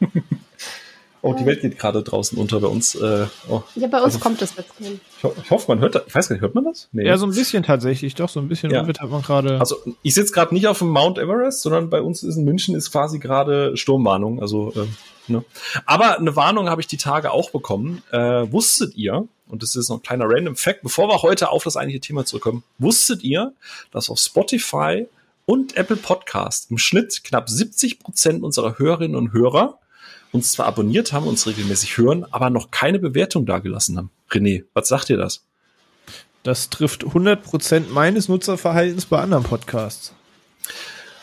[1.26, 2.94] Oh, die Welt geht gerade draußen unter bei uns.
[2.94, 3.62] Äh, oh.
[3.74, 5.00] Ja, bei uns also, kommt das jetzt hin.
[5.18, 6.04] Ich, ich, hoffe, man hört das.
[6.06, 6.88] Ich weiß gar nicht, hört man das?
[6.92, 7.04] Nee.
[7.04, 8.14] Ja, so ein bisschen tatsächlich.
[8.14, 8.86] Doch, so ein bisschen ja.
[8.86, 9.58] hat man gerade.
[9.58, 12.76] Also ich sitze gerade nicht auf dem Mount Everest, sondern bei uns ist in München
[12.76, 14.40] ist quasi gerade Sturmwarnung.
[14.40, 14.86] Also, äh,
[15.26, 15.44] ne.
[15.84, 18.04] Aber eine Warnung habe ich die Tage auch bekommen.
[18.12, 21.64] Äh, wusstet ihr, und das ist noch ein kleiner Random Fact, bevor wir heute auf
[21.64, 23.52] das eigentliche Thema zurückkommen, wusstet ihr,
[23.90, 25.08] dass auf Spotify
[25.44, 29.80] und Apple Podcast im Schnitt knapp 70 Prozent unserer Hörerinnen und Hörer
[30.36, 34.10] uns zwar abonniert haben, uns regelmäßig hören, aber noch keine Bewertung dagelassen haben.
[34.30, 35.44] René, was sagt dir das?
[36.42, 40.12] Das trifft 100% meines Nutzerverhaltens bei anderen Podcasts.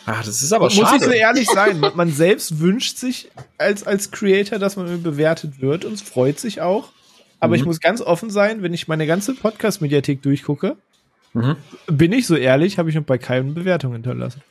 [0.04, 0.92] Ah, das ist aber Muss schade.
[0.92, 1.80] Muss ich so ehrlich sein.
[1.80, 6.60] Man, man, selbst wünscht sich als, als Creator, dass man bewertet wird und freut sich
[6.60, 6.90] auch.
[7.40, 7.60] Aber mhm.
[7.60, 10.76] ich muss ganz offen sein, wenn ich meine ganze Podcast-Mediathek durchgucke,
[11.32, 11.56] mhm.
[11.86, 14.42] bin ich so ehrlich, habe ich noch bei keinem Bewertung hinterlassen.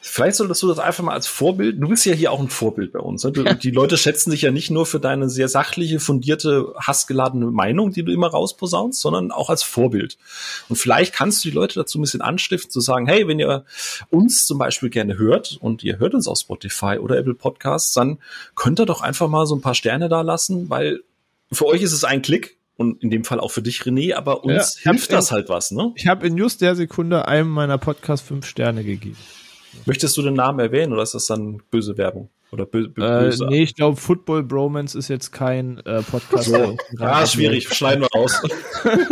[0.00, 2.92] Vielleicht solltest du das einfach mal als Vorbild, du bist ja hier auch ein Vorbild
[2.92, 3.24] bei uns.
[3.24, 3.32] Ne?
[3.32, 3.54] Du, ja.
[3.54, 8.04] Die Leute schätzen dich ja nicht nur für deine sehr sachliche, fundierte, hassgeladene Meinung, die
[8.04, 10.16] du immer rausposaunst, sondern auch als Vorbild.
[10.68, 13.64] Und vielleicht kannst du die Leute dazu ein bisschen anstiften, zu sagen, hey, wenn ihr
[14.10, 18.18] uns zum Beispiel gerne hört und ihr hört uns auf Spotify oder Apple Podcasts, dann
[18.54, 21.00] könnt ihr doch einfach mal so ein paar Sterne da lassen, weil
[21.50, 24.44] für euch ist es ein Klick und in dem Fall auch für dich, René, aber
[24.44, 25.92] uns ja, hilft das halt was, ne?
[25.96, 29.16] Ich habe in just der Sekunde einem meiner Podcasts fünf Sterne gegeben.
[29.84, 32.30] Möchtest du den Namen erwähnen oder ist das dann böse Werbung?
[32.52, 33.44] Oder bö äh, böse?
[33.44, 36.44] Äh, nee, ich glaube, Football Bromance ist jetzt kein äh, Podcast.
[36.44, 36.76] So.
[37.00, 38.40] ah, schwierig, schneiden wir raus.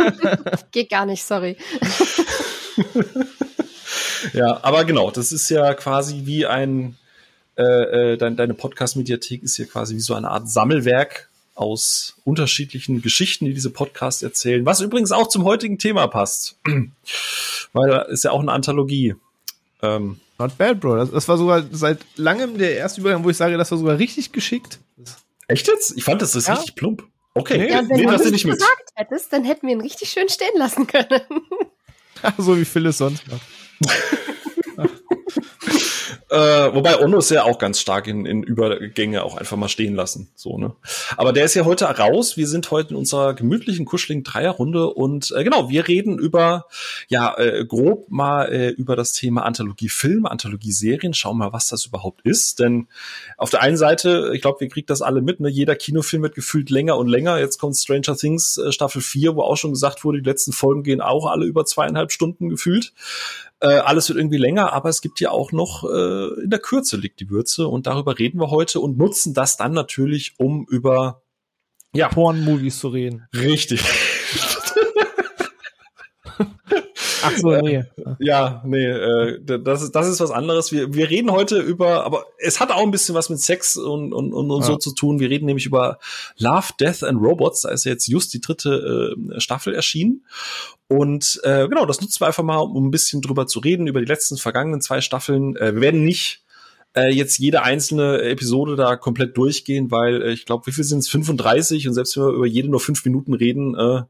[0.71, 1.57] Geht gar nicht, sorry.
[4.33, 6.97] ja, aber genau, das ist ja quasi wie ein,
[7.57, 13.01] äh, äh dein, deine Podcast-Mediathek ist ja quasi wie so eine Art Sammelwerk aus unterschiedlichen
[13.01, 16.59] Geschichten, die diese Podcasts erzählen, was übrigens auch zum heutigen Thema passt.
[17.73, 19.15] Weil da ist ja auch eine Anthologie.
[19.81, 20.97] Ähm, Not bad, Bro.
[20.97, 23.97] Das, das, war sogar seit langem der erste Übergang, wo ich sage, das war sogar
[23.97, 24.79] richtig geschickt.
[25.47, 25.95] Echt jetzt?
[25.95, 26.55] Ich fand, das ist ja.
[26.55, 27.03] richtig plump.
[27.33, 28.55] Okay, ja, wenn nee, du das nicht mit.
[28.55, 31.21] gesagt hättest, dann hätten wir ihn richtig schön stehen lassen können.
[32.37, 33.41] so wie Phil es sonst macht.
[36.29, 36.37] Äh,
[36.73, 40.29] wobei Ono ist ja auch ganz stark in, in Übergänge auch einfach mal stehen lassen.
[40.35, 40.75] So, ne?
[41.17, 42.35] Aber der ist ja heute raus.
[42.35, 46.65] Wir sind heute in unserer gemütlichen, kuscheligen Dreierrunde und äh, genau, wir reden über,
[47.09, 51.13] ja, äh, grob mal äh, über das Thema Anthologie Film, Anthologie Serien.
[51.13, 52.59] Schauen mal, was das überhaupt ist.
[52.59, 52.87] Denn
[53.37, 55.49] auf der einen Seite, ich glaube, wir kriegen das alle mit, ne?
[55.49, 57.37] Jeder Kinofilm wird gefühlt länger und länger.
[57.37, 60.81] Jetzt kommt Stranger Things äh, Staffel 4, wo auch schon gesagt wurde, die letzten Folgen
[60.81, 62.93] gehen auch alle über zweieinhalb Stunden gefühlt.
[63.61, 66.97] Äh, alles wird irgendwie länger, aber es gibt ja auch noch, äh, in der Kürze
[66.97, 71.21] liegt die Würze und darüber reden wir heute und nutzen das dann natürlich, um über
[71.93, 72.09] ja.
[72.09, 73.27] Porn-Movies zu reden.
[73.33, 73.81] Richtig.
[77.25, 77.83] Ach so, nee.
[78.19, 80.71] ja, nee, äh, das, ist, das ist was anderes.
[80.71, 84.13] Wir, wir reden heute über, aber es hat auch ein bisschen was mit Sex und,
[84.13, 84.65] und, und, und ja.
[84.65, 85.19] so zu tun.
[85.19, 85.99] Wir reden nämlich über
[86.37, 87.61] Love, Death and Robots.
[87.61, 90.25] Da ist jetzt just die dritte äh, Staffel erschienen.
[90.87, 93.99] Und äh, genau, das nutzen wir einfach mal, um ein bisschen drüber zu reden, über
[93.99, 95.55] die letzten vergangenen zwei Staffeln.
[95.55, 96.44] Äh, wir werden nicht
[96.95, 100.99] äh, jetzt jede einzelne Episode da komplett durchgehen, weil äh, ich glaube, wie viel sind
[100.99, 101.09] es?
[101.09, 104.03] 35 und selbst wenn wir über jede nur fünf Minuten reden, äh,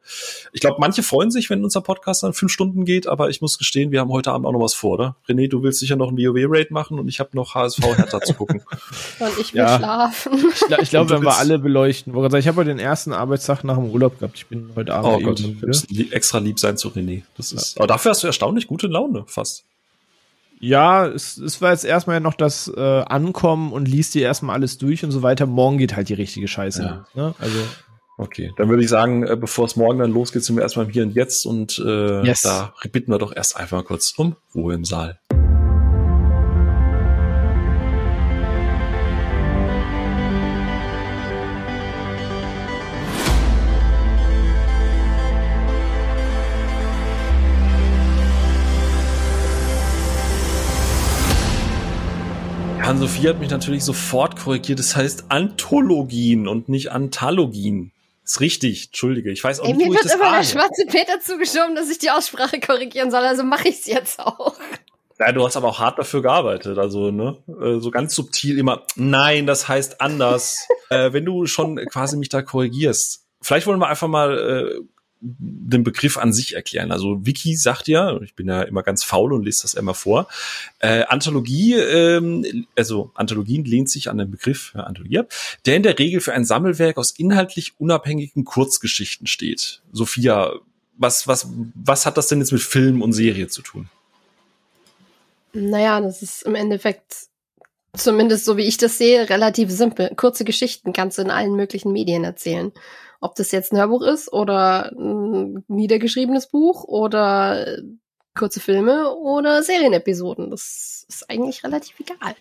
[0.54, 3.58] ich glaube, manche freuen sich, wenn unser Podcast dann fünf Stunden geht, aber ich muss
[3.58, 5.16] gestehen, wir haben heute Abend auch noch was vor, oder?
[5.28, 8.34] René, du willst sicher noch ein WoW-Raid machen und ich habe noch HSV Hertha zu
[8.34, 8.62] gucken.
[9.20, 9.78] Und ich will ja.
[9.78, 10.34] schlafen.
[10.54, 12.14] Ich, ich glaube, wenn wir alle beleuchten.
[12.36, 14.38] Ich habe heute den ersten Arbeitstag nach dem Urlaub gehabt.
[14.38, 15.14] Ich bin heute Abend.
[15.14, 15.42] Oh Gott,
[16.12, 17.24] extra lieb sein zu René.
[17.38, 17.82] Das ist, ja.
[17.82, 19.66] aber dafür hast du erstaunlich gute Laune, fast.
[20.66, 24.80] Ja, es, es war jetzt erstmal noch das äh, Ankommen und liest dir erstmal alles
[24.80, 25.46] durch und so weiter.
[25.46, 26.82] Morgen geht halt die richtige Scheiße.
[26.84, 27.06] Ja.
[27.14, 27.36] Ne?
[27.38, 27.58] Also.
[28.18, 31.04] Okay, dann würde ich sagen, äh, bevor es morgen dann losgeht, sind wir erstmal hier
[31.04, 32.42] und jetzt und äh, yes.
[32.42, 35.20] da bitten wir doch erst einfach kurz um Ruhe im Saal.
[52.86, 54.78] Ann-Sophie hat mich natürlich sofort korrigiert.
[54.78, 57.92] Das heißt Anthologien und nicht Anthologien.
[58.24, 59.32] Ist richtig, entschuldige.
[59.32, 61.74] Ich weiß auch Ey, nicht, wo ich das Mir wird immer der schwarze Peter zugeschoben,
[61.74, 64.54] dass ich die Aussprache korrigieren soll, also mache ich es jetzt auch.
[65.20, 68.84] Ja, du hast aber auch hart dafür gearbeitet, also ne, äh, so ganz subtil immer.
[68.96, 70.68] Nein, das heißt anders.
[70.92, 74.80] äh, wenn du schon quasi mich da korrigierst, vielleicht wollen wir einfach mal äh,
[75.22, 76.92] den Begriff an sich erklären.
[76.92, 80.28] Also Wiki sagt ja, ich bin ja immer ganz faul und lese das immer vor,
[80.80, 85.22] äh, Anthologie, ähm, also Anthologien lehnt sich an den Begriff ja, Anthologie,
[85.66, 89.82] der in der Regel für ein Sammelwerk aus inhaltlich unabhängigen Kurzgeschichten steht.
[89.92, 90.54] Sophia,
[90.98, 93.90] was, was, was hat das denn jetzt mit Film und Serie zu tun?
[95.54, 97.28] Naja, das ist im Endeffekt
[97.98, 100.12] zumindest so wie ich das sehe, relativ simpel.
[100.16, 102.72] Kurze Geschichten kannst du in allen möglichen Medien erzählen.
[103.22, 107.78] Ob das jetzt ein Hörbuch ist oder ein niedergeschriebenes Buch oder
[108.36, 110.52] kurze Filme oder Serienepisoden.
[110.52, 112.36] Das ist eigentlich relativ egal.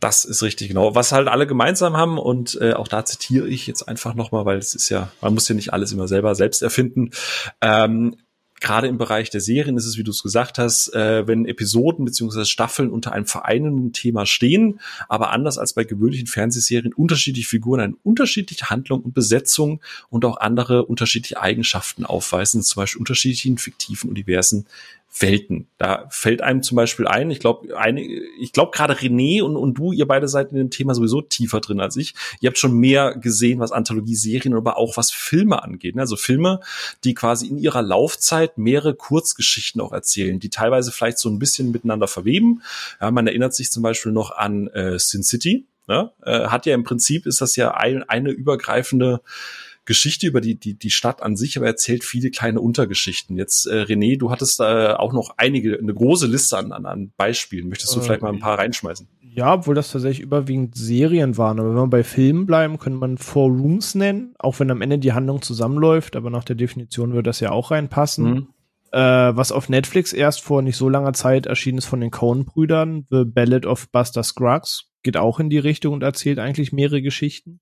[0.00, 0.94] Das ist richtig genau.
[0.94, 4.58] Was halt alle gemeinsam haben und äh, auch da zitiere ich jetzt einfach nochmal, weil
[4.58, 7.10] es ist ja, man muss ja nicht alles immer selber selbst erfinden.
[7.60, 8.16] Ähm,
[8.60, 12.04] gerade im Bereich der Serien ist es, wie du es gesagt hast, äh, wenn Episoden
[12.04, 17.80] beziehungsweise Staffeln unter einem vereinenden Thema stehen, aber anders als bei gewöhnlichen Fernsehserien unterschiedliche Figuren
[17.80, 24.10] eine unterschiedliche Handlung und Besetzung und auch andere unterschiedliche Eigenschaften aufweisen, zum Beispiel unterschiedlichen fiktiven
[24.10, 24.66] Universen
[25.20, 25.68] Welten.
[25.78, 27.68] Da fällt einem zum Beispiel ein, ich glaube,
[28.38, 31.60] ich glaube gerade René und, und du, ihr beide seid in dem Thema sowieso tiefer
[31.60, 32.14] drin als ich.
[32.40, 35.96] Ihr habt schon mehr gesehen, was Anthologie-Serien, aber auch was Filme angeht.
[35.96, 36.02] Ne?
[36.02, 36.60] Also Filme,
[37.04, 41.70] die quasi in ihrer Laufzeit mehrere Kurzgeschichten auch erzählen, die teilweise vielleicht so ein bisschen
[41.70, 42.62] miteinander verweben.
[43.00, 45.66] Ja, man erinnert sich zum Beispiel noch an äh, Sin City.
[45.86, 46.12] Ne?
[46.22, 49.22] Äh, hat ja im Prinzip ist das ja ein, eine übergreifende
[49.88, 53.38] Geschichte über die, die, die Stadt an sich, aber erzählt viele kleine Untergeschichten.
[53.38, 57.10] Jetzt, äh, René, du hattest äh, auch noch einige, eine große Liste an, an, an
[57.16, 57.70] Beispielen.
[57.70, 59.08] Möchtest du äh, vielleicht mal ein paar reinschmeißen?
[59.22, 61.58] Ja, obwohl das tatsächlich überwiegend Serien waren.
[61.58, 64.98] Aber wenn wir bei Filmen bleiben, könnte man Four Rooms nennen, auch wenn am Ende
[64.98, 68.30] die Handlung zusammenläuft, aber nach der Definition würde das ja auch reinpassen.
[68.30, 68.48] Mhm.
[68.92, 73.06] Äh, was auf Netflix erst vor nicht so langer Zeit erschienen ist von den Coen-Brüdern,
[73.08, 77.60] The Ballad of Buster Scruggs, geht auch in die Richtung und erzählt eigentlich mehrere Geschichten.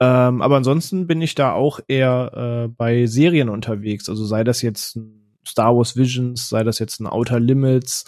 [0.00, 4.08] Ähm, aber ansonsten bin ich da auch eher äh, bei Serien unterwegs.
[4.08, 8.04] Also sei das jetzt ein Star Wars Visions, sei das jetzt ein Outer Limits,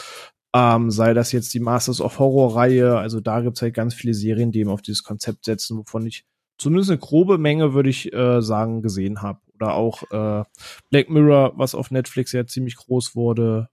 [0.55, 2.99] ähm, sei das jetzt die Masters of Horror Reihe.
[2.99, 6.25] Also da gibt's halt ganz viele Serien, die eben auf dieses Konzept setzen, wovon ich
[6.59, 9.41] zumindest eine grobe Menge, würde ich äh, sagen, gesehen habe.
[9.55, 10.45] Oder auch äh,
[10.91, 13.69] Black Mirror, was auf Netflix ja ziemlich groß wurde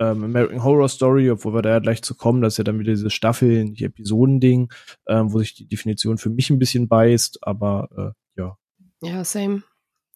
[0.00, 2.78] ähm, American Horror Story, obwohl wir da ja gleich zu kommen, das ist ja dann
[2.78, 4.72] wieder dieses Staffeln, nicht Episodending,
[5.06, 8.56] ähm, wo sich die Definition für mich ein bisschen beißt, aber äh, ja.
[9.02, 9.62] Ja, same.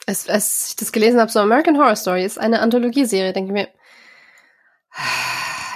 [0.06, 3.52] Als, als ich das gelesen habe, so American Horror Story ist eine Anthologieserie, denke ich
[3.52, 3.68] mir,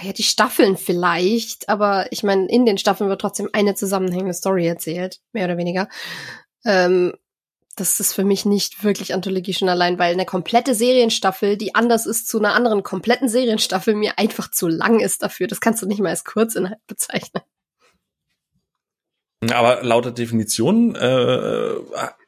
[0.03, 4.67] ja, die Staffeln vielleicht, aber ich meine, in den Staffeln wird trotzdem eine zusammenhängende Story
[4.67, 5.89] erzählt, mehr oder weniger.
[6.65, 7.15] Ähm,
[7.79, 12.07] das ist für mich nicht wirklich Anthologie schon allein, weil eine komplette Serienstaffel, die anders
[12.07, 15.47] ist zu einer anderen kompletten Serienstaffel, mir einfach zu lang ist dafür.
[15.47, 17.43] Das kannst du nicht mal als Kurzinhalt bezeichnen.
[19.51, 21.75] Aber laut der Definition äh,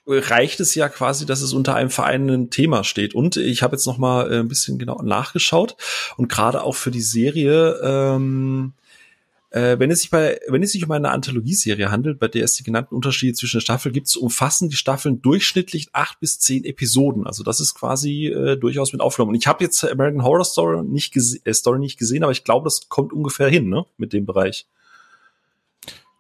[0.06, 3.14] reicht es ja quasi, dass es unter einem vereinenden Thema steht.
[3.14, 5.76] Und ich habe jetzt noch mal äh, ein bisschen genau nachgeschaut
[6.16, 8.74] und gerade auch für die Serie ähm,
[9.50, 12.54] äh, wenn es sich bei, wenn es sich um eine Anthologieserie handelt, bei der es
[12.54, 17.26] die genannten Unterschiede zwischen der Staffel gibt, umfassen die Staffeln durchschnittlich acht bis zehn Episoden.
[17.26, 19.30] Also das ist quasi äh, durchaus mit aufgenommen.
[19.30, 22.64] Und ich habe jetzt American Horror Story nicht, äh, Story nicht gesehen, aber ich glaube,
[22.64, 24.66] das kommt ungefähr hin, ne, mit dem Bereich.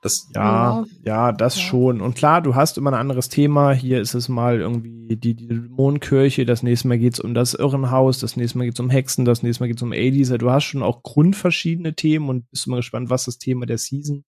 [0.02, 1.62] Das, ja, ja, das ja.
[1.62, 2.00] schon.
[2.00, 3.72] Und klar, du hast immer ein anderes Thema.
[3.72, 8.18] Hier ist es mal irgendwie die, die Dämonenkirche, das nächste Mal geht's um das Irrenhaus,
[8.18, 10.36] das nächste Mal geht's um Hexen, das nächste Mal geht's um 80s.
[10.38, 14.24] Du hast schon auch grundverschiedene Themen und bist immer gespannt, was das Thema der Season.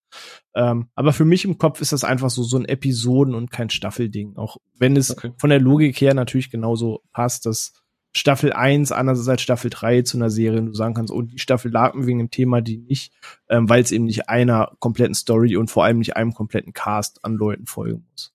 [0.55, 3.71] Ähm, aber für mich im Kopf ist das einfach so, so ein Episoden- und kein
[3.71, 4.37] Staffelding.
[4.37, 5.33] Auch wenn es okay.
[5.39, 7.73] von der Logik her natürlich genauso passt, dass
[8.13, 11.39] Staffel 1 anders als Staffel 3 zu einer Serie und du sagen kannst, oh, die
[11.39, 13.13] Staffel lag mir wegen dem Thema die nicht,
[13.49, 17.25] ähm, weil es eben nicht einer kompletten Story und vor allem nicht einem kompletten Cast
[17.25, 18.33] an Leuten folgen muss.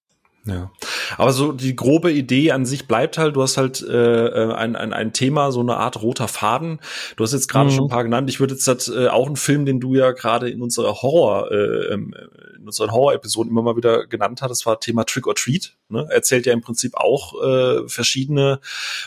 [0.47, 0.71] Ja,
[1.17, 4.75] aber so die grobe Idee an sich bleibt halt, du hast halt äh, äh, ein,
[4.77, 6.79] ein, ein Thema, so eine Art roter Faden.
[7.17, 7.73] Du hast jetzt gerade mhm.
[7.73, 8.29] schon ein paar genannt.
[8.29, 11.51] Ich würde jetzt halt, äh, auch einen Film, den du ja gerade in unserer Horror,
[11.51, 12.13] äh, ähm,
[12.57, 15.75] in unseren Horror-Episoden immer mal wieder genannt hast, das war Thema Trick or Treat.
[15.89, 16.07] Ne?
[16.09, 18.59] Erzählt ja im Prinzip auch äh, verschiedene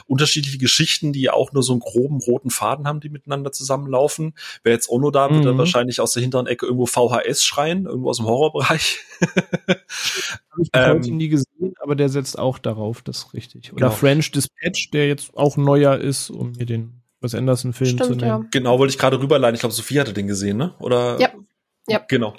[0.07, 4.35] unterschiedliche Geschichten, die auch nur so einen groben roten Faden haben, die miteinander zusammenlaufen.
[4.63, 5.49] Wer jetzt Ono da, wird mhm.
[5.49, 8.99] er wahrscheinlich aus der hinteren Ecke irgendwo VHS schreien, irgendwo aus dem Horrorbereich.
[9.21, 13.73] Habe ich ähm, heute nie gesehen, aber der setzt auch darauf, das ist richtig.
[13.73, 13.93] Oder genau.
[13.93, 18.21] French Dispatch, der jetzt auch neuer ist, um hier den Wes Anderson-Film zu nennen.
[18.21, 18.45] Ja.
[18.51, 19.55] Genau, wollte ich gerade rüberleiten.
[19.55, 20.75] Ich glaube, Sophie hatte den gesehen, ne?
[20.79, 21.21] Oder?
[21.21, 21.31] Ja.
[21.87, 21.99] ja.
[22.09, 22.35] Genau.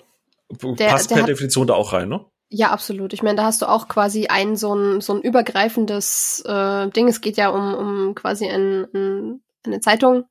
[0.52, 2.26] Der, Passt der per hat, Definition da auch rein, ne?
[2.50, 3.14] Ja, absolut.
[3.14, 7.08] Ich meine, da hast du auch quasi ein so ein, so ein übergreifendes äh, Ding.
[7.08, 10.26] Es geht ja um, um quasi ein, ein, eine Zeitung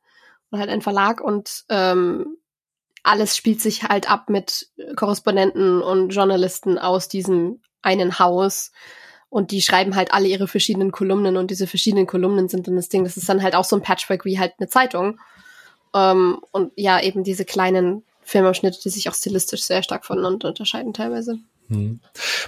[0.50, 2.36] oder halt ein Verlag und ähm,
[3.02, 8.72] alles spielt sich halt ab mit Korrespondenten und Journalisten aus diesem einen Haus.
[9.30, 12.88] Und die schreiben halt alle ihre verschiedenen Kolumnen und diese verschiedenen Kolumnen sind dann das
[12.88, 13.04] Ding.
[13.04, 15.20] Das ist dann halt auch so ein Patchwork wie halt eine Zeitung.
[15.94, 20.94] Ähm, und ja, eben diese kleinen Filmausschnitte, die sich auch stilistisch sehr stark voneinander unterscheiden
[20.94, 21.38] teilweise.
[21.68, 22.00] Hm.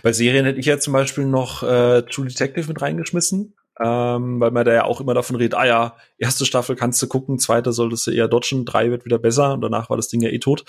[0.03, 3.55] Bei Serien hätte ich ja zum Beispiel noch äh, True Detective mit reingeschmissen.
[3.81, 7.09] ähm, weil man da ja auch immer davon redet, ah ja, erste Staffel kannst du
[7.09, 10.21] gucken, zweite solltest du eher dodgen, drei wird wieder besser und danach war das Ding
[10.21, 10.65] ja eh tot.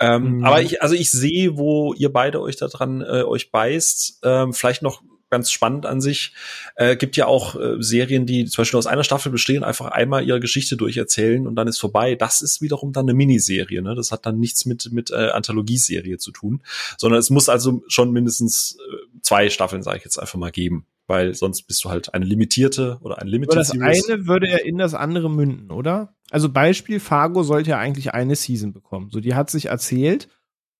[0.00, 0.44] Ähm, mhm.
[0.44, 4.20] Aber ich, also ich sehe, wo ihr beide euch da dran äh, euch beißt.
[4.24, 6.34] Ähm, vielleicht noch ganz spannend an sich.
[6.74, 10.26] Äh, gibt ja auch äh, Serien, die zum Beispiel aus einer Staffel bestehen, einfach einmal
[10.26, 12.16] ihre Geschichte durcherzählen und dann ist vorbei.
[12.16, 13.82] Das ist wiederum dann eine Miniserie.
[13.82, 13.94] Ne?
[13.94, 16.62] Das hat dann nichts mit mit äh, Anthologieserie zu tun,
[16.98, 20.86] sondern es muss also schon mindestens äh, zwei Staffeln, sage ich jetzt einfach mal, geben
[21.06, 24.08] weil sonst bist du halt eine limitierte oder ein Limited Das Series.
[24.08, 26.14] eine würde ja in das andere münden, oder?
[26.30, 29.10] Also Beispiel, Fargo sollte ja eigentlich eine Season bekommen.
[29.10, 30.28] So, die hat sich erzählt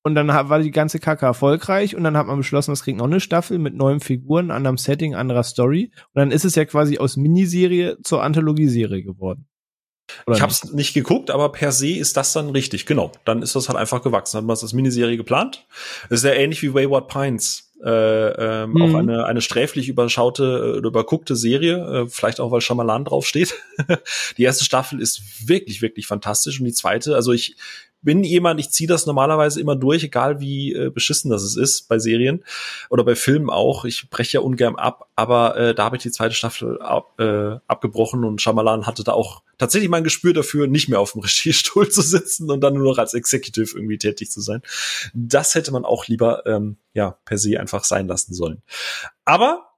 [0.03, 3.05] und dann war die ganze Kacke erfolgreich und dann hat man beschlossen, es kriegt noch
[3.05, 5.91] eine Staffel mit neuen Figuren, anderem Setting, anderer Story.
[6.15, 9.47] Und dann ist es ja quasi aus Miniserie zur Anthologieserie geworden.
[10.27, 12.87] Oder ich habe es nicht geguckt, aber per se ist das dann richtig.
[12.87, 14.37] Genau, dann ist das halt einfach gewachsen.
[14.37, 15.67] Dann hat man es als Miniserie geplant.
[16.09, 17.71] Das ist ja ähnlich wie Wayward Pines.
[17.83, 18.83] Äh, ähm, mhm.
[18.83, 23.55] Auch eine, eine sträflich überschaute, äh, überguckte Serie, äh, vielleicht auch, weil Shyamalan draufsteht.
[24.37, 27.57] die erste Staffel ist wirklich, wirklich fantastisch und die zweite, also ich
[28.03, 31.89] bin jemand, ich ziehe das normalerweise immer durch, egal wie äh, beschissen das es ist
[31.89, 32.45] bei Serien
[32.89, 33.85] oder bei Filmen auch.
[33.85, 37.57] Ich breche ja ungern ab, aber äh, da habe ich die zweite Staffel ab, äh,
[37.67, 41.21] abgebrochen und Shyamalan hatte da auch tatsächlich mal ein Gespür dafür, nicht mehr auf dem
[41.23, 44.63] Regiestuhl zu sitzen und dann nur noch als Executive irgendwie tätig zu sein.
[45.15, 48.63] Das hätte man auch lieber ähm, ja per se einfach sein lassen sollen.
[49.25, 49.70] Aber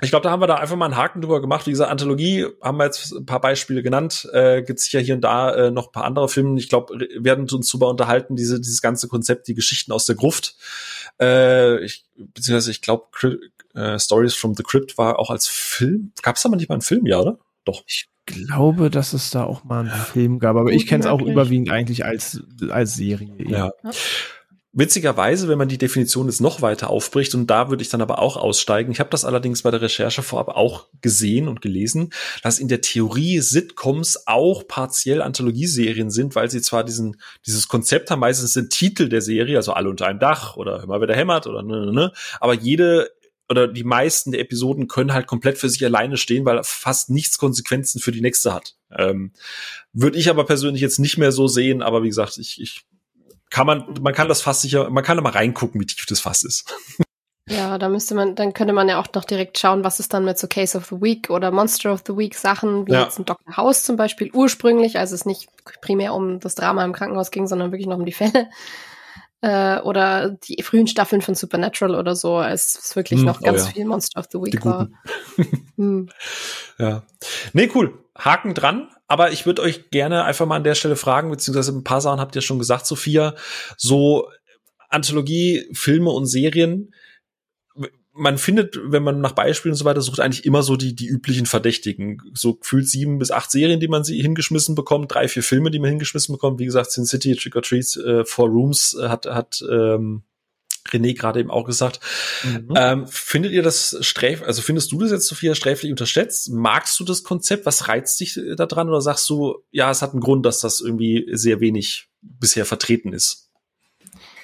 [0.00, 1.66] ich glaube, da haben wir da einfach mal einen Haken drüber gemacht.
[1.66, 4.28] Wie gesagt, Anthologie haben wir jetzt ein paar Beispiele genannt.
[4.32, 6.58] Äh, Gibt sicher hier und da äh, noch ein paar andere Filme.
[6.58, 10.56] Ich glaube, werden uns darüber unterhalten, diese, dieses ganze Konzept, die Geschichten aus der Gruft.
[11.20, 13.04] Äh, ich, beziehungsweise ich glaube,
[13.74, 16.12] äh, Stories from the Crypt war auch als Film.
[16.22, 17.38] Gab es da mal nicht mal einen Film, ja, oder?
[17.64, 17.82] Doch.
[17.86, 21.20] Ich glaube, dass es da auch mal einen Film gab, aber ich kenne es auch
[21.20, 23.32] überwiegend eigentlich als, als Serie.
[23.38, 23.72] Ja.
[23.82, 23.90] ja.
[24.72, 28.20] Witzigerweise, wenn man die Definition jetzt noch weiter aufbricht, und da würde ich dann aber
[28.20, 32.12] auch aussteigen, ich habe das allerdings bei der Recherche vorab auch gesehen und gelesen,
[32.44, 38.12] dass in der Theorie Sitcoms auch partiell Anthologieserien sind, weil sie zwar diesen, dieses Konzept
[38.12, 41.48] haben, meistens den Titel der Serie, also alle unter einem Dach oder immer wieder hämmert
[41.48, 43.10] oder ne, ne, ne, aber jede
[43.48, 47.36] oder die meisten der Episoden können halt komplett für sich alleine stehen, weil fast nichts
[47.36, 48.76] Konsequenzen für die nächste hat.
[48.96, 49.32] Ähm,
[49.92, 52.82] Würde ich aber persönlich jetzt nicht mehr so sehen, aber wie gesagt, ich, ich
[53.50, 56.20] kann man, man kann das Fass sicher, man kann da mal reingucken, wie tief das
[56.20, 56.72] Fass ist.
[57.48, 60.24] Ja, da müsste man, dann könnte man ja auch noch direkt schauen, was ist dann
[60.24, 63.02] mit so Case of the Week oder Monster of the Week Sachen, wie ja.
[63.02, 63.56] jetzt ein Dr.
[63.56, 65.48] House zum Beispiel ursprünglich, als es nicht
[65.80, 68.48] primär um das Drama im Krankenhaus ging, sondern wirklich noch um die Fälle.
[69.42, 73.62] Äh, oder die frühen Staffeln von Supernatural oder so, als es wirklich hm, noch ganz
[73.62, 73.72] oh ja.
[73.72, 74.88] viel Monster of the Week war.
[75.76, 76.10] hm.
[76.76, 77.04] Ja.
[77.54, 78.04] Nee, cool.
[78.18, 78.90] Haken dran.
[79.10, 82.20] Aber ich würde euch gerne einfach mal an der Stelle fragen, beziehungsweise ein paar Sachen
[82.20, 83.34] habt ihr schon gesagt, Sophia.
[83.76, 84.28] So
[84.88, 86.94] Anthologie, Filme und Serien.
[88.12, 91.08] Man findet, wenn man nach Beispielen und so weiter sucht, eigentlich immer so die, die
[91.08, 92.22] üblichen Verdächtigen.
[92.34, 95.80] So gefühlt sieben bis acht Serien, die man sie hingeschmissen bekommt, drei, vier Filme, die
[95.80, 96.60] man hingeschmissen bekommt.
[96.60, 100.22] Wie gesagt, Sin City, Trick or Treat, äh, Four Rooms äh, hat, hat ähm,
[100.90, 102.00] René gerade eben auch gesagt.
[102.44, 102.72] Mhm.
[102.76, 106.50] Ähm, findet ihr das sträf, also findest du das jetzt, Sophia, sträflich unterschätzt?
[106.50, 107.66] Magst du das Konzept?
[107.66, 108.88] Was reizt dich da dran?
[108.88, 113.12] Oder sagst du, ja, es hat einen Grund, dass das irgendwie sehr wenig bisher vertreten
[113.12, 113.50] ist?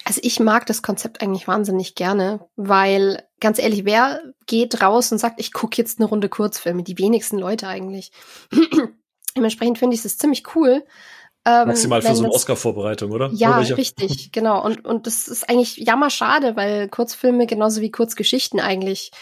[0.04, 5.18] Also ich mag das Konzept eigentlich wahnsinnig gerne, weil ganz ehrlich, wer geht raus und
[5.18, 6.84] sagt, ich gucke jetzt eine Runde Kurzfilme?
[6.84, 8.12] Die wenigsten Leute eigentlich.
[9.36, 10.84] Dementsprechend finde ich es ziemlich cool,
[11.46, 13.30] ähm, Maximal für so eine Oscar-Vorbereitung, oder?
[13.32, 14.64] Ja, oder richtig, genau.
[14.64, 19.12] Und, und das ist eigentlich jammerschade, weil Kurzfilme genauso wie Kurzgeschichten eigentlich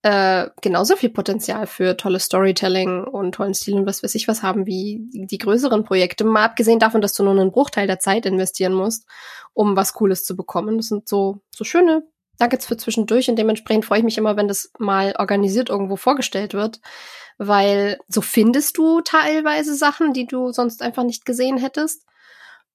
[0.00, 4.42] äh, genauso viel Potenzial für tolles Storytelling und tollen Stil und was weiß ich was
[4.42, 6.24] haben wie die, größeren Projekte.
[6.24, 9.04] Mal abgesehen davon, dass du nur einen Bruchteil der Zeit investieren musst,
[9.52, 10.78] um was Cooles zu bekommen.
[10.78, 12.04] Das sind so, so schöne
[12.40, 16.54] Nuggets für zwischendurch und dementsprechend freue ich mich immer, wenn das mal organisiert irgendwo vorgestellt
[16.54, 16.80] wird
[17.38, 22.04] weil so findest du teilweise Sachen, die du sonst einfach nicht gesehen hättest.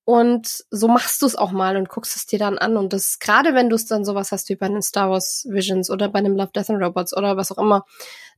[0.04, 2.76] Und so machst du es auch mal und guckst es dir dann an.
[2.78, 5.90] Und das gerade wenn du es dann sowas hast wie bei den Star Wars Visions
[5.90, 7.86] oder bei einem Love, Death and Robots oder was auch immer,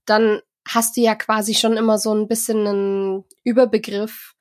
[0.06, 4.33] dann hast du ja quasi schon immer so ein bisschen einen Überbegriff,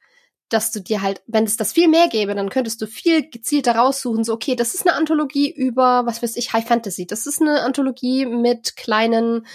[0.52, 3.76] dass du dir halt, wenn es das viel mehr gäbe, dann könntest du viel gezielter
[3.76, 7.06] raussuchen, so, okay, das ist eine Anthologie über, was weiß ich, High Fantasy.
[7.06, 9.46] Das ist eine Anthologie mit kleinen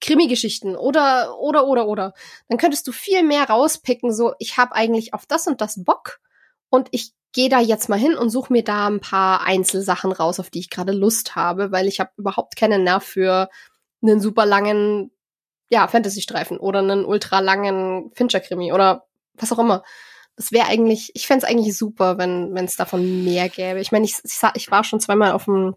[0.00, 2.14] Krimi-Geschichten oder, oder, oder, oder.
[2.48, 6.20] Dann könntest du viel mehr rauspicken, so, ich habe eigentlich auf das und das Bock
[6.70, 10.40] und ich gehe da jetzt mal hin und suche mir da ein paar Einzelsachen raus,
[10.40, 13.50] auf die ich gerade Lust habe, weil ich habe überhaupt keinen Nerv für
[14.02, 15.10] einen super langen,
[15.68, 19.82] ja, Fantasy-Streifen oder einen ultra langen Fincher-Krimi oder was auch immer.
[20.36, 23.80] Das wäre eigentlich, ich fände es eigentlich super, wenn es davon mehr gäbe.
[23.80, 25.74] Ich meine, ich, ich, ich war schon zweimal auf dem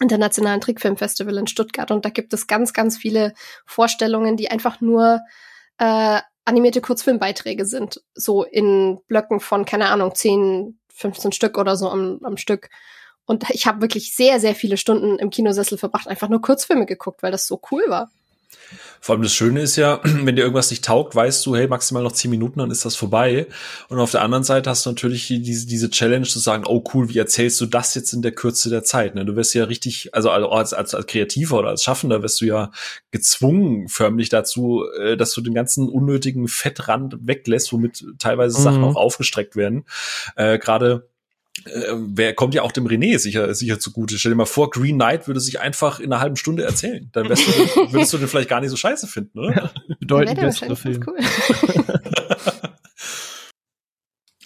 [0.00, 1.90] Internationalen Trickfilmfestival in Stuttgart.
[1.90, 3.34] Und da gibt es ganz, ganz viele
[3.66, 5.20] Vorstellungen, die einfach nur
[5.78, 8.02] äh, animierte Kurzfilmbeiträge sind.
[8.14, 12.70] So in Blöcken von, keine Ahnung, 10, 15 Stück oder so am, am Stück.
[13.26, 17.22] Und ich habe wirklich sehr, sehr viele Stunden im Kinosessel verbracht, einfach nur Kurzfilme geguckt,
[17.22, 18.10] weil das so cool war.
[19.02, 22.02] Vor allem das Schöne ist ja, wenn dir irgendwas nicht taugt, weißt du, hey, maximal
[22.02, 23.46] noch zehn Minuten, dann ist das vorbei.
[23.88, 27.08] Und auf der anderen Seite hast du natürlich diese, diese Challenge zu sagen, oh cool,
[27.08, 29.14] wie erzählst du das jetzt in der Kürze der Zeit?
[29.14, 29.24] Ne?
[29.24, 32.70] Du wirst ja richtig, also als, als, als Kreativer oder als Schaffender wirst du ja
[33.10, 38.62] gezwungen förmlich dazu, äh, dass du den ganzen unnötigen Fettrand weglässt, womit teilweise mhm.
[38.62, 39.84] Sachen auch aufgestreckt werden.
[40.36, 41.08] Äh, Gerade
[41.66, 44.18] äh, wer kommt ja auch dem René sicher, sicher zugute.
[44.18, 47.08] Stell dir mal vor, Green Knight würde sich einfach in einer halben Stunde erzählen.
[47.12, 47.52] Dann wärst du,
[47.92, 49.54] würdest du den vielleicht gar nicht so scheiße finden, oder?
[49.54, 51.04] Ja, bedeutend bessere Film.
[51.06, 51.18] Cool.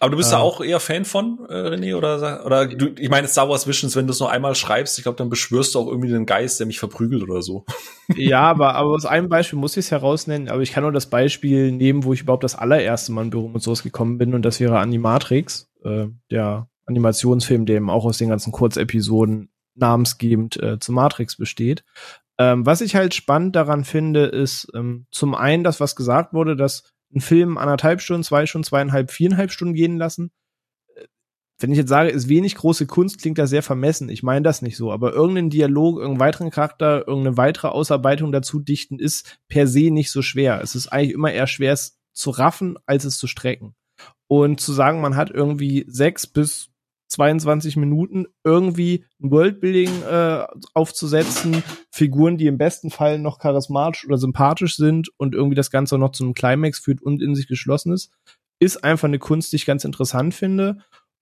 [0.04, 3.26] Aber du bist da auch eher Fan von, äh, René, oder, oder du, ich meine,
[3.26, 5.86] Star Wars Visions, wenn du es nur einmal schreibst, ich glaube, dann beschwörst du auch
[5.86, 7.64] irgendwie den Geist, der mich verprügelt oder so.
[8.16, 11.06] Ja, aber, aber aus einem Beispiel muss ich es herausnennen, aber ich kann nur das
[11.06, 14.42] Beispiel nehmen, wo ich überhaupt das allererste Mal in Büro mit sowas gekommen bin, und
[14.42, 20.78] das wäre Animatrix, äh, der Animationsfilm, der eben auch aus den ganzen Kurzepisoden namensgebend äh,
[20.78, 21.84] zu Matrix besteht.
[22.38, 26.56] Ähm, was ich halt spannend daran finde, ist ähm, zum einen das, was gesagt wurde,
[26.56, 30.32] dass ein Film anderthalb Stunden, zwei Stunden, zweieinhalb, viereinhalb Stunden gehen lassen.
[30.96, 31.06] Äh,
[31.58, 34.08] wenn ich jetzt sage, ist wenig große Kunst, klingt das sehr vermessen.
[34.08, 34.90] Ich meine das nicht so.
[34.90, 40.10] Aber irgendein Dialog, irgendeinen weiteren Charakter, irgendeine weitere Ausarbeitung dazu dichten, ist per se nicht
[40.10, 40.60] so schwer.
[40.60, 43.74] Es ist eigentlich immer eher schwer, es zu raffen, als es zu strecken.
[44.26, 46.70] Und zu sagen, man hat irgendwie sechs bis
[47.08, 54.18] 22 Minuten irgendwie ein Worldbuilding äh, aufzusetzen, Figuren, die im besten Fall noch charismatisch oder
[54.18, 57.92] sympathisch sind und irgendwie das Ganze noch zu einem Climax führt und in sich geschlossen
[57.92, 58.12] ist,
[58.58, 60.78] ist einfach eine Kunst, die ich ganz interessant finde.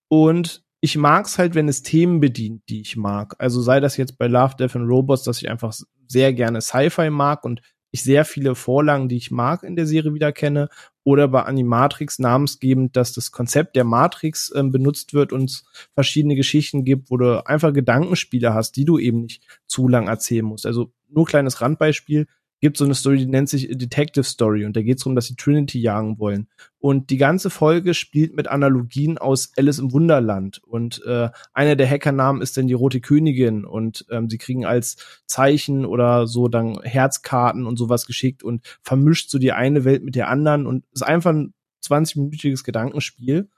[0.09, 3.37] Und ich mag es halt, wenn es Themen bedient, die ich mag.
[3.39, 5.73] Also sei das jetzt bei Love, Death and Robots, dass ich einfach
[6.09, 7.63] sehr gerne Sci-Fi mag und
[7.93, 10.69] ich sehr viele Vorlagen, die ich mag, in der Serie wieder kenne.
[11.05, 16.85] Oder bei Animatrix namensgebend, dass das Konzept der Matrix äh, benutzt wird und verschiedene Geschichten
[16.85, 20.67] gibt, wo du einfach Gedankenspiele hast, die du eben nicht zu lang erzählen musst.
[20.67, 22.27] Also nur kleines Randbeispiel
[22.63, 25.27] gibt so eine Story, die nennt sich Detective Story und da geht es darum, dass
[25.27, 26.49] sie Trinity jagen wollen.
[26.79, 30.63] Und die ganze Folge spielt mit Analogien aus Alice im Wunderland.
[30.65, 34.97] Und äh, einer der Hackernamen ist dann die Rote Königin und ähm, sie kriegen als
[35.27, 40.15] Zeichen oder so dann Herzkarten und sowas geschickt und vermischt so die eine Welt mit
[40.15, 43.51] der anderen und ist einfach ein 20-minütiges Gedankenspiel.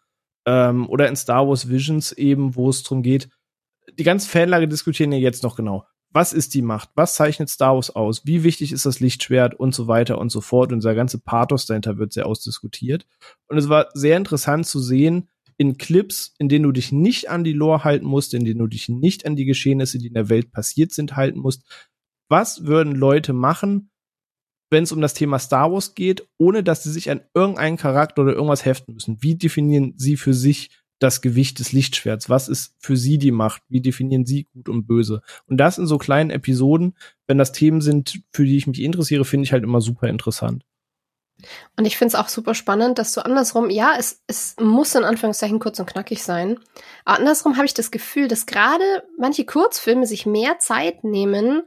[0.46, 3.28] Ähm, oder in Star Wars Visions eben, wo es darum geht,
[3.98, 6.90] die ganze Fanlage diskutieren ja jetzt noch genau was ist die Macht?
[6.94, 8.24] Was zeichnet Star Wars aus?
[8.24, 10.72] Wie wichtig ist das Lichtschwert und so weiter und so fort?
[10.72, 13.04] Und dieser ganze Pathos dahinter wird sehr ausdiskutiert.
[13.48, 17.42] Und es war sehr interessant zu sehen, in Clips, in denen du dich nicht an
[17.42, 20.28] die Lore halten musst, in denen du dich nicht an die Geschehnisse, die in der
[20.28, 21.64] Welt passiert sind, halten musst.
[22.28, 23.90] Was würden Leute machen,
[24.70, 28.22] wenn es um das Thema Star Wars geht, ohne dass sie sich an irgendeinen Charakter
[28.22, 29.18] oder irgendwas heften müssen?
[29.20, 32.30] Wie definieren sie für sich das Gewicht des Lichtschwerts?
[32.30, 33.62] Was ist für sie die Macht?
[33.68, 35.22] Wie definieren sie gut und böse?
[35.46, 39.24] Und das in so kleinen Episoden, wenn das Themen sind, für die ich mich interessiere,
[39.24, 40.64] finde ich halt immer super interessant.
[41.76, 45.04] Und ich finde es auch super spannend, dass du andersrum, ja, es, es muss in
[45.04, 46.58] Anführungszeichen kurz und knackig sein.
[47.04, 48.84] Aber andersrum habe ich das Gefühl, dass gerade
[49.18, 51.62] manche Kurzfilme sich mehr Zeit nehmen,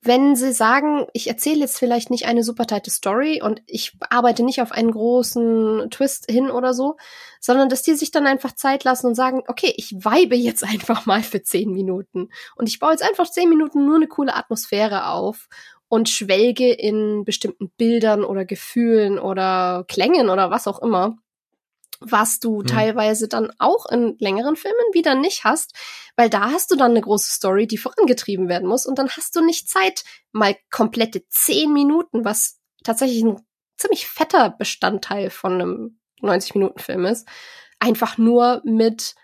[0.00, 4.44] wenn sie sagen, ich erzähle jetzt vielleicht nicht eine super tighte Story und ich arbeite
[4.44, 6.96] nicht auf einen großen Twist hin oder so,
[7.40, 11.06] sondern dass die sich dann einfach Zeit lassen und sagen, okay, ich weibe jetzt einfach
[11.06, 12.30] mal für zehn Minuten.
[12.56, 15.48] Und ich baue jetzt einfach zehn Minuten nur eine coole Atmosphäre auf
[15.88, 21.16] und schwelge in bestimmten Bildern oder Gefühlen oder Klängen oder was auch immer
[22.00, 22.66] was du hm.
[22.66, 25.74] teilweise dann auch in längeren Filmen wieder nicht hast,
[26.16, 29.34] weil da hast du dann eine große Story, die vorangetrieben werden muss und dann hast
[29.36, 33.40] du nicht Zeit, mal komplette zehn Minuten, was tatsächlich ein
[33.76, 37.26] ziemlich fetter Bestandteil von einem 90-Minuten-Film ist,
[37.78, 39.14] einfach nur mit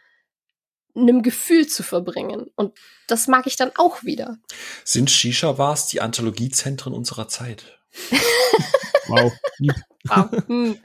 [0.97, 2.47] einem Gefühl zu verbringen.
[2.55, 4.39] Und das mag ich dann auch wieder.
[4.85, 7.81] Sind Shisha-Bars die Anthologiezentren unserer Zeit?
[9.09, 9.33] wow.
[9.59, 9.71] Hm.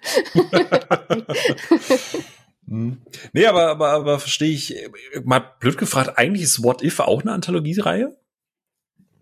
[2.68, 3.02] hm.
[3.34, 4.76] Nee, aber, aber, aber verstehe ich,
[5.24, 8.16] mal blöd gefragt, eigentlich ist What If auch eine Anthologiereihe?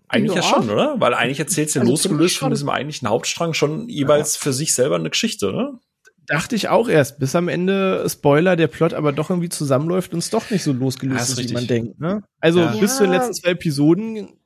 [0.10, 0.42] Eigentlich ja.
[0.42, 0.48] ja.
[0.48, 0.96] schon, oder?
[1.00, 4.42] Weil eigentlich erzählt sie also losgelöst von diesem eigentlichen Hauptstrang schon jeweils ja.
[4.42, 5.80] für sich selber eine Geschichte, oder?
[6.28, 10.20] Dachte ich auch erst, bis am Ende, Spoiler, der Plot aber doch irgendwie zusammenläuft und
[10.20, 12.00] es doch nicht so losgelöst ist, wie man denkt.
[12.00, 12.24] Ne?
[12.40, 12.76] Also ja.
[12.76, 14.38] bis zu den letzten zwei Episoden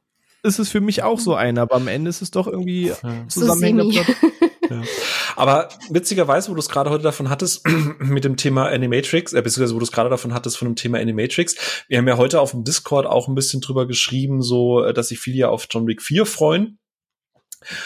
[0.44, 3.28] ist es für mich auch so einer, aber am Ende ist es doch irgendwie ja.
[3.28, 4.16] zusammenhängender Plot.
[4.72, 4.84] Ja.
[5.36, 7.68] Aber witzigerweise, wo du es gerade heute davon hattest,
[8.00, 10.98] mit dem Thema Animatrix, äh, beziehungsweise wo du es gerade davon hattest von dem Thema
[10.98, 14.94] Animatrix, wir haben ja heute auf dem Discord auch ein bisschen drüber geschrieben, so, äh,
[14.94, 16.80] dass sich viele ja auf John Wick 4 freuen.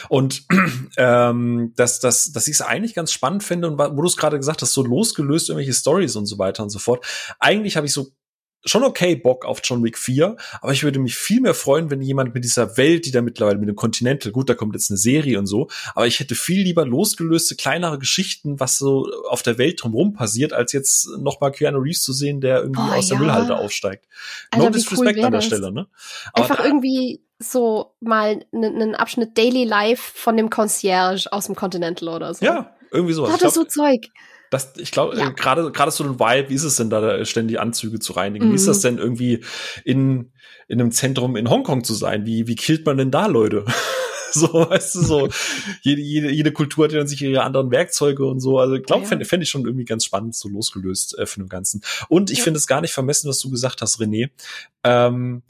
[0.09, 0.43] Und
[0.97, 4.37] ähm, dass, dass, dass ich es eigentlich ganz spannend finde und wo du es gerade
[4.37, 7.03] gesagt hast, so losgelöst irgendwelche Stories und so weiter und so fort.
[7.39, 8.11] Eigentlich habe ich so
[8.65, 12.01] schon okay Bock auf John Wick 4, aber ich würde mich viel mehr freuen, wenn
[12.01, 14.97] jemand mit dieser Welt, die da mittlerweile mit dem Continental, gut, da kommt jetzt eine
[14.97, 19.57] Serie und so, aber ich hätte viel lieber losgelöste, kleinere Geschichten, was so auf der
[19.57, 23.19] Welt drumherum passiert, als jetzt nochmal Keanu Reeves zu sehen, der irgendwie oh, aus der
[23.19, 24.05] Müllhalde aufsteigt.
[24.51, 25.87] Alter, no disrespect cool an der Stelle, ne?
[26.33, 31.55] Aber Einfach irgendwie so mal einen ne, Abschnitt Daily Life von dem Concierge aus dem
[31.55, 32.45] Continental oder so.
[32.45, 33.33] Ja, irgendwie sowas.
[33.33, 34.07] Hat das so Zeug.
[34.51, 35.29] Das, ich glaube, ja.
[35.29, 38.47] gerade gerade so ein Vibe, wie ist es denn da, ständig Anzüge zu reinigen?
[38.47, 38.51] Mhm.
[38.51, 38.83] Wie ist das mhm.
[38.83, 39.43] denn irgendwie
[39.83, 40.31] in
[40.67, 42.25] in einem Zentrum in Hongkong zu sein?
[42.25, 43.65] Wie wie killt man denn da Leute?
[44.35, 45.29] so, weißt du, so
[45.81, 48.59] jede, jede, jede Kultur hat ja dann sich ihre anderen Werkzeuge und so.
[48.59, 49.09] Also ich glaube, ja.
[49.09, 51.81] fände fänd ich schon irgendwie ganz spannend, so losgelöst äh, von dem Ganzen.
[52.09, 52.43] Und ich ja.
[52.43, 54.29] finde es gar nicht vermessen, was du gesagt hast, René.
[54.83, 55.41] Ähm,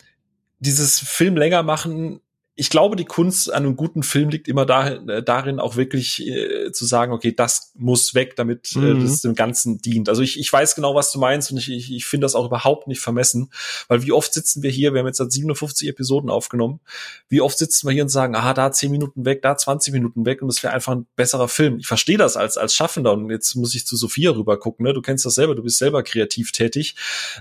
[0.59, 2.21] dieses Film länger machen
[2.57, 6.25] ich glaube, die Kunst an einem guten Film liegt immer da, äh, darin, auch wirklich
[6.25, 9.01] äh, zu sagen, okay, das muss weg, damit äh, mhm.
[9.01, 10.07] das dem Ganzen dient.
[10.07, 12.45] Also ich, ich weiß genau, was du meinst und ich, ich, ich finde das auch
[12.45, 13.51] überhaupt nicht vermessen,
[13.89, 16.79] weil wie oft sitzen wir hier, wir haben jetzt seit 57 Episoden aufgenommen,
[17.27, 20.25] wie oft sitzen wir hier und sagen, ah, da 10 Minuten weg, da 20 Minuten
[20.25, 21.79] weg und es wäre einfach ein besserer Film.
[21.79, 24.93] Ich verstehe das als, als Schaffender und jetzt muss ich zu Sophia rüber gucken, ne?
[24.93, 26.95] du kennst das selber, du bist selber kreativ tätig.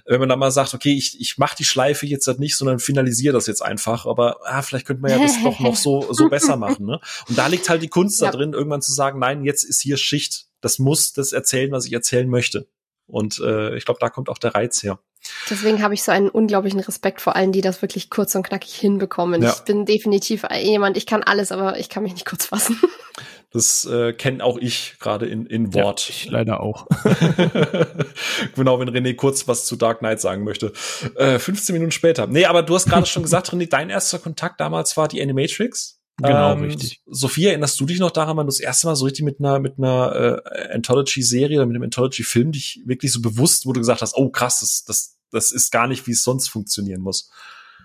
[0.07, 2.81] Wenn man dann mal sagt, okay, ich, ich mache die Schleife jetzt halt nicht, sondern
[2.81, 6.29] finalisiere das jetzt einfach, aber ah, vielleicht könnte man ja das doch noch so, so
[6.31, 6.87] besser machen.
[6.87, 7.01] Ne?
[7.29, 8.31] Und da liegt halt die Kunst ja.
[8.31, 10.47] da drin, irgendwann zu sagen, nein, jetzt ist hier Schicht.
[10.61, 12.67] Das muss das erzählen, was ich erzählen möchte.
[13.07, 14.99] Und äh, ich glaube, da kommt auch der Reiz her.
[15.49, 18.75] Deswegen habe ich so einen unglaublichen Respekt vor allen, die das wirklich kurz und knackig
[18.75, 19.43] hinbekommen.
[19.43, 19.53] Ja.
[19.53, 22.81] Ich bin definitiv jemand, ich kann alles, aber ich kann mich nicht kurz fassen.
[23.55, 26.09] Das äh, kenne auch ich gerade in, in Wort.
[26.09, 26.88] Ja, ich leider auch.
[28.57, 30.73] genau, wenn René kurz was zu Dark Knight sagen möchte.
[31.14, 32.27] Äh, 15 Minuten später.
[32.27, 36.01] Nee, aber du hast gerade schon gesagt, René, dein erster Kontakt damals war die Animatrix.
[36.17, 37.01] Genau, ähm, richtig.
[37.07, 39.61] Sophia, erinnerst du dich noch daran, wann du das erste Mal so richtig mit einer,
[39.61, 44.03] mit einer äh, Anthology-Serie oder mit einem Anthology-Film dich wirklich so bewusst, wo du gesagt
[44.03, 47.31] hast, oh krass, das, das, das ist gar nicht, wie es sonst funktionieren muss?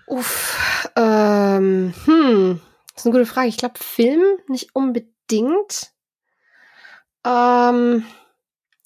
[0.08, 2.60] Uff, ähm, hm,
[2.92, 3.48] das ist eine gute Frage.
[3.48, 5.92] Ich glaube, Film nicht unbedingt bedingt.
[7.24, 8.04] Ähm,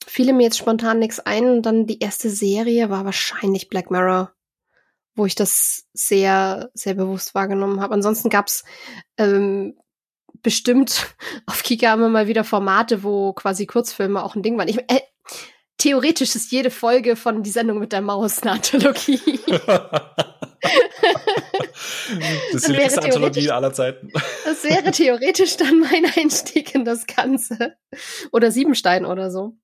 [0.06, 1.48] fiel mir jetzt spontan nichts ein.
[1.48, 4.32] Und dann die erste Serie war wahrscheinlich Black Mirror,
[5.14, 7.94] wo ich das sehr, sehr bewusst wahrgenommen habe.
[7.94, 8.64] Ansonsten gab's
[9.16, 9.78] ähm,
[10.42, 11.14] bestimmt
[11.46, 14.68] auf Kika immer mal wieder Formate, wo quasi Kurzfilme auch ein Ding waren.
[14.68, 15.00] Ich, äh,
[15.78, 19.40] theoretisch ist jede Folge von Die Sendung mit der Maus eine Anthologie.
[22.52, 24.10] das ist die längste Anthologie aller Zeiten.
[24.44, 27.76] Das wäre theoretisch dann mein Einstieg in das Ganze.
[28.32, 29.56] Oder Siebenstein oder so.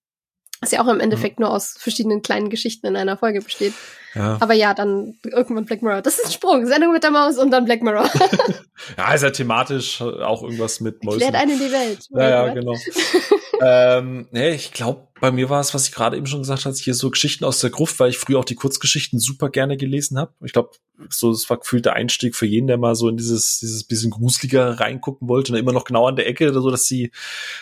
[0.60, 1.44] Was ja auch im Endeffekt mhm.
[1.44, 3.72] nur aus verschiedenen kleinen Geschichten in einer Folge besteht.
[4.14, 4.38] Ja.
[4.40, 6.02] Aber ja, dann irgendwann Black Mirror.
[6.02, 6.66] Das ist ein Sprung.
[6.66, 8.10] Sendung mit der Maus und dann Black Mirror.
[8.98, 11.20] ja, ist ja thematisch auch irgendwas mit Mäusen.
[11.20, 12.06] Klärt einen die Welt.
[12.10, 12.74] Ja, ja, genau.
[13.62, 16.74] ähm, nee, ich glaube, bei mir war es, was ich gerade eben schon gesagt habe,
[16.74, 20.18] hier so Geschichten aus der Gruft, weil ich früher auch die Kurzgeschichten super gerne gelesen
[20.18, 20.32] habe.
[20.42, 20.70] Ich glaube,
[21.08, 24.10] so das war gefühlt der Einstieg für jeden, der mal so in dieses dieses bisschen
[24.10, 27.10] gruseliger reingucken wollte und immer noch genau an der Ecke oder so, dass die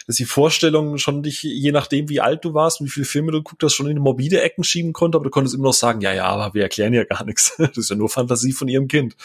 [0.07, 3.33] dass die Vorstellung schon dich je nachdem wie alt du warst und wie viele Filme
[3.33, 6.01] du guckt hast schon in morbide Ecken schieben konnte, aber du konntest immer noch sagen,
[6.01, 7.57] ja ja, aber wir erklären ja gar nichts.
[7.59, 9.17] Das ist ja nur Fantasie von ihrem Kind.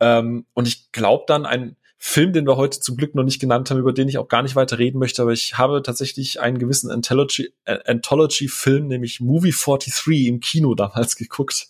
[0.00, 3.70] Ähm, und ich glaube dann ein Film, den wir heute zum Glück noch nicht genannt
[3.70, 6.58] haben, über den ich auch gar nicht weiter reden möchte, aber ich habe tatsächlich einen
[6.58, 11.68] gewissen Anthology-Film, äh, Anthology nämlich Movie 43 im Kino damals geguckt.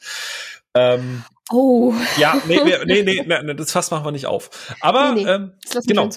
[0.74, 1.92] Ähm, Oh.
[2.16, 4.50] Ja, nee, nee, nee, nee, das Fass machen wir nicht auf.
[4.80, 5.52] Aber nee, nee, ähm,
[5.84, 6.08] genau.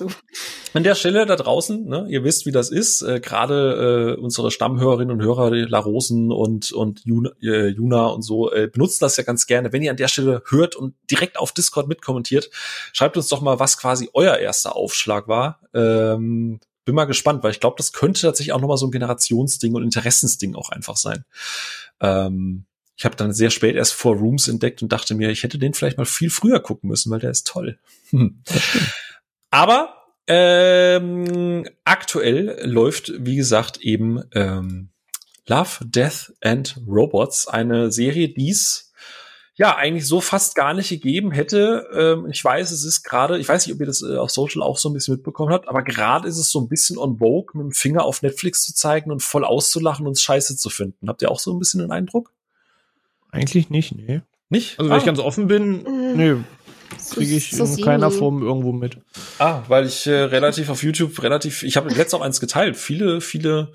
[0.74, 3.02] An der Stelle da draußen, ne, ihr wisst, wie das ist.
[3.02, 8.08] Äh, Gerade äh, unsere Stammhörerinnen und Hörer, die La Rosen und und Juna, äh, Juna
[8.08, 9.74] und so äh, benutzen das ja ganz gerne.
[9.74, 12.52] Wenn ihr an der Stelle hört und direkt auf Discord mitkommentiert,
[12.94, 15.62] schreibt uns doch mal, was quasi euer erster Aufschlag war.
[15.74, 19.74] Ähm, bin mal gespannt, weil ich glaube, das könnte tatsächlich auch nochmal so ein Generationsding
[19.74, 21.26] und Interessensding auch einfach sein.
[22.02, 25.58] Ähm, ich habe dann sehr spät erst vor Rooms entdeckt und dachte mir, ich hätte
[25.58, 27.80] den vielleicht mal viel früher gucken müssen, weil der ist toll.
[28.10, 28.44] Hm.
[29.50, 29.96] Aber
[30.28, 34.90] ähm, aktuell läuft, wie gesagt, eben ähm,
[35.48, 38.94] Love, Death and Robots, eine Serie, die es
[39.56, 41.86] ja eigentlich so fast gar nicht gegeben hätte.
[41.94, 44.64] Ähm, ich weiß, es ist gerade, ich weiß nicht, ob ihr das äh, auf Social
[44.64, 47.52] auch so ein bisschen mitbekommen habt, aber gerade ist es so ein bisschen on vogue,
[47.54, 51.10] mit dem Finger auf Netflix zu zeigen und voll auszulachen und scheiße zu finden.
[51.10, 52.32] Habt ihr auch so ein bisschen den Eindruck?
[53.34, 54.22] Eigentlich nicht, nee.
[54.50, 54.80] Nicht?
[54.80, 55.00] Also, wenn ah.
[55.00, 56.16] ich ganz offen bin, mm.
[56.16, 56.36] nee,
[57.10, 58.98] kriege ich so in keiner Form irgendwo mit.
[59.40, 63.22] Ah, weil ich äh, relativ auf YouTube relativ, ich habe letztens auch eins geteilt, viele,
[63.22, 63.72] viele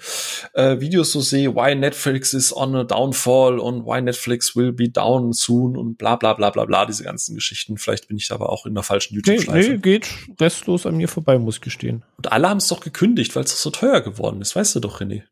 [0.55, 4.89] äh, Videos so sehe, why Netflix is on a downfall und why Netflix will be
[4.89, 7.79] down soon und bla bla bla bla bla, diese ganzen Geschichten.
[7.79, 9.69] Vielleicht bin ich da aber auch in der falschen YouTube-Schleife.
[9.69, 10.09] Nee, nee, geht
[10.41, 12.05] restlos an mir vorbei, muss ich gestehen.
[12.17, 15.01] Und alle haben es doch gekündigt, weil es so teuer geworden ist, weißt du doch,
[15.01, 15.23] René.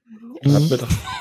[0.42, 0.70] Mhm.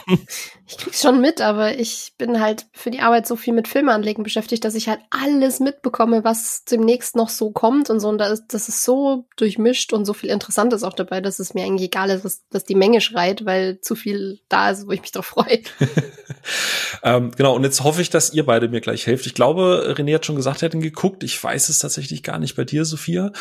[0.67, 4.23] Ich krieg's schon mit, aber ich bin halt für die Arbeit so viel mit Filmeanlegen
[4.23, 8.10] beschäftigt, dass ich halt alles mitbekomme, was demnächst noch so kommt und so.
[8.10, 11.65] Und das, das ist so durchmischt und so viel Interessantes auch dabei, dass es mir
[11.65, 15.01] eigentlich egal ist, was, was die Menge schreit, weil zu viel da ist, wo ich
[15.01, 15.62] mich drauf freue.
[17.04, 19.25] ähm, genau, und jetzt hoffe ich, dass ihr beide mir gleich helft.
[19.25, 21.23] Ich glaube, René hat schon gesagt, er hat ihn geguckt.
[21.23, 23.32] Ich weiß es tatsächlich gar nicht bei dir, Sophia.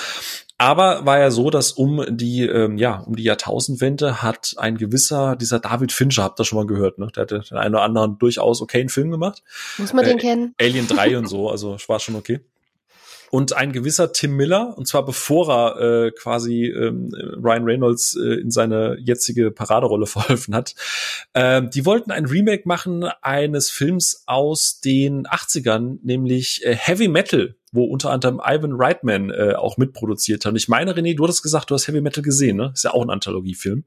[0.57, 5.35] Aber war ja so, dass um die, ähm, ja, um die Jahrtausendwende hat ein gewisser,
[5.35, 7.09] dieser David Fincher, habt ihr schon mal gehört, ne?
[7.15, 9.43] Der hat den einen oder anderen durchaus okayen Film gemacht.
[9.79, 10.55] Muss man äh, den kennen?
[10.61, 12.41] Alien 3 und so, also war schon okay.
[13.35, 17.11] Und ein gewisser Tim Miller, und zwar bevor er äh, quasi ähm,
[17.43, 20.77] Ryan Reynolds äh, in seine jetzige Paraderolle verholfen hat,
[21.33, 27.57] äh, die wollten ein Remake machen eines Films aus den 80ern, nämlich äh, Heavy Metal
[27.75, 30.53] wo unter anderem Ivan Reitman äh, auch mitproduziert hat.
[30.53, 32.71] Und ich meine, René, du hattest gesagt, du hast Heavy Metal gesehen, ne?
[32.73, 33.85] Ist ja auch ein Anthologiefilm.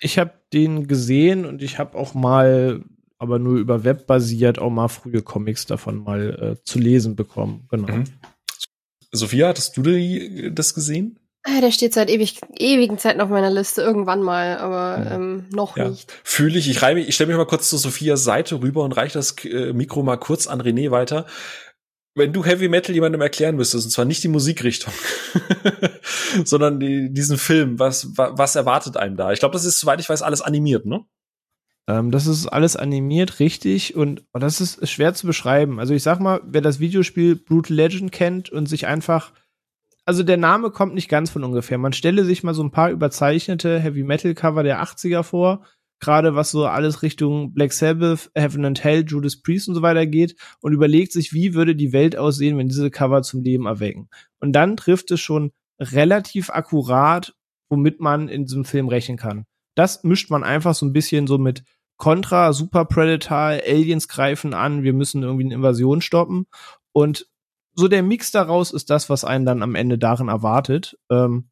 [0.00, 2.82] Ich habe den gesehen und ich habe auch mal,
[3.18, 7.66] aber nur über Web basiert, auch mal frühe Comics davon mal äh, zu lesen bekommen.
[7.70, 7.92] Genau.
[7.92, 8.04] Mhm.
[9.10, 11.18] Sophia, hattest du die, das gesehen?
[11.42, 15.76] Ah, der steht seit ewig, ewigen Zeiten auf meiner Liste, irgendwann mal, aber ähm, noch
[15.76, 15.90] ja.
[15.90, 16.10] nicht.
[16.24, 19.36] Fühle ich, ich ich stelle mich mal kurz zu Sophias Seite rüber und reiche das
[19.44, 21.26] äh, Mikro mal kurz an René weiter
[22.14, 24.92] wenn du Heavy Metal jemandem erklären müsstest, und zwar nicht die Musikrichtung,
[26.44, 29.32] sondern die, diesen Film, was, was, erwartet einem da?
[29.32, 31.04] Ich glaube, das ist, soweit ich weiß, alles animiert, ne?
[31.86, 35.80] Ähm, das ist alles animiert, richtig, und oh, das ist schwer zu beschreiben.
[35.80, 39.32] Also ich sag mal, wer das Videospiel Brutal Legend kennt und sich einfach
[40.06, 41.78] also der Name kommt nicht ganz von ungefähr.
[41.78, 45.64] Man stelle sich mal so ein paar überzeichnete Heavy Metal Cover der 80er vor
[46.04, 50.06] gerade was so alles Richtung Black Sabbath, Heaven and Hell, Judas Priest und so weiter
[50.06, 54.08] geht und überlegt sich, wie würde die Welt aussehen, wenn diese Cover zum Leben erwecken.
[54.40, 57.34] Und dann trifft es schon relativ akkurat,
[57.68, 59.44] womit man in diesem Film rechnen kann.
[59.74, 61.64] Das mischt man einfach so ein bisschen so mit
[61.96, 66.46] Contra, Super Predator, Aliens greifen an, wir müssen irgendwie eine Invasion stoppen.
[66.92, 67.26] Und
[67.74, 70.98] so der Mix daraus ist das, was einen dann am Ende darin erwartet.
[71.10, 71.48] Ähm,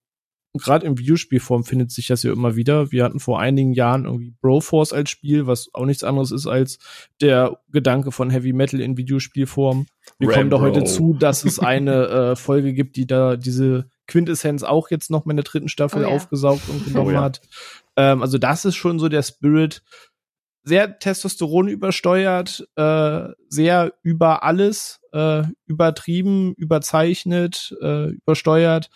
[0.55, 2.93] gerade in Videospielform findet sich das ja immer wieder.
[2.93, 6.79] Wir hatten vor einigen Jahren irgendwie Broforce als Spiel, was auch nichts anderes ist als
[7.21, 9.87] der Gedanke von Heavy Metal in Videospielform.
[10.19, 10.39] Wir Rambo.
[10.39, 14.91] kommen da heute zu, dass es eine äh, Folge gibt, die da diese Quintessenz auch
[14.91, 16.15] jetzt noch mal in der dritten Staffel oh, ja.
[16.15, 17.23] aufgesaugt und genommen oh, ja.
[17.23, 17.41] hat.
[17.97, 19.83] Ähm, also das ist schon so der Spirit.
[20.65, 28.91] Sehr Testosteron übersteuert, äh, sehr über alles, äh, übertrieben, überzeichnet, äh, übersteuert.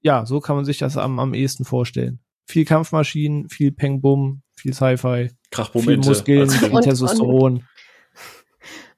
[0.00, 2.20] Ja, so kann man sich das am, am ehesten vorstellen.
[2.46, 5.30] Viel Kampfmaschinen, viel Peng Bum, viel Sci-Fi,
[5.72, 7.52] viel Muskeln, viel und, Testosteron.
[7.54, 7.64] Und,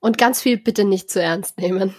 [0.00, 1.94] und ganz viel bitte nicht zu ernst nehmen.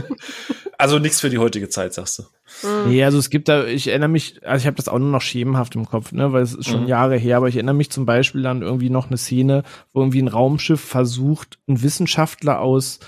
[0.78, 2.22] also nichts für die heutige Zeit, sagst du.
[2.66, 2.90] Mhm.
[2.90, 5.22] Nee, also es gibt da, ich erinnere mich, also ich habe das auch nur noch
[5.22, 6.88] schemenhaft im Kopf, ne, weil es ist schon mhm.
[6.88, 9.62] Jahre her, aber ich erinnere mich zum Beispiel an irgendwie noch eine Szene,
[9.92, 13.00] wo irgendwie ein Raumschiff versucht, ein Wissenschaftler aus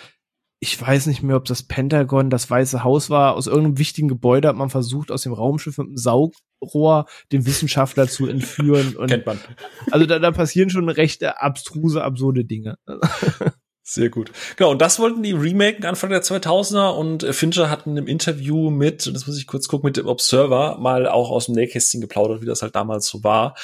[0.62, 4.46] ich weiß nicht mehr, ob das Pentagon, das Weiße Haus war, aus irgendeinem wichtigen Gebäude
[4.46, 8.94] hat man versucht, aus dem Raumschiff mit einem Saugrohr den Wissenschaftler zu entführen.
[8.96, 9.40] Und Kennt man.
[9.90, 12.77] Also da, da passieren schon recht abstruse, absurde Dinge.
[13.83, 14.31] Sehr gut.
[14.55, 18.70] Genau, und das wollten die remaken Anfang der 2000er und Fincher hat in einem Interview
[18.70, 22.40] mit, das muss ich kurz gucken, mit dem Observer mal auch aus dem Nähkästchen geplaudert,
[22.40, 23.57] wie das halt damals so war.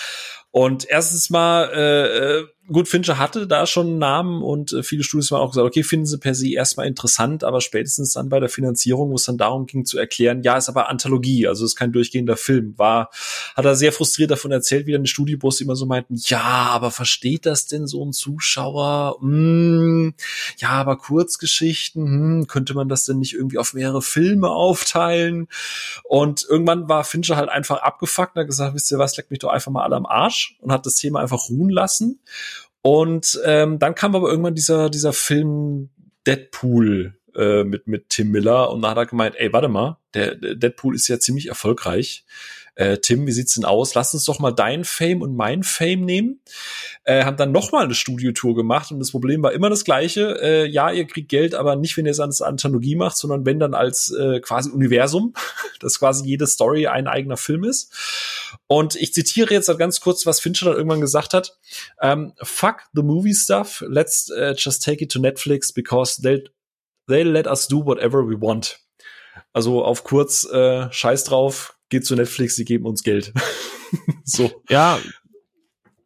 [0.51, 5.03] Und erstens mal, äh, äh gut, Fincher hatte da schon einen Namen und äh, viele
[5.03, 8.41] Studios haben auch gesagt, okay, finden sie per se erstmal interessant, aber spätestens dann bei
[8.41, 11.77] der Finanzierung, wo es dann darum ging zu erklären, ja, ist aber Anthologie, also ist
[11.77, 13.11] kein durchgehender Film, war,
[13.55, 16.91] hat er sehr frustriert davon erzählt, wie dann die Studiobus immer so meinten, ja, aber
[16.91, 19.17] versteht das denn so ein Zuschauer?
[19.21, 20.15] Hm,
[20.59, 25.49] ja, aber Kurzgeschichten, hm, könnte man das denn nicht irgendwie auf mehrere Filme aufteilen?
[26.05, 29.41] Und irgendwann war Fincher halt einfach abgefuckt und hat gesagt, wisst ihr was, leckt mich
[29.41, 32.19] doch einfach mal alle am Arsch und hat das Thema einfach ruhen lassen
[32.89, 35.91] und ähm, dann kam aber irgendwann dieser, dieser Film
[36.27, 38.71] Deadpool äh, mit, mit Tim Miller.
[38.71, 42.25] Und da hat er gemeint, ey, warte mal, der, der Deadpool ist ja ziemlich erfolgreich
[42.79, 43.95] äh, Tim, wie sieht's denn aus?
[43.95, 46.41] Lass uns doch mal dein Fame und mein Fame nehmen.
[47.03, 50.41] Äh, haben dann noch mal eine Studiotour gemacht und das Problem war immer das gleiche.
[50.41, 53.59] Äh, ja, ihr kriegt Geld, aber nicht, wenn ihr es als Anthologie macht, sondern wenn
[53.59, 55.35] dann als äh, quasi Universum,
[55.81, 57.93] dass quasi jede Story ein eigener Film ist.
[58.69, 61.59] Und ich zitiere jetzt halt ganz kurz, was Fincher dann irgendwann gesagt hat.
[62.01, 63.85] Um, ähm, fuck the movie stuff.
[63.89, 66.45] Let's uh, just take it to Netflix because they'll,
[67.09, 68.79] they'll let us do whatever we want.
[69.53, 73.33] Also auf kurz, äh, scheiß drauf, geht zu Netflix, die geben uns Geld.
[74.25, 74.51] so.
[74.69, 74.99] Ja.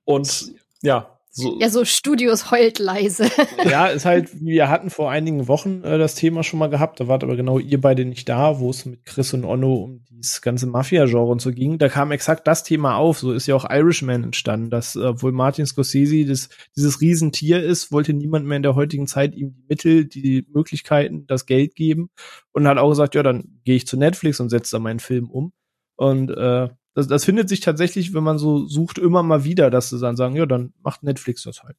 [0.04, 1.58] Und ja, so.
[1.58, 3.24] Ja, so Studios heult leise.
[3.64, 7.08] ja, ist halt, wir hatten vor einigen Wochen äh, das Thema schon mal gehabt, da
[7.08, 10.42] wart aber genau ihr beide nicht da, wo es mit Chris und Onno um dieses
[10.42, 11.78] ganze Mafia-Genre und so ging.
[11.78, 13.18] Da kam exakt das Thema auf.
[13.18, 17.92] So ist ja auch Irishman entstanden, dass, äh, obwohl Martin Scorsese das, dieses Riesentier ist,
[17.92, 22.10] wollte niemand mehr in der heutigen Zeit ihm die Mittel, die Möglichkeiten, das Geld geben
[22.52, 25.30] und hat auch gesagt, ja, dann gehe ich zu Netflix und setze da meinen Film
[25.30, 25.54] um.
[26.02, 29.90] Und äh, das, das findet sich tatsächlich, wenn man so sucht, immer mal wieder, dass
[29.90, 31.76] sie dann sagen, ja, dann macht Netflix das halt.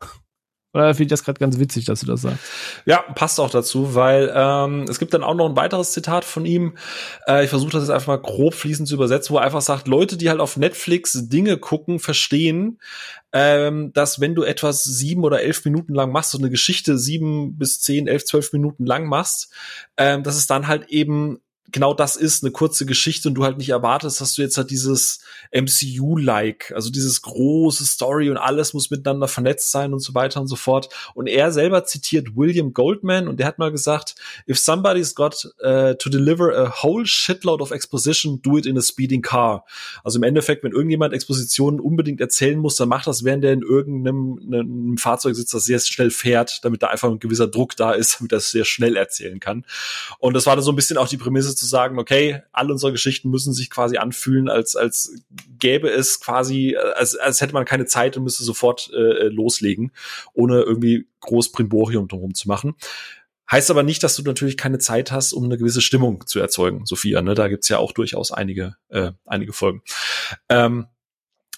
[0.72, 2.40] Oder finde ich das gerade ganz witzig, dass du das sagst?
[2.86, 6.46] Ja, passt auch dazu, weil ähm, es gibt dann auch noch ein weiteres Zitat von
[6.46, 6.78] ihm.
[7.28, 9.88] Äh, ich versuche das jetzt einfach mal grob fließend zu übersetzen, wo er einfach sagt,
[9.88, 12.80] Leute, die halt auf Netflix Dinge gucken, verstehen,
[13.34, 17.58] ähm, dass wenn du etwas sieben oder elf Minuten lang machst, so eine Geschichte sieben
[17.58, 19.52] bis zehn, elf, zwölf Minuten lang machst,
[19.98, 21.40] ähm, dass es dann halt eben
[21.72, 24.70] genau das ist, eine kurze Geschichte und du halt nicht erwartest, dass du jetzt halt
[24.70, 25.20] dieses
[25.52, 30.46] MCU-like, also dieses große Story und alles muss miteinander vernetzt sein und so weiter und
[30.46, 30.88] so fort.
[31.14, 34.14] Und er selber zitiert William Goldman und der hat mal gesagt,
[34.48, 38.82] if somebody's got uh, to deliver a whole shitload of exposition, do it in a
[38.82, 39.64] speeding car.
[40.04, 43.62] Also im Endeffekt, wenn irgendjemand Expositionen unbedingt erzählen muss, dann macht das, während der in
[43.62, 48.16] irgendeinem Fahrzeug sitzt, das sehr schnell fährt, damit da einfach ein gewisser Druck da ist,
[48.18, 49.64] damit er es sehr schnell erzählen kann.
[50.18, 52.92] Und das war dann so ein bisschen auch die Prämisse zu sagen, okay, all unsere
[52.92, 55.14] Geschichten müssen sich quasi anfühlen, als, als
[55.58, 59.92] gäbe es quasi, als, als hätte man keine Zeit und müsste sofort äh, loslegen,
[60.34, 62.74] ohne irgendwie groß Primborium drum zu machen.
[63.50, 66.84] Heißt aber nicht, dass du natürlich keine Zeit hast, um eine gewisse Stimmung zu erzeugen,
[66.84, 67.22] Sophia.
[67.22, 67.34] Ne?
[67.34, 69.82] Da gibt's ja auch durchaus einige, äh, einige Folgen.
[70.48, 70.86] Ähm,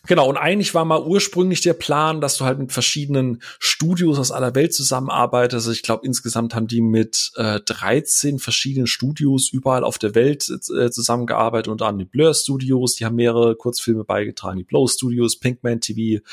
[0.08, 4.32] Genau, und eigentlich war mal ursprünglich der Plan, dass du halt mit verschiedenen Studios aus
[4.32, 5.54] aller Welt zusammenarbeitest.
[5.54, 10.48] Also ich glaube, insgesamt haben die mit äh, 13 verschiedenen Studios überall auf der Welt
[10.48, 15.38] äh, zusammengearbeitet, unter anderem die Blur Studios, die haben mehrere Kurzfilme beigetragen, die Blow Studios,
[15.38, 16.24] Pinkman TV,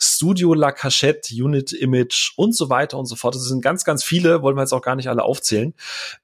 [0.00, 3.36] Studio La Cachette, Unit Image und so weiter und so fort.
[3.36, 5.72] Das sind ganz, ganz viele, wollen wir jetzt auch gar nicht alle aufzählen.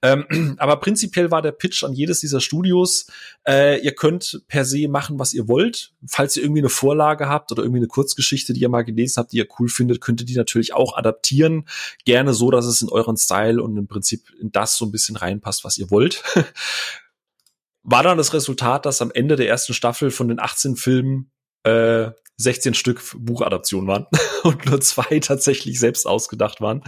[0.02, 0.26] Ähm,
[0.58, 3.06] aber prinzipiell war der Pitch an jedes dieser Studios,
[3.46, 5.92] äh, ihr könnt per se machen, was ihr wollt.
[6.04, 9.18] Falls ihr irgendwie eine Vorlage Vorlage habt oder irgendwie eine Kurzgeschichte, die ihr mal gelesen
[9.18, 11.66] habt, die ihr cool findet, könnt ihr die natürlich auch adaptieren.
[12.04, 15.16] Gerne so, dass es in euren Style und im Prinzip in das so ein bisschen
[15.16, 16.22] reinpasst, was ihr wollt.
[17.82, 21.30] War dann das Resultat, dass am Ende der ersten Staffel von den 18 Filmen
[21.64, 24.06] äh, 16 Stück Buchadaptionen waren
[24.42, 26.82] und nur zwei tatsächlich selbst ausgedacht waren.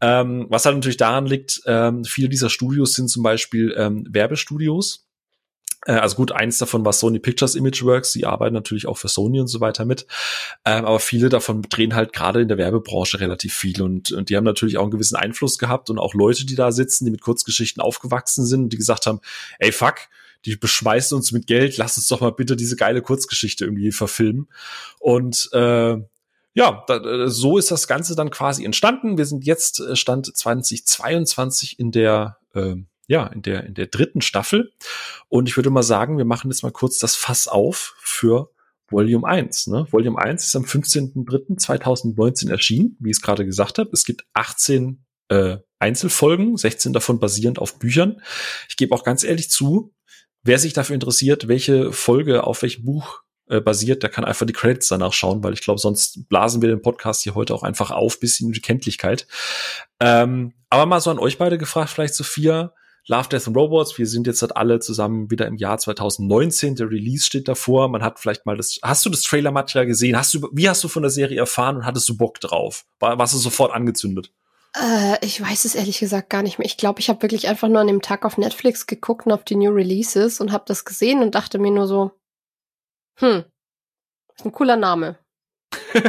[0.00, 5.08] Ähm, was halt natürlich daran liegt, ähm, viele dieser Studios sind zum Beispiel ähm, Werbestudios
[5.86, 9.48] also gut, eins davon war Sony Pictures Imageworks, die arbeiten natürlich auch für Sony und
[9.48, 10.06] so weiter mit.
[10.64, 14.36] Ähm, aber viele davon drehen halt gerade in der Werbebranche relativ viel und, und die
[14.36, 17.20] haben natürlich auch einen gewissen Einfluss gehabt und auch Leute, die da sitzen, die mit
[17.20, 19.20] Kurzgeschichten aufgewachsen sind und die gesagt haben,
[19.58, 19.96] ey fuck,
[20.44, 24.48] die beschmeißen uns mit Geld, lass uns doch mal bitte diese geile Kurzgeschichte irgendwie verfilmen.
[24.98, 25.98] Und äh,
[26.54, 29.18] ja, da, äh, so ist das Ganze dann quasi entstanden.
[29.18, 34.20] Wir sind jetzt äh, Stand 2022 in der äh, ja, in der, in der dritten
[34.20, 34.72] Staffel.
[35.28, 38.50] Und ich würde mal sagen, wir machen jetzt mal kurz das Fass auf für
[38.88, 39.68] Volume 1.
[39.68, 39.86] Ne?
[39.90, 43.90] Volume 1 ist am 15.03.2019 erschienen, wie ich es gerade gesagt habe.
[43.92, 48.22] Es gibt 18 äh, Einzelfolgen, 16 davon basierend auf Büchern.
[48.68, 49.94] Ich gebe auch ganz ehrlich zu,
[50.42, 54.52] wer sich dafür interessiert, welche Folge auf welchem Buch äh, basiert, der kann einfach die
[54.52, 57.90] Credits danach schauen, weil ich glaube, sonst blasen wir den Podcast hier heute auch einfach
[57.90, 59.26] auf bis in die Kenntlichkeit.
[60.00, 62.72] Ähm, aber mal so an euch beide gefragt, vielleicht Sophia,
[63.08, 63.98] Love, Death and Robots.
[63.98, 66.76] Wir sind jetzt halt alle zusammen wieder im Jahr 2019.
[66.76, 67.88] Der Release steht davor.
[67.88, 70.16] Man hat vielleicht mal das, hast du das Trailer-Material gesehen?
[70.16, 72.84] Hast du, wie hast du von der Serie erfahren und hattest du Bock drauf?
[73.00, 74.32] War, warst du sofort angezündet?
[74.74, 76.66] Äh, ich weiß es ehrlich gesagt gar nicht mehr.
[76.66, 79.44] Ich glaube, ich habe wirklich einfach nur an dem Tag auf Netflix geguckt und auf
[79.44, 82.12] die New Releases und habe das gesehen und dachte mir nur so,
[83.16, 83.44] hm,
[84.36, 85.18] ist ein cooler Name.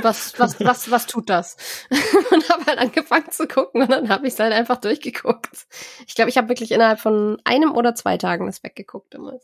[0.02, 1.58] Was, was, was, was tut das?
[2.32, 5.68] und habe halt angefangen zu gucken und dann habe ich es halt einfach durchgeguckt.
[6.08, 9.40] Ich glaube, ich habe wirklich innerhalb von einem oder zwei Tagen das weggeguckt immer.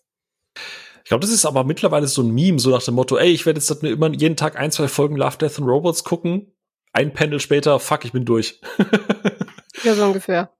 [1.03, 3.45] Ich glaube, das ist aber mittlerweile so ein Meme, so nach dem Motto, ey, ich
[3.45, 6.53] werde jetzt immer jeden Tag ein, zwei Folgen Love, Death and Robots gucken.
[6.91, 8.59] Ein Panel später, fuck, ich bin durch.
[9.83, 10.51] ja, so ungefähr.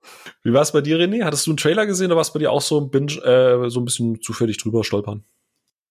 [0.44, 1.24] Wie war es bei dir, René?
[1.24, 3.70] Hattest du einen Trailer gesehen oder war es bei dir auch so ein, Binge, äh,
[3.70, 5.24] so ein bisschen zufällig drüber stolpern?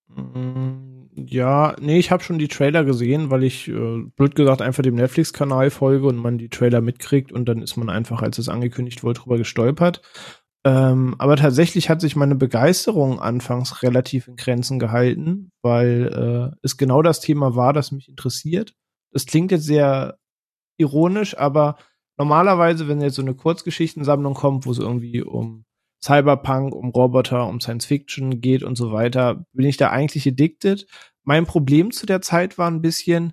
[0.08, 0.47] Mm
[1.30, 4.94] ja, nee, ich habe schon die Trailer gesehen, weil ich, äh, blöd gesagt, einfach dem
[4.94, 9.02] Netflix-Kanal folge und man die Trailer mitkriegt und dann ist man einfach, als es angekündigt
[9.02, 10.00] wurde, drüber gestolpert.
[10.64, 16.78] Ähm, aber tatsächlich hat sich meine Begeisterung anfangs relativ in Grenzen gehalten, weil äh, es
[16.78, 18.74] genau das Thema war, das mich interessiert.
[19.12, 20.18] Das klingt jetzt sehr
[20.78, 21.76] ironisch, aber
[22.16, 25.64] normalerweise, wenn jetzt so eine Kurzgeschichtensammlung kommt, wo es irgendwie um
[26.02, 30.86] Cyberpunk, um Roboter, um Science Fiction geht und so weiter, bin ich da eigentlich addicted.
[31.24, 33.32] Mein Problem zu der Zeit war ein bisschen,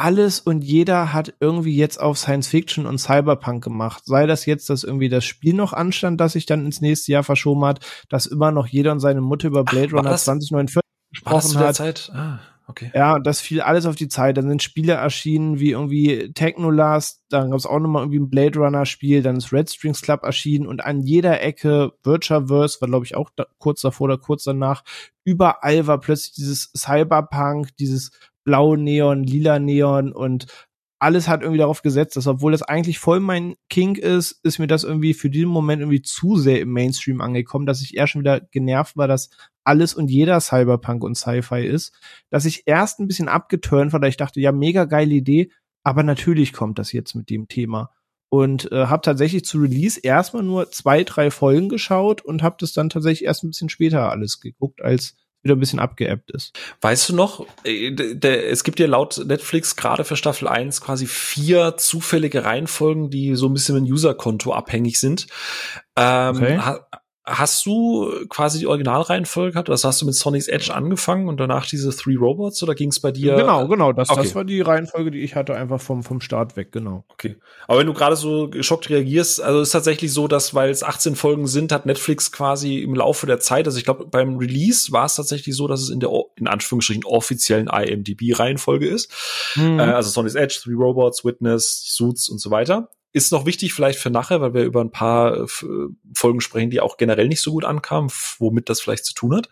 [0.00, 4.02] alles und jeder hat irgendwie jetzt auf Science Fiction und Cyberpunk gemacht.
[4.06, 7.22] Sei das jetzt, dass irgendwie das Spiel noch anstand, das sich dann ins nächste Jahr
[7.22, 11.58] verschoben hat, dass immer noch jeder und seine Mutter über Blade Ach, Runner 2049 gesprochen
[11.58, 12.10] hat.
[12.14, 12.40] Ah,
[12.70, 12.90] okay.
[12.94, 14.36] Ja, das fiel alles auf die Zeit.
[14.36, 18.58] Dann sind Spiele erschienen wie irgendwie Technolast, dann gab es auch nochmal irgendwie ein Blade
[18.58, 23.04] Runner Spiel, dann ist Red Strings Club erschienen und an jeder Ecke Virtuaverse war glaube
[23.04, 24.82] ich auch da, kurz davor oder kurz danach.
[25.24, 28.10] Überall war plötzlich dieses Cyberpunk, dieses
[28.44, 30.46] blau Neon, lila Neon und
[31.00, 34.66] alles hat irgendwie darauf gesetzt, dass obwohl das eigentlich voll mein King ist, ist mir
[34.66, 38.20] das irgendwie für diesen Moment irgendwie zu sehr im Mainstream angekommen, dass ich eher schon
[38.20, 39.30] wieder genervt war, dass
[39.64, 41.98] alles und jeder Cyberpunk und Sci-Fi ist,
[42.28, 45.50] dass ich erst ein bisschen abgeturnt war, da ich dachte, ja, mega geile Idee,
[45.82, 47.90] aber natürlich kommt das jetzt mit dem Thema.
[48.28, 52.72] Und äh, habe tatsächlich zu Release erstmal nur zwei, drei Folgen geschaut und habe das
[52.72, 56.58] dann tatsächlich erst ein bisschen später alles geguckt, als wieder ein bisschen abgeebbt ist.
[56.80, 57.92] Weißt du noch, äh,
[58.24, 63.48] es gibt ja laut Netflix gerade für Staffel 1 quasi vier zufällige Reihenfolgen, die so
[63.48, 65.26] ein bisschen mit dem Userkonto abhängig sind.
[65.96, 66.60] Ähm, okay.
[67.30, 69.70] Hast du quasi die Originalreihenfolge gehabt?
[69.70, 72.98] Also hast du mit Sonic's Edge angefangen und danach diese Three Robots oder ging es
[72.98, 73.36] bei dir?
[73.36, 73.92] Genau, genau.
[73.92, 74.22] Das, okay.
[74.22, 77.04] das war die Reihenfolge, die ich hatte, einfach vom, vom Start weg, genau.
[77.08, 77.36] Okay.
[77.68, 81.14] Aber wenn du gerade so geschockt reagierst, also ist tatsächlich so, dass, weil es 18
[81.14, 85.06] Folgen sind, hat Netflix quasi im Laufe der Zeit, also ich glaube, beim Release war
[85.06, 89.10] es tatsächlich so, dass es in der, in Anführungsstrichen, offiziziellen IMDb-Reihenfolge ist.
[89.54, 89.78] Mhm.
[89.78, 94.10] Also Sonic's Edge, Three Robots, Witness, Suits und so weiter ist noch wichtig vielleicht für
[94.10, 95.46] nachher, weil wir über ein paar äh,
[96.14, 99.48] Folgen sprechen, die auch generell nicht so gut ankamen, womit das vielleicht zu tun hat.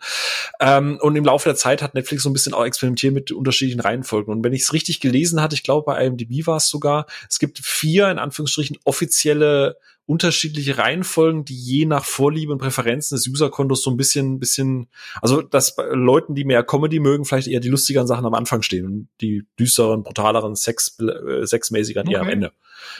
[0.59, 3.81] Ähm, und im Laufe der Zeit hat Netflix so ein bisschen auch experimentiert mit unterschiedlichen
[3.81, 4.33] Reihenfolgen.
[4.33, 7.39] Und wenn ich es richtig gelesen hatte, ich glaube bei IMDb war es sogar, es
[7.39, 9.77] gibt vier in Anführungsstrichen offizielle
[10.09, 14.87] unterschiedliche Reihenfolgen, die je nach Vorliebe und Präferenzen des Userkontos so ein bisschen, bisschen,
[15.21, 18.63] also dass bei Leuten, die mehr Comedy mögen, vielleicht eher die lustigeren Sachen am Anfang
[18.63, 22.15] stehen und die düsteren, brutaleren, Sex, äh, sexmäßigeren okay.
[22.15, 22.51] eher am Ende.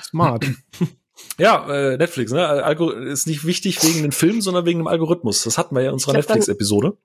[0.03, 0.45] Smart.
[1.37, 2.45] Ja, äh, Netflix, ne?
[2.47, 5.43] Algo ist nicht wichtig wegen den Filmen, sondern wegen dem Algorithmus.
[5.43, 6.97] Das hatten wir ja in unserer Netflix-Episode.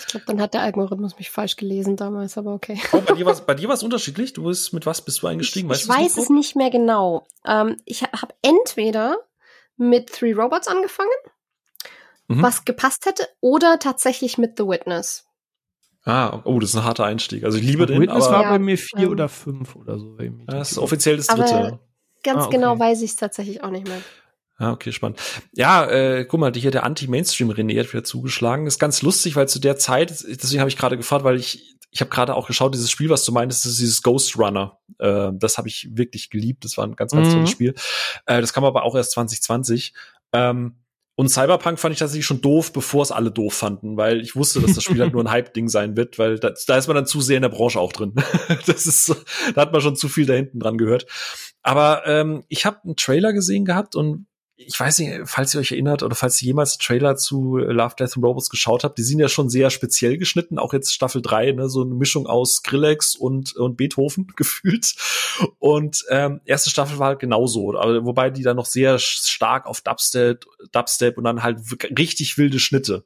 [0.00, 2.80] Ich glaube, dann hat der Algorithmus mich falsch gelesen damals, aber okay.
[2.92, 4.32] Oh, bei dir war bei dir war es unterschiedlich.
[4.32, 5.70] Du bist mit was bist du eingestiegen?
[5.70, 7.26] Ich, ich weiß es nicht mehr genau.
[7.46, 9.18] Ähm, ich habe entweder
[9.76, 11.10] mit Three Robots angefangen,
[12.26, 12.42] mhm.
[12.42, 15.26] was gepasst hätte, oder tatsächlich mit The Witness.
[16.04, 17.44] Ah, oh, das ist ein harter Einstieg.
[17.44, 18.02] Also ich liebe The den.
[18.02, 19.08] Witness aber war bei mir vier ja.
[19.08, 20.16] oder fünf oder so.
[20.46, 21.78] Das ist offiziell das dritte.
[22.22, 22.56] Ganz ah, okay.
[22.56, 24.00] genau weiß ich es tatsächlich auch nicht mehr.
[24.58, 25.18] Ah, okay, spannend.
[25.54, 28.66] Ja, äh, guck mal, hier der Anti-Mainstream-René hat wieder zugeschlagen.
[28.66, 32.00] ist ganz lustig, weil zu der Zeit, deswegen habe ich gerade gefragt, weil ich ich
[32.00, 34.78] habe gerade auch geschaut, dieses Spiel, was du meintest, ist dieses Ghost Runner.
[34.98, 36.64] Äh, das habe ich wirklich geliebt.
[36.64, 37.32] Das war ein ganz, ganz mhm.
[37.32, 37.74] tolles Spiel.
[38.26, 39.92] Äh, das kam aber auch erst 2020.
[40.32, 40.76] Ähm,
[41.16, 44.60] und Cyberpunk fand ich tatsächlich schon doof, bevor es alle doof fanden, weil ich wusste,
[44.60, 47.06] dass das Spiel halt nur ein Hype-Ding sein wird, weil da, da ist man dann
[47.06, 48.14] zu sehr in der Branche auch drin.
[48.66, 49.14] das ist,
[49.54, 51.06] da hat man schon zu viel da hinten dran gehört.
[51.62, 54.26] Aber ähm, ich habe einen Trailer gesehen gehabt und
[54.66, 58.16] ich weiß nicht, falls ihr euch erinnert oder falls ihr jemals Trailer zu Love, Death
[58.16, 61.52] and Robots geschaut habt, die sind ja schon sehr speziell geschnitten, auch jetzt Staffel 3,
[61.52, 64.94] ne, so eine Mischung aus Skrillex und, und Beethoven gefühlt.
[65.58, 69.80] Und ähm, erste Staffel war halt genauso, aber wobei die dann noch sehr stark auf
[69.80, 71.60] Dubstep, Dubstep und dann halt
[71.98, 73.04] richtig wilde Schnitte.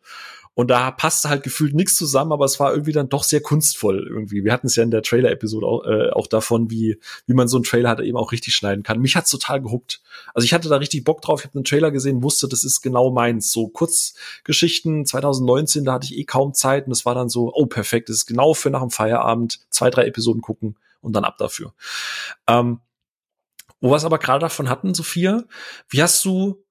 [0.55, 4.07] Und da passte halt gefühlt nichts zusammen, aber es war irgendwie dann doch sehr kunstvoll
[4.09, 4.45] irgendwie.
[4.45, 7.57] Wir hatten es ja in der Trailer-Episode auch, äh, auch davon, wie, wie man so
[7.57, 9.01] einen Trailer halt eben auch richtig schneiden kann.
[9.01, 10.01] Mich hat's total gehuckt.
[10.33, 11.41] Also ich hatte da richtig Bock drauf.
[11.41, 13.51] Ich habe einen Trailer gesehen, wusste, das ist genau meins.
[13.51, 17.67] So Kurzgeschichten 2019, da hatte ich eh kaum Zeit und es war dann so, oh
[17.67, 21.37] perfekt, das ist genau für nach dem Feierabend zwei, drei Episoden gucken und dann ab
[21.39, 21.75] dafür.
[22.47, 22.81] Ähm,
[23.81, 25.45] wo wir es aber gerade davon hatten, Sophia,
[25.89, 26.64] wie hast du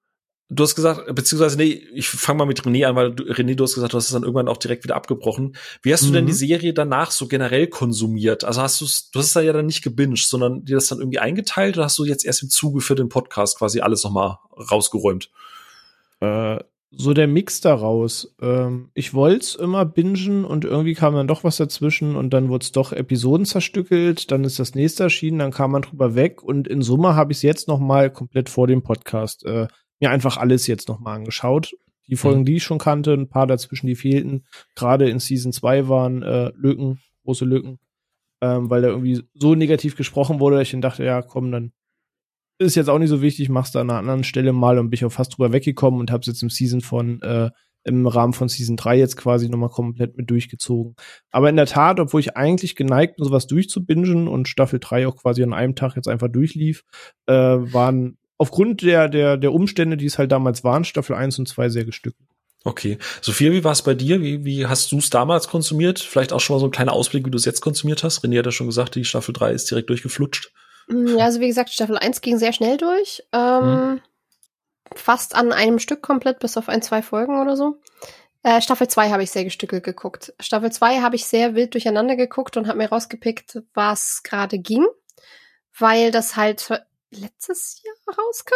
[0.50, 3.64] Du hast gesagt, beziehungsweise, nee, ich fange mal mit René an, weil du, René, du
[3.64, 5.56] hast gesagt, du hast es dann irgendwann auch direkt wieder abgebrochen.
[5.82, 6.06] Wie hast mhm.
[6.08, 6.36] du denn die mhm.
[6.36, 8.44] Serie danach so generell konsumiert?
[8.44, 10.98] Also hast du du hast es da ja dann nicht gebinged, sondern dir das dann
[10.98, 14.36] irgendwie eingeteilt oder hast du jetzt erst im Zuge für den Podcast quasi alles nochmal
[14.70, 15.30] rausgeräumt?
[16.20, 16.58] Äh,
[16.96, 18.34] so der Mix daraus.
[18.40, 22.48] Ähm, ich wollte es immer bingen und irgendwie kam dann doch was dazwischen und dann
[22.48, 26.42] wurde es doch Episoden zerstückelt, dann ist das nächste erschienen, dann kam man drüber weg
[26.42, 29.68] und in Summe habe ich es jetzt noch mal komplett vor dem Podcast äh,
[30.04, 31.74] mir einfach alles jetzt nochmal angeschaut.
[32.08, 32.44] Die Folgen, mhm.
[32.44, 34.44] die ich schon kannte, ein paar dazwischen, die fehlten.
[34.74, 37.78] Gerade in Season 2 waren äh, Lücken, große Lücken,
[38.42, 41.72] ähm, weil da irgendwie so negativ gesprochen wurde, dass ich dann dachte, ja, komm, dann
[42.58, 44.98] ist jetzt auch nicht so wichtig, machst da an einer anderen Stelle mal und bin
[44.98, 47.50] ich auch fast drüber weggekommen und hab's jetzt im Season von, äh,
[47.84, 50.94] im Rahmen von Season 3 jetzt quasi nochmal komplett mit durchgezogen.
[51.30, 55.16] Aber in der Tat, obwohl ich eigentlich geneigt bin, sowas durchzubingen und Staffel 3 auch
[55.16, 56.84] quasi an einem Tag jetzt einfach durchlief,
[57.26, 61.48] äh, waren aufgrund der, der, der Umstände, die es halt damals waren, Staffel 1 und
[61.48, 62.18] 2 sehr gestückt.
[62.64, 62.98] Okay.
[63.20, 64.22] Sophia, wie war es bei dir?
[64.22, 65.98] Wie, wie hast du es damals konsumiert?
[65.98, 68.24] Vielleicht auch schon mal so ein kleiner Ausblick, wie du es jetzt konsumiert hast.
[68.24, 70.50] René hat ja schon gesagt, die Staffel 3 ist direkt durchgeflutscht.
[70.88, 73.22] Mm, ja, also wie gesagt, Staffel 1 ging sehr schnell durch.
[73.32, 74.00] Ähm, hm.
[74.94, 77.80] Fast an einem Stück komplett, bis auf ein, zwei Folgen oder so.
[78.42, 80.32] Äh, Staffel 2 habe ich sehr gestückelt geguckt.
[80.40, 84.86] Staffel 2 habe ich sehr wild durcheinander geguckt und habe mir rausgepickt, was gerade ging.
[85.78, 86.70] Weil das halt
[87.14, 88.54] letztes Jahr rauskam?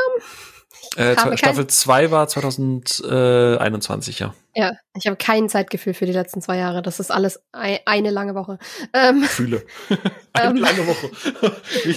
[0.96, 4.34] Äh, Staffel 2 war 2021, ja.
[4.54, 6.82] Ja, ich habe kein Zeitgefühl für die letzten zwei Jahre.
[6.82, 8.58] Das ist alles ein, eine lange Woche.
[8.92, 9.64] Ähm, Fühle.
[10.32, 11.10] eine ähm, lange Woche.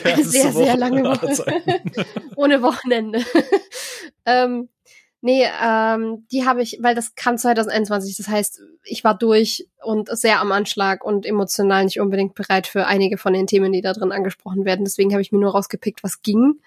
[0.04, 1.26] eine sehr, sehr lange Woche.
[2.36, 3.26] Ohne Wochenende.
[4.26, 4.70] ähm,
[5.24, 10.10] Nee, ähm, die habe ich, weil das kam 2021, das heißt, ich war durch und
[10.18, 13.94] sehr am Anschlag und emotional nicht unbedingt bereit für einige von den Themen, die da
[13.94, 14.84] drin angesprochen werden.
[14.84, 16.60] Deswegen habe ich mir nur rausgepickt, was ging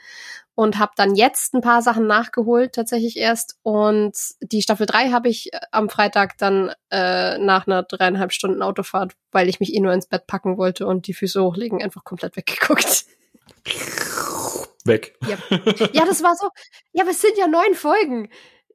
[0.54, 3.58] und habe dann jetzt ein paar Sachen nachgeholt, tatsächlich erst.
[3.62, 8.62] Und die Staffel 3 habe ich äh, am Freitag dann äh, nach einer dreieinhalb Stunden
[8.62, 12.04] Autofahrt, weil ich mich eh nur ins Bett packen wollte und die Füße hochlegen, einfach
[12.04, 13.04] komplett weggeguckt.
[14.84, 15.16] Weg.
[15.26, 15.38] Ja.
[15.92, 16.48] ja, das war so.
[16.92, 18.28] Ja, aber es sind ja neun Folgen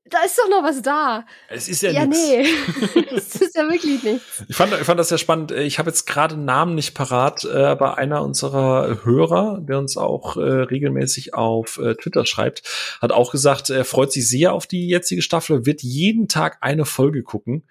[0.09, 1.25] da ist doch noch was da.
[1.49, 2.95] Es ist ja, ja nichts.
[2.95, 3.05] nee.
[3.11, 4.43] das ist ja wirklich nichts.
[4.47, 5.51] Ich fand, ich fand das sehr spannend.
[5.51, 10.37] Ich habe jetzt gerade Namen nicht parat, äh, aber einer unserer Hörer, der uns auch
[10.37, 12.63] äh, regelmäßig auf äh, Twitter schreibt,
[13.01, 16.85] hat auch gesagt, er freut sich sehr auf die jetzige Staffel, wird jeden Tag eine
[16.85, 17.63] Folge gucken.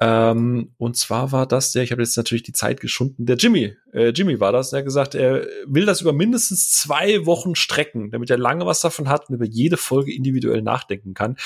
[0.00, 3.76] Ähm, und zwar war das der, ich habe jetzt natürlich die Zeit geschunden, der Jimmy.
[3.92, 8.12] Äh, Jimmy war das, der hat gesagt, er will das über mindestens zwei Wochen strecken,
[8.12, 11.36] damit er lange was davon hat und über jede Folge individuell nachdenken kann.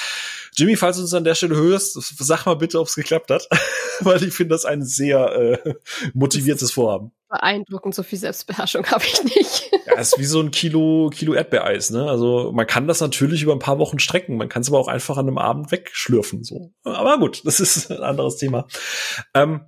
[0.55, 3.49] Jimmy, falls du uns an der Stelle hörst, sag mal bitte, ob es geklappt hat,
[4.01, 5.33] weil ich finde das ein sehr
[5.65, 5.75] äh,
[6.13, 9.71] motiviertes Vorhaben beeindruckend, so viel Selbstbeherrschung habe ich nicht.
[9.87, 12.09] ja, ist wie so ein Kilo, Kilo Erdbeereis, ne?
[12.09, 14.89] Also man kann das natürlich über ein paar Wochen strecken, man kann es aber auch
[14.89, 16.73] einfach an einem Abend wegschlürfen, so.
[16.85, 18.67] Aber gut, das ist ein anderes Thema.
[19.35, 19.63] Ähm,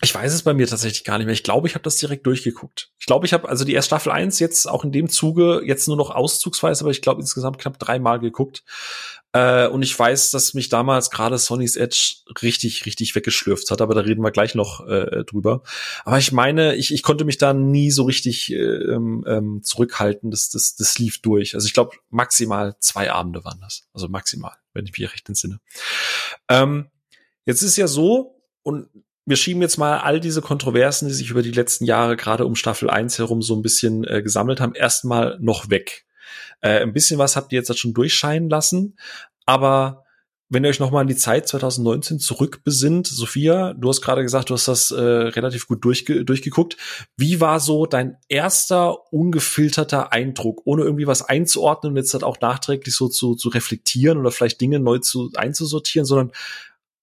[0.00, 1.32] ich weiß es bei mir tatsächlich gar nicht mehr.
[1.32, 2.92] Ich glaube, ich habe das direkt durchgeguckt.
[3.00, 5.88] Ich glaube, ich habe also die erste Staffel 1 jetzt auch in dem Zuge jetzt
[5.88, 8.62] nur noch auszugsweise, aber ich glaube insgesamt knapp dreimal geguckt.
[9.32, 13.94] Äh, und ich weiß, dass mich damals gerade Sonny's Edge richtig, richtig weggeschlürft hat, aber
[13.94, 15.62] da reden wir gleich noch äh, drüber.
[16.04, 20.30] Aber ich meine, ich, ich konnte mich da nie so richtig äh, ähm, ähm zurückhalten.
[20.30, 21.54] Das, das, das lief durch.
[21.54, 23.88] Also ich glaube, maximal zwei Abende waren das.
[23.92, 25.60] Also maximal, wenn ich mich recht entsinne.
[26.48, 26.90] Ähm,
[27.44, 28.88] jetzt ist ja so, und
[29.26, 32.56] wir schieben jetzt mal all diese Kontroversen, die sich über die letzten Jahre gerade um
[32.56, 36.06] Staffel 1 herum so ein bisschen äh, gesammelt haben, erstmal noch weg.
[36.60, 38.96] Äh, ein bisschen was habt ihr jetzt schon durchscheinen lassen,
[39.46, 40.04] aber
[40.50, 44.48] wenn ihr euch noch mal an die Zeit 2019 zurückbesinnt, Sophia, du hast gerade gesagt,
[44.48, 46.78] du hast das äh, relativ gut durchge durchgeguckt.
[47.18, 52.40] Wie war so dein erster ungefilterter Eindruck, ohne irgendwie was einzuordnen und jetzt halt auch
[52.40, 56.32] nachträglich so zu, zu reflektieren oder vielleicht Dinge neu zu einzusortieren, sondern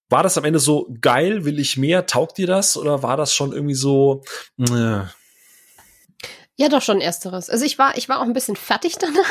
[0.09, 3.33] war das am Ende so geil, will ich mehr, taugt dir das oder war das
[3.33, 4.23] schon irgendwie so
[4.57, 5.01] äh,
[6.57, 7.49] ja, doch schon ersteres.
[7.49, 9.23] Also ich war, ich war auch ein bisschen fertig danach,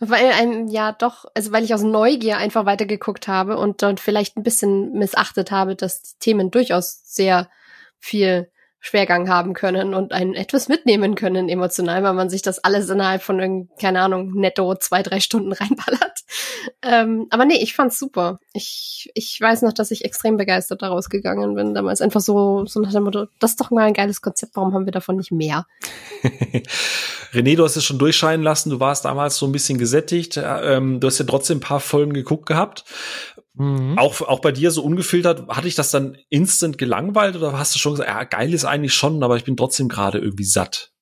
[0.00, 4.36] weil einem ja doch, also weil ich aus Neugier einfach weitergeguckt habe und dort vielleicht
[4.36, 7.48] ein bisschen missachtet habe, dass die Themen durchaus sehr
[7.98, 8.50] viel
[8.84, 13.22] Schwergang haben können und einen etwas mitnehmen können emotional, weil man sich das alles innerhalb
[13.22, 16.18] von keine Ahnung, netto zwei, drei Stunden reinballert.
[16.82, 18.40] Ähm, aber nee, ich fand's super.
[18.52, 21.74] Ich, ich weiß noch, dass ich extrem begeistert daraus gegangen bin.
[21.74, 24.74] Damals einfach so, so nach dem Motto, das ist doch mal ein geiles Konzept, warum
[24.74, 25.64] haben wir davon nicht mehr?
[27.32, 30.40] René, du hast es schon durchscheinen lassen, du warst damals so ein bisschen gesättigt.
[30.42, 32.84] Ähm, du hast ja trotzdem ein paar Folgen geguckt gehabt.
[33.54, 33.98] Mhm.
[33.98, 37.78] Auch, auch bei dir so ungefiltert, hatte ich das dann instant gelangweilt oder hast du
[37.78, 40.92] schon gesagt, ja, geil ist eigentlich schon, aber ich bin trotzdem gerade irgendwie satt?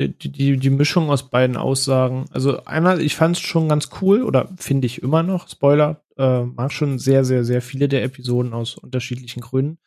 [0.00, 2.26] Die, die, die Mischung aus beiden Aussagen.
[2.30, 6.44] Also einmal, ich fand es schon ganz cool oder finde ich immer noch, Spoiler, äh,
[6.44, 9.78] mag schon sehr, sehr, sehr viele der Episoden aus unterschiedlichen Gründen.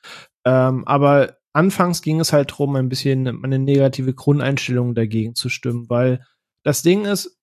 [0.43, 5.89] Ähm, aber anfangs ging es halt darum, ein bisschen eine negative Grundeinstellung dagegen zu stimmen,
[5.89, 6.25] weil
[6.63, 7.40] das Ding ist,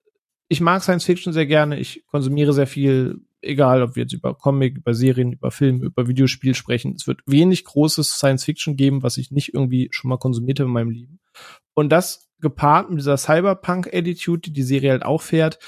[0.48, 4.34] ich mag Science Fiction sehr gerne, ich konsumiere sehr viel, egal ob wir jetzt über
[4.34, 6.94] Comic, über Serien, über Film, über Videospiel sprechen.
[6.96, 10.68] Es wird wenig großes Science Fiction geben, was ich nicht irgendwie schon mal konsumiert habe
[10.68, 11.20] in meinem Leben.
[11.74, 15.58] Und das gepaart mit dieser Cyberpunk-Attitude, die die Serie halt auch fährt,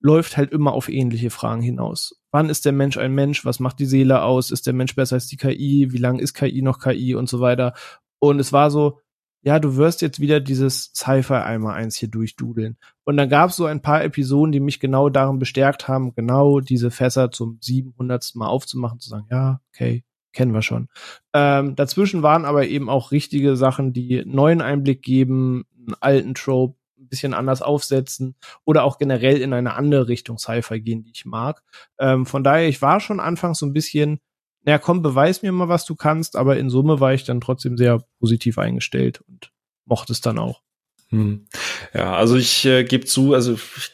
[0.00, 2.20] läuft halt immer auf ähnliche Fragen hinaus.
[2.30, 3.44] Wann ist der Mensch ein Mensch?
[3.44, 4.50] Was macht die Seele aus?
[4.50, 5.88] Ist der Mensch besser als die KI?
[5.90, 7.74] Wie lange ist KI noch KI und so weiter?
[8.18, 9.00] Und es war so,
[9.42, 12.76] ja, du wirst jetzt wieder dieses Sci-Fi einmal eins hier durchdudeln.
[13.04, 16.60] Und dann gab es so ein paar Episoden, die mich genau darin bestärkt haben, genau
[16.60, 18.34] diese Fässer zum 700.
[18.34, 20.88] Mal aufzumachen, zu sagen, ja, okay, kennen wir schon.
[21.32, 26.76] Ähm, dazwischen waren aber eben auch richtige Sachen, die neuen Einblick geben, einen alten Trope
[26.98, 31.24] ein bisschen anders aufsetzen oder auch generell in eine andere Richtung Sci-Fi gehen, die ich
[31.24, 31.62] mag.
[31.98, 34.20] Ähm, von daher, ich war schon anfangs so ein bisschen,
[34.64, 37.76] naja, komm, beweis mir mal, was du kannst, aber in Summe war ich dann trotzdem
[37.76, 39.52] sehr positiv eingestellt und
[39.86, 40.62] mochte es dann auch.
[41.10, 41.46] Hm.
[41.92, 43.92] Ja, also ich äh, gebe zu, also ich,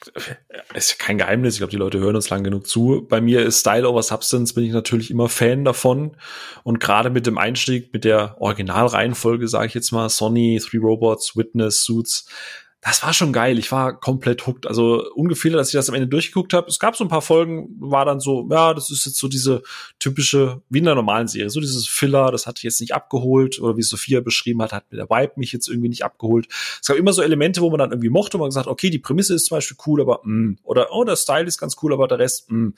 [0.74, 3.06] ist kein Geheimnis, ich glaube, die Leute hören uns lang genug zu.
[3.08, 6.16] Bei mir ist Style over Substance, bin ich natürlich immer Fan davon.
[6.62, 11.36] Und gerade mit dem Einstieg, mit der Originalreihenfolge, sage ich jetzt mal, Sony, Three Robots,
[11.36, 12.28] Witness, Suits,
[12.86, 13.58] das war schon geil.
[13.58, 14.68] Ich war komplett hooked.
[14.68, 16.68] Also ungefähr, dass ich das am Ende durchgeguckt habe.
[16.68, 19.64] Es gab so ein paar Folgen, war dann so, ja, das ist jetzt so diese
[19.98, 23.60] typische, wie in der normalen Serie, so dieses Filler, das hatte ich jetzt nicht abgeholt.
[23.60, 26.46] Oder wie Sophia beschrieben hat, hat mir der Vibe mich jetzt irgendwie nicht abgeholt.
[26.80, 29.00] Es gab immer so Elemente, wo man dann irgendwie mochte und man gesagt, okay, die
[29.00, 30.58] Prämisse ist zum Beispiel cool, aber mm.
[30.62, 32.68] oder oh, der Style ist ganz cool, aber der Rest, mm.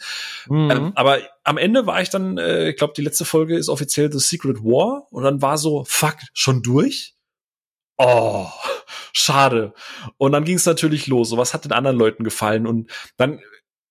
[0.48, 0.70] Mhm.
[0.70, 4.11] Ähm, aber am Ende war ich dann, äh, ich glaube, die letzte Folge ist offiziell
[4.11, 7.14] The Secret War und dann war so, fuck, schon durch?
[7.98, 8.46] Oh
[9.12, 9.74] schade.
[10.16, 11.30] Und dann ging es natürlich los.
[11.30, 12.66] So, was hat den anderen Leuten gefallen?
[12.66, 13.41] Und dann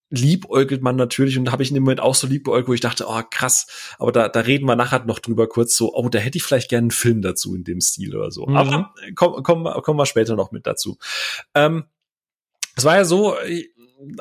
[0.10, 3.06] liebäugelt man natürlich und habe ich in dem Moment auch so liebäugelt, wo ich dachte,
[3.08, 6.38] oh krass, aber da, da reden wir nachher noch drüber kurz so, oh, da hätte
[6.38, 8.46] ich vielleicht gerne einen Film dazu in dem Stil oder so.
[8.46, 8.56] Mhm.
[8.56, 10.98] Aber kommen komm, kommen wir später noch mit dazu.
[11.54, 11.86] Ähm,
[12.76, 13.36] es war ja so,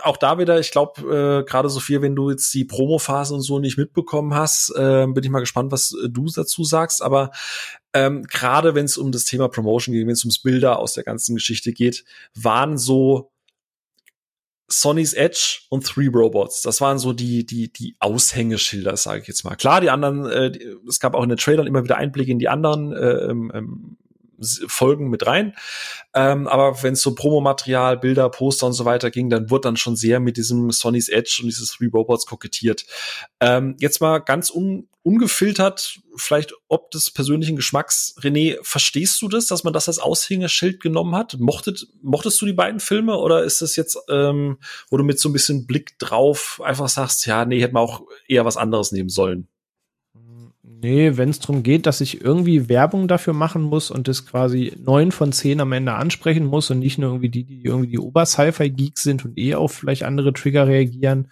[0.03, 3.59] auch da wieder, ich glaube, äh, gerade Sophia, wenn du jetzt die Promo-Phase und so
[3.59, 7.03] nicht mitbekommen hast, äh, bin ich mal gespannt, was äh, du dazu sagst.
[7.03, 7.31] Aber
[7.93, 11.05] ähm, gerade wenn es um das Thema Promotion geht, wenn es ums Bilder aus der
[11.05, 12.05] ganzen Geschichte geht,
[12.35, 13.31] waren so
[14.69, 16.63] Sonny's Edge und Three Robots.
[16.63, 19.55] Das waren so die die die Aushängeschilder, sage ich jetzt mal.
[19.57, 22.39] Klar, die anderen, äh, die, es gab auch in den Trailern immer wieder Einblicke in
[22.39, 23.97] die anderen äh, ähm,
[24.67, 25.55] Folgen mit rein.
[26.15, 29.77] Ähm, aber wenn es so Promomaterial, Bilder, Poster und so weiter ging, dann wurde dann
[29.77, 32.87] schon sehr mit diesem Sonny's Edge und dieses Three Robots kokettiert.
[33.41, 38.17] Ähm, jetzt mal ganz un ungefiltert, vielleicht ob des persönlichen Geschmacks.
[38.19, 41.37] René, verstehst du das, dass man das als Aushängeschild genommen hat?
[41.39, 44.59] Mochtet, mochtest du die beiden Filme oder ist das jetzt, ähm,
[44.91, 48.03] wo du mit so ein bisschen Blick drauf einfach sagst, ja, nee, hätte man auch
[48.27, 49.47] eher was anderes nehmen sollen?
[50.79, 54.77] Nee, wenn es darum geht, dass ich irgendwie Werbung dafür machen muss und das quasi
[54.79, 57.99] neun von zehn am Ende ansprechen muss und nicht nur irgendwie die, die irgendwie die
[57.99, 61.29] Ober-Sci-Fi-Geeks sind und eh auf vielleicht andere Trigger reagieren,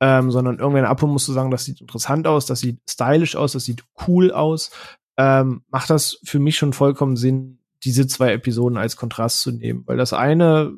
[0.00, 3.34] ähm, sondern irgendwann ab und musst du sagen, das sieht interessant aus, das sieht stylisch
[3.34, 4.70] aus, das sieht cool aus,
[5.16, 9.84] ähm, macht das für mich schon vollkommen Sinn, diese zwei Episoden als Kontrast zu nehmen.
[9.86, 10.72] Weil das eine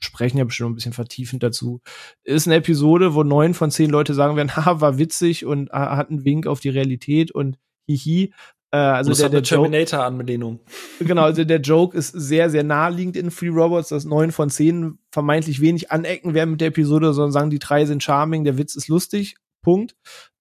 [0.00, 1.80] sprechen ja bestimmt ein bisschen vertiefend dazu.
[2.24, 6.10] Ist eine Episode, wo neun von zehn Leute sagen werden, ha, war witzig und hat
[6.10, 8.32] einen Wink auf die Realität und hihi.
[8.70, 10.60] Äh, also der, der Terminator-Anlehnung.
[11.00, 14.98] Genau, also der Joke ist sehr, sehr naheliegend in Free Robots, dass neun von zehn
[15.12, 18.74] vermeintlich wenig anecken werden mit der Episode, sondern sagen, die drei sind charming, der Witz
[18.74, 19.36] ist lustig.
[19.62, 19.96] Punkt.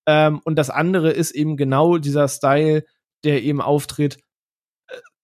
[0.07, 2.85] Ähm, und das andere ist eben genau dieser Style,
[3.23, 4.17] der eben auftritt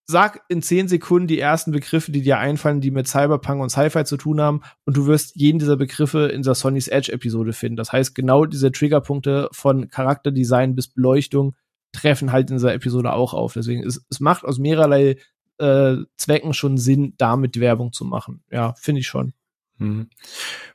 [0.06, 4.04] sag in zehn Sekunden die ersten Begriffe, die dir einfallen, die mit Cyberpunk und Sci-Fi
[4.06, 7.78] zu tun haben, und du wirst jeden dieser Begriffe in der Sonny's Edge-Episode finden.
[7.78, 11.56] Das heißt, genau diese Triggerpunkte von Charakterdesign bis Beleuchtung
[11.94, 13.54] treffen halt in dieser Episode auch auf.
[13.54, 15.18] Deswegen es, es macht aus mehrerlei
[15.60, 18.44] äh, Zwecken schon Sinn, damit Werbung zu machen.
[18.52, 19.34] Ja, finde ich schon.
[19.78, 20.10] Hm.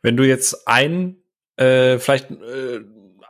[0.03, 1.17] Wenn du jetzt ein,
[1.57, 2.81] äh, vielleicht äh,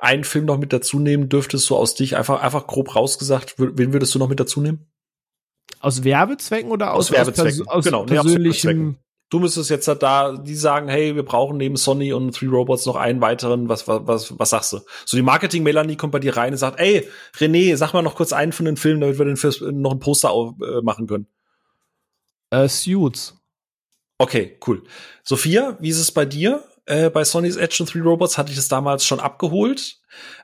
[0.01, 3.93] einen Film noch mit dazu nehmen dürftest, so aus dich einfach einfach grob rausgesagt, wen
[3.93, 4.87] würdest du noch mit dazu nehmen?
[5.81, 7.69] Aus Werbezwecken oder aus, aus Werbezwecken?
[7.69, 8.89] Aus, genau, persönlichem?
[8.89, 8.95] Nee,
[9.31, 12.87] du müsstest jetzt halt da, die sagen, hey, wir brauchen neben Sony und Three Robots
[12.87, 14.81] noch einen weiteren, was, was, was, was sagst du?
[15.05, 17.07] So die Marketing-Melanie kommt bei dir rein und sagt, ey,
[17.37, 20.01] René, sag mal noch kurz einen von den Filmen, damit wir den fürs, noch ein
[20.01, 21.27] Poster auf, äh, machen können.
[22.51, 23.35] Äh, Suits.
[24.19, 24.83] Okay, cool.
[25.23, 26.65] Sophia, wie ist es bei dir?
[26.87, 29.98] Äh, bei Sony's Edge und Three Robots hatte ich das damals schon abgeholt.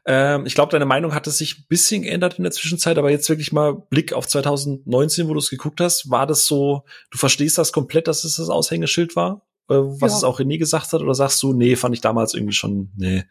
[0.06, 3.10] Ähm, ich glaube, deine Meinung hat es sich ein bisschen geändert in der Zwischenzeit, aber
[3.10, 7.18] jetzt wirklich mal Blick auf 2019, wo du es geguckt hast, war das so, du
[7.18, 9.42] verstehst das komplett, dass es das Aushängeschild war?
[9.70, 10.18] Äh, was ja.
[10.18, 13.24] es auch René gesagt hat, oder sagst du, nee, fand ich damals irgendwie schon, nee.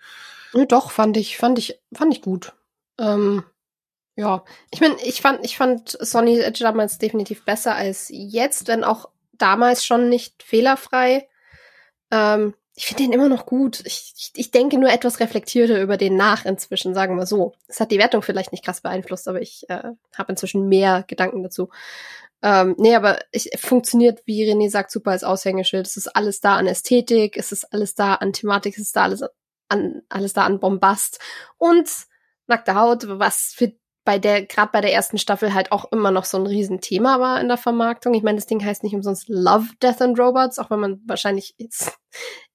[0.54, 2.54] nee doch, fand ich, fand ich, fand ich gut.
[3.00, 3.44] Ähm,
[4.16, 8.84] ja, ich meine, ich fand, ich fand Sony Edge damals definitiv besser als jetzt, wenn
[8.84, 11.28] auch damals schon nicht fehlerfrei.
[12.12, 13.82] Ähm, ich finde den immer noch gut.
[13.86, 17.54] Ich, ich, ich denke nur etwas reflektierter über den nach inzwischen, sagen wir so.
[17.68, 21.44] Es hat die Wertung vielleicht nicht krass beeinflusst, aber ich äh, habe inzwischen mehr Gedanken
[21.44, 21.70] dazu.
[22.42, 25.86] Ähm, nee, aber es funktioniert, wie René sagt, super als Aushängeschild.
[25.86, 29.04] Es ist alles da an Ästhetik, es ist alles da an Thematik, es ist da
[29.04, 29.24] alles
[29.70, 31.20] an, alles da an Bombast
[31.58, 31.90] und
[32.48, 33.72] nackte Haut, was für
[34.06, 37.40] bei der, gerade bei der ersten Staffel halt auch immer noch so ein Riesenthema war
[37.40, 38.14] in der Vermarktung.
[38.14, 41.56] Ich meine, das Ding heißt nicht umsonst Love, Death and Robots, auch wenn man wahrscheinlich
[41.58, 41.98] jetzt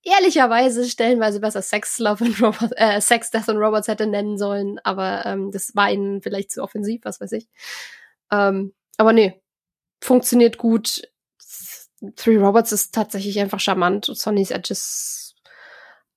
[0.02, 4.78] ehrlicherweise stellenweise besser Sex, Love and Robots, äh, Sex, Death and Robots hätte nennen sollen,
[4.84, 7.48] aber ähm, das war ihnen vielleicht zu offensiv, was weiß ich.
[8.30, 9.40] Ähm, aber nee,
[10.02, 11.02] funktioniert gut.
[12.16, 14.06] Three Robots ist tatsächlich einfach charmant.
[14.06, 15.34] Sonny's Edges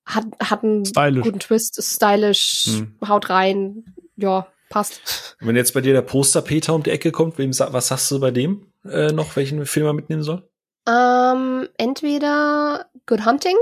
[0.05, 1.23] hat, hat einen Stylish.
[1.23, 2.97] guten Twist, ist stylisch, Hm.
[3.07, 5.37] haut rein, ja, passt.
[5.39, 8.19] Wenn jetzt bei dir der Poster Peter um die Ecke kommt, wem, was sagst du
[8.19, 10.47] bei dem äh, noch, welchen Film er mitnehmen soll?
[10.87, 13.55] Ähm, entweder Good Hunting.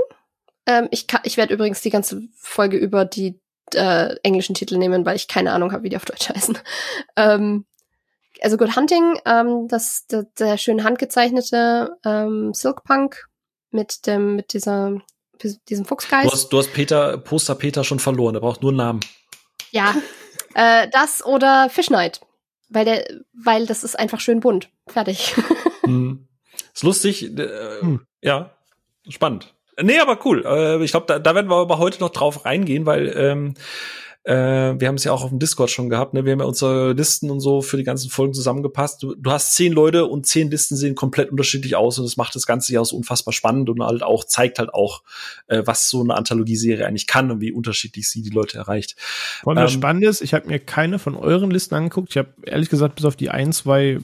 [0.66, 3.40] Ähm, ich kann, ich werde übrigens die ganze Folge über die
[3.74, 6.58] äh, englischen Titel nehmen, weil ich keine Ahnung habe, wie die auf Deutsch heißen.
[7.16, 7.64] Ähm,
[8.42, 13.26] also Good Hunting, ähm, das, der, der schön handgezeichnete ähm, Silk Punk
[13.70, 15.00] mit dem mit dieser
[15.42, 16.30] diesem Du Fuchsgeist.
[16.30, 19.00] hast, du hast Peter, Poster Peter schon verloren, der braucht nur einen Namen.
[19.70, 19.94] Ja,
[20.54, 22.20] äh, das oder Fish Night,
[22.68, 24.70] weil der, weil das ist einfach schön bunt.
[24.86, 25.34] Fertig.
[25.82, 26.28] Hm.
[26.74, 28.00] Ist lustig, äh, Hm.
[28.22, 28.50] ja,
[29.08, 29.54] spannend.
[29.82, 30.44] Nee, aber cool.
[30.46, 33.54] Äh, ich glaube, da, da werden wir aber heute noch drauf reingehen, weil ähm,
[34.24, 34.34] äh,
[34.78, 36.12] wir haben es ja auch auf dem Discord schon gehabt.
[36.12, 36.26] Ne?
[36.26, 39.02] Wir haben ja unsere Listen und so für die ganzen Folgen zusammengepasst.
[39.02, 42.34] Du, du hast zehn Leute und zehn Listen sehen komplett unterschiedlich aus und das macht
[42.34, 45.02] das Ganze ja so unfassbar spannend und halt auch zeigt halt auch,
[45.46, 48.96] äh, was so eine Anthologieserie eigentlich kann und wie unterschiedlich sie die Leute erreicht.
[49.46, 52.10] Das Ähm, Spannende ist, ich habe mir keine von euren Listen angeguckt.
[52.10, 54.00] Ich habe ehrlich gesagt bis auf die ein, zwei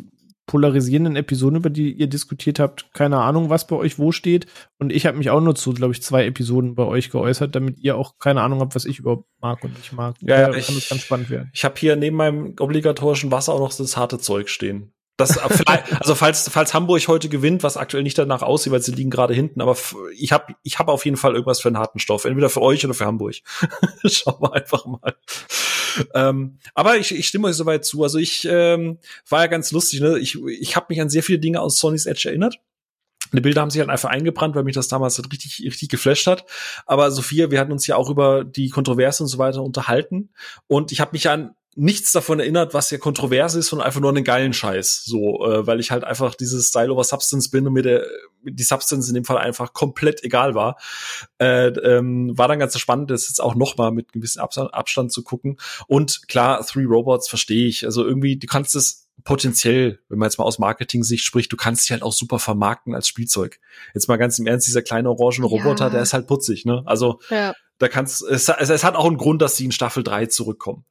[0.46, 4.46] polarisierenden Episoden, über die ihr diskutiert habt, keine Ahnung, was bei euch wo steht.
[4.78, 7.78] Und ich habe mich auch nur zu, glaube ich, zwei Episoden bei euch geäußert, damit
[7.80, 10.14] ihr auch keine Ahnung habt, was ich überhaupt mag und nicht mag.
[10.20, 11.50] Ja, ja, ich- kann das ganz spannend werden.
[11.52, 14.92] Ich habe hier neben meinem obligatorischen Wasser auch noch das harte Zeug stehen.
[15.18, 18.82] Das, äh, vielleicht- also falls, falls Hamburg heute gewinnt, was aktuell nicht danach aussieht, weil
[18.82, 19.76] sie liegen gerade hinten, aber
[20.16, 22.84] ich habe ich hab auf jeden Fall irgendwas für einen harten Stoff, entweder für euch
[22.84, 23.34] oder für Hamburg.
[24.04, 25.14] Schauen wir einfach mal.
[26.14, 28.02] Ähm, aber ich, ich stimme euch soweit zu.
[28.02, 30.00] Also ich ähm, war ja ganz lustig.
[30.00, 30.18] Ne?
[30.18, 32.58] Ich, ich habe mich an sehr viele Dinge aus Sony's Edge erinnert.
[33.32, 36.26] Die Bilder haben sich halt einfach eingebrannt, weil mich das damals halt richtig, richtig geflasht
[36.26, 36.44] hat.
[36.86, 40.30] Aber Sophia, wir hatten uns ja auch über die Kontroverse und so weiter unterhalten.
[40.68, 44.12] Und ich habe mich an nichts davon erinnert, was ja kontrovers ist, sondern einfach nur
[44.12, 45.04] den geilen Scheiß.
[45.04, 48.06] So, äh, weil ich halt einfach dieses Style over Substance bin und mir der,
[48.42, 50.78] die Substance in dem Fall einfach komplett egal war.
[51.38, 55.12] Äh, ähm, war dann ganz spannend, das jetzt auch noch mal mit gewissem Abstand, Abstand
[55.12, 55.58] zu gucken.
[55.86, 57.84] Und klar, Three Robots verstehe ich.
[57.84, 61.84] Also irgendwie, du kannst es potenziell, wenn man jetzt mal aus Marketing-Sicht spricht, du kannst
[61.84, 63.60] dich halt auch super vermarkten als Spielzeug.
[63.92, 65.52] Jetzt mal ganz im Ernst, dieser kleine orangene Ja.
[65.52, 66.82] Roboter, der ist halt putzig, ne?
[66.86, 67.52] Also ja.
[67.78, 70.84] da kannst es, es, es hat auch einen Grund, dass sie in Staffel 3 zurückkommen.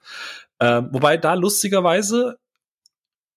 [0.60, 2.38] Ähm, wobei da lustigerweise,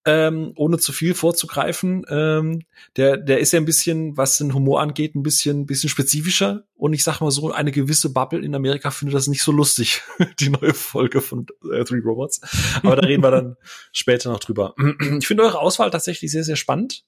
[0.04, 2.62] ähm, ohne zu viel vorzugreifen, ähm,
[2.96, 6.64] der, der ist ja ein bisschen, was den Humor angeht, ein bisschen, bisschen spezifischer.
[6.76, 10.02] Und ich sag mal so, eine gewisse Bubble in Amerika findet das nicht so lustig,
[10.40, 12.40] die neue Folge von äh, Three Robots.
[12.82, 13.56] Aber da reden wir dann
[13.92, 14.74] später noch drüber.
[15.18, 17.04] Ich finde eure Auswahl tatsächlich sehr, sehr spannend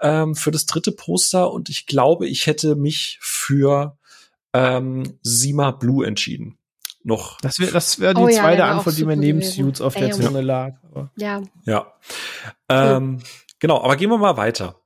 [0.00, 3.96] ähm, für das dritte Poster und ich glaube, ich hätte mich für
[4.52, 6.58] ähm, Sima Blue entschieden.
[7.04, 7.38] Noch.
[7.42, 9.64] Das wäre das wär die Oh ja, zweite Antwort, die mir neben gewesen.
[9.64, 10.10] Suits auf der.
[10.10, 10.72] Zunge lag.
[10.90, 11.42] Aber Ja.
[11.64, 11.92] Ja.
[12.68, 13.20] Ähm,
[13.58, 14.76] genau, aber gehen wir mal weiter.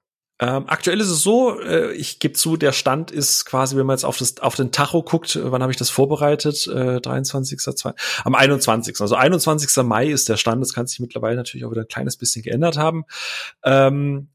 [0.40, 3.94] Ähm, aktuell ist es so, äh, ich gebe zu, der Stand ist quasi, wenn man
[3.94, 6.66] jetzt auf, das, auf den Tacho guckt, äh, wann habe ich das vorbereitet?
[6.68, 7.58] Äh, 23.
[7.58, 7.92] 2,
[8.24, 9.00] am 21.
[9.00, 9.84] Also 21.
[9.84, 10.62] Mai ist der Stand.
[10.62, 13.04] Das kann sich mittlerweile natürlich auch wieder ein kleines bisschen geändert haben.
[13.64, 14.28] Ähm,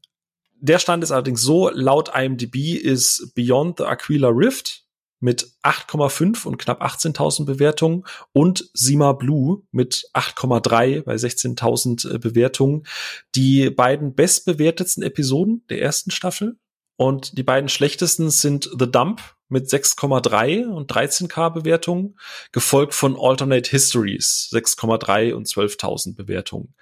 [0.60, 4.83] der Stand ist allerdings so, laut IMDb ist Beyond the Aquila Rift
[5.20, 12.86] mit 8,5 und knapp 18.000 Bewertungen und Sima Blue mit 8,3 bei 16.000 äh, Bewertungen
[13.34, 16.58] die beiden bestbewertetsten Episoden der ersten Staffel
[16.96, 22.18] und die beiden schlechtesten sind The Dump mit 6,3 und 13k Bewertungen,
[22.52, 26.74] gefolgt von Alternate Histories 6,3 und 12.000 Bewertungen.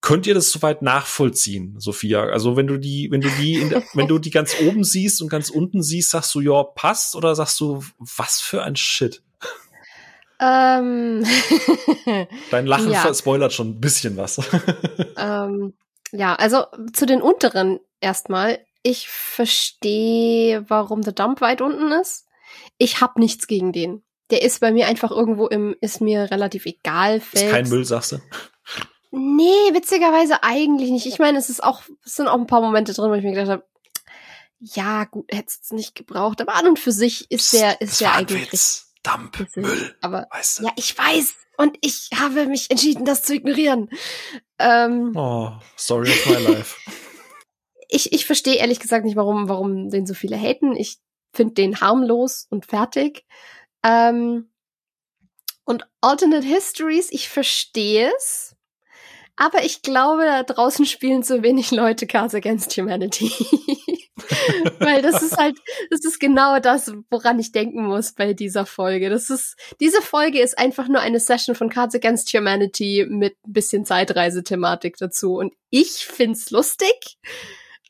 [0.00, 2.22] Könnt ihr das soweit nachvollziehen, Sophia?
[2.24, 5.20] Also wenn du die, wenn du die, in der, wenn du die ganz oben siehst
[5.22, 9.22] und ganz unten siehst, sagst du ja passt oder sagst du was für ein Shit?
[10.38, 11.24] Ähm,
[12.50, 13.12] Dein Lachen Ja.
[13.14, 14.38] spoilert schon ein bisschen was.
[15.16, 15.72] ähm,
[16.12, 18.60] ja, also zu den unteren erstmal.
[18.82, 22.26] Ich verstehe, warum der Dump weit unten ist.
[22.78, 24.02] Ich hab nichts gegen den.
[24.30, 27.16] Der ist bei mir einfach irgendwo im, ist mir relativ egal.
[27.18, 27.50] Ist Feld.
[27.50, 28.18] kein Müll, sagst du?
[29.18, 31.06] Nee, witzigerweise eigentlich nicht.
[31.06, 33.30] Ich meine, es ist auch, es sind auch ein paar Momente drin, wo ich mir
[33.32, 33.66] gedacht habe,
[34.60, 38.14] ja, gut, hätte es nicht gebraucht, aber an und für sich ist der, ist der
[38.14, 38.92] eigentlich Witz.
[39.02, 39.62] Dump, richtig.
[39.64, 40.64] Müll, Aber weißt du?
[40.64, 41.34] ja, ich weiß.
[41.58, 43.88] Und ich habe mich entschieden, das zu ignorieren.
[44.58, 46.76] Ähm, Oh, story of my life.
[47.88, 50.74] ich, ich verstehe ehrlich gesagt nicht, warum, warum den so viele haten.
[50.76, 50.98] Ich
[51.32, 53.24] finde den harmlos und fertig.
[53.82, 54.50] Ähm,
[55.64, 58.55] und Alternate Histories, ich verstehe es.
[59.36, 63.30] Aber ich glaube, da draußen spielen zu wenig Leute Cards Against Humanity.
[64.78, 65.58] Weil das ist halt,
[65.90, 69.10] das ist genau das, woran ich denken muss bei dieser Folge.
[69.10, 73.52] Das ist, diese Folge ist einfach nur eine Session von Cards Against Humanity mit ein
[73.52, 75.34] bisschen Zeitreisethematik dazu.
[75.34, 77.18] Und ich find's lustig.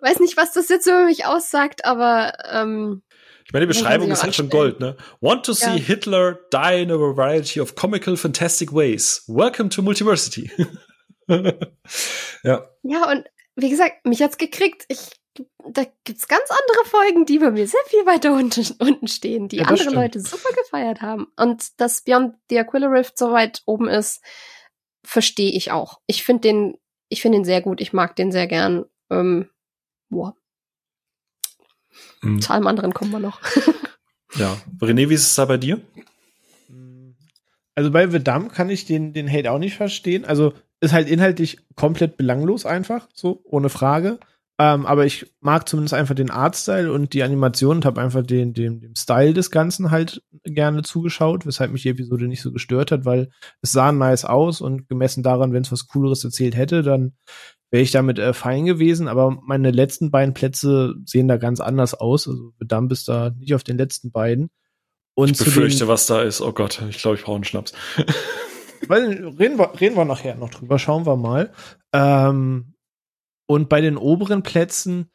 [0.01, 3.03] weiß nicht, was das jetzt über mich aussagt, aber ähm,
[3.47, 4.97] ich meine, die Beschreibung ist halt schon Gold, ne?
[5.20, 5.76] Want to see ja.
[5.76, 9.22] Hitler die in a variety of comical, fantastic ways.
[9.28, 10.51] Welcome to Multiversity.
[12.43, 12.68] ja.
[12.83, 13.24] Ja, und
[13.57, 14.85] wie gesagt, mich hat's gekriegt.
[14.89, 15.11] Ich,
[15.68, 19.57] da gibt's ganz andere Folgen, die bei mir sehr viel weiter unten, unten stehen, die
[19.57, 19.97] ja, andere stimmt.
[19.97, 21.29] Leute super gefeiert haben.
[21.37, 24.22] Und dass Beyond the Aquila Rift so weit oben ist,
[25.05, 26.01] verstehe ich auch.
[26.07, 27.81] Ich finde den, ich finde den sehr gut.
[27.81, 28.85] Ich mag den sehr gern.
[29.11, 29.49] Ähm,
[30.09, 30.37] boah.
[32.22, 32.41] Mhm.
[32.41, 33.41] Zu allem anderen kommen wir noch.
[34.37, 34.57] ja.
[34.81, 35.81] René, wie ist es da bei dir?
[37.74, 40.24] Also bei Vedam kann ich den, den Hate auch nicht verstehen.
[40.24, 44.18] Also ist halt inhaltlich komplett belanglos einfach, so, ohne Frage.
[44.59, 48.55] Ähm, aber ich mag zumindest einfach den Artstyle und die Animation und habe einfach den,
[48.55, 52.91] den, dem Style des Ganzen halt gerne zugeschaut, weshalb mich die Episode nicht so gestört
[52.91, 53.29] hat, weil
[53.61, 57.16] es sah nice aus und gemessen daran, wenn es was Cooleres erzählt hätte, dann
[57.70, 59.09] wäre ich damit äh, fein gewesen.
[59.09, 62.27] Aber meine letzten beiden Plätze sehen da ganz anders aus.
[62.27, 64.49] Also Dump ist da nicht auf den letzten beiden.
[65.14, 66.41] Und ich befürchte, was da ist.
[66.41, 67.74] Oh Gott, ich glaube, ich brauche einen Schnaps.
[68.83, 71.53] Reden, wir, reden wir nachher noch drüber, schauen wir mal.
[71.93, 72.74] Ähm,
[73.47, 75.11] und bei den oberen Plätzen,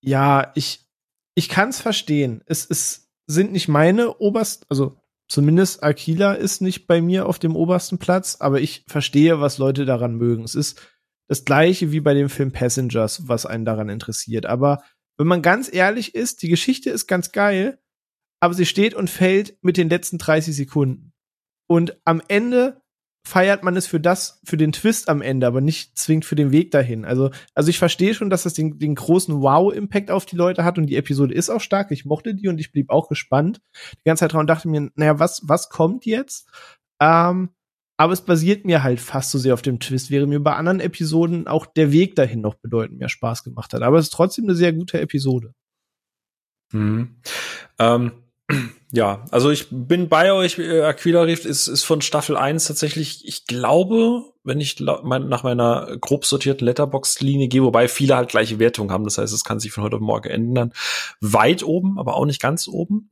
[0.00, 0.86] ja, ich,
[1.34, 2.42] ich kann es verstehen.
[2.46, 7.56] Es, es sind nicht meine oberst, also zumindest Aquila ist nicht bei mir auf dem
[7.56, 10.44] obersten Platz, aber ich verstehe, was Leute daran mögen.
[10.44, 10.80] Es ist
[11.28, 14.46] das gleiche wie bei dem Film Passengers, was einen daran interessiert.
[14.46, 14.82] Aber
[15.16, 17.80] wenn man ganz ehrlich ist, die Geschichte ist ganz geil,
[18.40, 21.12] aber sie steht und fällt mit den letzten 30 Sekunden.
[21.68, 22.80] Und am Ende
[23.26, 26.52] feiert man es für das, für den Twist am Ende, aber nicht zwingend für den
[26.52, 27.04] Weg dahin.
[27.04, 30.78] Also, also ich verstehe schon, dass das den, den großen Wow-Impact auf die Leute hat
[30.78, 31.90] und die Episode ist auch stark.
[31.90, 33.60] Ich mochte die und ich blieb auch gespannt
[33.94, 36.48] die ganze Zeit drauf und dachte mir, naja, was, was kommt jetzt?
[37.02, 37.50] Ähm,
[37.98, 40.78] aber es basiert mir halt fast so sehr auf dem Twist, während mir bei anderen
[40.78, 43.82] Episoden auch der Weg dahin noch bedeutend mehr Spaß gemacht hat.
[43.82, 45.52] Aber es ist trotzdem eine sehr gute Episode.
[46.72, 47.16] Mhm.
[47.80, 48.12] Ähm
[48.92, 50.58] ja, also ich bin bei euch.
[50.58, 55.02] Äh, Aquila Rift ist, ist von Staffel 1 tatsächlich, ich glaube, wenn ich nach
[55.42, 59.02] meiner grob sortierten Letterbox-Linie gehe, wobei viele halt gleiche Wertungen haben.
[59.02, 60.72] Das heißt, es kann sich von heute auf morgen ändern.
[61.20, 63.10] Weit oben, aber auch nicht ganz oben.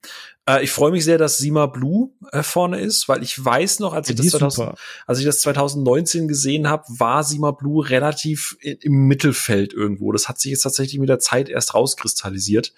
[0.49, 3.95] Äh, ich freue mich sehr, dass Sima Blue äh, vorne ist, weil ich weiß noch,
[3.95, 4.78] als, ich das, 2000,
[5.09, 10.12] als ich das 2019 gesehen habe, war Sima Blue relativ im Mittelfeld irgendwo.
[10.12, 12.72] Das hat sich jetzt tatsächlich mit der Zeit erst rauskristallisiert.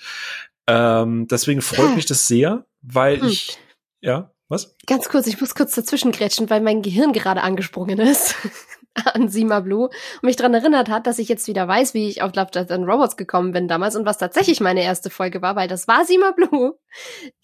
[0.67, 3.29] Ähm, deswegen freut mich das sehr, weil hm.
[3.29, 3.59] ich,
[4.01, 4.77] ja, was?
[4.87, 8.37] Ganz kurz, ich muss kurz dazwischen grätschen, weil mein Gehirn gerade angesprungen ist
[9.13, 12.23] an Sima Blue und mich daran erinnert hat, dass ich jetzt wieder weiß, wie ich
[12.23, 15.57] auf Love, Death and Robots gekommen bin damals und was tatsächlich meine erste Folge war,
[15.57, 16.79] weil das war Sima Blue,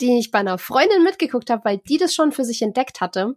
[0.00, 3.34] die ich bei einer Freundin mitgeguckt habe, weil die das schon für sich entdeckt hatte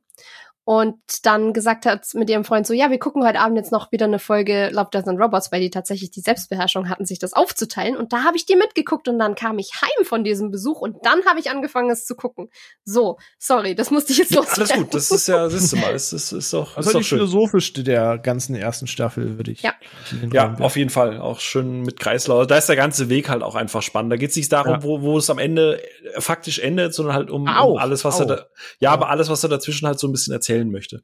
[0.66, 3.92] und dann gesagt hat mit ihrem Freund so, ja, wir gucken heute Abend jetzt noch
[3.92, 7.34] wieder eine Folge Love, Death and Robots, weil die tatsächlich die Selbstbeherrschung hatten, sich das
[7.34, 7.96] aufzuteilen.
[7.96, 11.06] Und da habe ich die mitgeguckt und dann kam ich heim von diesem Besuch und
[11.06, 12.50] dann habe ich angefangen, es zu gucken.
[12.84, 14.72] So, sorry, das musste ich jetzt ja, loswerden.
[14.72, 17.00] Alles gut, das ist ja, siehst du mal, es ist, ist doch, also ist doch
[17.00, 19.62] die philosophischste der ganzen ersten Staffel, würde ich.
[19.62, 19.76] Ja,
[20.34, 22.48] ja auf jeden Fall, auch schön mit Kreislauf.
[22.48, 24.12] Da ist der ganze Weg halt auch einfach spannend.
[24.12, 24.84] Da geht es nicht darum, ja.
[24.84, 25.80] wo, wo es am Ende
[26.18, 28.46] faktisch endet, sondern halt um, um alles, was er da, ja,
[28.80, 31.04] ja, aber alles, was er dazwischen halt so ein bisschen erzählt erzählen möchte.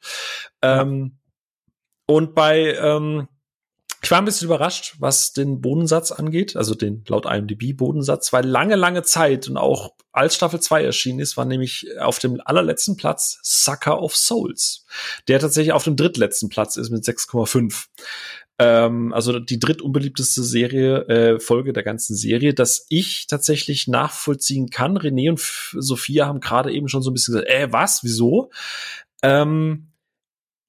[0.62, 1.18] Ähm,
[2.06, 3.28] und bei, ähm,
[4.04, 8.46] ich war ein bisschen überrascht, was den Bodensatz angeht, also den laut IMDb Bodensatz, weil
[8.46, 12.98] lange, lange Zeit und auch als Staffel 2 erschienen ist, war nämlich auf dem allerletzten
[12.98, 14.86] Platz Sucker of Souls,
[15.28, 17.86] der tatsächlich auf dem drittletzten Platz ist mit 6,5
[18.62, 25.00] ähm, also die drittunbeliebteste Serie, äh, Folge der ganzen Serie, dass ich tatsächlich nachvollziehen kann.
[25.00, 25.40] René und
[25.82, 28.52] Sophia haben gerade eben schon so ein bisschen gesagt, äh, was, wieso?
[29.22, 29.92] Ähm,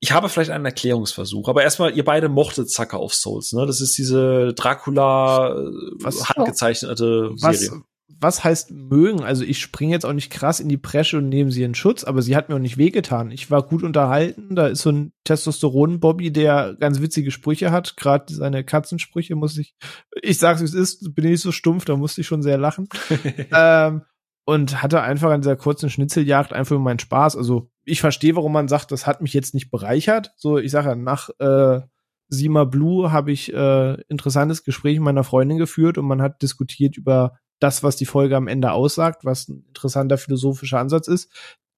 [0.01, 3.67] ich habe vielleicht einen Erklärungsversuch, aber erstmal, ihr beide mochtet Sucker of Souls, ne?
[3.67, 7.83] Das ist diese Dracula äh, was, handgezeichnete was, Serie.
[8.23, 9.23] Was heißt mögen?
[9.23, 12.05] Also ich springe jetzt auch nicht krass in die Presche und nehme sie in Schutz,
[12.05, 13.31] aber sie hat mir auch nicht wehgetan.
[13.31, 14.55] Ich war gut unterhalten.
[14.55, 17.97] Da ist so ein Testosteron-Bobby, der ganz witzige Sprüche hat.
[17.97, 19.75] Gerade seine Katzensprüche muss ich,
[20.21, 22.59] ich sag's wie es ist, bin ich nicht so stumpf, da musste ich schon sehr
[22.59, 22.89] lachen.
[23.53, 24.03] ähm,
[24.45, 27.37] und hatte einfach an dieser kurzen Schnitzeljagd einfach meinen Spaß.
[27.37, 30.33] Also ich verstehe, warum man sagt, das hat mich jetzt nicht bereichert.
[30.37, 31.81] So, ich sage nach äh,
[32.29, 36.97] Sima Blue habe ich äh, interessantes Gespräch mit meiner Freundin geführt und man hat diskutiert
[36.97, 41.31] über das, was die Folge am Ende aussagt, was ein interessanter philosophischer Ansatz ist.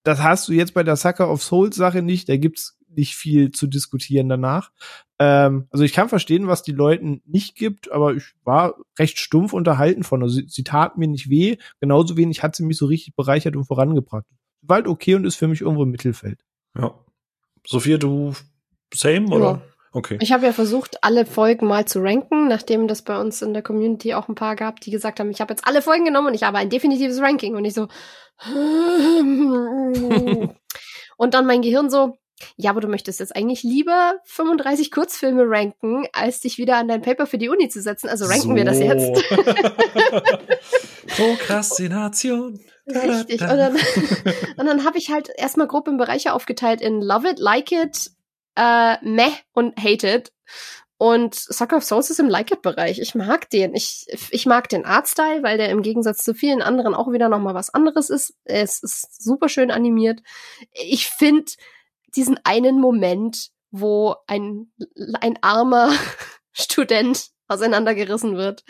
[0.05, 2.29] Das hast du jetzt bei der Sucker of Souls Sache nicht.
[2.29, 4.71] Da gibt's nicht viel zu diskutieren danach.
[5.19, 9.53] Ähm, also ich kann verstehen, was die Leuten nicht gibt, aber ich war recht stumpf
[9.53, 10.23] unterhalten von.
[10.23, 11.57] Also sie, sie tat mir nicht weh.
[11.81, 14.25] Genauso wenig hat sie mich so richtig bereichert und vorangebracht.
[14.67, 16.41] Wald okay und ist für mich irgendwo im Mittelfeld.
[16.77, 16.95] Ja.
[17.67, 18.35] Sophia, du
[18.93, 19.63] same oder?
[19.93, 20.19] Okay.
[20.21, 23.63] Ich habe ja versucht, alle Folgen mal zu ranken, nachdem das bei uns in der
[23.63, 26.35] Community auch ein paar gab, die gesagt haben, ich habe jetzt alle Folgen genommen und
[26.35, 27.55] ich habe ein definitives Ranking.
[27.55, 27.87] Und ich so.
[31.17, 32.17] und dann mein Gehirn so,
[32.57, 37.03] ja, aber du möchtest jetzt eigentlich lieber 35 Kurzfilme ranken, als dich wieder an dein
[37.03, 38.09] Paper für die Uni zu setzen.
[38.09, 38.55] Also ranken so.
[38.55, 39.25] wir das jetzt.
[41.17, 42.61] Prokrastination.
[42.87, 43.41] Richtig.
[43.41, 43.75] Und dann,
[44.57, 48.11] und dann habe ich halt erstmal grob in Bereiche aufgeteilt in Love It, Like It,
[48.57, 50.33] äh, Meh und Hate It.
[50.97, 53.01] Und Sucker of Souls ist im Like-It-Bereich.
[53.01, 53.75] Ich mag den.
[53.75, 57.55] Ich, ich mag den Artstyle, weil der im Gegensatz zu vielen anderen auch wieder nochmal
[57.55, 58.35] was anderes ist.
[58.45, 60.23] Es ist super schön animiert.
[60.73, 61.51] Ich finde
[62.17, 64.73] diesen einen Moment, wo ein,
[65.21, 65.93] ein armer
[66.53, 68.65] Student auseinandergerissen wird,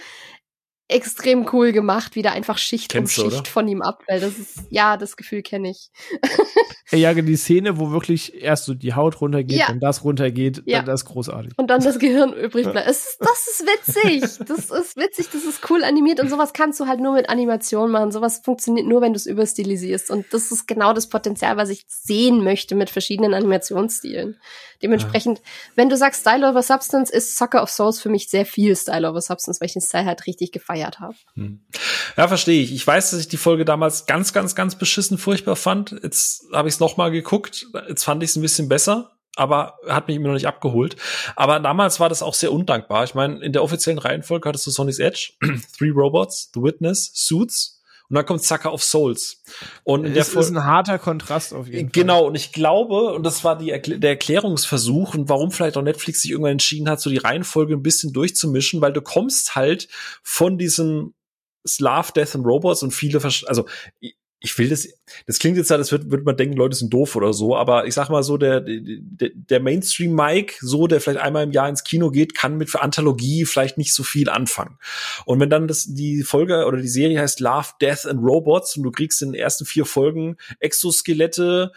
[0.89, 4.23] extrem cool gemacht, wie da einfach Schicht Kennst um Schicht du, von ihm abfällt.
[4.23, 5.91] Das ist, ja, das Gefühl kenne ich.
[6.95, 9.67] ja, die Szene, wo wirklich erst so die Haut runtergeht, ja.
[9.69, 10.79] dann das runtergeht, ja.
[10.79, 11.53] dann das ist großartig.
[11.57, 12.89] Und dann das Gehirn übrig bleibt.
[12.89, 14.25] Es, das ist witzig.
[14.55, 17.91] Das ist witzig, das ist cool animiert und sowas kannst du halt nur mit Animation
[17.91, 18.13] machen.
[18.13, 20.11] Sowas funktioniert nur, wenn du es überstilisierst.
[20.11, 24.37] Und das ist genau das Potenzial, was ich sehen möchte mit verschiedenen Animationsstilen.
[24.83, 25.45] Dementsprechend, ja.
[25.77, 29.09] wenn du sagst Style over Substance, ist Sucker of Souls für mich sehr viel Style
[29.09, 31.15] over Substance, weil ich den Style halt richtig gefeiert habe.
[31.35, 31.61] Hm.
[32.17, 32.73] Ja, verstehe ich.
[32.75, 35.97] Ich weiß, dass ich die Folge damals ganz, ganz, ganz beschissen furchtbar fand.
[36.03, 37.67] Jetzt habe ich es noch mal geguckt.
[37.89, 40.95] Jetzt fand ich es ein bisschen besser aber hat mich immer noch nicht abgeholt.
[41.37, 43.03] Aber damals war das auch sehr undankbar.
[43.03, 45.33] Ich meine, in der offiziellen Reihenfolge hattest du Sonny's Edge,
[45.77, 49.43] Three Robots, The Witness, Suits, und dann kommt Sucker of Souls.
[49.83, 52.03] Und das ist ein harter Kontrast auf jeden Fall.
[52.03, 55.83] Genau, und ich glaube, und das war die Erkl der Erklärungsversuch und warum vielleicht auch
[55.83, 59.89] Netflix sich irgendwann entschieden hat, so die Reihenfolge ein bisschen durchzumischen, weil du kommst halt
[60.23, 61.15] von diesem
[61.67, 63.65] Slav, Death and Robots und viele, also
[64.45, 64.87] ich will das,
[65.27, 67.95] das klingt jetzt, das wird, wird man denken, Leute sind doof oder so, aber ich
[67.95, 72.11] sag mal so, der, der, der Mainstream-Mike, so, der vielleicht einmal im Jahr ins Kino
[72.11, 74.79] geht, kann mit Anthologie vielleicht nicht so viel anfangen.
[75.25, 78.83] Und wenn dann das, die Folge oder die Serie heißt Love, Death and Robots und
[78.83, 81.73] du kriegst in den ersten vier Folgen Exoskelette,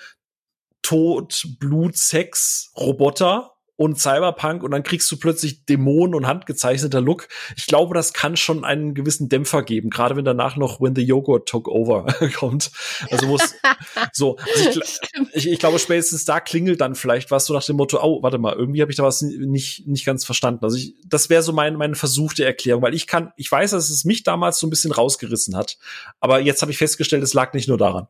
[0.81, 7.27] Tod, Blut, Sex, Roboter und Cyberpunk und dann kriegst du plötzlich Dämonen und handgezeichneter Look.
[7.55, 11.03] Ich glaube, das kann schon einen gewissen Dämpfer geben, gerade wenn danach noch When the
[11.03, 12.05] Yogurt Took Over
[12.35, 12.71] kommt.
[13.11, 13.53] Also muss
[14.11, 14.37] so.
[14.37, 14.99] Also ich,
[15.33, 18.39] ich, ich, glaube, spätestens da klingelt dann vielleicht was so nach dem Motto, oh, warte
[18.39, 20.65] mal, irgendwie habe ich da was nicht nicht ganz verstanden.
[20.65, 23.91] Also ich, das wäre so mein meine versuchte Erklärung, weil ich kann, ich weiß, dass
[23.91, 25.77] es mich damals so ein bisschen rausgerissen hat,
[26.19, 28.07] aber jetzt habe ich festgestellt, es lag nicht nur daran.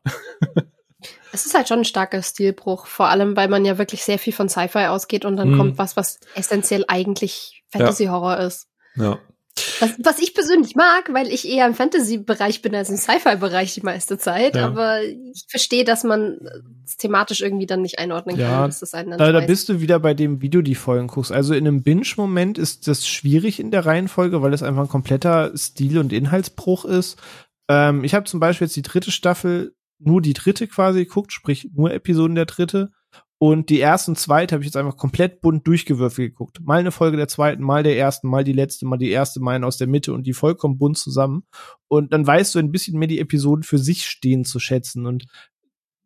[1.32, 4.32] Es ist halt schon ein starker Stilbruch, vor allem, weil man ja wirklich sehr viel
[4.32, 5.56] von Sci-Fi ausgeht und dann mhm.
[5.56, 8.46] kommt was, was essentiell eigentlich Fantasy-Horror ja.
[8.46, 8.66] ist.
[8.96, 9.18] Ja.
[9.80, 13.82] Was, was ich persönlich mag, weil ich eher im Fantasy-Bereich bin als im Sci-Fi-Bereich die
[13.82, 14.56] meiste Zeit.
[14.56, 14.66] Ja.
[14.66, 16.38] Aber ich verstehe, dass man
[16.84, 18.44] es thematisch irgendwie dann nicht einordnen kann.
[18.44, 20.74] Ja, dass das einen dann da, da bist du wieder bei dem, wie du die
[20.74, 21.32] Folgen guckst.
[21.32, 25.56] Also in einem Binge-Moment ist das schwierig in der Reihenfolge, weil es einfach ein kompletter
[25.56, 27.18] Stil- und Inhaltsbruch ist.
[27.68, 31.70] Ähm, ich habe zum Beispiel jetzt die dritte Staffel nur die dritte quasi geguckt, sprich
[31.74, 32.90] nur Episoden der dritte.
[33.40, 36.58] Und die erste und zweite habe ich jetzt einfach komplett bunt durchgewürfelt geguckt.
[36.60, 39.62] Mal eine Folge der zweiten, mal der ersten, mal die letzte, mal die erste, mal
[39.62, 41.44] aus der Mitte und die vollkommen bunt zusammen.
[41.86, 45.06] Und dann weißt du ein bisschen mehr die Episoden für sich stehen zu schätzen.
[45.06, 45.26] Und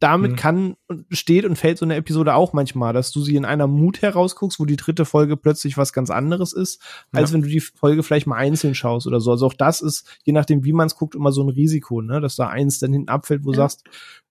[0.03, 0.36] damit mhm.
[0.36, 0.76] kann,
[1.11, 4.59] steht und fällt so eine Episode auch manchmal, dass du sie in einer Mut herausguckst,
[4.59, 6.82] wo die dritte Folge plötzlich was ganz anderes ist,
[7.12, 7.34] als ja.
[7.34, 9.30] wenn du die Folge vielleicht mal einzeln schaust oder so.
[9.30, 12.20] Also auch das ist, je nachdem, wie man es guckt, immer so ein Risiko, ne,
[12.20, 13.84] dass da eins dann hinten abfällt, wo du sagst,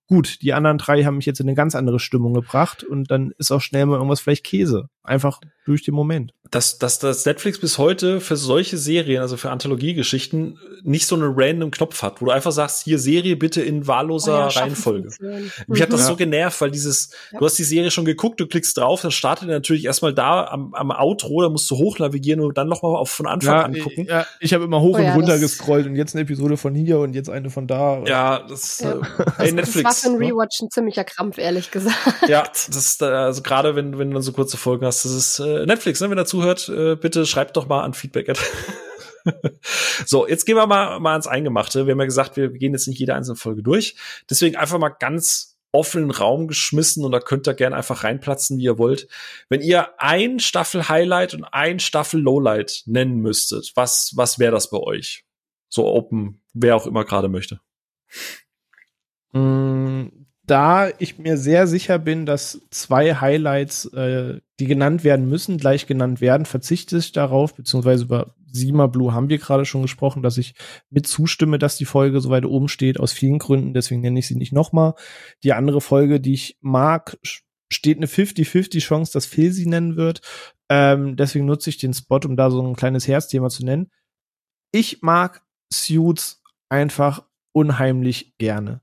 [0.07, 3.31] gut, die anderen drei haben mich jetzt in eine ganz andere Stimmung gebracht und dann
[3.37, 4.89] ist auch schnell mal irgendwas vielleicht Käse.
[5.03, 6.33] Einfach durch den Moment.
[6.49, 11.33] Dass, dass das Netflix bis heute für solche Serien, also für Anthologiegeschichten, nicht so einen
[11.35, 15.09] random Knopf hat, wo du einfach sagst, hier Serie bitte in wahlloser oh ja, Reihenfolge.
[15.19, 15.81] Mich mhm.
[15.81, 16.07] hat das mhm.
[16.07, 17.39] so genervt, weil dieses, ja.
[17.39, 20.45] du hast die Serie schon geguckt, du klickst drauf, dann startet er natürlich erstmal da
[20.45, 24.05] am, am Outro, da musst du hochnavigieren und dann nochmal auf von Anfang ja, angucken.
[24.09, 26.99] Ja, ich habe immer hoch oh, und runter gescrollt und jetzt eine Episode von hier
[26.99, 28.03] und jetzt eine von da.
[28.05, 28.93] Ja, das, ja.
[29.37, 29.83] Äh, ey, Netflix.
[29.83, 30.27] Das war für ein ne?
[30.27, 31.95] Rewatch ein ziemlicher Krampf, ehrlich gesagt.
[32.27, 35.39] Ja, das ist, also gerade wenn, wenn du dann so kurze Folgen hast, das ist
[35.39, 36.09] äh, Netflix, ne?
[36.09, 38.31] wenn er zuhört, äh, bitte schreibt doch mal an Feedback.
[40.05, 41.85] so, jetzt gehen wir mal, mal ans Eingemachte.
[41.85, 43.95] Wir haben ja gesagt, wir gehen jetzt nicht jede einzelne Folge durch.
[44.29, 48.63] Deswegen einfach mal ganz offenen Raum geschmissen und da könnt ihr gerne einfach reinplatzen, wie
[48.63, 49.07] ihr wollt.
[49.49, 54.69] Wenn ihr ein Staffel Highlight und ein Staffel Lowlight nennen müsstet, was, was wäre das
[54.69, 55.25] bei euch?
[55.69, 57.61] So open, wer auch immer gerade möchte.
[59.31, 60.07] Mm,
[60.51, 65.87] da ich mir sehr sicher bin, dass zwei Highlights, äh, die genannt werden müssen, gleich
[65.87, 70.37] genannt werden, verzichte ich darauf, beziehungsweise über Sima Blue haben wir gerade schon gesprochen, dass
[70.37, 70.53] ich
[70.89, 74.27] mit zustimme, dass die Folge so weit oben steht, aus vielen Gründen, deswegen nenne ich
[74.27, 74.95] sie nicht nochmal.
[75.45, 77.17] Die andere Folge, die ich mag,
[77.71, 80.19] steht eine 50-50 Chance, dass Phil sie nennen wird.
[80.67, 83.89] Ähm, deswegen nutze ich den Spot, um da so ein kleines Herzthema zu nennen.
[84.73, 87.23] Ich mag Suits einfach
[87.53, 88.81] unheimlich gerne.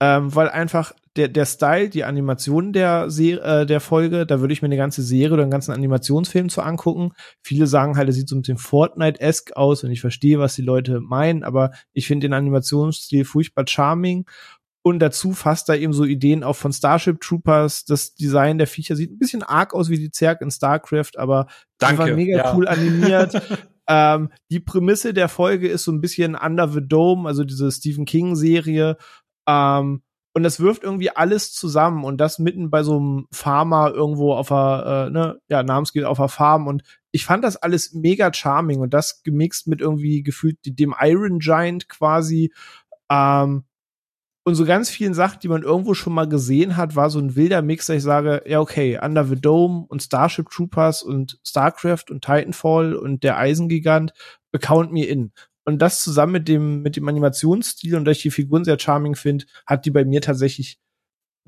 [0.00, 4.52] Ähm, weil einfach der, der Style, die Animation der, Se äh, der Folge, da würde
[4.52, 7.12] ich mir eine ganze Serie oder einen ganzen Animationsfilm zu angucken.
[7.42, 10.62] Viele sagen halt, er sieht so ein bisschen Fortnite-esque aus und ich verstehe, was die
[10.62, 14.26] Leute meinen, aber ich finde den Animationsstil furchtbar charming.
[14.82, 17.84] Und dazu fasst er eben so Ideen auch von Starship Troopers.
[17.84, 21.48] Das Design der Viecher sieht ein bisschen arg aus wie die Zerg in StarCraft, aber
[21.78, 22.54] Danke, mega ja.
[22.54, 23.42] cool animiert.
[23.88, 28.06] ähm, die Prämisse der Folge ist so ein bisschen Under the Dome, also diese Stephen
[28.06, 28.96] King Serie.
[29.46, 30.02] Ähm,
[30.32, 32.04] und das wirft irgendwie alles zusammen.
[32.04, 36.18] Und das mitten bei so einem Farmer irgendwo auf der, äh, ne, ja, namensgeht auf
[36.18, 36.66] der Farm.
[36.66, 38.80] Und ich fand das alles mega charming.
[38.80, 42.52] Und das gemixt mit irgendwie gefühlt dem Iron Giant quasi,
[43.10, 43.64] ähm,
[44.44, 47.36] und so ganz vielen Sachen, die man irgendwo schon mal gesehen hat, war so ein
[47.36, 52.04] wilder Mix, dass ich sage, ja, okay, Under the Dome und Starship Troopers und StarCraft
[52.10, 54.12] und Titanfall und der Eisengigant,
[54.52, 55.32] account me in.
[55.64, 59.14] Und das zusammen mit dem, mit dem Animationsstil und dass ich die Figuren sehr charming
[59.14, 60.78] finde, hat die bei mir tatsächlich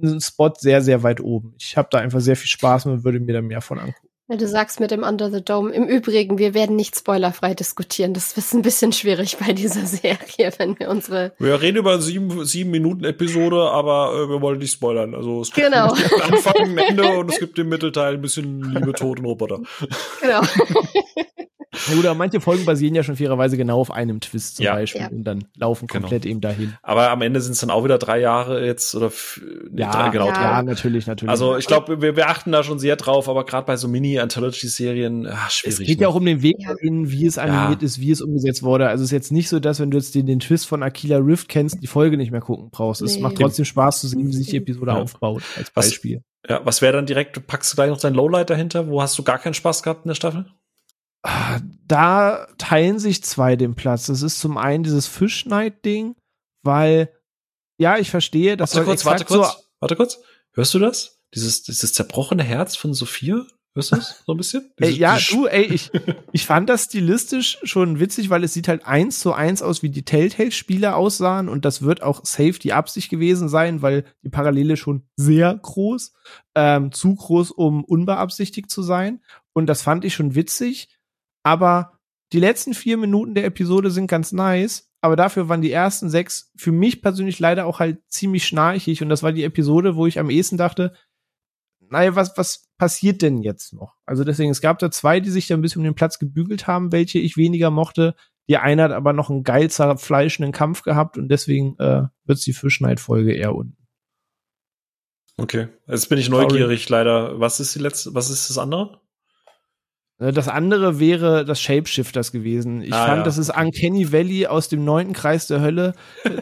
[0.01, 1.55] einen Spot sehr, sehr weit oben.
[1.59, 4.09] Ich habe da einfach sehr viel Spaß und würde mir da mehr von angucken.
[4.29, 5.73] Ja, du sagst mit dem Under the Dome.
[5.73, 8.15] Im Übrigen, wir werden nicht spoilerfrei diskutieren.
[8.15, 11.33] Das ist ein bisschen schwierig bei dieser Serie, wenn wir unsere.
[11.39, 15.15] Wir reden über eine sieben, sieben Minuten Episode, aber äh, wir wollen nicht spoilern.
[15.15, 15.93] Also es gibt Genau.
[16.23, 19.61] Anfang, Ende und es gibt im Mittelteil ein bisschen Liebe, Tod und Roboter.
[20.21, 20.41] Genau.
[21.89, 24.75] Ja gut, aber manche Folgen basieren ja schon fairerweise genau auf einem Twist zum Ja.
[24.75, 25.09] Beispiel Ja.
[25.09, 26.01] und dann laufen Genau.
[26.03, 26.75] komplett eben dahin.
[26.83, 29.11] Aber am Ende sind es dann auch wieder drei Jahre jetzt oder
[29.71, 30.33] nee, drei, genau Ja.
[30.35, 30.43] drei.
[30.43, 31.31] ja, natürlich, natürlich.
[31.31, 35.27] Also ich glaube, wir, wir achten da schon sehr drauf, aber gerade bei so Mini-Anthology-Serien,
[35.27, 35.81] ah, schwierig.
[35.81, 36.03] es geht ne?
[36.03, 36.75] ja auch um den Weg Ja.
[36.75, 38.89] dahin, wie es animiert ist, wie es umgesetzt wurde.
[38.89, 41.19] Also es ist jetzt nicht so, dass wenn du jetzt den, den Twist von Aquila
[41.19, 43.03] Rift kennst, die Folge nicht mehr gucken brauchst.
[43.03, 43.23] Es Nee.
[43.23, 44.99] macht trotzdem Spaß zu sehen, wie sich die Episode Ja.
[45.01, 46.23] aufbaut, als Was- Beispiel.
[46.49, 48.89] Ja, was wäre dann direkt, packst du gleich noch dein Lowlight dahinter?
[48.89, 50.47] Wo hast du gar keinen Spaß gehabt in der Staffel?
[51.87, 54.07] Da teilen sich zwei den Platz.
[54.07, 56.17] Das ist zum einen dieses Fischneid-Ding,
[56.63, 57.11] weil,
[57.79, 60.19] ja, ich verstehe, das Warte kurz, warte kurz, so warte kurz.
[60.55, 61.21] Hörst du das?
[61.35, 63.47] Dieses, dieses zerbrochene Herz von Sophia?
[63.75, 64.71] Hörst du das so ein bisschen?
[64.77, 65.91] Ey, Diese- ja, diese du, ey, ich,
[66.33, 69.89] ich fand das stilistisch schon witzig, weil es sieht halt eins zu eins aus, wie
[69.89, 74.77] die Telltale-Spiele aussahen und das wird auch safe die Absicht gewesen sein, weil die Parallele
[74.77, 76.13] schon sehr groß,
[76.55, 79.23] ähm, zu groß, um unbeabsichtigt zu sein
[79.55, 80.92] und das fand ich schon witzig,
[81.43, 81.99] aber
[82.33, 86.51] die letzten vier Minuten der Episode sind ganz nice, aber dafür waren die ersten sechs
[86.57, 90.19] für mich persönlich leider auch halt ziemlich schnarchig und das war die Episode, wo ich
[90.19, 90.95] am ehesten dachte,
[91.93, 93.97] naja, was, was passiert denn jetzt noch?
[94.07, 96.67] Also deswegen, es gab da zwei, die sich da ein bisschen um den Platz gebügelt
[96.67, 98.15] haben, welche ich weniger mochte.
[98.49, 102.55] Die eine hat aber noch einen geil zerfleischenden Kampf gehabt und deswegen äh, wird's die
[102.55, 103.77] Fischneid-Folge eher unten.
[105.37, 107.39] Okay, jetzt bin ich neugierig, leider.
[107.39, 109.02] Was ist die letzte, was ist das andere?
[110.23, 112.83] Äh, Das andere wäre das Shapeshifters gewesen.
[112.83, 113.23] Ich Ah, fand, ja.
[113.25, 115.93] das ist Uncanny Valley aus dem neunten Kreis der Hölle.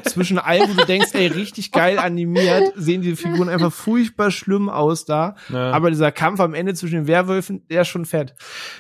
[0.05, 4.68] Zwischen allem, wo du denkst, ey, richtig geil animiert, sehen die Figuren einfach furchtbar schlimm
[4.68, 5.35] aus da.
[5.49, 5.70] Ja.
[5.72, 8.35] Aber dieser Kampf am Ende zwischen den Werwölfen, der ist schon fett.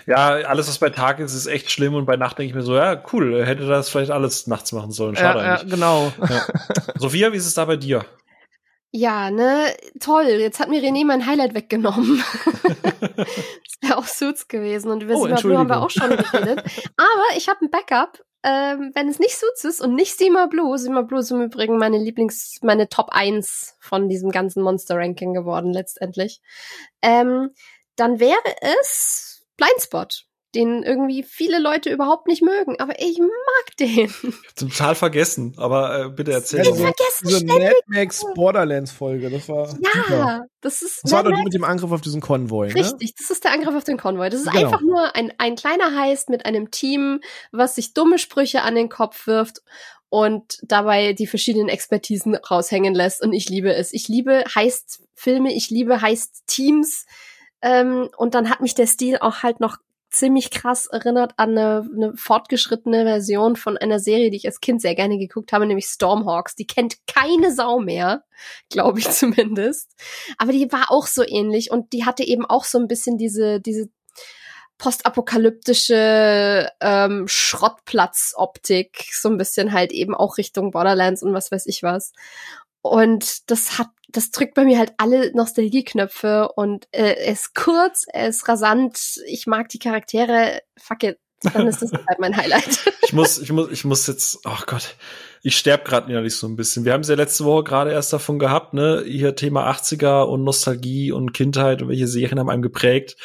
[0.06, 2.62] ja, alles, was bei Tag ist, ist echt schlimm und bei Nacht denke ich mir
[2.62, 5.16] so, ja, cool, hätte das vielleicht alles nachts machen sollen.
[5.16, 5.70] Schade ja, ja, eigentlich.
[5.72, 6.12] genau.
[6.98, 8.04] Sophia, wie ist es da bei dir?
[8.92, 10.24] Ja, ne, toll.
[10.24, 12.22] Jetzt hat mir René mein Highlight weggenommen.
[12.66, 16.64] das wäre auch Suits gewesen und über Oh, Sima Blue haben wir auch schon geredet.
[16.96, 18.24] Aber ich habe ein Backup.
[18.42, 21.76] Ähm, wenn es nicht Suits ist und nicht Sima Blue, Sima Blue ist im Übrigen
[21.76, 26.40] meine Lieblings-, meine Top 1 von diesem ganzen Monster-Ranking geworden letztendlich,
[27.02, 27.50] ähm,
[27.96, 28.40] dann wäre
[28.80, 30.24] es Blindspot,
[30.54, 34.12] den irgendwie viele Leute überhaupt nicht mögen, aber ich mag den.
[34.56, 36.92] Total vergessen, aber äh, bitte erzähl Ja, doch so- mal.
[36.96, 37.44] Vergessen Diese.
[37.46, 39.88] Mad Max Borderlands Folge, das war super.
[40.10, 42.74] Ja, das ist Das war doch die mit dem Angriff auf diesen Konvoi, ne?
[42.74, 44.28] Richtig, das ist der Angriff auf den Konvoi.
[44.28, 44.64] Das ist Genau.
[44.66, 47.20] einfach nur ein, ein kleiner Heist mit einem Team,
[47.52, 49.62] was sich dumme Sprüche an den Kopf wirft
[50.08, 53.22] und dabei die verschiedenen Expertisen raushängen lässt.
[53.22, 53.92] Und ich liebe es.
[53.92, 57.06] Ich liebe Heist-Filme, ich liebe Heist-Teams.
[57.62, 59.76] Ähm, und dann hat mich der Stil auch halt noch
[60.10, 64.82] ziemlich krass erinnert an eine, eine fortgeschrittene Version von einer Serie, die ich als Kind
[64.82, 66.56] sehr gerne geguckt habe, nämlich Stormhawks.
[66.56, 68.24] Die kennt keine Sau mehr,
[68.70, 69.94] glaube ich zumindest.
[70.38, 73.60] Aber die war auch so ähnlich und die hatte eben auch so ein bisschen diese,
[73.60, 73.88] diese
[74.78, 81.82] postapokalyptische ähm, Schrottplatz-Optik, so ein bisschen halt eben auch Richtung Borderlands und was weiß ich
[81.82, 82.12] was.
[82.82, 88.06] Und das hat, das drückt bei mir halt alle Nostalgieknöpfe und äh, er ist kurz,
[88.12, 91.18] er ist rasant, ich mag die Charaktere, fuck it,
[91.52, 92.92] dann ist das halt mein Highlight.
[93.10, 94.94] Ich muss, ich muss, ich muss jetzt, ach oh Gott,
[95.42, 96.84] ich sterb gerade innerlich so ein bisschen.
[96.84, 100.44] Wir haben es ja letzte Woche gerade erst davon gehabt, ne, hier Thema 80er und
[100.44, 103.16] Nostalgie und Kindheit und welche Serien haben einem geprägt.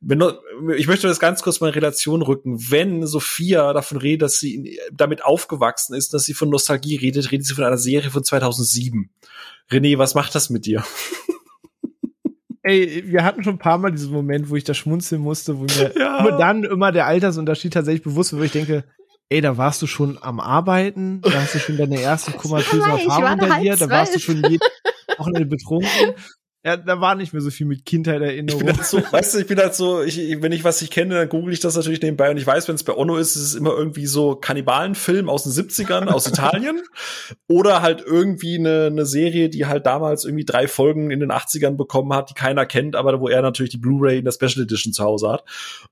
[0.00, 0.22] Wenn,
[0.76, 2.56] ich möchte das ganz kurz mal in Relation rücken.
[2.70, 7.44] Wenn Sophia davon redet, dass sie damit aufgewachsen ist, dass sie von Nostalgie redet, redet
[7.44, 9.10] sie von einer Serie von 2007.
[9.72, 10.84] René, was macht das mit dir?
[12.62, 15.62] Ey, wir hatten schon ein paar Mal diesen Moment, wo ich da schmunzeln musste, wo
[15.62, 16.38] mir ja.
[16.38, 18.84] dann immer der Altersunterschied tatsächlich bewusst wird, wo ich denke,
[19.32, 23.40] ey, da warst du schon am Arbeiten, da hast du schon deine ersten komatösen Erfahrungen
[23.40, 24.60] hinter dir, da warst du schon jeden
[25.16, 26.14] Wochenende betrunken.
[26.64, 28.60] Ja, da war nicht mehr so viel mit Kindheiterinnerung.
[28.60, 30.92] Ich bin halt so, weißt du, ich bin halt so, ich, wenn ich was ich
[30.92, 33.34] kenne, dann google ich das natürlich nebenbei und ich weiß, wenn es bei Ono ist,
[33.34, 36.80] ist es immer irgendwie so Kannibalenfilm aus den 70ern, aus Italien.
[37.48, 41.76] Oder halt irgendwie eine, eine Serie, die halt damals irgendwie drei Folgen in den 80ern
[41.76, 44.92] bekommen hat, die keiner kennt, aber wo er natürlich die Blu-ray in der Special Edition
[44.92, 45.44] zu Hause hat.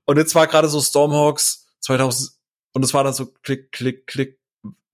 [0.05, 2.31] Und jetzt war gerade so Stormhawks 2000,
[2.73, 4.39] und es war dann so klick, klick, klick.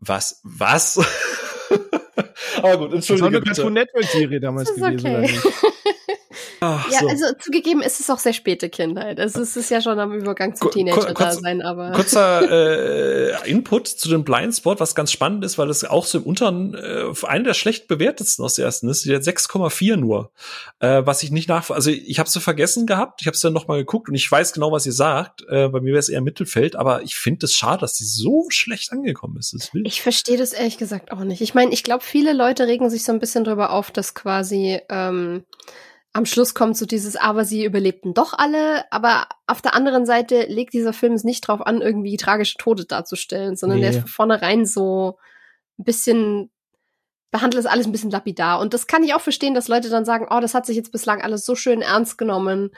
[0.01, 0.41] Was?
[0.45, 0.99] Was?
[2.63, 3.03] Aber gut, entschuldige.
[3.05, 5.73] Das war eine Cartoon Network Serie damals gewesen, okay.
[6.67, 7.09] Ach, ja, so.
[7.09, 9.21] also zugegeben ist es auch sehr späte Kindheit.
[9.21, 11.93] Also es ist ja schon am Übergang zum Teenager-Dasein, aber.
[11.93, 12.51] Kurzer
[13.45, 16.75] äh, Input zu dem Blindspot, was ganz spannend ist, weil es auch so im unteren,
[16.75, 20.33] äh, einer der schlecht bewertetsten aus der ersten ist, die hat 6,4 nur.
[20.81, 23.53] Äh, was ich nicht nach, also ich habe sie vergessen gehabt, ich habe es dann
[23.53, 25.43] nochmal geguckt und ich weiß genau, was ihr sagt.
[25.49, 28.47] Äh, bei mir wäre es eher Mittelfeld, aber ich finde es schade, dass die so
[28.51, 29.57] schlecht angekommen ist.
[29.85, 31.41] Ich verstehe das ehrlich gesagt auch nicht.
[31.41, 34.81] Ich meine, ich glaube, viele Leute regen sich so ein bisschen drüber auf, dass quasi
[34.89, 35.45] ähm,
[36.17, 40.47] am Schluss kommt so dieses, aber sie überlebten doch alle, aber auf der anderen Seite
[40.49, 43.83] legt dieser Film es nicht drauf an, irgendwie tragische Tode darzustellen, sondern nee.
[43.83, 45.19] der ist von vornherein so
[45.79, 46.51] ein bisschen,
[47.31, 48.61] behandelt es alles ein bisschen lapidar.
[48.61, 50.91] Und das kann ich auch verstehen, dass Leute dann sagen, oh, das hat sich jetzt
[50.91, 52.71] bislang alles so schön ernst genommen.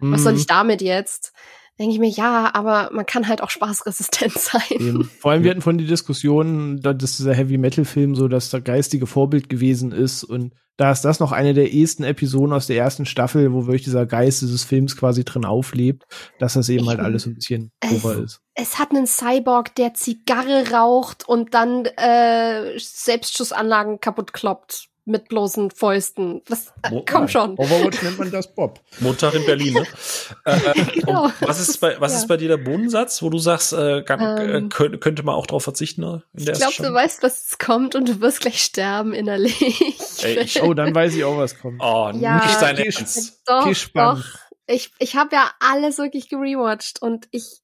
[0.00, 0.12] Mhm.
[0.12, 0.38] Was soll mhm.
[0.38, 1.34] ich damit jetzt?
[1.78, 4.62] denke ich mir, ja, aber man kann halt auch spaßresistent sein.
[4.70, 5.04] Eben.
[5.04, 9.92] Vor allem, wir hatten von die Diskussion, dass dieser Heavy-Metal-Film so das geistige Vorbild gewesen
[9.92, 13.66] ist und da ist das noch eine der ehesten Episoden aus der ersten Staffel, wo
[13.66, 16.04] wirklich dieser Geist dieses Films quasi drin auflebt,
[16.38, 18.40] dass das eben halt alles ein bisschen over ist.
[18.54, 25.70] Es hat einen Cyborg, der Zigarre raucht und dann äh, Selbstschussanlagen kaputt kloppt mit bloßen
[25.70, 26.42] Fäusten.
[26.48, 27.56] Was, äh, komm schon.
[27.56, 28.80] Overwatch nennt man das Bob.
[28.98, 29.86] Montag in Berlin, ne?
[30.44, 31.30] äh, genau.
[31.40, 32.18] Was, ist bei, was ja.
[32.18, 35.62] ist bei dir der Bodensatz, wo du sagst, äh, ähm, könnte, könnte man auch drauf
[35.62, 36.02] verzichten?
[36.02, 40.22] Ne, in der ich glaube, du weißt, was kommt und du wirst gleich sterben innerlich.
[40.22, 41.80] Ey, ich, oh, dann weiß ich auch, was kommt.
[41.80, 43.42] Oh, ja, nicht dein Ernst.
[43.46, 44.24] Doch, doch.
[44.66, 47.62] Ich, ich habe ja alles wirklich gerewatcht und ich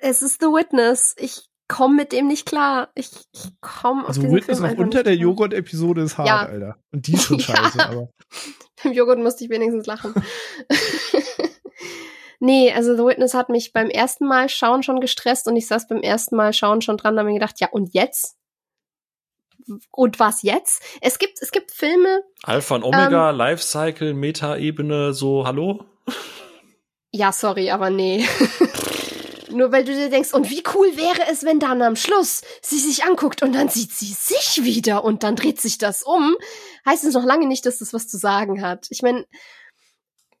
[0.00, 1.14] es ist The Witness.
[1.16, 2.90] Ich komme mit dem nicht klar.
[2.94, 6.46] Ich, ich komme Also Witness noch unter der Joghurt-Episode ist hart, ja.
[6.46, 6.76] Alter.
[6.92, 7.88] Und die ist schon scheiße, ja.
[7.88, 8.10] aber.
[8.82, 10.14] Beim Joghurt musste ich wenigstens lachen.
[12.40, 15.88] nee, also The Witness hat mich beim ersten Mal schauen schon gestresst und ich saß
[15.88, 18.36] beim ersten Mal schauen schon dran und habe mir gedacht, ja, und jetzt?
[19.90, 20.82] Und was jetzt?
[21.00, 22.22] Es gibt, es gibt Filme.
[22.42, 25.84] Alpha und Omega, ähm, Lifecycle, Meta-Ebene, so, hallo?
[27.10, 28.26] Ja, sorry, aber nee.
[29.54, 32.78] Nur weil du dir denkst, und wie cool wäre es, wenn dann am Schluss sie
[32.78, 36.36] sich anguckt und dann sieht sie sich wieder und dann dreht sich das um,
[36.84, 38.88] heißt es noch lange nicht, dass das was zu sagen hat.
[38.90, 39.26] Ich meine,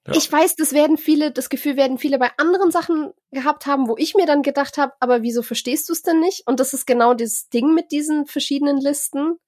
[0.06, 0.14] ja.
[0.14, 3.96] ich weiß, das werden viele, das Gefühl werden viele bei anderen Sachen gehabt haben, wo
[3.96, 6.42] ich mir dann gedacht habe, aber wieso verstehst du es denn nicht?
[6.46, 9.38] Und das ist genau das Ding mit diesen verschiedenen Listen.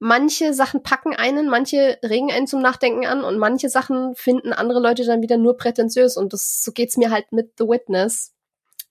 [0.00, 4.80] Manche Sachen packen einen, manche regen einen zum Nachdenken an und manche Sachen finden andere
[4.80, 8.34] Leute dann wieder nur prätentiös und das so geht's mir halt mit The Witness.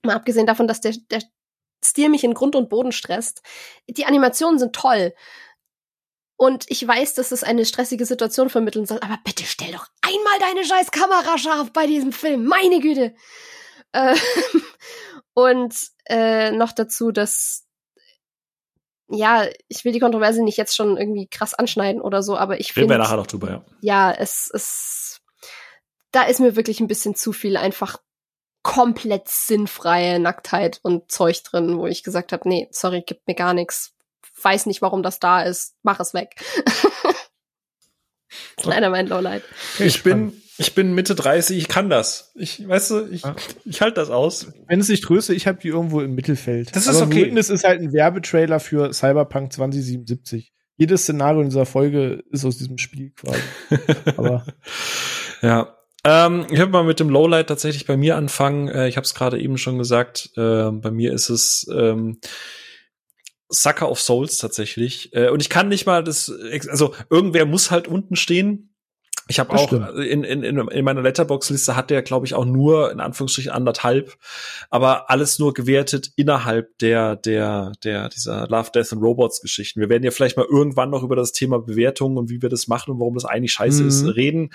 [0.04, 1.22] Mal abgesehen davon, dass der, der
[1.84, 3.42] Stil mich in Grund und Boden stresst.
[3.88, 5.14] Die Animationen sind toll.
[6.36, 10.38] Und ich weiß, dass es eine stressige Situation vermitteln soll, aber bitte stell doch einmal
[10.38, 12.46] deine scheiß Kamera scharf bei diesem Film.
[12.46, 13.14] Meine Güte.
[13.92, 14.16] Äh,
[15.34, 15.74] und
[16.06, 17.64] äh, noch dazu, dass
[19.10, 22.72] ja, ich will die Kontroverse nicht jetzt schon irgendwie krass anschneiden oder so, aber ich
[22.72, 22.92] finde.
[22.92, 23.64] Reden wir nachher noch drüber, ja.
[23.80, 25.20] Ja, es ist.
[26.12, 27.98] Da ist mir wirklich ein bisschen zu viel einfach
[28.68, 33.54] komplett sinnfreie Nacktheit und Zeug drin, wo ich gesagt habe, nee, sorry, gibt mir gar
[33.54, 33.94] nichts.
[34.42, 35.74] Weiß nicht, warum das da ist.
[35.82, 36.36] Mach es weg.
[38.62, 39.42] Leider mein Lowlight.
[39.78, 42.30] Ich bin, ich bin Mitte 30, ich kann das.
[42.34, 43.22] Ich, weißt du, ich,
[43.64, 44.48] ich halte das aus.
[44.66, 46.76] Wenn es nicht tröste, ich habe die irgendwo im Mittelfeld.
[46.76, 47.24] Das ist Aber okay.
[47.24, 50.52] Witness ist halt ein Werbetrailer für Cyberpunk 2077.
[50.76, 53.40] Jedes Szenario in dieser Folge ist aus diesem Spiel quasi.
[54.18, 54.44] Aber
[55.40, 58.68] ja, ähm, ich habe mal mit dem Lowlight tatsächlich bei mir anfangen.
[58.68, 60.30] Äh, ich habe es gerade eben schon gesagt.
[60.36, 62.20] Äh, bei mir ist es ähm,
[63.48, 65.12] Sucker of Souls tatsächlich.
[65.14, 66.32] Äh, und ich kann nicht mal das,
[66.68, 68.67] also irgendwer muss halt unten stehen.
[69.28, 72.98] Ich habe auch in, in, in meiner Letterbox-Liste hat der, glaube ich, auch nur in
[72.98, 74.16] Anführungsstrichen anderthalb,
[74.70, 79.80] aber alles nur gewertet innerhalb der der der dieser Love, Death and Robots Geschichten.
[79.80, 82.68] Wir werden ja vielleicht mal irgendwann noch über das Thema Bewertungen und wie wir das
[82.68, 83.88] machen und warum das eigentlich scheiße mhm.
[83.88, 84.50] ist reden.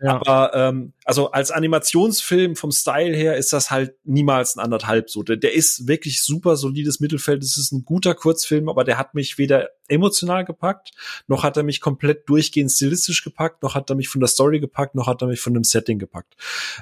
[0.00, 0.20] Ja.
[0.20, 5.22] Aber ähm, also als Animationsfilm vom Style her ist das halt niemals ein anderthalb so.
[5.22, 7.44] Der, der ist wirklich super solides Mittelfeld.
[7.44, 10.90] Es ist ein guter Kurzfilm, aber der hat mich weder emotional gepackt,
[11.28, 14.58] noch hat er mich komplett durchgehend stilistisch gepackt, noch hat er mich von der Story
[14.58, 16.34] gepackt, noch hat er mich von dem Setting gepackt.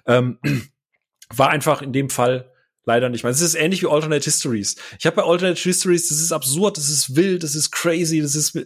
[0.06, 0.38] Ähm,
[1.28, 2.51] war einfach in dem Fall
[2.86, 3.30] leider nicht mal.
[3.30, 4.76] Es ist ähnlich wie Alternate Histories.
[4.98, 8.34] Ich habe bei Alternate Histories, das ist absurd, das ist wild, das ist crazy, das
[8.34, 8.62] ist äh,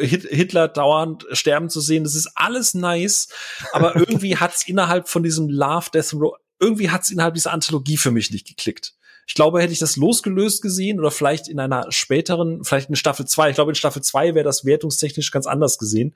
[0.00, 3.28] Hitler dauernd sterben zu sehen, das ist alles nice,
[3.72, 8.10] aber irgendwie hat's innerhalb von diesem Love Death Row irgendwie hat's innerhalb dieser Anthologie für
[8.10, 8.94] mich nicht geklickt.
[9.28, 13.26] Ich glaube, hätte ich das losgelöst gesehen oder vielleicht in einer späteren, vielleicht in Staffel
[13.26, 16.14] 2, ich glaube in Staffel 2 wäre das wertungstechnisch ganz anders gesehen.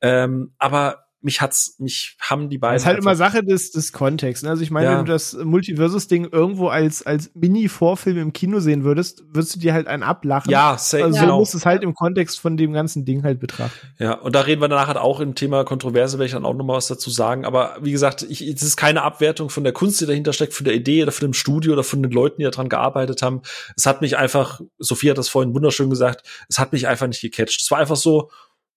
[0.00, 2.74] Ähm, aber mich hat's, mich haben die beiden.
[2.74, 4.44] Das ist halt immer Sache des, des Kontexts.
[4.44, 4.50] Ne?
[4.50, 4.98] Also ich meine, ja.
[4.98, 9.72] wenn du das Multiversus-Ding irgendwo als, als Mini-Vorfilm im Kino sehen würdest, würdest du dir
[9.72, 10.50] halt einen ablachen.
[10.50, 11.38] Ja, safe, also so genau.
[11.38, 13.88] musst es halt im Kontext von dem ganzen Ding halt betrachten.
[13.98, 16.52] Ja, und da reden wir danach halt auch im Thema Kontroverse, werde ich dann auch
[16.52, 17.46] noch mal was dazu sagen.
[17.46, 20.64] Aber wie gesagt, ich, es ist keine Abwertung von der Kunst, die dahinter steckt, von
[20.64, 23.40] der Idee oder von dem Studio oder von den Leuten, die daran gearbeitet haben.
[23.76, 27.22] Es hat mich einfach, Sophie hat das vorhin wunderschön gesagt, es hat mich einfach nicht
[27.22, 27.62] gecatcht.
[27.62, 28.30] Es war einfach so,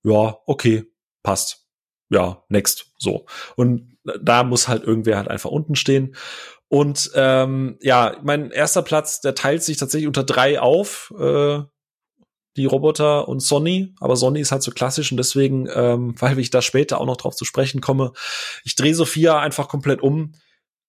[0.03, 0.85] ja, okay,
[1.23, 1.66] passt
[2.09, 3.25] ja, next, so.
[3.55, 6.15] Und da muss halt irgendwer halt einfach unten stehen.
[6.69, 11.13] Und ähm, ja, mein erster Platz, der teilt sich tatsächlich unter drei auf.
[11.17, 11.61] Äh,
[12.57, 16.49] die Roboter und Sonny, aber Sonny ist halt so klassisch und deswegen, ähm, weil ich
[16.49, 18.11] da später auch noch drauf zu sprechen komme,
[18.65, 20.33] ich drehe Sophia einfach komplett um.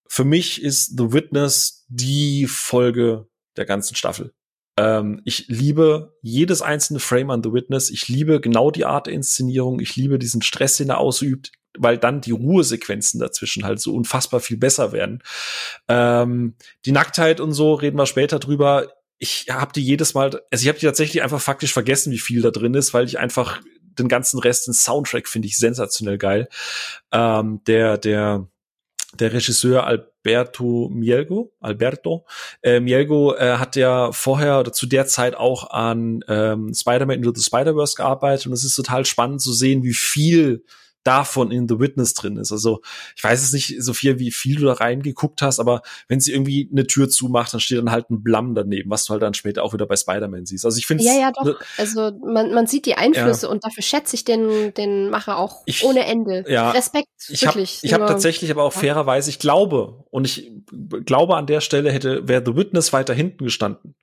[0.09, 3.29] Für mich ist The Witness die Folge
[3.59, 4.33] der ganzen Staffel.
[4.79, 7.91] Ähm, ich liebe jedes einzelne Frame an The Witness.
[7.91, 9.81] Ich liebe genau die Art der Inszenierung.
[9.81, 14.39] Ich liebe diesen Stress, den er ausübt, weil dann die Ruhesequenzen dazwischen halt so unfassbar
[14.39, 15.21] viel besser werden.
[15.89, 18.93] Ähm, die Nacktheit und so reden wir später drüber.
[19.19, 22.41] Ich habe die jedes Mal, also ich habe die tatsächlich einfach faktisch vergessen, wie viel
[22.41, 23.61] da drin ist, weil ich einfach
[23.99, 26.49] den ganzen Rest, den Soundtrack finde ich sensationell geil.
[27.11, 28.47] Ähm, der, der,
[29.15, 29.89] der Regisseur
[30.29, 32.27] Alberto Mielgo, Alberto
[32.63, 37.33] äh, Mielgo äh, hat ja vorher oder zu der Zeit auch an ähm, Spider-Man Into
[37.35, 40.65] the Spider-Verse gearbeitet und es ist total spannend zu sehen, wie viel
[41.05, 42.53] davon in The Witness drin ist.
[42.53, 42.81] Also
[43.17, 46.69] ich weiß es nicht, Sophia, wie viel du da reingeguckt hast, aber wenn sie irgendwie
[46.71, 49.63] eine Tür zumacht, dann steht dann halt ein Blamm daneben, was du halt dann später
[49.63, 50.65] auch wieder bei Spider-Man siehst.
[50.65, 51.45] Also ich finde Ja, ja, doch.
[51.45, 53.53] Ne also man, man sieht die Einflüsse ja.
[53.53, 56.45] und dafür schätze ich den, den Macher auch ich, ohne Ende.
[56.49, 57.79] Ja, Respekt, ich wirklich.
[57.79, 58.81] Hab, ich habe tatsächlich aber auch ja.
[58.81, 60.51] fairerweise, ich glaube, und ich
[61.05, 63.95] glaube an der Stelle hätte, wäre The Witness weiter hinten gestanden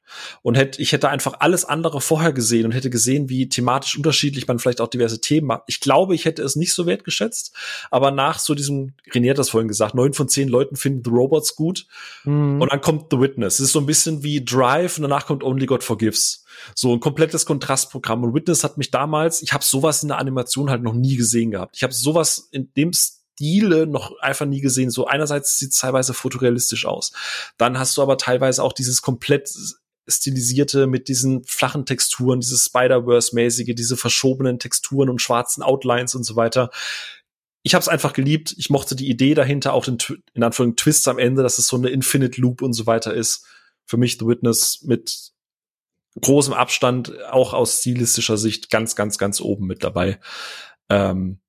[0.41, 4.47] und hätte, ich hätte einfach alles andere vorher gesehen und hätte gesehen, wie thematisch unterschiedlich
[4.47, 5.63] man vielleicht auch diverse Themen macht.
[5.67, 7.55] Ich glaube, ich hätte es nicht so wertgeschätzt,
[7.91, 11.11] aber nach so diesem, René hat das vorhin gesagt, neun von zehn Leuten finden The
[11.11, 11.87] Robots gut
[12.23, 12.61] mhm.
[12.61, 13.55] und dann kommt The Witness.
[13.55, 16.45] Es ist so ein bisschen wie Drive und danach kommt Only God Forgives.
[16.73, 18.23] So ein komplettes Kontrastprogramm.
[18.23, 21.51] Und Witness hat mich damals, ich habe sowas in der Animation halt noch nie gesehen
[21.51, 21.75] gehabt.
[21.75, 24.89] Ich habe sowas in dem Stile noch einfach nie gesehen.
[24.89, 27.11] So einerseits sieht es teilweise fotorealistisch aus.
[27.57, 29.49] Dann hast du aber teilweise auch dieses komplett
[30.07, 36.35] stilisierte mit diesen flachen Texturen, dieses Spider-Verse-mäßige, diese verschobenen Texturen und schwarzen Outlines und so
[36.35, 36.69] weiter.
[37.63, 38.53] Ich habe es einfach geliebt.
[38.57, 39.97] Ich mochte die Idee dahinter, auch den
[40.33, 43.45] in Anführungszeichen Twist am Ende, dass es so eine Infinite Loop und so weiter ist.
[43.85, 45.31] Für mich The Witness mit
[46.21, 50.19] großem Abstand, auch aus stilistischer Sicht, ganz, ganz, ganz oben mit dabei.
[50.89, 51.39] Ähm,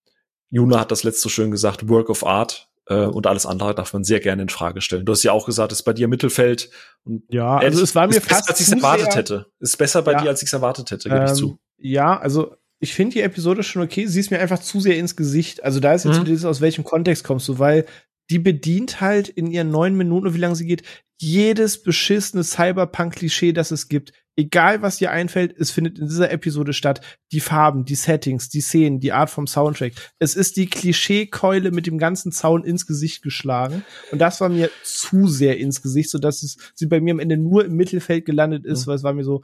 [0.50, 4.04] Juna hat das letzte schön gesagt, Work of Art äh, und alles andere darf man
[4.04, 5.04] sehr gerne in Frage stellen.
[5.04, 6.70] Du hast ja auch gesagt, es ist bei dir Mittelfeld.
[7.04, 9.46] Und ja, also es war mir fast besser, als ich es erwartet hätte.
[9.60, 11.58] Ist besser bei ja, dir, als ich es erwartet hätte, gebe ähm, ich zu.
[11.78, 14.06] Ja, also ich finde die Episode schon okay.
[14.06, 15.64] Sie ist mir einfach zu sehr ins Gesicht.
[15.64, 16.24] Also da ist jetzt mhm.
[16.24, 17.86] dieses, aus welchem Kontext kommst du, weil
[18.30, 20.82] die bedient halt in ihren neun Minuten, wie lange sie geht,
[21.20, 24.12] jedes beschissene Cyberpunk-Klischee, das es gibt.
[24.38, 27.00] Egal, was dir einfällt, es findet in dieser Episode statt.
[27.32, 29.94] Die Farben, die Settings, die Szenen, die Art vom Soundtrack.
[30.18, 33.82] Es ist die Klischeekeule mit dem ganzen Zaun ins Gesicht geschlagen.
[34.12, 37.18] Und das war mir zu sehr ins Gesicht, so dass es sie bei mir am
[37.18, 38.90] Ende nur im Mittelfeld gelandet ist, mhm.
[38.90, 39.40] weil es war mir so,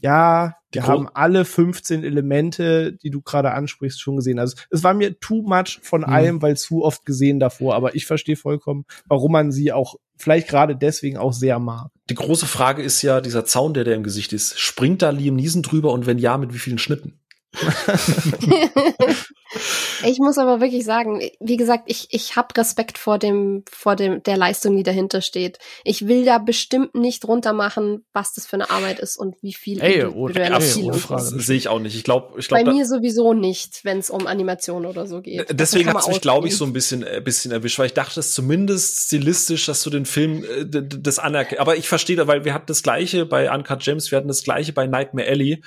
[0.00, 4.38] ja, wir haben alle 15 Elemente, die du gerade ansprichst, schon gesehen.
[4.38, 6.08] Also es war mir too much von mhm.
[6.08, 7.74] allem, weil zu oft gesehen davor.
[7.74, 11.90] Aber ich verstehe vollkommen, warum man sie auch vielleicht gerade deswegen auch sehr mag.
[12.08, 15.36] Die große Frage ist ja, dieser Zaun, der der im Gesicht ist, springt da Liam
[15.36, 17.18] Neeson drüber und wenn ja, mit wie vielen Schnitten?
[20.04, 24.22] Ich muss aber wirklich sagen, wie gesagt, ich, ich habe Respekt vor dem, vor dem,
[24.22, 25.58] der Leistung, die dahinter steht.
[25.82, 29.80] Ich will da bestimmt nicht runtermachen, was das für eine Arbeit ist und wie viel
[29.80, 31.96] ey, individuelle ey, Ziel Das sehe ich auch nicht.
[31.96, 35.46] Ich glaube, ich glaub, Bei mir sowieso nicht, wenn es um Animation oder so geht.
[35.50, 37.94] Deswegen hat es mich, glaube ich, so ein bisschen, ein äh, bisschen erwischt, weil ich
[37.94, 41.60] dachte, dass zumindest stilistisch, dass du den Film äh, das anerkennst.
[41.60, 44.72] Aber ich verstehe, weil wir hatten das gleiche bei Uncut Gems, wir hatten das gleiche
[44.72, 45.62] bei Nightmare Alley.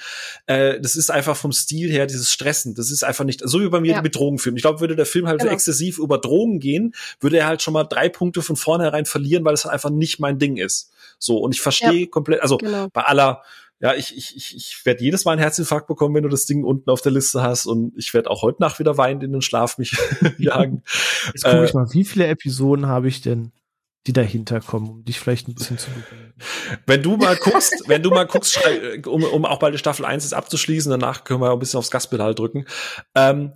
[0.45, 2.75] Äh, das ist einfach vom Stil her dieses Stressen.
[2.75, 4.01] Das ist einfach nicht, so wie bei mir ja.
[4.01, 4.57] mit Drogenfilmen.
[4.57, 5.51] Ich glaube, würde der Film halt genau.
[5.51, 9.45] so exzessiv über Drogen gehen, würde er halt schon mal drei Punkte von vornherein verlieren,
[9.45, 10.91] weil es halt einfach nicht mein Ding ist.
[11.19, 12.07] So, und ich verstehe ja.
[12.07, 12.87] komplett, also genau.
[12.91, 13.43] bei aller
[13.83, 16.63] ja, ich, ich, ich, ich werde jedes Mal einen Herzinfarkt bekommen, wenn du das Ding
[16.63, 17.65] unten auf der Liste hast.
[17.65, 19.97] Und ich werde auch heute Nacht wieder weinend in den Schlaf mich
[20.37, 20.83] jagen.
[21.33, 23.51] Jetzt gucke äh, ich mal, wie viele Episoden habe ich denn,
[24.05, 26.33] die dahinter kommen, um dich vielleicht ein bisschen zu begegnern.
[26.85, 28.59] Wenn du mal guckst, wenn du mal guckst,
[29.05, 31.91] um, um auch bald die Staffel 1 jetzt abzuschließen, danach können wir ein bisschen aufs
[31.91, 32.65] Gaspedal drücken.
[33.15, 33.53] Ähm,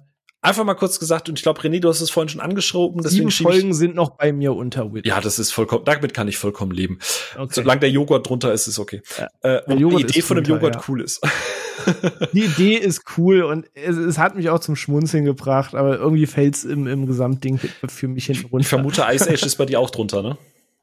[0.48, 3.02] Einfach mal kurz gesagt, und ich glaube, René, du hast es vorhin schon angeschoben.
[3.04, 5.06] Deswegen Sieben Folgen sind noch bei mir unter Witch.
[5.06, 7.00] Ja, das ist vollkommen, damit kann ich vollkommen leben.
[7.38, 7.52] Okay.
[7.52, 9.02] Solange der Joghurt drunter ist, ist okay.
[9.18, 9.28] Ja.
[9.42, 10.82] Äh, und die Idee von dem Joghurt ja.
[10.88, 11.22] cool ist.
[12.34, 16.26] die Idee ist cool und es, es, hat mich auch zum Schmunzeln gebracht, aber irgendwie
[16.26, 18.62] fällt's im, im Gesamtding für mich hinten runter.
[18.62, 20.38] Ich vermute, Ice Age ist bei dir auch drunter, ne?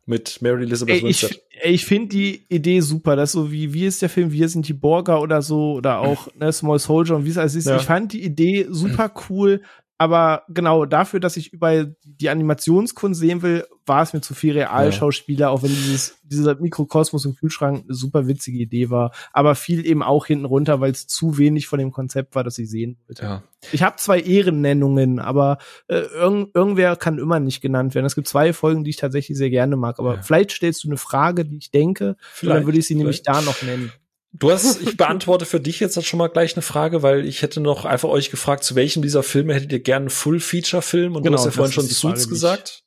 [0.07, 4.03] Mit Mary Elizabeth ey, Ich, ich finde die Idee super, dass so wie, wie ist
[4.03, 4.75] der Film, wir sind die?
[4.75, 7.67] Borger oder so, oder auch ne, Small Soldier und wie es alles ist.
[7.67, 7.77] Ja.
[7.77, 9.63] Ich fand die Idee super cool,
[9.97, 14.55] aber genau dafür, dass ich überall die Animationskunst sehen will, war es mir zu viel
[14.55, 15.49] Realschauspieler, ja.
[15.51, 19.13] auch wenn dieses, dieser Mikrokosmos im Kühlschrank eine super witzige Idee war.
[19.33, 22.59] Aber fiel eben auch hinten runter, weil es zu wenig von dem Konzept war, das
[22.59, 23.23] ich sehen wollte.
[23.23, 23.43] Ja.
[23.73, 28.07] Ich habe zwei Ehrennennungen, aber äh, irgend, irgendwer kann immer nicht genannt werden.
[28.07, 30.01] Es gibt zwei Folgen, die ich tatsächlich sehr gerne mag.
[30.01, 30.23] Aber ja.
[30.23, 33.41] vielleicht stellst du eine Frage, die ich denke, vielleicht, dann würde ich sie nämlich da
[33.43, 33.93] noch nennen.
[34.37, 37.61] Du hast, ich beantworte für dich jetzt schon mal gleich eine Frage, weil ich hätte
[37.61, 41.17] noch einfach euch gefragt, zu welchem dieser Filme hättet ihr gerne einen Full-Feature-Film?
[41.17, 42.83] Und genau, du hast ja vorhin schon Suits gesagt.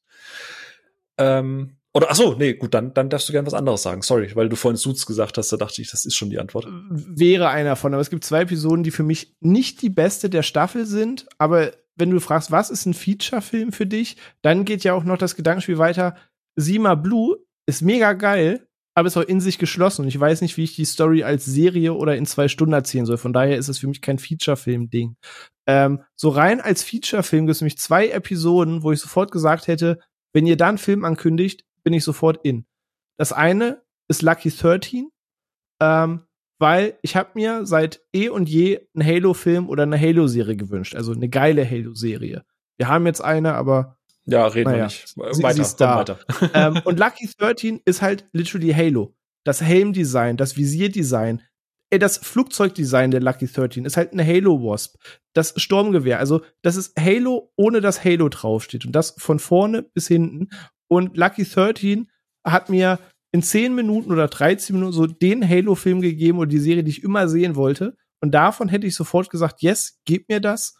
[1.17, 4.01] Ähm, oder ach so, nee, gut, dann, dann darfst du gerne was anderes sagen.
[4.01, 6.67] Sorry, weil du vorhin Suits gesagt hast, da dachte ich, das ist schon die Antwort.
[6.89, 10.43] Wäre einer von, aber es gibt zwei Episoden, die für mich nicht die beste der
[10.43, 14.93] Staffel sind, aber wenn du fragst, was ist ein Feature-Film für dich, dann geht ja
[14.93, 16.15] auch noch das Gedankenspiel weiter.
[16.55, 18.66] Sima Blue ist mega geil,
[18.97, 21.45] aber ist auch in sich geschlossen und ich weiß nicht, wie ich die Story als
[21.45, 23.17] Serie oder in zwei Stunden erzählen soll.
[23.17, 25.17] Von daher ist es für mich kein Feature-Film-Ding.
[25.67, 29.99] Ähm, so rein als Feature-Film gibt es nämlich zwei Episoden, wo ich sofort gesagt hätte,
[30.33, 32.65] wenn ihr da einen Film ankündigt, bin ich sofort in.
[33.19, 35.11] Das eine ist Lucky 13,
[35.79, 36.23] ähm,
[36.57, 40.95] weil ich habe mir seit eh und je einen Halo-Film oder eine Halo-Serie gewünscht.
[40.95, 42.43] Also eine geile Halo-Serie.
[42.77, 45.07] Wir haben jetzt eine, aber ja, reden naja, wir nicht.
[45.07, 45.97] Sie, weiter, sie da.
[45.97, 46.19] weiter.
[46.53, 49.15] ähm, und Lucky 13 ist halt literally Halo.
[49.43, 51.41] Das Helmdesign, das Visierdesign,
[51.89, 54.95] ey, das Flugzeugdesign der Lucky 13 ist halt eine Halo Wasp.
[55.33, 58.85] Das Sturmgewehr, also das ist Halo, ohne dass Halo draufsteht.
[58.85, 60.49] Und das von vorne bis hinten.
[60.89, 62.09] Und Lucky 13
[62.45, 62.99] hat mir
[63.31, 67.03] in 10 Minuten oder 13 Minuten so den Halo-Film gegeben oder die Serie, die ich
[67.03, 67.95] immer sehen wollte.
[68.21, 70.75] Und davon hätte ich sofort gesagt, yes, gib mir das.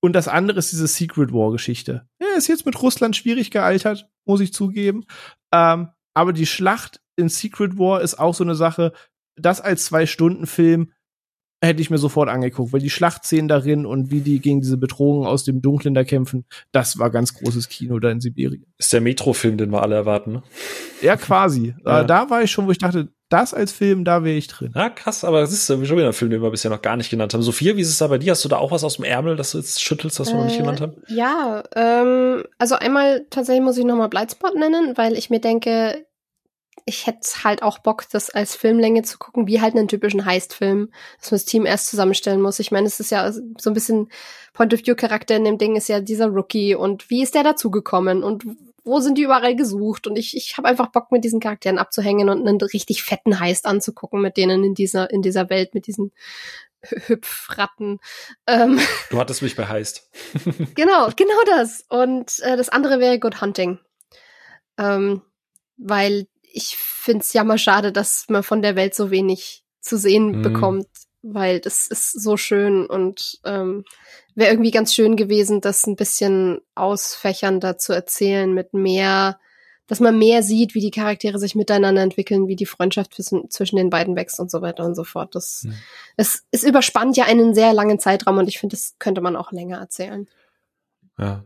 [0.00, 2.06] Und das andere ist diese Secret War-Geschichte.
[2.20, 5.04] Ja, ist jetzt mit Russland schwierig gealtert, muss ich zugeben.
[5.52, 8.92] Ähm, aber die Schlacht in Secret War ist auch so eine Sache,
[9.36, 10.92] das als Zwei-Stunden-Film
[11.62, 15.26] hätte ich mir sofort angeguckt, weil die Schlachtszenen darin und wie die gegen diese Bedrohungen
[15.26, 18.66] aus dem Dunklen da kämpfen, das war ganz großes Kino da in Sibirien.
[18.78, 20.42] Ist der Metro-Film, den wir alle erwarten, ne?
[21.00, 21.74] Ja, quasi.
[21.84, 22.02] Ja.
[22.02, 24.72] Äh, da war ich schon, wo ich dachte, das als Film, da wäre ich drin.
[24.74, 27.10] Ja, krass, aber das ist schon wieder ein Film, den wir bisher noch gar nicht
[27.10, 27.42] genannt haben.
[27.42, 28.32] Sophia, wie ist es da bei dir?
[28.32, 30.38] Hast du da auch was aus dem Ärmel, das du jetzt schüttelst, was wir äh,
[30.38, 30.94] noch nicht genannt haben?
[31.08, 36.05] Ja, ähm, also einmal tatsächlich muss ich nochmal Blightspot nennen, weil ich mir denke,
[36.88, 40.92] ich hätte halt auch Bock, das als Filmlänge zu gucken, wie halt einen typischen Heist-Film,
[41.20, 42.60] dass man das Team erst zusammenstellen muss.
[42.60, 44.08] Ich meine, es ist ja so ein bisschen
[44.52, 48.44] Point-of-View-Charakter in dem Ding ist ja dieser Rookie und wie ist der dazugekommen und
[48.84, 50.06] wo sind die überall gesucht?
[50.06, 53.66] Und ich, ich habe einfach Bock, mit diesen Charakteren abzuhängen und einen richtig fetten Heist
[53.66, 56.12] anzugucken, mit denen in dieser, in dieser Welt, mit diesen
[56.82, 57.98] Hüpfratten.
[58.46, 58.78] Ähm,
[59.10, 60.08] du hattest mich bei Heist.
[60.76, 61.84] genau, genau das.
[61.88, 63.80] Und äh, das andere wäre Good Hunting.
[64.78, 65.22] Ähm,
[65.76, 70.38] weil ich finde es jammer schade, dass man von der Welt so wenig zu sehen
[70.38, 70.42] mhm.
[70.42, 70.88] bekommt,
[71.20, 73.84] weil das ist so schön und ähm,
[74.34, 79.38] wäre irgendwie ganz schön gewesen, das ein bisschen ausfächernder zu erzählen mit mehr,
[79.86, 83.90] dass man mehr sieht, wie die Charaktere sich miteinander entwickeln, wie die Freundschaft zwischen den
[83.90, 85.34] beiden wächst und so weiter und so fort.
[85.34, 85.74] Das, mhm.
[86.16, 89.52] es, es überspannt ja einen sehr langen Zeitraum und ich finde, das könnte man auch
[89.52, 90.26] länger erzählen.
[91.18, 91.44] Ja.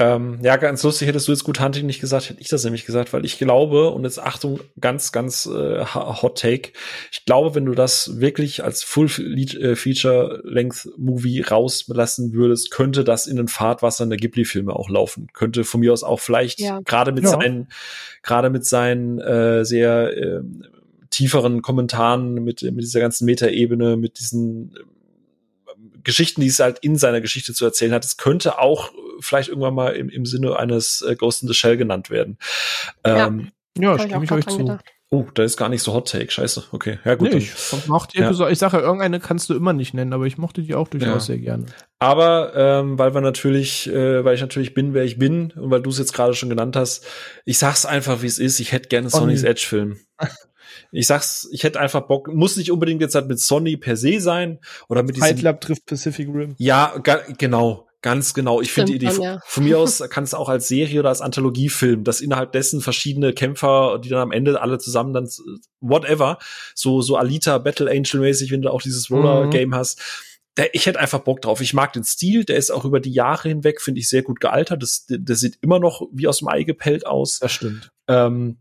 [0.00, 2.86] Ähm, ja, ganz lustig, hättest du jetzt gut Hunting nicht gesagt, hätte ich das nämlich
[2.86, 6.70] gesagt, weil ich glaube, und jetzt Achtung, ganz, ganz äh, Hot Take,
[7.10, 14.08] ich glaube, wenn du das wirklich als Full-Feature-Length-Movie rauslassen würdest, könnte das in den Fahrtwassern
[14.08, 15.26] der Ghibli-Filme auch laufen.
[15.32, 16.78] Könnte von mir aus auch vielleicht ja.
[16.84, 17.30] gerade mit ja.
[17.30, 17.66] seinen,
[18.22, 20.42] gerade mit seinen äh, sehr äh,
[21.10, 24.78] tieferen Kommentaren, mit, mit dieser ganzen Metaebene, mit diesen
[26.04, 28.04] Geschichten, die es halt in seiner Geschichte zu erzählen hat.
[28.04, 31.76] Es könnte auch vielleicht irgendwann mal im, im Sinne eines äh, Ghost in the Shell
[31.76, 32.38] genannt werden.
[33.04, 34.58] Ähm, ja, ja stimme ich euch zu.
[34.58, 34.84] Gedacht.
[35.10, 36.30] Oh, da ist gar nicht so Hot Take.
[36.30, 36.64] Scheiße.
[36.70, 36.98] Okay.
[37.02, 37.32] Ja, gut.
[37.32, 38.30] Nee, ich mochte ja.
[38.50, 41.08] ich sage ja, irgendeine kannst du immer nicht nennen, aber ich mochte die auch durchaus
[41.08, 41.20] ja.
[41.20, 41.64] sehr gerne.
[41.98, 45.80] Aber ähm, weil wir natürlich, äh, weil ich natürlich bin, wer ich bin und weil
[45.80, 47.06] du es jetzt gerade schon genannt hast,
[47.46, 48.60] ich sag's einfach, wie es ist.
[48.60, 49.98] Ich hätte gerne Sony's Edge Film.
[50.92, 54.20] ich sag's, ich hätte einfach Bock, muss nicht unbedingt jetzt halt mit Sony per se
[54.20, 54.58] sein
[54.90, 55.28] oder mit diesem.
[55.28, 56.54] Fight Club trifft Pacific Rim.
[56.58, 56.94] Ja,
[57.38, 57.87] genau.
[58.00, 58.60] Ganz genau.
[58.60, 59.40] Ich finde die Idee, ja.
[59.44, 63.32] von mir aus kann es auch als Serie oder als Anthologiefilm, dass innerhalb dessen verschiedene
[63.32, 65.28] Kämpfer, die dann am Ende alle zusammen dann,
[65.80, 66.38] whatever,
[66.76, 69.50] so, so Alita Battle Angel mäßig, wenn du auch dieses Roller mhm.
[69.50, 70.00] Game hast.
[70.56, 71.60] Der, ich hätte einfach Bock drauf.
[71.60, 74.38] Ich mag den Stil, der ist auch über die Jahre hinweg, finde ich, sehr gut
[74.38, 74.80] gealtert.
[74.82, 77.40] Das, der sieht immer noch wie aus dem Ei gepellt aus.
[77.40, 77.90] Das stimmt.
[78.06, 78.58] Ähm,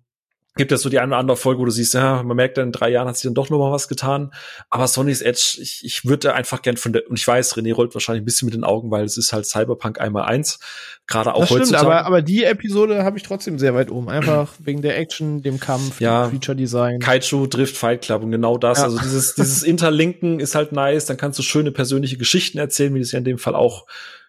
[0.57, 2.71] gibt es so die eine oder andere Folge, wo du siehst, ja, man merkt, in
[2.71, 4.33] drei Jahren hat sich dann doch noch mal was getan.
[4.69, 7.93] Aber Sony's Edge, ich, ich würde einfach gern von der, und ich weiß, René rollt
[7.93, 10.59] wahrscheinlich ein bisschen mit den Augen, weil es ist halt Cyberpunk einmal eins.
[11.07, 11.87] Gerade auch das stimmt, heutzutage.
[11.87, 14.09] Aber, aber die Episode habe ich trotzdem sehr weit oben.
[14.09, 16.99] Einfach wegen der Action, dem Kampf, ja, dem Feature Design.
[16.99, 18.79] Kaiju Drift Fight Club und genau das.
[18.79, 18.85] Ja.
[18.85, 21.05] Also dieses, dieses Interlinken ist halt nice.
[21.05, 23.85] Dann kannst du schöne persönliche Geschichten erzählen, wie das ja in dem Fall auch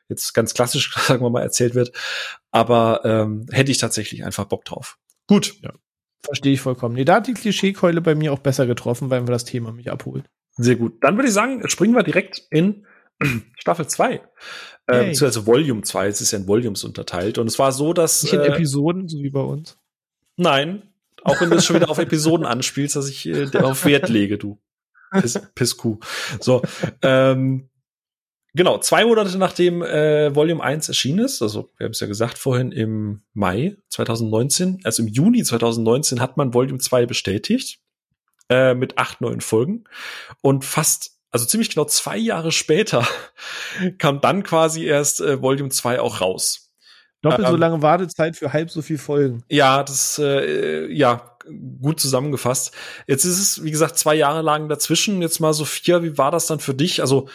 [0.09, 1.93] jetzt ganz klassisch, sagen wir mal, erzählt wird.
[2.51, 4.99] Aber ähm, hätte ich tatsächlich einfach Bock drauf.
[5.27, 5.55] Gut.
[5.63, 5.73] Ja.
[6.23, 6.95] Verstehe ich vollkommen.
[6.95, 9.90] Nee, da hat die Klischeekeule bei mir auch besser getroffen, weil wir das Thema mich
[9.90, 10.24] abholt.
[10.57, 11.03] Sehr gut.
[11.03, 12.85] Dann würde ich sagen, springen wir direkt in
[13.59, 14.15] Staffel 2.
[14.15, 14.20] Äh,
[14.86, 16.09] beziehungsweise Volume 2.
[16.09, 17.39] Es ist ja in Volumes unterteilt.
[17.39, 18.23] Und es war so, dass.
[18.23, 19.78] Nicht in äh, Episoden, so wie bei uns.
[20.36, 20.82] Nein.
[21.23, 24.39] Auch wenn du es schon wieder auf Episoden anspielst, dass ich äh, darauf Wert lege,
[24.39, 24.59] du.
[25.12, 25.99] Piss, Pisskuh.
[26.40, 26.62] So.
[27.03, 27.69] Ähm,
[28.59, 32.39] Genau, zwei Monate nachdem äh, Volume 1 erschienen ist, also wir haben es ja gesagt
[32.39, 37.78] vorhin im Mai 2019, also im Juni 2019 hat man Volume 2 bestätigt
[38.48, 39.85] äh, mit acht neuen Folgen
[40.43, 43.06] und fast, also ziemlich genau zwei Jahre später
[43.98, 46.72] kam dann quasi erst äh, Volume 2 auch raus.
[47.22, 49.44] Doppelt ähm, so lange Wartezeit für halb so viel Folgen.
[49.48, 51.36] Ja, das äh, ja
[51.80, 52.74] gut zusammengefasst.
[53.06, 55.22] Jetzt ist es, wie gesagt, zwei Jahre lang dazwischen.
[55.22, 57.01] Jetzt mal Sophia, wie war das dann für dich?
[57.01, 57.28] Also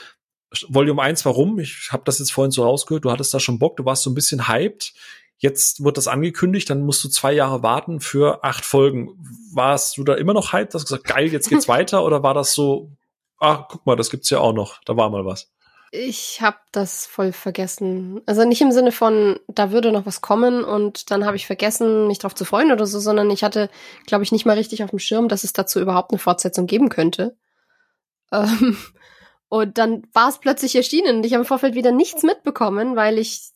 [0.70, 1.60] Volume 1, warum?
[1.60, 4.10] Ich habe das jetzt vorhin so rausgehört, du hattest da schon Bock, du warst so
[4.10, 4.94] ein bisschen hyped.
[5.38, 9.10] Jetzt wird das angekündigt, dann musst du zwei Jahre warten für acht Folgen.
[9.54, 10.74] Warst du da immer noch hyped?
[10.74, 12.06] Hast du gesagt, geil, jetzt geht's weiter?
[12.06, 12.92] Oder war das so,
[13.40, 15.52] ah, guck mal, das gibt's ja auch noch, da war mal was?
[15.96, 18.22] Ich habe das voll vergessen.
[18.26, 22.08] Also nicht im Sinne von, da würde noch was kommen und dann habe ich vergessen,
[22.08, 23.70] mich drauf zu freuen oder so, sondern ich hatte,
[24.08, 26.90] glaube ich, nicht mal richtig auf dem Schirm, dass es dazu überhaupt eine Fortsetzung geben
[26.90, 27.38] könnte.
[28.32, 28.76] Ähm,
[29.54, 33.20] und dann war es plötzlich erschienen und ich habe im Vorfeld wieder nichts mitbekommen, weil
[33.20, 33.52] ich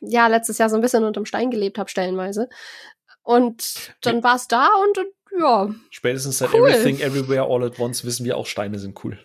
[0.00, 2.48] ja letztes Jahr so ein bisschen unterm Stein gelebt habe, stellenweise.
[3.22, 5.74] Und dann war es da und, und ja.
[5.90, 6.70] Spätestens seit cool.
[6.70, 9.18] Everything Everywhere All at Once wissen wir auch, Steine sind cool.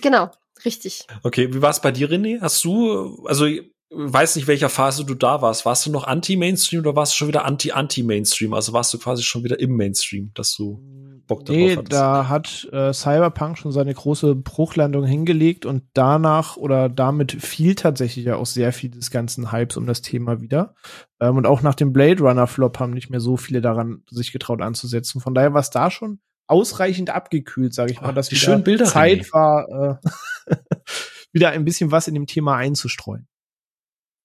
[0.00, 0.28] Genau,
[0.64, 1.06] richtig.
[1.22, 2.40] Okay, wie war es bei dir, René?
[2.40, 3.46] Hast du, also
[3.90, 5.64] weiß nicht, welcher Phase du da warst.
[5.64, 8.54] Warst du noch anti-Mainstream oder warst du schon wieder anti-anti-Mainstream?
[8.54, 10.82] Also warst du quasi schon wieder im Mainstream, dass du
[11.26, 11.92] Bock darauf nee, hattest?
[11.92, 18.24] da hat äh, Cyberpunk schon seine große Bruchlandung hingelegt und danach oder damit fiel tatsächlich
[18.24, 20.74] ja auch sehr viel des ganzen Hypes um das Thema wieder.
[21.20, 24.32] Ähm, und auch nach dem Blade Runner Flop haben nicht mehr so viele daran sich
[24.32, 25.20] getraut anzusetzen.
[25.20, 29.22] Von daher war es da schon ausreichend abgekühlt, sage ich mal, dass wieder Bilder, Zeit
[29.22, 29.32] René.
[29.32, 30.00] war,
[30.48, 30.56] äh,
[31.32, 33.26] wieder ein bisschen was in dem Thema einzustreuen.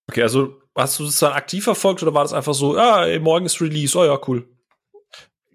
[0.09, 3.19] Okay, also hast du das dann aktiv verfolgt oder war das einfach so, ja, ey,
[3.19, 4.47] morgen ist Release, oh ja, cool.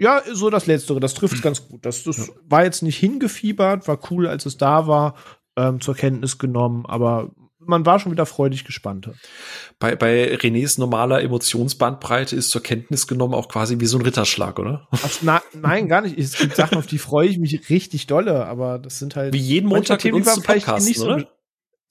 [0.03, 1.87] Ja, so das Letztere, das trifft es ganz gut.
[1.87, 2.35] Das, das ja.
[2.49, 5.15] war jetzt nicht hingefiebert, war cool, als es da war,
[5.57, 7.31] ähm, zur Kenntnis genommen, aber
[7.61, 9.09] man war schon wieder freudig gespannt.
[9.79, 14.59] Bei, bei Renés normaler Emotionsbandbreite ist zur Kenntnis genommen auch quasi wie so ein Ritterschlag,
[14.59, 14.89] oder?
[14.91, 16.19] Ach, na, nein, gar nicht.
[16.19, 19.33] Es gibt Sachen, auf die freue ich mich richtig dolle, aber das sind halt.
[19.33, 21.21] Wie jeden Montag mit uns zu Podcasten, oder?
[21.21, 21.27] So,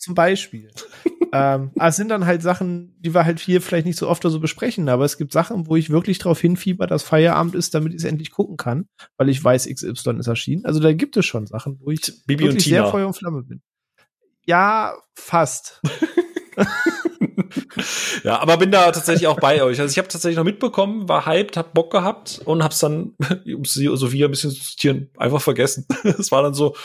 [0.01, 0.71] zum Beispiel.
[1.31, 4.23] ähm, aber es sind dann halt Sachen, die wir halt hier vielleicht nicht so oft
[4.23, 7.93] so besprechen, aber es gibt Sachen, wo ich wirklich darauf hinfieber, dass Feierabend ist, damit
[7.93, 8.87] ich es endlich gucken kann,
[9.17, 10.65] weil ich weiß, XY ist erschienen.
[10.65, 13.61] Also da gibt es schon Sachen, wo ich Bibi wirklich sehr Feuer und Flamme bin.
[14.45, 15.81] Ja, fast.
[18.23, 19.79] ja, aber bin da tatsächlich auch bei euch.
[19.79, 23.13] Also ich habe tatsächlich noch mitbekommen, war hyped, hab Bock gehabt und hab's dann,
[23.45, 25.85] um Sophia ein bisschen zu zitieren, einfach vergessen.
[26.03, 26.75] Es war dann so,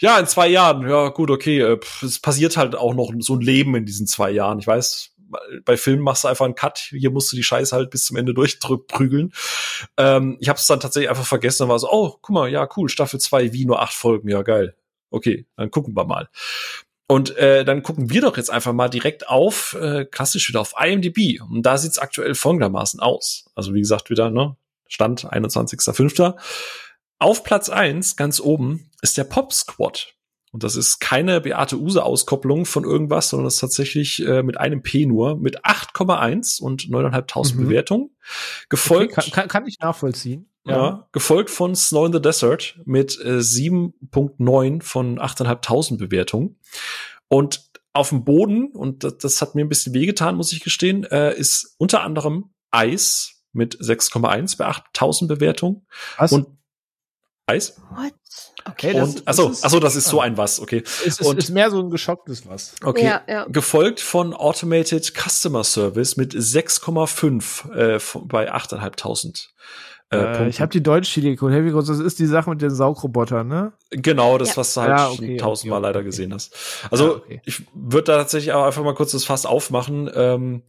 [0.00, 3.40] ja, in zwei Jahren, ja gut, okay, äh, es passiert halt auch noch so ein
[3.40, 4.58] Leben in diesen zwei Jahren.
[4.58, 5.12] Ich weiß,
[5.64, 8.16] bei Filmen machst du einfach einen Cut, hier musst du die Scheiße halt bis zum
[8.16, 9.32] Ende durchprügeln.
[9.96, 12.68] Ähm, ich habe es dann tatsächlich einfach vergessen und war so, oh, guck mal, ja,
[12.76, 14.74] cool, Staffel 2, wie nur acht Folgen, ja, geil.
[15.10, 16.28] Okay, dann gucken wir mal.
[17.12, 20.72] Und äh, dann gucken wir doch jetzt einfach mal direkt auf, äh, klassisch wieder auf
[20.82, 21.42] IMDb.
[21.42, 23.50] Und da sieht's aktuell folgendermaßen aus.
[23.54, 24.56] Also wie gesagt, wieder, ne?
[24.88, 26.36] Stand 21.05.
[27.18, 30.14] Auf Platz eins ganz oben, ist der Pop Squad.
[30.52, 34.82] Und das ist keine Beate Use-Auskopplung von irgendwas, sondern das ist tatsächlich äh, mit einem
[34.82, 37.64] P nur, mit 8,1 und 9.500 mhm.
[37.64, 38.10] Bewertungen.
[38.70, 39.18] Gefolgt.
[39.18, 40.48] Okay, kann, kann ich nachvollziehen.
[40.64, 40.76] Ja.
[40.76, 41.08] ja.
[41.12, 46.60] gefolgt von Snow in the Desert mit äh, 7.9 von 8.500 Bewertungen.
[47.28, 51.04] Und auf dem Boden, und das, das, hat mir ein bisschen wehgetan, muss ich gestehen,
[51.04, 55.86] äh, ist unter anderem Eis mit 6,1 bei 8.000 Bewertungen.
[56.16, 56.32] Was?
[56.32, 56.46] Und
[57.46, 57.80] Eis?
[57.90, 58.12] What?
[58.64, 58.92] Okay.
[58.92, 60.82] Das, und, achso, das achso, das ist so ein was, okay.
[60.84, 62.74] Es ist, und, ist mehr so ein geschocktes was.
[62.82, 63.04] Okay.
[63.04, 63.44] Ja, ja.
[63.46, 69.48] Gefolgt von Automated Customer Service mit 6,5 äh, bei 8.500.
[70.12, 72.70] Äh, äh, ich habe die Deutsch-Chili Code Heavy Codes, das ist die Sache mit den
[72.70, 73.72] Saugrobotern, ne?
[73.90, 74.56] Genau, das, ja.
[74.58, 76.06] was du halt ja, okay, tausendmal okay, leider okay.
[76.06, 76.54] gesehen hast.
[76.90, 80.10] Also, ja, ich würde da tatsächlich auch einfach mal kurz das Fass aufmachen.
[80.14, 80.62] Ähm,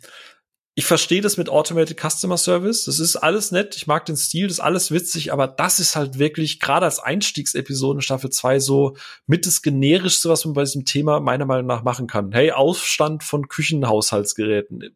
[0.75, 2.85] ich verstehe das mit Automated Customer Service.
[2.85, 3.75] Das ist alles nett.
[3.75, 6.99] Ich mag den Stil, das ist alles witzig, aber das ist halt wirklich gerade als
[6.99, 8.95] Einstiegsepisode in Staffel 2 so
[9.27, 12.31] mit das generischste, was man bei diesem Thema meiner Meinung nach machen kann.
[12.31, 14.95] Hey, Aufstand von Küchenhaushaltsgeräten.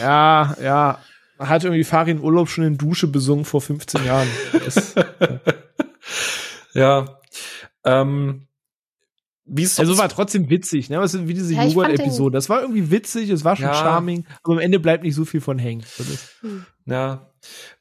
[0.00, 1.00] Ja, ja.
[1.38, 4.28] Hat irgendwie Farin Urlaub schon in Dusche besungen vor 15 Jahren.
[4.52, 4.94] Das,
[6.74, 7.18] ja.
[7.84, 8.46] Ähm,
[9.46, 11.00] wie es also war trotzdem witzig, ne?
[11.00, 12.34] Was wie diese ja, Joghurt-Episode.
[12.34, 13.74] Das war irgendwie witzig, es war schon ja.
[13.74, 15.84] charming, aber am Ende bleibt nicht so viel von hängen.
[16.40, 16.64] Hm.
[16.86, 17.30] Ja,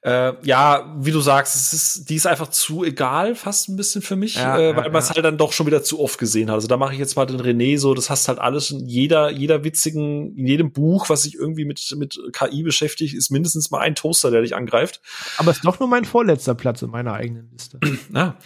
[0.03, 4.01] äh, ja, wie du sagst, es ist, die ist einfach zu egal, fast ein bisschen
[4.01, 5.15] für mich, ja, äh, weil ja, man es ja.
[5.15, 6.55] halt dann doch schon wieder zu oft gesehen hat.
[6.55, 9.31] Also da mache ich jetzt mal den René so, das hast halt alles in jeder,
[9.31, 13.79] jeder witzigen, in jedem Buch, was sich irgendwie mit, mit KI beschäftigt, ist mindestens mal
[13.79, 15.01] ein Toaster, der dich angreift.
[15.37, 17.79] Aber es ist doch nur mein vorletzter Platz in meiner eigenen Liste.
[18.13, 18.37] ja.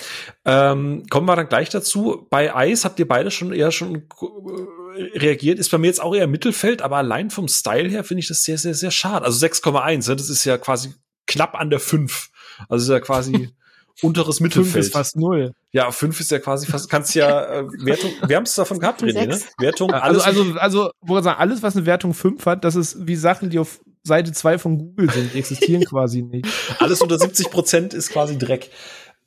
[0.46, 2.28] Ähm, kommen wir dann gleich dazu.
[2.30, 6.16] Bei Eis habt ihr beide schon eher schon äh, reagiert, ist bei mir jetzt auch
[6.16, 9.26] eher Mittelfeld, aber allein vom Style her finde ich das sehr, sehr, sehr schade.
[9.26, 10.16] Also 6,1, ne?
[10.16, 10.94] das ist ja quasi
[11.28, 12.30] knapp an der 5.
[12.70, 13.50] Also ist ja quasi
[14.02, 14.74] unteres Mittelfeld.
[14.74, 15.54] 5 ist fast null.
[15.72, 19.04] Ja, 5 ist ja quasi fast, kannst ja, äh, Wertung, wir haben es davon gehabt,
[19.04, 19.40] René, ne?
[19.60, 20.24] Wertung, alles.
[20.24, 23.50] Also, also, also, wo sagen, alles, was eine Wertung 5 hat, das ist wie Sachen,
[23.50, 26.48] die auf Seite 2 von Google sind, die existieren quasi nicht.
[26.80, 28.72] Alles unter 70 Prozent ist quasi Dreck.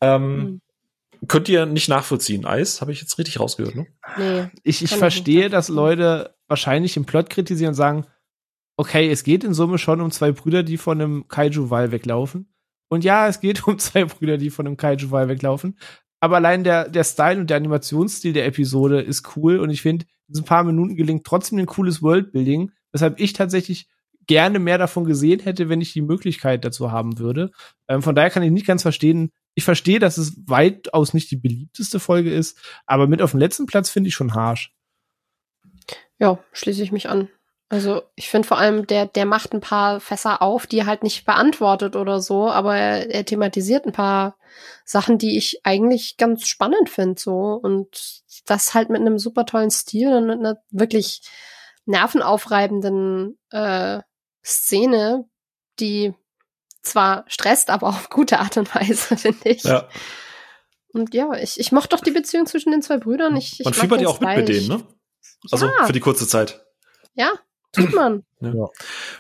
[0.01, 0.61] Ähm, mhm.
[1.29, 2.81] Könnt ihr nicht nachvollziehen, Eis?
[2.81, 3.87] Habe ich jetzt richtig rausgehört, ne?
[4.17, 4.49] Nee.
[4.63, 8.07] Ich, ich verstehe, dass Leute wahrscheinlich im Plot kritisieren und sagen,
[8.81, 12.51] okay, es geht in Summe schon um zwei Brüder, die von einem Kaiju-Wal weglaufen.
[12.89, 15.79] Und ja, es geht um zwei Brüder, die von einem Kaiju-Wal weglaufen.
[16.19, 19.59] Aber allein der, der Style und der Animationsstil der Episode ist cool.
[19.59, 23.91] Und ich finde, in diesen paar Minuten gelingt trotzdem ein cooles Worldbuilding, weshalb ich tatsächlich
[24.27, 27.51] gerne mehr davon gesehen hätte, wenn ich die Möglichkeit dazu haben würde.
[27.87, 29.31] Ähm, von daher kann ich nicht ganz verstehen.
[29.55, 33.67] Ich verstehe, dass es weitaus nicht die beliebteste Folge ist, aber mit auf dem letzten
[33.67, 34.73] Platz finde ich schon harsch.
[36.19, 37.29] Ja, schließe ich mich an.
[37.71, 41.05] Also ich finde vor allem, der, der macht ein paar Fässer auf, die er halt
[41.05, 44.37] nicht beantwortet oder so, aber er, er thematisiert ein paar
[44.85, 47.61] Sachen, die ich eigentlich ganz spannend finde so.
[47.63, 51.23] Und das halt mit einem super tollen Stil und mit einer wirklich
[51.85, 54.01] nervenaufreibenden äh,
[54.45, 55.29] Szene,
[55.79, 56.13] die
[56.83, 59.63] zwar stresst, aber auf gute Art und Weise, finde ich.
[59.63, 59.89] Ja.
[60.93, 63.37] Und ja, ich, ich mochte doch die Beziehung zwischen den zwei Brüdern.
[63.37, 64.83] Ich, ich Man fiebert ja auch mit mit denen, ne?
[65.53, 65.87] Also ja.
[65.87, 66.67] für die kurze Zeit.
[67.15, 67.31] Ja,
[67.73, 68.25] Tut man.
[68.41, 68.69] Ja.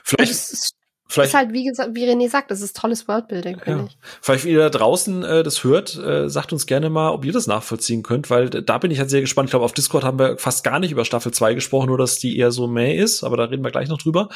[0.03, 0.75] Vielleicht, ist,
[1.07, 3.87] vielleicht ist halt, wie gesagt, wie René sagt, das ist tolles Worldbuilding, finde ja.
[3.87, 3.99] ich.
[4.23, 7.33] Vielleicht, wenn ihr da draußen äh, das hört, äh, sagt uns gerne mal, ob ihr
[7.33, 9.49] das nachvollziehen könnt, weil da bin ich halt sehr gespannt.
[9.49, 12.19] Ich glaube, auf Discord haben wir fast gar nicht über Staffel 2 gesprochen, nur dass
[12.19, 14.29] die eher so mäh ist, aber da reden wir gleich noch drüber.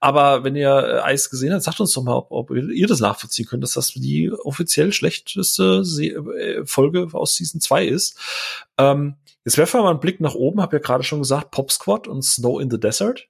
[0.00, 3.00] Aber wenn ihr äh, Eis gesehen habt, sagt uns doch mal, ob, ob ihr das
[3.00, 8.18] nachvollziehen könnt, dass das die offiziell schlechteste Se äh, Folge aus Season 2 ist.
[8.78, 11.72] Ähm, Jetzt werfen wir mal einen Blick nach oben, habe ja gerade schon gesagt, Pop
[11.72, 13.26] Squad und Snow in the Desert.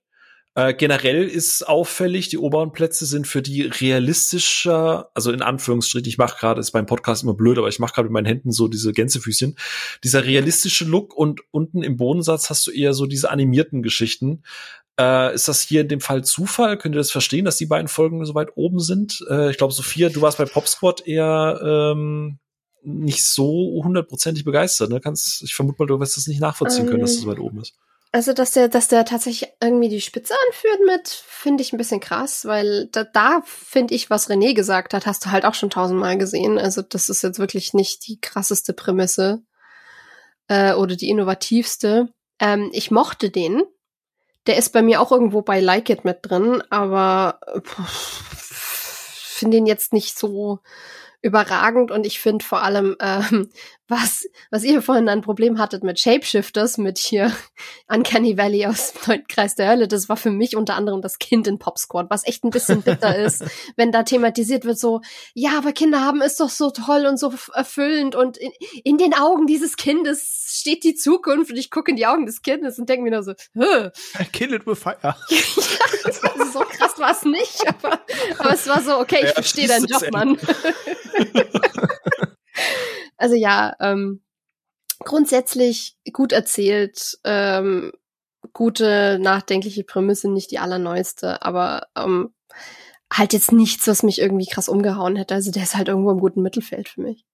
[0.57, 6.19] Äh, generell ist auffällig, die oberen Plätze sind für die realistischer, also in Anführungsstrichen, ich
[6.19, 8.67] mache gerade, ist beim Podcast immer blöd, aber ich mache gerade mit meinen Händen so
[8.67, 9.57] diese Gänsefüßchen.
[10.03, 14.43] Dieser realistische Look und unten im Bodensatz hast du eher so diese animierten Geschichten.
[14.99, 16.77] Äh, ist das hier in dem Fall Zufall?
[16.79, 19.25] Könnt ihr das verstehen, dass die beiden Folgen so weit oben sind?
[19.31, 22.41] Äh, ich glaube, Sophia, du warst bei Pop Squad eher ähm,
[22.83, 24.91] nicht so hundertprozentig begeistert.
[24.91, 25.01] Ne?
[25.01, 27.61] Kannst, ich vermute mal, du wirst das nicht nachvollziehen können, dass das so weit oben
[27.61, 27.77] ist.
[28.13, 32.01] Also, dass der, dass der tatsächlich irgendwie die Spitze anführt mit, finde ich ein bisschen
[32.01, 35.71] krass, weil da, da finde ich, was René gesagt hat, hast du halt auch schon
[35.71, 36.59] tausendmal gesehen.
[36.59, 39.43] Also, das ist jetzt wirklich nicht die krasseste Prämisse
[40.49, 42.09] äh, oder die innovativste.
[42.41, 43.63] Ähm, ich mochte den.
[44.47, 47.39] Der ist bei mir auch irgendwo bei Like It mit drin, aber
[49.41, 50.61] finde ihn jetzt nicht so
[51.23, 53.51] überragend und ich finde vor allem, ähm,
[53.91, 57.33] was, was ihr vorhin ein Problem hattet mit Shapeshifters, mit hier
[57.89, 61.47] Uncanny Valley aus dem Kreis der Hölle, das war für mich unter anderem das Kind
[61.47, 63.45] in Pop Squad, was echt ein bisschen bitter ist,
[63.77, 65.01] wenn da thematisiert wird so,
[65.35, 68.53] ja, aber Kinder haben ist doch so toll und so erfüllend und in,
[68.85, 72.43] in den Augen dieses Kindes steht die Zukunft und ich gucke in die Augen des
[72.43, 73.91] Kindes und denke mir nur so, Hö.
[74.33, 74.97] Kill it with fire.
[75.03, 75.17] ja,
[76.53, 78.01] so krass war es nicht, aber,
[78.39, 80.39] aber es war so, okay, ich ja, verstehe deinen Job, Mann.
[83.17, 84.23] also ja, ähm,
[85.01, 87.93] grundsätzlich gut erzählt, ähm,
[88.53, 92.35] gute, nachdenkliche Prämisse, nicht die allerneueste, aber ähm,
[93.13, 95.35] halt jetzt nichts, was mich irgendwie krass umgehauen hätte.
[95.35, 97.25] Also der ist halt irgendwo im guten Mittelfeld für mich.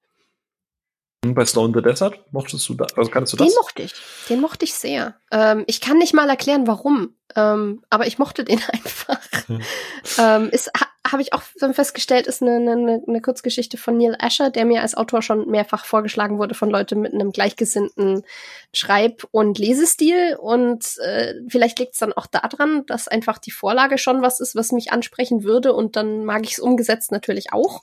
[1.34, 3.48] Bei Snow in the Desert mochtest du da, also kannst du das?
[3.48, 3.94] Den mochte ich.
[4.28, 5.14] Den mochte ich sehr.
[5.30, 7.14] Ähm, ich kann nicht mal erklären, warum.
[7.34, 9.20] Ähm, aber ich mochte den einfach.
[9.46, 9.60] Hm.
[10.18, 11.42] ähm, ist, ha, habe ich auch
[11.72, 15.84] festgestellt, ist eine, eine, eine Kurzgeschichte von Neil Asher, der mir als Autor schon mehrfach
[15.84, 18.24] vorgeschlagen wurde von Leuten mit einem gleichgesinnten
[18.72, 20.36] Schreib- und Lesestil.
[20.40, 24.56] Und äh, vielleicht liegt es dann auch daran, dass einfach die Vorlage schon was ist,
[24.56, 25.74] was mich ansprechen würde.
[25.74, 27.82] Und dann mag ich es umgesetzt natürlich auch.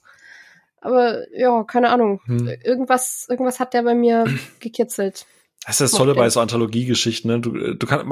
[0.84, 2.22] Aber ja, keine Ahnung.
[2.26, 2.48] Hm.
[2.64, 4.26] Irgendwas, irgendwas hat der bei mir
[4.60, 5.26] gekitzelt.
[5.66, 7.32] Das ist das Tolle bei so Anthologiegeschichten.
[7.32, 7.40] Ne?
[7.40, 8.06] Du, du kannst,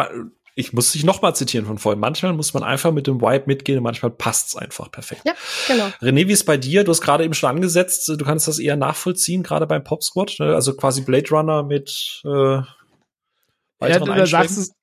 [0.56, 1.99] ich muss dich noch mal zitieren von vorhin.
[1.99, 5.23] Manchmal muss man einfach mit dem Vibe mitgehen und manchmal passt's einfach perfekt.
[5.26, 5.34] Ja,
[5.68, 5.88] genau.
[6.02, 6.84] René, wie ist bei dir?
[6.85, 10.35] Du hast gerade eben schon angesetzt, du kannst das eher nachvollziehen, gerade beim Pop Squad,
[10.39, 10.56] ne?
[10.56, 12.69] also quasi Blade Runner mit äh, weiteren
[13.81, 14.73] ja, du, da sagst du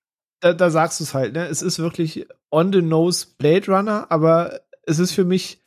[0.40, 1.46] da, da sagst du es halt, ne?
[1.46, 5.60] Es ist wirklich on the nose Blade Runner, aber es ist für mich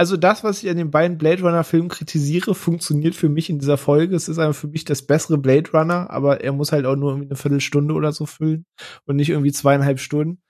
[0.00, 3.58] also das, was ich an den beiden Blade Runner Filmen kritisiere, funktioniert für mich in
[3.58, 4.16] dieser Folge.
[4.16, 7.10] Es ist einfach für mich das bessere Blade Runner, aber er muss halt auch nur
[7.10, 8.64] irgendwie eine Viertelstunde oder so füllen
[9.04, 10.40] und nicht irgendwie zweieinhalb Stunden.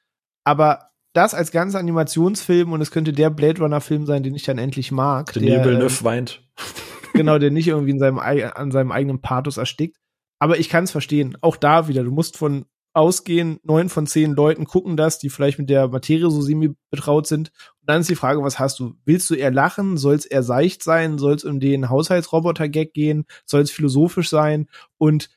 [0.45, 4.45] Aber das als ganzer Animationsfilm und es könnte der Blade Runner Film sein, den ich
[4.45, 5.33] dann endlich mag.
[5.33, 6.43] Der, der Villeneuve äh, weint.
[7.13, 9.97] Genau, der nicht irgendwie in seinem, an seinem eigenen Pathos erstickt.
[10.39, 11.37] Aber ich kann es verstehen.
[11.41, 12.05] Auch da wieder.
[12.05, 16.31] Du musst von ausgehen, neun von zehn Leuten gucken das, die vielleicht mit der Materie
[16.31, 17.51] so semi betraut sind.
[17.81, 18.95] Und dann ist die Frage, was hast du?
[19.05, 19.97] Willst du eher lachen?
[19.97, 21.19] Soll es eher seicht sein?
[21.19, 23.27] Soll es um den Haushaltsroboter-Gag gehen?
[23.45, 24.69] Soll es philosophisch sein?
[24.99, 25.31] Und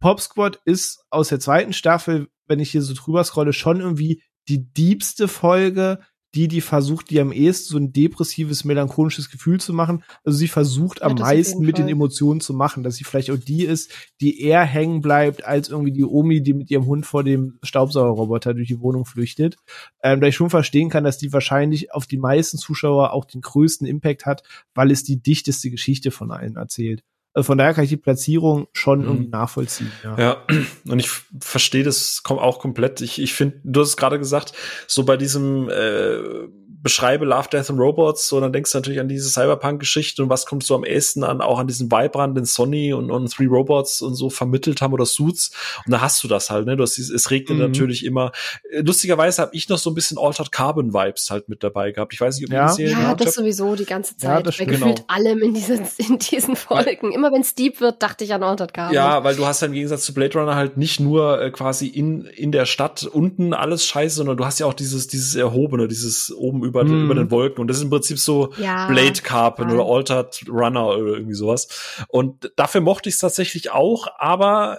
[0.00, 4.22] Pop Squad ist aus der zweiten Staffel, wenn ich hier so drüber scrolle, schon irgendwie
[4.48, 6.00] die diebste Folge,
[6.34, 10.02] die, die versucht, die am ehesten so ein depressives, melancholisches Gefühl zu machen.
[10.24, 13.38] Also sie versucht ja, am meisten mit den Emotionen zu machen, dass sie vielleicht auch
[13.38, 17.22] die ist, die eher hängen bleibt, als irgendwie die Omi, die mit ihrem Hund vor
[17.22, 19.56] dem Staubsaugerroboter durch die Wohnung flüchtet.
[20.02, 23.42] Ähm, da ich schon verstehen kann, dass die wahrscheinlich auf die meisten Zuschauer auch den
[23.42, 24.42] größten Impact hat,
[24.74, 27.02] weil es die dichteste Geschichte von allen erzählt.
[27.34, 29.06] Also von daher kann ich die Platzierung schon mhm.
[29.06, 29.90] irgendwie nachvollziehen.
[30.04, 30.36] Ja, ja.
[30.88, 31.10] und ich
[31.40, 33.00] verstehe das auch komplett.
[33.00, 34.52] Ich, ich finde, du hast es gerade gesagt,
[34.86, 36.48] so bei diesem äh,
[36.82, 40.46] beschreibe Love, Death and Robots, so dann denkst du natürlich an diese Cyberpunk-Geschichte und was
[40.46, 43.46] kommt so am ehesten an, auch an diesen Vibe ran, den Sony und, und Three
[43.46, 45.52] Robots und so vermittelt haben oder Suits.
[45.86, 46.76] Und da hast du das halt, ne?
[46.76, 47.64] Du hast dieses, es regnet mhm.
[47.64, 48.32] natürlich immer.
[48.72, 52.12] Lustigerweise habe ich noch so ein bisschen Altered Carbon Vibes halt mit dabei gehabt.
[52.14, 52.64] Ich weiß nicht, ob ja.
[52.64, 54.30] ihr die Serie Ja, das sowieso die ganze Zeit.
[54.30, 55.08] Ja, das bei gefühlt genau.
[55.08, 57.08] allem in diesen, in diesen Folgen.
[57.08, 58.94] Weil, immer wenn es deep wird, dachte ich an Altered Carbon.
[58.94, 61.86] Ja, weil du hast ja im Gegensatz zu Blade Runner halt nicht nur äh, quasi
[61.86, 65.86] in, in der Stadt unten alles scheiße, sondern du hast ja auch dieses, dieses erhobene,
[65.86, 67.04] dieses oben über, mhm.
[67.04, 67.60] über den Wolken.
[67.60, 71.68] Und das ist im Prinzip so ja, Blade Carpet oder Altered Runner oder irgendwie sowas.
[72.08, 74.78] Und dafür mochte ich es tatsächlich auch, aber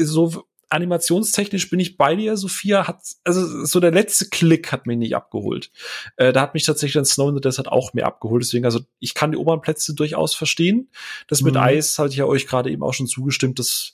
[0.00, 0.44] so
[0.74, 5.14] animationstechnisch bin ich bei dir, Sophia, hat, also so der letzte Klick hat mich nicht
[5.14, 5.70] abgeholt.
[6.16, 8.42] Äh, da hat mich tatsächlich dann Snow in the Desert auch mehr abgeholt.
[8.42, 10.90] Deswegen, also ich kann die oberen Plätze durchaus verstehen.
[11.28, 11.60] Das mit mhm.
[11.60, 13.58] Eis hatte ich ja euch gerade eben auch schon zugestimmt.
[13.58, 13.92] Das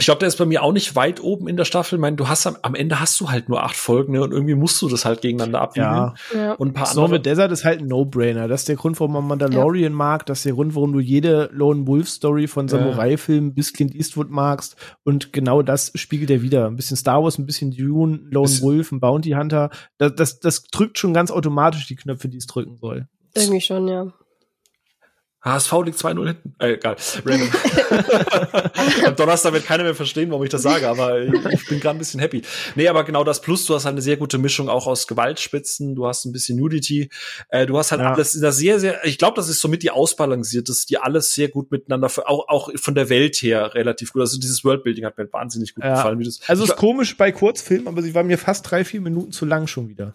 [0.00, 1.96] ich glaube, der ist bei mir auch nicht weit oben in der Staffel.
[1.96, 4.22] Ich meine, du hast am, am Ende hast du halt nur acht Folgen ne?
[4.22, 5.84] und irgendwie musst du das halt gegeneinander abwiegen.
[5.84, 6.14] Ja.
[6.34, 6.52] ja.
[6.54, 7.20] Und ein paar Snow andere.
[7.20, 8.48] Desert ist halt ein No-Brainer.
[8.48, 9.96] Das ist der Grund, warum man Mandalorian ja.
[9.96, 10.24] mag.
[10.24, 14.30] Das ist der Grund, warum du jede Lone Wolf Story von Samurai-Filmen bis Clint Eastwood
[14.30, 14.76] magst.
[15.04, 16.66] Und genau das spiegelt er wieder.
[16.66, 19.68] Ein bisschen Star Wars, ein bisschen Dune, Lone ist Wolf, ein Bounty Hunter.
[19.98, 23.06] Das, das, das drückt schon ganz automatisch die Knöpfe, die es drücken soll.
[23.34, 24.06] Irgendwie schon, ja.
[25.42, 26.54] HSV liegt 2-0 hinten.
[26.58, 26.96] Äh, egal.
[29.06, 31.96] Am Donnerstag wird keiner mehr verstehen, warum ich das sage, aber ich, ich bin gerade
[31.96, 32.42] ein bisschen happy.
[32.74, 36.06] Nee, aber genau das Plus, du hast eine sehr gute Mischung auch aus Gewaltspitzen, du
[36.06, 37.08] hast ein bisschen Nudity,
[37.48, 38.10] äh, du hast halt ja.
[38.10, 41.48] in der sehr, sehr, ich glaube, das ist somit die ausbalanciert, dass die alles sehr
[41.48, 44.20] gut miteinander, auch, auch von der Welt her relativ gut.
[44.20, 45.94] Also dieses Worldbuilding hat mir wahnsinnig gut ja.
[45.94, 46.18] gefallen.
[46.18, 49.32] Wie das, also ist komisch bei Kurzfilmen, aber sie war mir fast drei, vier Minuten
[49.32, 50.14] zu lang schon wieder.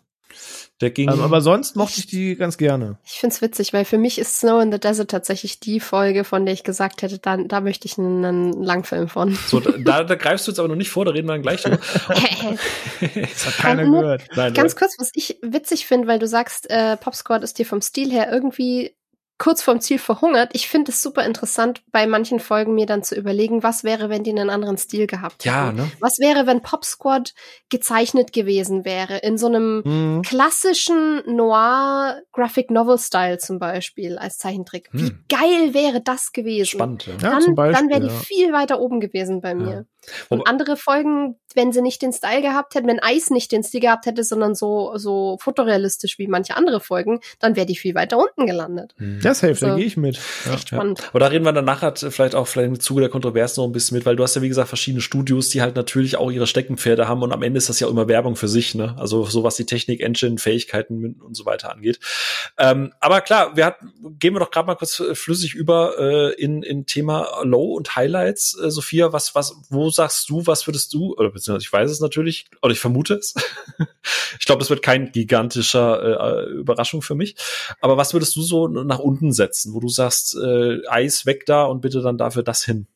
[0.82, 1.10] Der ging.
[1.10, 2.98] Ähm, aber sonst mochte ich die ganz gerne.
[3.06, 6.46] Ich find's witzig, weil für mich ist Snow in the Desert tatsächlich die Folge, von
[6.46, 9.38] der ich gesagt hätte, da, da möchte ich einen, einen Langfilm von.
[9.48, 11.62] So, da, da greifst du jetzt aber noch nicht vor, da reden wir dann gleich
[11.62, 11.78] drüber.
[13.00, 14.24] das hat keiner gehört.
[14.36, 14.80] Nein, ganz oder?
[14.80, 18.12] kurz, was ich witzig finde, weil du sagst, äh, Pop Squad ist dir vom Stil
[18.12, 18.96] her irgendwie
[19.38, 20.52] kurz vorm Ziel verhungert.
[20.54, 24.24] Ich finde es super interessant, bei manchen Folgen mir dann zu überlegen, was wäre, wenn
[24.24, 25.56] die einen anderen Stil gehabt hätten.
[25.56, 25.92] Ja, ne?
[26.00, 27.34] Was wäre, wenn Pop Squad
[27.70, 30.22] gezeichnet gewesen wäre, in so einem mhm.
[30.22, 34.90] klassischen Noir Graphic Novel Style zum Beispiel als Zeichentrick.
[34.92, 35.00] Hm.
[35.00, 36.68] Wie geil wäre das gewesen?
[36.68, 37.16] Spannend, ja.
[37.18, 38.14] Dann, ja, dann wäre die ja.
[38.14, 39.86] viel weiter oben gewesen bei mir.
[40.30, 43.80] Und andere Folgen, wenn sie nicht den Style gehabt hätten, wenn Eis nicht den Stil
[43.80, 48.18] gehabt hätte, sondern so, so fotorealistisch wie manche andere Folgen, dann wäre die viel weiter
[48.18, 48.94] unten gelandet.
[48.98, 49.20] Mhm.
[49.22, 50.20] Das hilft, also, da gehe ich mit.
[50.46, 50.54] Ja.
[50.54, 51.00] Echt spannend.
[51.00, 51.06] Ja.
[51.10, 53.72] Aber da reden wir dann nachher vielleicht auch vielleicht im Zuge der Kontroversen noch ein
[53.72, 56.48] bisschen mit, weil du hast ja, wie gesagt, verschiedene Studios, die halt natürlich auch ihre
[56.48, 58.96] Steckenpferde haben und am Ende ist das ja auch immer Werbung für sich, ne?
[58.98, 62.00] Also so was die Technik, Engine, Fähigkeiten und so weiter angeht.
[62.58, 66.64] Ähm, aber klar, wir hatten, gehen wir doch gerade mal kurz flüssig über äh, in,
[66.64, 68.58] in Thema Low und Highlights.
[68.62, 72.00] Äh, Sophia, was, was, wo sagst du, was würdest du, oder beziehungsweise ich weiß es
[72.00, 73.34] natürlich, oder ich vermute es.
[74.40, 77.36] ich glaube, das wird kein gigantischer äh, Überraschung für mich.
[77.82, 81.64] Aber was würdest du so nach unten setzen, wo du sagst, äh, Eis weg da
[81.66, 82.88] und bitte dann dafür das hin?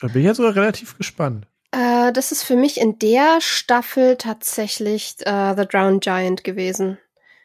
[0.00, 1.46] Da bin ich jetzt sogar relativ gespannt.
[1.70, 6.98] Äh, das ist für mich in der Staffel tatsächlich äh, The Drowned Giant gewesen.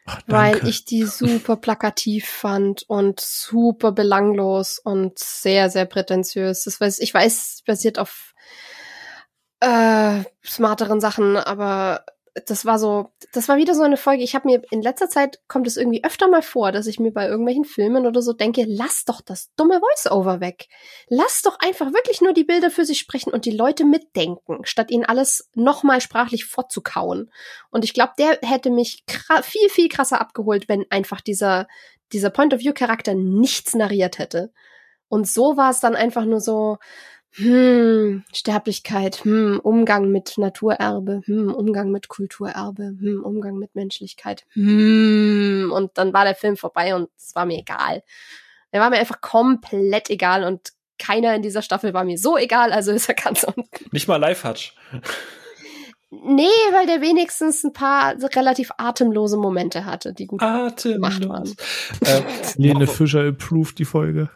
[0.06, 6.64] Ach, weil ich die super plakativ fand und super belanglos und sehr, sehr prätentiös.
[6.64, 8.29] Das weiß, ich weiß, basiert auf
[9.60, 12.04] äh, smarteren Sachen, aber
[12.46, 14.22] das war so, das war wieder so eine Folge.
[14.22, 17.12] Ich habe mir in letzter Zeit kommt es irgendwie öfter mal vor, dass ich mir
[17.12, 20.68] bei irgendwelchen Filmen oder so denke, lass doch das dumme Voice-Over weg.
[21.08, 24.90] Lass doch einfach wirklich nur die Bilder für sich sprechen und die Leute mitdenken, statt
[24.90, 27.30] ihnen alles nochmal sprachlich vorzukauen.
[27.70, 29.04] Und ich glaube, der hätte mich
[29.42, 31.66] viel, viel krasser abgeholt, wenn einfach dieser,
[32.12, 34.52] dieser Point-of-View-Charakter nichts narriert hätte.
[35.08, 36.78] Und so war es dann einfach nur so,
[37.32, 45.70] hm, Sterblichkeit, hm, Umgang mit Naturerbe, hm, Umgang mit Kulturerbe, hm, Umgang mit Menschlichkeit, hm,
[45.74, 48.02] und dann war der Film vorbei und es war mir egal.
[48.72, 52.72] Er war mir einfach komplett egal und keiner in dieser Staffel war mir so egal,
[52.72, 53.86] also ist er ganz unten.
[53.92, 54.74] Nicht mal Live-Hatch.
[56.12, 61.20] Nee, weil der wenigstens ein paar relativ atemlose Momente hatte, die gut Atemlos.
[61.20, 61.54] gemacht waren.
[62.00, 62.22] Äh,
[62.56, 64.28] Lene Fischer approved die Folge.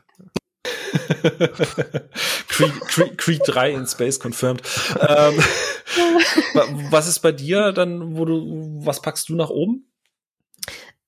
[2.49, 4.63] Creed, Creed, Creed 3 in Space confirmed.
[5.01, 5.39] Ähm,
[6.91, 9.91] was ist bei dir dann, wo du, was packst du nach oben?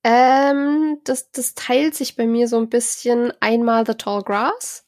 [0.03, 4.85] Ähm, das, das teilt sich bei mir so ein bisschen einmal The Tall Grass.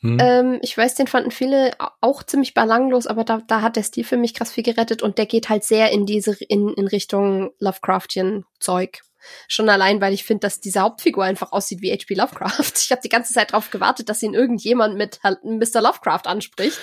[0.00, 0.18] Hm.
[0.20, 4.04] Ähm, ich weiß, den fanden viele auch ziemlich belanglos, aber da, da hat der Stil
[4.04, 7.52] für mich krass viel gerettet und der geht halt sehr in diese, in, in Richtung
[7.58, 9.02] Lovecraftian Zeug.
[9.48, 12.14] Schon allein, weil ich finde, dass diese Hauptfigur einfach aussieht wie H.P.
[12.14, 12.72] Lovecraft.
[12.86, 15.80] Ich habe die ganze Zeit darauf gewartet, dass ihn irgendjemand mit Mr.
[15.80, 16.78] Lovecraft anspricht.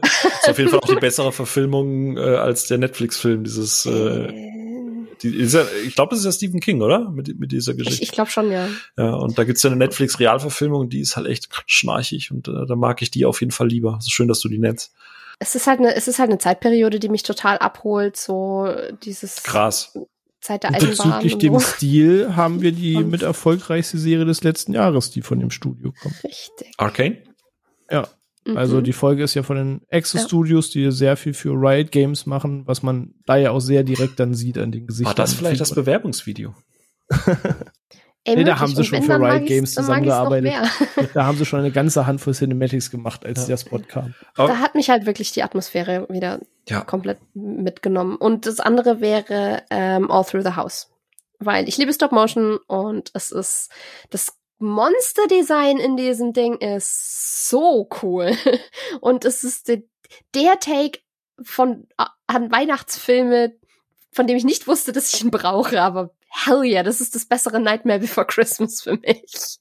[0.00, 4.32] das ist auf jeden Fall auch die bessere Verfilmung äh, als der Netflix-Film, dieses äh,
[5.22, 7.10] die, ist ja, ich glaube, das ist ja Stephen King, oder?
[7.10, 8.02] Mit, mit dieser Geschichte.
[8.02, 8.68] Ich, ich glaube schon, ja.
[8.96, 12.76] Ja, und da gibt's ja eine Netflix-Realverfilmung, die ist halt echt schnarchig und äh, da
[12.76, 13.96] mag ich die auf jeden Fall lieber.
[13.98, 14.92] Es ist schön, dass du die nennst.
[15.38, 18.68] Es ist halt eine, es ist halt eine Zeitperiode, die mich total abholt, so
[19.02, 19.42] dieses.
[19.42, 19.98] Krass.
[20.44, 21.22] Zeit der Eisenbahn.
[21.22, 21.60] Bezüglich dem so.
[21.60, 25.92] Stil haben wir die und mit erfolgreichste Serie des letzten Jahres, die von dem Studio
[26.02, 26.22] kommt.
[26.22, 26.74] Richtig.
[26.76, 27.22] Arcane?
[27.90, 28.08] Ja.
[28.46, 28.56] Mhm.
[28.58, 32.26] Also die Folge ist ja von den Exo Studios, die sehr viel für Riot Games
[32.26, 35.08] machen, was man da ja auch sehr direkt dann sieht an den Gesichtern.
[35.08, 36.54] War das vielleicht das Bewerbungsvideo?
[38.26, 40.54] Ey, nee, da haben sie schon für Riot Games zusammengearbeitet.
[41.14, 43.48] Da haben sie schon eine ganze Handvoll Cinematics gemacht, als ja.
[43.48, 44.14] der Spot kam.
[44.34, 46.80] Da hat mich halt wirklich die Atmosphäre wieder ja.
[46.80, 48.16] komplett mitgenommen.
[48.16, 50.90] Und das andere wäre ähm, All Through the House.
[51.38, 53.70] Weil ich liebe Stop Motion und es ist
[54.08, 58.32] das Monster-Design in diesem Ding ist so cool.
[59.00, 59.86] Und es ist de,
[60.34, 61.00] der Take
[61.42, 61.86] von
[62.26, 63.52] an Weihnachtsfilme,
[64.12, 67.26] von dem ich nicht wusste, dass ich ihn brauche, aber hell yeah, das ist das
[67.26, 69.58] bessere Nightmare Before Christmas für mich.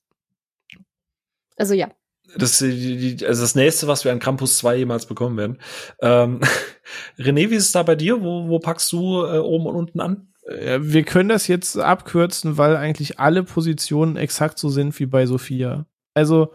[1.55, 1.91] Also ja.
[2.35, 5.59] Das ist also das nächste, was wir an Campus 2 jemals bekommen werden.
[6.01, 6.41] Ähm,
[7.19, 8.21] René, wie ist es da bei dir?
[8.21, 10.33] Wo, wo packst du äh, oben und unten an?
[10.47, 15.27] Äh, wir können das jetzt abkürzen, weil eigentlich alle Positionen exakt so sind wie bei
[15.27, 15.85] Sophia.
[16.15, 16.53] Also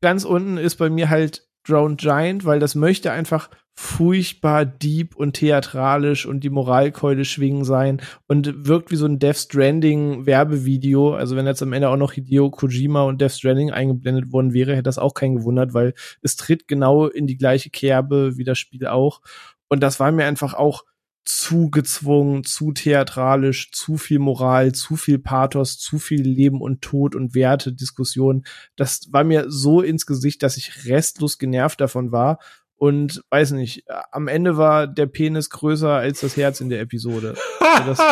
[0.00, 5.34] ganz unten ist bei mir halt Drowned Giant, weil das möchte einfach furchtbar deep und
[5.34, 11.14] theatralisch und die Moralkeule schwingen sein und wirkt wie so ein Death Stranding Werbevideo.
[11.14, 14.72] Also wenn jetzt am Ende auch noch Hideo Kojima und Death Stranding eingeblendet worden wäre,
[14.72, 18.58] hätte das auch keinen gewundert, weil es tritt genau in die gleiche Kerbe wie das
[18.58, 19.20] Spiel auch.
[19.68, 20.84] Und das war mir einfach auch
[21.24, 27.14] zu gezwungen, zu theatralisch, zu viel Moral, zu viel Pathos, zu viel Leben und Tod
[27.14, 28.44] und Werte, Diskussion.
[28.76, 32.38] Das war mir so ins Gesicht, dass ich restlos genervt davon war.
[32.84, 37.34] Und weiß nicht, am Ende war der Penis größer als das Herz in der Episode.
[37.58, 38.02] Also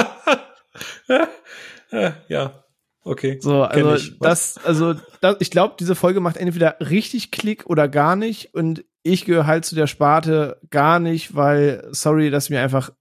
[2.28, 2.64] ja,
[3.04, 3.38] okay.
[3.42, 8.16] So, also das, also das, ich glaube, diese Folge macht entweder richtig Klick oder gar
[8.16, 8.54] nicht.
[8.54, 12.92] Und ich gehöre halt zu der Sparte gar nicht, weil, sorry, das ist mir einfach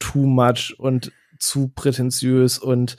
[0.00, 2.96] too much und zu prätentiös und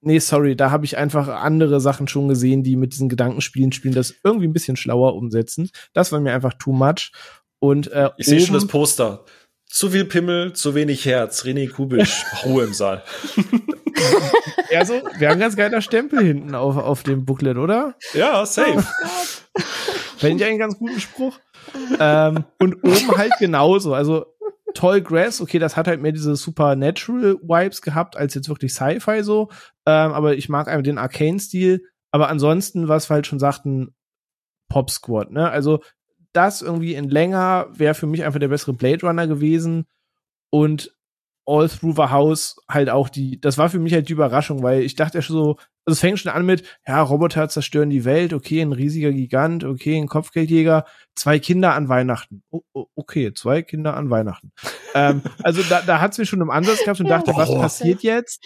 [0.00, 3.94] nee, sorry, da habe ich einfach andere Sachen schon gesehen, die mit diesen Gedankenspielen spielen,
[3.94, 5.70] das irgendwie ein bisschen schlauer umsetzen.
[5.92, 7.12] Das war mir einfach too much.
[7.60, 9.24] Und äh, ich sehe schon das Poster.
[9.66, 11.44] Zu viel Pimmel, zu wenig Herz.
[11.44, 13.02] René Kubisch, Ruhe im Saal.
[14.70, 17.94] ja, so, wir haben ganz geiler Stempel hinten auf, auf dem Booklet, oder?
[18.14, 18.82] Ja, safe.
[20.16, 21.38] Fände ich einen ganz guten Spruch.
[22.00, 23.94] ähm, und oben halt genauso.
[23.94, 24.26] Also
[24.74, 29.22] Toll Grass, okay, das hat halt mehr diese Supernatural Vibes gehabt, als jetzt wirklich Sci-Fi
[29.22, 29.48] so.
[29.86, 31.82] Ähm, aber ich mag einfach den Arcane-Stil.
[32.10, 33.94] Aber ansonsten, was wir halt schon sagten,
[34.68, 35.50] Pop Squad, ne?
[35.50, 35.80] Also
[36.32, 39.86] das irgendwie in länger wäre für mich einfach der bessere Blade Runner gewesen.
[40.50, 40.94] Und
[41.48, 44.82] All Through the House halt auch die, das war für mich halt die Überraschung, weil
[44.82, 45.56] ich dachte ja schon so,
[45.86, 49.64] also es fängt schon an mit, ja, Roboter zerstören die Welt, okay, ein riesiger Gigant,
[49.64, 50.84] okay, ein Kopfgeldjäger,
[51.14, 52.42] zwei Kinder an Weihnachten.
[52.50, 54.52] Oh, oh, okay, zwei Kinder an Weihnachten.
[54.94, 58.02] ähm, also da, da hat es mir schon im Ansatz gehabt und dachte, was passiert
[58.02, 58.44] jetzt?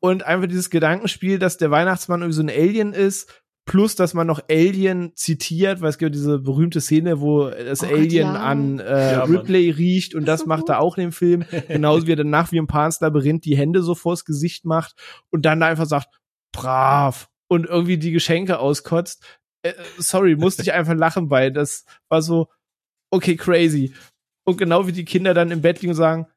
[0.00, 4.26] Und einfach dieses Gedankenspiel, dass der Weihnachtsmann irgendwie so ein Alien ist plus dass man
[4.26, 8.40] noch Alien zitiert, weil es gibt diese berühmte Szene, wo das oh Alien ja.
[8.40, 12.06] an äh, ja, Ripley riecht und das, das macht er auch in dem Film, genauso
[12.06, 14.94] wie er danach wie im Pan's Labyrinth die Hände so vors Gesicht macht
[15.30, 16.08] und dann da einfach sagt,
[16.52, 19.40] brav und irgendwie die Geschenke auskotzt.
[19.62, 22.48] Äh, sorry, musste ich einfach lachen bei, das war so,
[23.10, 23.92] okay, crazy.
[24.44, 26.28] Und genau wie die Kinder dann im Bett liegen und sagen,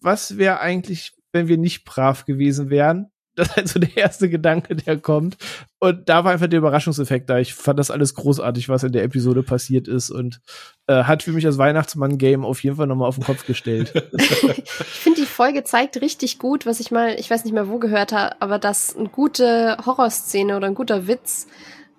[0.00, 3.10] was wäre eigentlich, wenn wir nicht brav gewesen wären?
[3.36, 5.36] Das ist halt so der erste Gedanke, der kommt.
[5.78, 7.38] Und da war einfach der Überraschungseffekt da.
[7.38, 10.40] Ich fand das alles großartig, was in der Episode passiert ist und
[10.88, 13.92] äh, hat für mich das Weihnachtsmann-Game auf jeden Fall nochmal auf den Kopf gestellt.
[14.18, 17.78] ich finde, die Folge zeigt richtig gut, was ich mal, ich weiß nicht mehr wo
[17.78, 21.46] gehört habe, aber dass eine gute Horrorszene oder ein guter Witz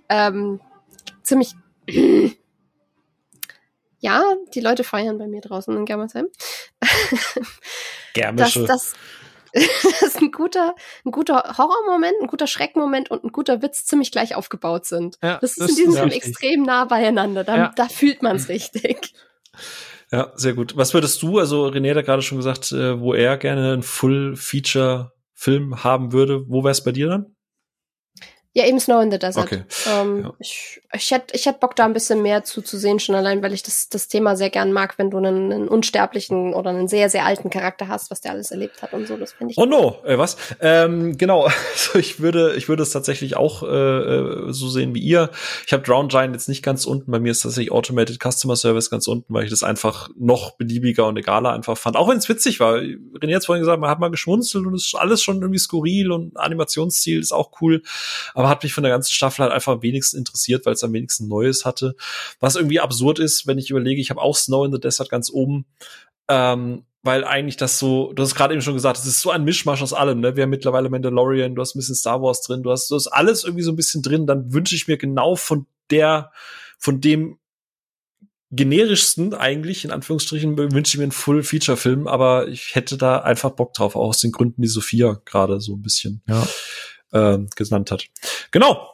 [0.10, 0.60] ähm,
[1.24, 1.56] ziemlich
[4.02, 6.28] ja, die Leute feiern bei mir draußen in Germersheim.
[8.14, 8.66] Germische.
[8.66, 8.94] Dass, dass,
[9.54, 9.64] das
[10.02, 10.76] ist ein guter,
[11.06, 15.18] ein guter Horrormoment, ein guter Schreckmoment und ein guter Witz ziemlich gleich aufgebaut sind.
[15.22, 17.44] Ja, das, das ist in diesem extrem nah beieinander.
[17.44, 17.72] Da, ja.
[17.76, 19.14] da fühlt man es richtig.
[20.12, 20.76] Ja, sehr gut.
[20.76, 25.84] Was würdest du, also René hat gerade schon gesagt, äh, wo er gerne einen Full-Feature-Film
[25.84, 27.36] haben würde, wo wäre es bei dir dann?
[28.54, 29.46] Ja, eben Snow in the Desert.
[29.46, 29.64] Okay.
[29.90, 30.34] Ähm, ja.
[30.40, 33.64] Ich, ich hätte ich hätt Bock, da ein bisschen mehr zuzusehen, schon allein, weil ich
[33.64, 37.26] das, das Thema sehr gern mag, wenn du einen, einen unsterblichen oder einen sehr, sehr
[37.26, 39.18] alten Charakter hast, was der alles erlebt hat und so.
[39.18, 39.58] Das finde ich.
[39.58, 40.38] Oh no, äh, was?
[40.60, 45.02] Ähm, genau, also ich würde, ich würde es tatsächlich auch äh, äh, so sehen wie
[45.02, 45.30] ihr.
[45.66, 47.12] Ich habe Drown Giant jetzt nicht ganz unten.
[47.12, 51.08] Bei mir ist tatsächlich Automated Customer Service ganz unten, weil ich das einfach noch beliebiger
[51.08, 51.96] und egaler einfach fand.
[51.96, 52.76] Auch wenn es witzig war.
[52.76, 56.12] René hat vorhin gesagt, man hat mal geschmunzelt und es ist alles schon irgendwie skurril
[56.12, 57.82] und Animationsstil ist auch cool
[58.34, 60.94] aber hat mich von der ganzen Staffel halt einfach am wenigsten interessiert, weil es am
[60.94, 61.96] wenigsten Neues hatte.
[62.40, 65.30] Was irgendwie absurd ist, wenn ich überlege, ich habe auch Snow in the Desert ganz
[65.32, 65.66] oben.
[66.28, 69.44] Ähm, weil eigentlich das so, du hast gerade eben schon gesagt, es ist so ein
[69.44, 70.36] Mischmasch aus allem, ne?
[70.36, 73.08] Wir haben mittlerweile Mandalorian, du hast ein bisschen Star Wars drin, du hast, du hast
[73.08, 76.32] alles irgendwie so ein bisschen drin, dann wünsche ich mir genau von der,
[76.78, 77.40] von dem
[78.52, 83.74] generischsten eigentlich, in Anführungsstrichen, wünsche ich mir einen Full-Feature-Film, aber ich hätte da einfach Bock
[83.74, 86.46] drauf, auch aus den Gründen, die Sophia gerade so ein bisschen ja
[87.14, 88.06] äh, genannt hat.
[88.52, 88.91] Genau.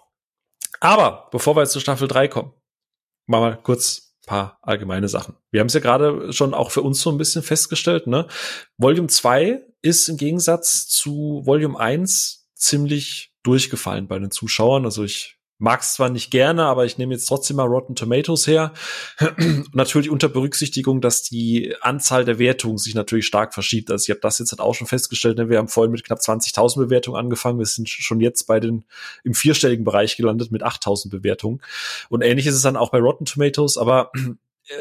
[0.79, 2.53] Aber bevor wir jetzt zur Staffel 3 kommen,
[3.25, 5.35] machen wir kurz paar allgemeine Sachen.
[5.51, 8.27] Wir haben es ja gerade schon auch für uns so ein bisschen festgestellt, ne?
[8.77, 14.85] Volume 2 ist im Gegensatz zu Volume 1 ziemlich durchgefallen bei den Zuschauern.
[14.85, 18.45] Also ich mag es zwar nicht gerne, aber ich nehme jetzt trotzdem mal Rotten Tomatoes
[18.47, 18.73] her.
[19.73, 23.89] natürlich unter Berücksichtigung, dass die Anzahl der Wertungen sich natürlich stark verschiebt.
[23.89, 25.37] Also ich habe das jetzt halt auch schon festgestellt.
[25.37, 25.49] Ne?
[25.49, 27.59] Wir haben vorhin mit knapp 20.000 Bewertungen angefangen.
[27.59, 28.85] Wir sind schon jetzt bei den
[29.23, 31.61] im vierstelligen Bereich gelandet mit 8.000 Bewertungen.
[32.09, 33.77] Und ähnlich ist es dann auch bei Rotten Tomatoes.
[33.77, 34.11] Aber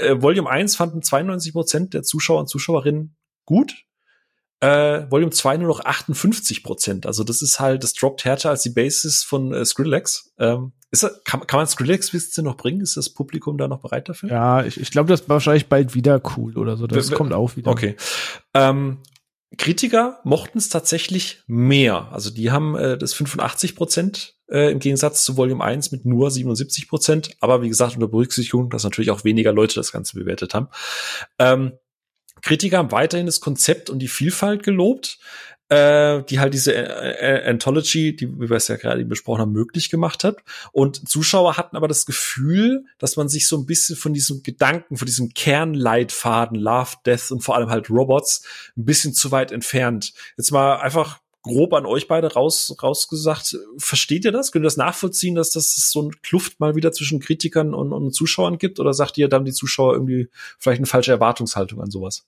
[0.01, 3.16] äh, Volume 1 fanden 92 Prozent der Zuschauer und Zuschauerinnen
[3.47, 3.86] gut
[4.61, 7.07] äh, Volume 2 nur noch 58 Prozent.
[7.07, 10.33] Also das ist halt, das droppt härter als die Basis von äh, Skrillex.
[10.39, 12.81] Ähm, ist das, kann, kann man Skrillex-Witze noch bringen?
[12.81, 14.31] Ist das Publikum da noch bereit dafür?
[14.31, 16.87] Ja, ich, ich glaube, das ist wahrscheinlich bald wieder cool oder so.
[16.87, 17.70] Das w kommt auch wieder.
[17.70, 17.97] Okay.
[18.55, 18.99] Ähm,
[19.59, 22.11] Kritiker mochten es tatsächlich mehr.
[22.12, 26.31] Also die haben äh, das 85 Prozent äh, im Gegensatz zu Volume 1 mit nur
[26.31, 27.31] 77 Prozent.
[27.41, 30.69] Aber wie gesagt, unter Berücksichtigung, dass natürlich auch weniger Leute das Ganze bewertet haben.
[31.39, 31.73] Ähm,
[32.47, 35.18] Kritiker haben weiterhin das Konzept und die Vielfalt gelobt
[35.68, 39.90] äh, die halt diese äh, äh, Anthology, die wir es ja gerade besprochen haben, möglich
[39.90, 40.39] gemacht hat.
[40.73, 44.97] Und Zuschauer hatten aber das Gefühl, dass man sich so ein bisschen von diesem Gedanken,
[44.97, 48.44] von diesem Kernleitfaden Love, Death und vor allem halt Robots
[48.77, 50.12] ein bisschen zu weit entfernt.
[50.36, 53.56] Jetzt mal einfach grob an euch beide raus, rausgesagt.
[53.78, 54.52] Versteht ihr das?
[54.52, 58.14] Könnt ihr das nachvollziehen, dass das so ein Kluft mal wieder zwischen Kritikern und, und
[58.14, 58.81] Zuschauern gibt?
[58.81, 60.28] Oder sagt ihr, dann die Zuschauer irgendwie
[60.59, 62.27] vielleicht eine falsche Erwartungshaltung an sowas?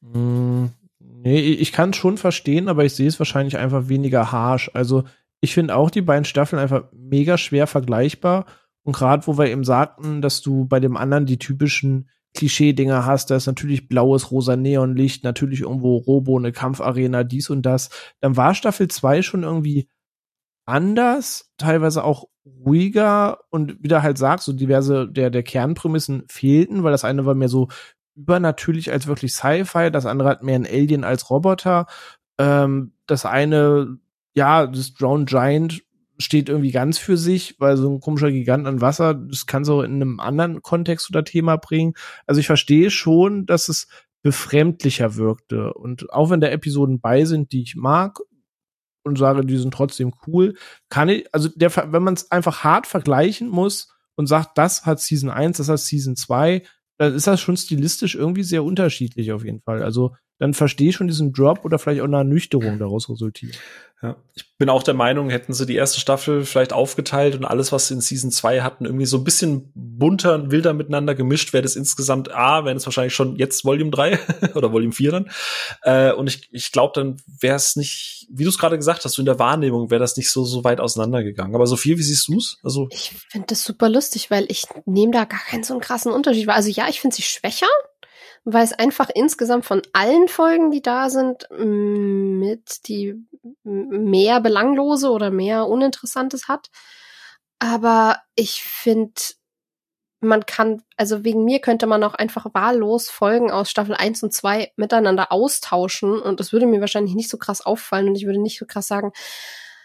[0.00, 0.66] Mm,
[1.00, 4.70] Nee, ich kann schon verstehen, aber ich sehe es wahrscheinlich einfach weniger harsh.
[4.74, 5.04] Also
[5.40, 8.46] ich finde auch die beiden Staffeln einfach mega schwer vergleichbar.
[8.82, 13.30] Und gerade wo wir eben sagten, dass du bei dem anderen die typischen Klischee-Dinger hast,
[13.30, 17.90] da ist natürlich blaues, rosa Neonlicht, natürlich irgendwo Robo, eine Kampfarena, dies und das.
[18.20, 19.88] Dann war Staffel 2 schon irgendwie
[20.66, 26.82] anders, teilweise auch ruhiger und wie du halt sagst, so diverse der, der Kernprämissen fehlten,
[26.82, 27.68] weil das eine war mehr so
[28.14, 31.86] übernatürlich als wirklich Sci-Fi, das andere hat mehr ein Alien als Roboter.
[32.38, 33.98] Ähm, das eine,
[34.34, 35.82] ja, das Drone Giant
[36.18, 39.82] steht irgendwie ganz für sich, weil so ein komischer Gigant an Wasser, das kann so
[39.82, 41.94] in einem anderen Kontext oder Thema bringen.
[42.26, 43.86] Also ich verstehe schon, dass es
[44.22, 45.72] befremdlicher wirkte.
[45.74, 48.18] Und auch wenn da Episoden bei sind, die ich mag
[49.04, 50.54] und sage, die sind trotzdem cool,
[50.88, 55.00] kann ich, also der, wenn man es einfach hart vergleichen muss und sagt, das hat
[55.00, 56.62] Season 1, das hat Season 2,
[56.98, 59.84] dann ist das schon stilistisch irgendwie sehr unterschiedlich auf jeden Fall.
[59.84, 63.58] Also dann verstehe ich schon diesen Drop oder vielleicht auch eine Ernüchterung daraus resultiert.
[64.00, 67.72] Ja, ich bin auch der Meinung, hätten sie die erste Staffel vielleicht aufgeteilt und alles,
[67.72, 71.52] was sie in Season 2 hatten, irgendwie so ein bisschen bunter und wilder miteinander gemischt,
[71.52, 74.18] wäre das insgesamt A, wäre es wahrscheinlich schon jetzt Volume 3
[74.54, 75.30] oder Volume 4 dann.
[75.82, 79.14] Äh, und ich, ich glaube, dann wäre es nicht, wie du es gerade gesagt hast,
[79.14, 81.56] so in der Wahrnehmung wäre das nicht so, so weit auseinandergegangen.
[81.56, 82.58] Aber Sophie, wie siehst du es?
[82.62, 86.12] Also ich finde das super lustig, weil ich nehme da gar keinen so einen krassen
[86.12, 86.48] Unterschied.
[86.48, 87.66] Also ja, ich finde sie schwächer,
[88.44, 93.16] weil es einfach insgesamt von allen Folgen, die da sind, mit die
[93.62, 96.68] mehr belanglose oder mehr Uninteressantes hat.
[97.58, 99.20] Aber ich finde,
[100.20, 104.32] man kann, also wegen mir könnte man auch einfach wahllos Folgen aus Staffel 1 und
[104.32, 108.40] 2 miteinander austauschen und das würde mir wahrscheinlich nicht so krass auffallen und ich würde
[108.40, 109.12] nicht so krass sagen,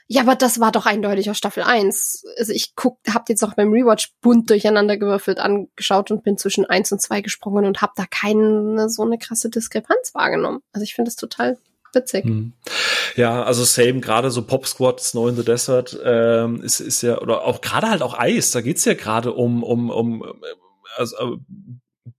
[0.07, 2.25] ja, aber das war doch eindeutig aus Staffel 1.
[2.37, 6.65] Also ich guck, hab jetzt auch beim Rewatch bunt durcheinander gewürfelt angeschaut und bin zwischen
[6.65, 10.59] 1 und 2 gesprungen und hab da keine so eine krasse Diskrepanz wahrgenommen.
[10.73, 11.57] Also ich finde es total
[11.93, 12.25] witzig.
[12.25, 12.53] Hm.
[13.15, 17.19] Ja, also same, gerade so Pop Squad, Snow in the Desert, ähm, ist, ist ja,
[17.19, 20.23] oder auch gerade halt auch Eis, da geht's ja gerade um, um, um
[20.95, 21.39] also,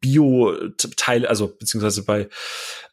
[0.00, 2.28] Bio-Teile, also beziehungsweise bei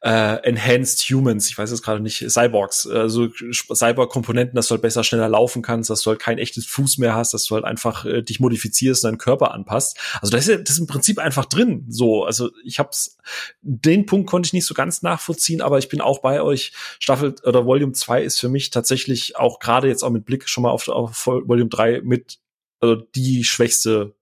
[0.01, 5.03] äh, Enhanced Humans, ich weiß jetzt gerade nicht, Cyborgs, also Cyborg-Komponenten, dass du halt besser,
[5.03, 8.05] schneller laufen kannst, dass du halt kein echtes Fuß mehr hast, dass du halt einfach
[8.05, 9.97] äh, dich modifizierst, deinen Körper anpasst.
[10.21, 11.85] Also das ist, das ist im Prinzip einfach drin.
[11.87, 13.17] So, also ich hab's,
[13.61, 16.73] den Punkt konnte ich nicht so ganz nachvollziehen, aber ich bin auch bei euch.
[16.99, 20.63] Staffel oder Volume 2 ist für mich tatsächlich auch gerade jetzt auch mit Blick schon
[20.63, 22.39] mal auf, auf Volume 3 mit
[22.81, 24.15] also die schwächste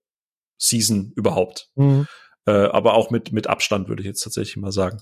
[0.57, 1.69] Season überhaupt.
[1.75, 2.07] Mhm.
[2.45, 4.99] Äh, aber auch mit, mit Abstand, würde ich jetzt tatsächlich mal sagen.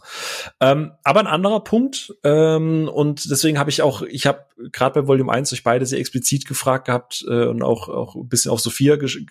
[0.59, 5.07] Ähm, aber ein anderer Punkt, ähm, und deswegen habe ich auch, ich habe gerade bei
[5.07, 8.59] Volume 1 euch beide sehr explizit gefragt gehabt äh, und auch, auch ein bisschen auf
[8.59, 9.25] Sophia gesch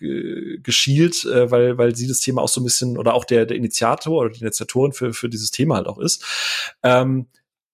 [0.63, 3.57] geschielt, äh, weil, weil sie das Thema auch so ein bisschen oder auch der, der
[3.57, 6.25] Initiator oder die Initiatorin für, für dieses Thema halt auch ist.
[6.83, 7.27] Ähm,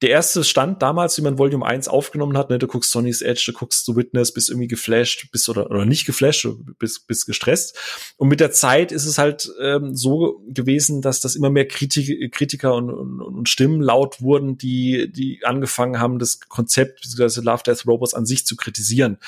[0.03, 3.45] der erste Stand damals, wie man Volume 1 aufgenommen hat, ne, du guckst Sonny's Edge,
[3.47, 6.49] du guckst The Witness, bist irgendwie geflasht, bist oder, oder nicht geflasht,
[6.81, 7.79] bist, bist gestresst.
[8.16, 12.33] Und mit der Zeit ist es halt ähm, so gewesen, dass das immer mehr Kritik,
[12.33, 17.62] Kritiker und, und, und Stimmen laut wurden, die, die angefangen haben, das Konzept, beziehungsweise Love
[17.65, 19.19] Death Robots an sich zu kritisieren.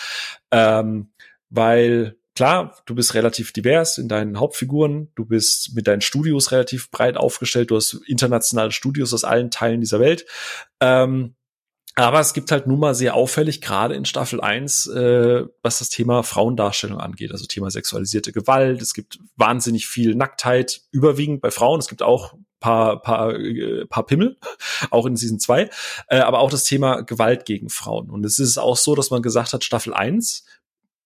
[0.50, 1.10] Ähm,
[1.50, 6.90] weil klar, du bist relativ divers in deinen Hauptfiguren, du bist mit deinen Studios relativ
[6.90, 10.26] breit aufgestellt, du hast internationale Studios aus allen Teilen dieser Welt.
[10.80, 11.34] Ähm,
[11.96, 15.90] aber es gibt halt nun mal sehr auffällig, gerade in Staffel 1, äh, was das
[15.90, 18.82] Thema Frauendarstellung angeht, also Thema sexualisierte Gewalt.
[18.82, 21.78] Es gibt wahnsinnig viel Nacktheit, überwiegend bei Frauen.
[21.78, 24.38] Es gibt auch paar, paar, äh, paar Pimmel,
[24.90, 25.70] auch in Season 2,
[26.08, 28.10] äh, aber auch das Thema Gewalt gegen Frauen.
[28.10, 30.44] Und es ist auch so, dass man gesagt hat, Staffel 1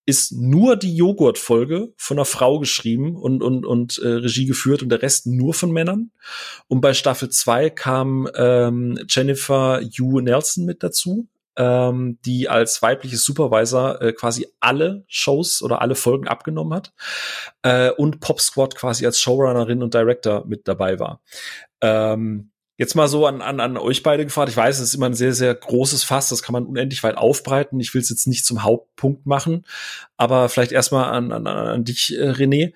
[0.08, 4.88] ist nur die Joghurt-Folge von einer Frau geschrieben und, und, und äh, Regie geführt und
[4.88, 6.12] der Rest nur von Männern.
[6.66, 11.28] Und bei Staffel 2 kam ähm, Jennifer Hugh Nelson mit dazu,
[11.58, 16.94] ähm, die als weibliches Supervisor äh, quasi alle Shows oder alle Folgen abgenommen hat
[17.60, 21.20] äh, und Pop Squad quasi als Showrunnerin und Director mit dabei war.
[21.82, 24.50] Ähm, Jetzt mal so an, an, an euch beide gefragt.
[24.50, 26.28] Ich weiß, es ist immer ein sehr, sehr großes Fass.
[26.28, 27.80] Das kann man unendlich weit aufbreiten.
[27.80, 29.64] Ich will es jetzt nicht zum Hauptpunkt machen.
[30.16, 32.72] Aber vielleicht erstmal an, an, an dich, äh, René.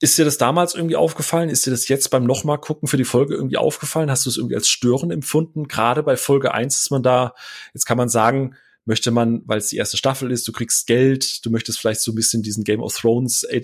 [0.00, 1.48] Ist dir das damals irgendwie aufgefallen?
[1.48, 4.10] Ist dir das jetzt beim nochmal gucken für die Folge irgendwie aufgefallen?
[4.10, 5.68] Hast du es irgendwie als störend empfunden?
[5.68, 7.34] Gerade bei Folge 1 ist man da,
[7.72, 8.56] jetzt kann man sagen,
[8.88, 12.10] möchte man, weil es die erste Staffel ist, du kriegst Geld, du möchtest vielleicht so
[12.10, 13.60] ein bisschen diesen Game of Thrones äh,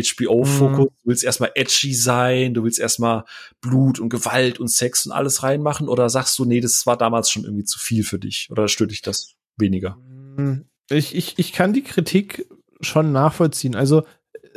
[0.00, 0.96] HBO-Fokus, mhm.
[1.02, 3.24] du willst erstmal edgy sein, du willst erstmal
[3.60, 7.28] Blut und Gewalt und Sex und alles reinmachen oder sagst du, nee, das war damals
[7.28, 9.98] schon irgendwie zu viel für dich oder stört dich das weniger?
[10.90, 12.46] Ich, ich, ich kann die Kritik
[12.80, 13.74] schon nachvollziehen.
[13.74, 14.04] Also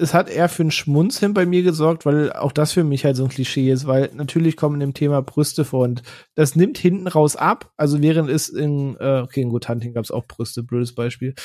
[0.02, 3.16] es hat eher für einen Schmunzeln bei mir gesorgt, weil auch das für mich halt
[3.16, 6.02] so ein Klischee ist, weil natürlich kommen dem Thema Brüste vor und
[6.36, 7.72] das nimmt hinten raus ab.
[7.78, 11.36] Also während es in, äh, okay, in Good Hunting gab es auch Brüste, blödes Beispiel.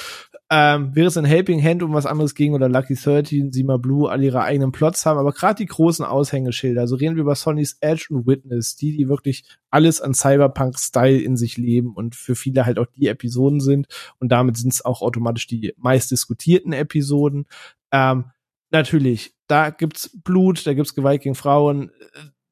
[0.51, 4.11] Ähm, während es in Helping Hand um was anderes ging oder Lucky 13, Sima Blue
[4.11, 7.77] alle ihre eigenen Plots haben, aber gerade die großen Aushängeschilder, also reden wir über Sonny's
[7.81, 12.65] Edge und Witness, die, die wirklich alles an Cyberpunk-Style in sich leben und für viele
[12.65, 13.87] halt auch die Episoden sind
[14.19, 17.47] und damit sind es auch automatisch die meist diskutierten Episoden.
[17.93, 18.25] Ähm,
[18.71, 21.91] natürlich, da gibt's Blut, da gibt's Gewalt gegen Frauen.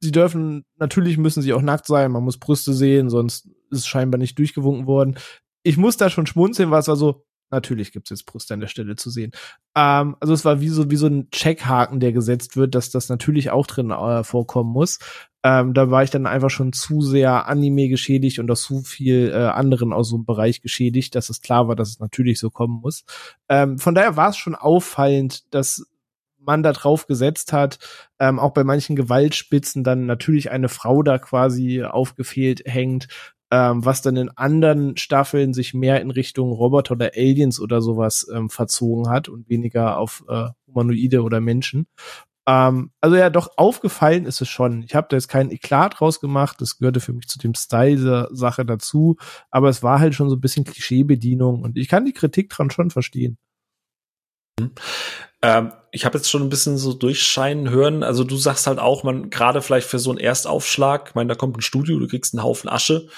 [0.01, 3.87] Sie dürfen, natürlich müssen sie auch nackt sein, man muss Brüste sehen, sonst ist es
[3.87, 5.17] scheinbar nicht durchgewunken worden.
[5.63, 9.11] Ich muss da schon schmunzeln, was also, natürlich gibt's jetzt Brüste an der Stelle zu
[9.11, 9.33] sehen.
[9.75, 13.09] Ähm, also es war wie so, wie so ein Checkhaken, der gesetzt wird, dass das
[13.09, 14.99] natürlich auch drin äh, vorkommen muss.
[15.43, 19.31] Ähm, da war ich dann einfach schon zu sehr Anime geschädigt und aus zu viel
[19.31, 22.51] äh, anderen aus so einem Bereich geschädigt, dass es klar war, dass es natürlich so
[22.51, 23.05] kommen muss.
[23.49, 25.87] Ähm, von daher war es schon auffallend, dass
[26.45, 27.79] man da drauf gesetzt hat,
[28.19, 33.09] ähm, auch bei manchen Gewaltspitzen dann natürlich eine Frau da quasi aufgefehlt hängt,
[33.51, 38.27] ähm, was dann in anderen Staffeln sich mehr in Richtung Roboter oder Aliens oder sowas
[38.35, 41.87] ähm, verzogen hat und weniger auf äh, Humanoide oder Menschen.
[42.47, 44.83] Ähm, also ja, doch aufgefallen ist es schon.
[44.83, 48.03] Ich habe da jetzt keinen Eklat draus gemacht, das gehörte für mich zu dem Style
[48.03, 49.17] der Sache dazu,
[49.51, 52.71] aber es war halt schon so ein bisschen Klischeebedienung und ich kann die Kritik dran
[52.71, 53.39] schon verstehen.
[54.61, 54.73] Mhm.
[55.45, 58.03] Ähm, ich habe jetzt schon ein bisschen so durchscheinen hören.
[58.03, 61.35] Also du sagst halt auch, man gerade vielleicht für so einen Erstaufschlag, ich meine, da
[61.35, 63.09] kommt ein Studio, du kriegst einen Haufen Asche.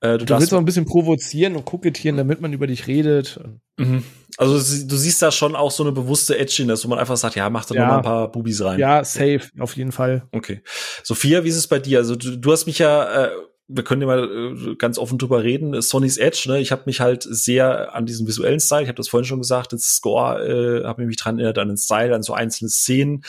[0.00, 3.38] Äh, du, du willst noch ein bisschen provozieren und kokettieren, damit man über dich redet.
[3.76, 4.02] Mhm.
[4.38, 7.50] Also du siehst da schon auch so eine bewusste Edginess, wo man einfach sagt, ja,
[7.50, 7.82] mach da ja.
[7.82, 8.80] nur mal ein paar Bubis rein.
[8.80, 10.26] Ja, safe, auf jeden Fall.
[10.32, 10.62] Okay.
[11.02, 11.98] Sophia, wie ist es bei dir?
[11.98, 13.30] Also du, du hast mich ja äh,
[13.66, 16.60] wir können ja mal äh, ganz offen drüber reden, Sonny's Edge, ne?
[16.60, 19.72] Ich habe mich halt sehr an diesen visuellen Style, ich habe das vorhin schon gesagt,
[19.72, 23.24] das Score äh, habe mich dran erinnert an den Style, an so einzelne Szenen.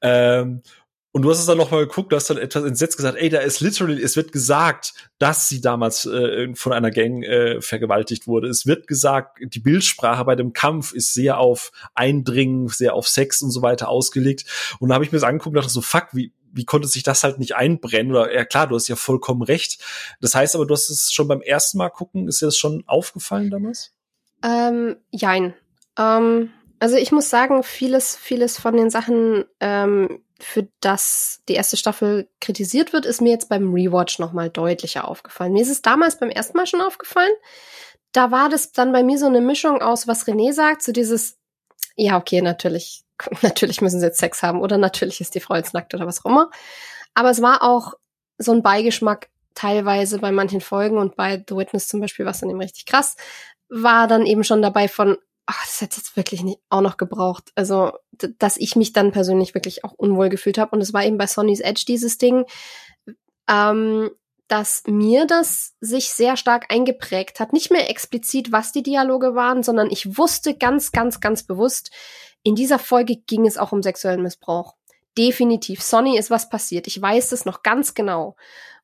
[0.00, 0.62] Ähm,
[1.12, 3.28] und du hast es dann noch mal geguckt, du hast dann etwas entsetzt gesagt, ey,
[3.28, 8.28] da ist literally, es wird gesagt, dass sie damals äh, von einer Gang äh, vergewaltigt
[8.28, 8.48] wurde.
[8.48, 13.42] Es wird gesagt, die Bildsprache bei dem Kampf ist sehr auf Eindringen, sehr auf Sex
[13.42, 14.44] und so weiter ausgelegt.
[14.78, 17.02] Und da habe ich mir das angeguckt und dachte so, fuck, wie, wie konnte sich
[17.02, 18.12] das halt nicht einbrennen?
[18.12, 19.82] Oder ja klar, du hast ja vollkommen recht.
[20.20, 22.84] Das heißt aber, du hast es schon beim ersten Mal gucken, ist dir das schon
[22.86, 23.92] aufgefallen damals?
[24.42, 25.54] Ähm, jein.
[25.98, 31.76] Ähm, also ich muss sagen, vieles, vieles von den Sachen, ähm, für das die erste
[31.76, 35.52] Staffel kritisiert wird, ist mir jetzt beim Rewatch nochmal deutlicher aufgefallen.
[35.52, 37.32] Mir ist es damals beim ersten Mal schon aufgefallen.
[38.12, 41.38] Da war das dann bei mir so eine Mischung aus, was René sagt, so dieses,
[41.94, 43.04] ja, okay, natürlich
[43.42, 46.24] natürlich müssen sie jetzt Sex haben oder natürlich ist die Frau jetzt nackt oder was
[46.24, 46.50] auch immer.
[47.14, 47.94] Aber es war auch
[48.38, 52.50] so ein Beigeschmack teilweise bei manchen Folgen und bei The Witness zum Beispiel, was dann
[52.50, 53.16] eben richtig krass,
[53.68, 55.16] war dann eben schon dabei von,
[55.46, 57.50] ach, das hätte jetzt wirklich nicht auch noch gebraucht.
[57.54, 57.92] Also,
[58.38, 60.74] dass ich mich dann persönlich wirklich auch unwohl gefühlt habe.
[60.74, 62.44] Und es war eben bei Sonny's Edge dieses Ding,
[63.48, 64.10] ähm,
[64.48, 67.52] dass mir das sich sehr stark eingeprägt hat.
[67.52, 71.90] Nicht mehr explizit, was die Dialoge waren, sondern ich wusste ganz, ganz, ganz bewusst,
[72.42, 74.74] in dieser Folge ging es auch um sexuellen Missbrauch.
[75.18, 75.82] Definitiv.
[75.82, 76.86] Sonny ist was passiert.
[76.86, 78.36] Ich weiß es noch ganz genau.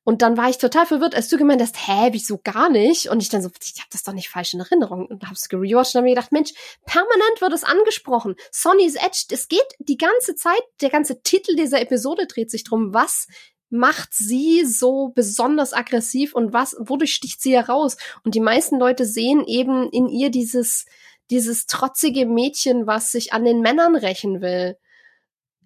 [0.09, 3.09] Und dann war ich total verwirrt, als du gemeint hast, hä, wieso gar nicht?
[3.09, 5.95] Und ich dann so, ich habe das doch nicht falsch in Erinnerung und hab's gerewatcht
[5.95, 6.53] und hab mir gedacht, Mensch,
[6.85, 8.37] permanent wird es angesprochen.
[8.53, 12.95] Sonny's Edge, es geht die ganze Zeit, der ganze Titel dieser Episode dreht sich drum,
[12.95, 13.27] was
[13.69, 17.97] macht sie so besonders aggressiv und was, wodurch sticht sie heraus?
[18.23, 20.87] Und die meisten Leute sehen eben in ihr dieses,
[21.31, 24.77] dieses trotzige Mädchen, was sich an den Männern rächen will.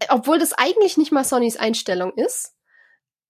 [0.09, 2.55] Obwohl das eigentlich nicht mal Sonnys Einstellung ist.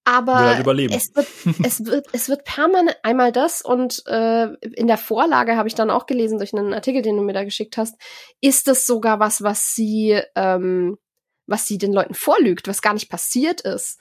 [0.05, 1.27] Aber halt es wird,
[1.65, 5.90] es wird, es wird permanent einmal das und äh, in der Vorlage habe ich dann
[5.90, 7.97] auch gelesen durch einen Artikel, den du mir da geschickt hast,
[8.40, 10.97] ist es sogar was, was sie, ähm,
[11.47, 14.01] was sie den Leuten vorlügt, was gar nicht passiert ist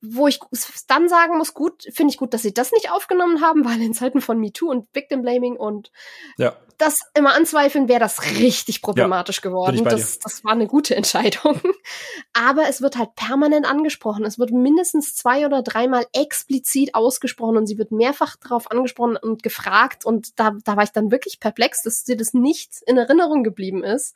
[0.00, 0.40] wo ich
[0.86, 3.94] dann sagen muss, gut, finde ich gut, dass sie das nicht aufgenommen haben, weil in
[3.94, 5.90] Zeiten von MeToo und Victim Blaming und
[6.38, 6.56] ja.
[6.78, 9.84] das immer anzweifeln, wäre das richtig problematisch ja, geworden.
[9.84, 11.60] Das, das war eine gute Entscheidung.
[12.32, 14.24] Aber es wird halt permanent angesprochen.
[14.24, 19.42] Es wird mindestens zwei oder dreimal explizit ausgesprochen und sie wird mehrfach darauf angesprochen und
[19.42, 20.04] gefragt.
[20.04, 23.84] Und da, da war ich dann wirklich perplex, dass dir das nicht in Erinnerung geblieben
[23.84, 24.14] ist.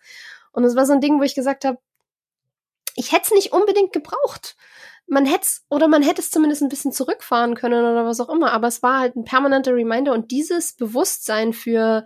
[0.52, 1.78] Und es war so ein Ding, wo ich gesagt habe,
[2.96, 4.56] ich hätte es nicht unbedingt gebraucht.
[5.10, 8.52] Man hätte oder man hätte es zumindest ein bisschen zurückfahren können oder was auch immer,
[8.52, 12.04] aber es war halt ein permanenter Reminder und dieses Bewusstsein für,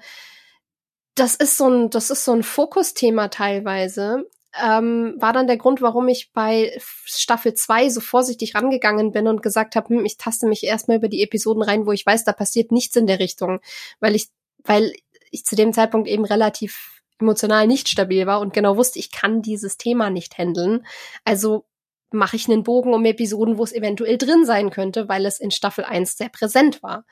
[1.14, 4.26] das ist so ein, das ist so ein Fokusthema teilweise,
[4.62, 9.42] ähm, war dann der Grund, warum ich bei Staffel 2 so vorsichtig rangegangen bin und
[9.42, 12.32] gesagt habe, hm, ich taste mich erstmal über die Episoden rein, wo ich weiß, da
[12.32, 13.60] passiert nichts in der Richtung,
[14.00, 14.28] weil ich,
[14.64, 14.94] weil
[15.30, 19.42] ich zu dem Zeitpunkt eben relativ emotional nicht stabil war und genau wusste, ich kann
[19.42, 20.86] dieses Thema nicht handeln.
[21.24, 21.64] Also
[22.10, 25.50] mache ich einen Bogen um Episoden, wo es eventuell drin sein könnte, weil es in
[25.50, 27.04] Staffel 1 sehr präsent war.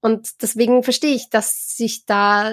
[0.00, 2.52] Und deswegen verstehe ich, dass sich da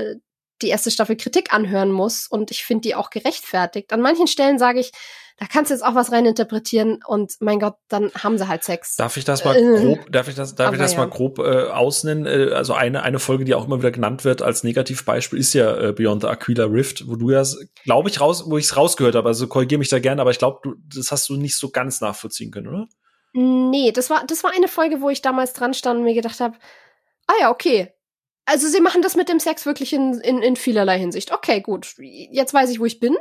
[0.61, 3.91] die erste Staffel Kritik anhören muss und ich finde die auch gerechtfertigt.
[3.91, 4.91] An manchen Stellen sage ich,
[5.38, 8.95] da kannst du jetzt auch was reininterpretieren und mein Gott, dann haben sie halt Sex.
[8.95, 10.99] Darf ich das mal äh, grob, darf ich das, darf ich das ja.
[10.99, 12.25] mal grob äh, ausnennen?
[12.27, 15.75] Äh, also eine, eine Folge, die auch immer wieder genannt wird als Negativbeispiel, ist ja
[15.75, 17.43] äh, Beyond the Aquila Rift, wo du ja,
[17.84, 19.27] glaube ich, raus, wo ich es rausgehört habe.
[19.27, 22.51] Also korrigiere mich da gerne, aber ich glaube, das hast du nicht so ganz nachvollziehen
[22.51, 22.88] können, oder?
[23.34, 26.39] Nee, das war, das war eine Folge, wo ich damals dran stand und mir gedacht
[26.39, 26.55] habe,
[27.25, 27.91] ah ja, okay,
[28.45, 31.32] also sie machen das mit dem Sex wirklich in, in, in vielerlei Hinsicht.
[31.32, 31.95] Okay, gut.
[31.98, 33.18] Jetzt weiß ich, wo ich bin.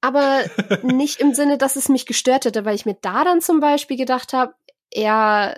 [0.00, 0.44] Aber
[0.82, 3.96] nicht im Sinne, dass es mich gestört hätte, weil ich mir da dann zum Beispiel
[3.96, 4.54] gedacht habe,
[4.92, 5.54] ja,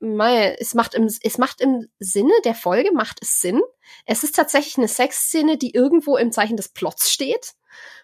[0.00, 3.62] mei, es macht im, es macht im Sinne der Folge, macht es Sinn.
[4.04, 7.54] Es ist tatsächlich eine Sexszene, die irgendwo im Zeichen des Plots steht.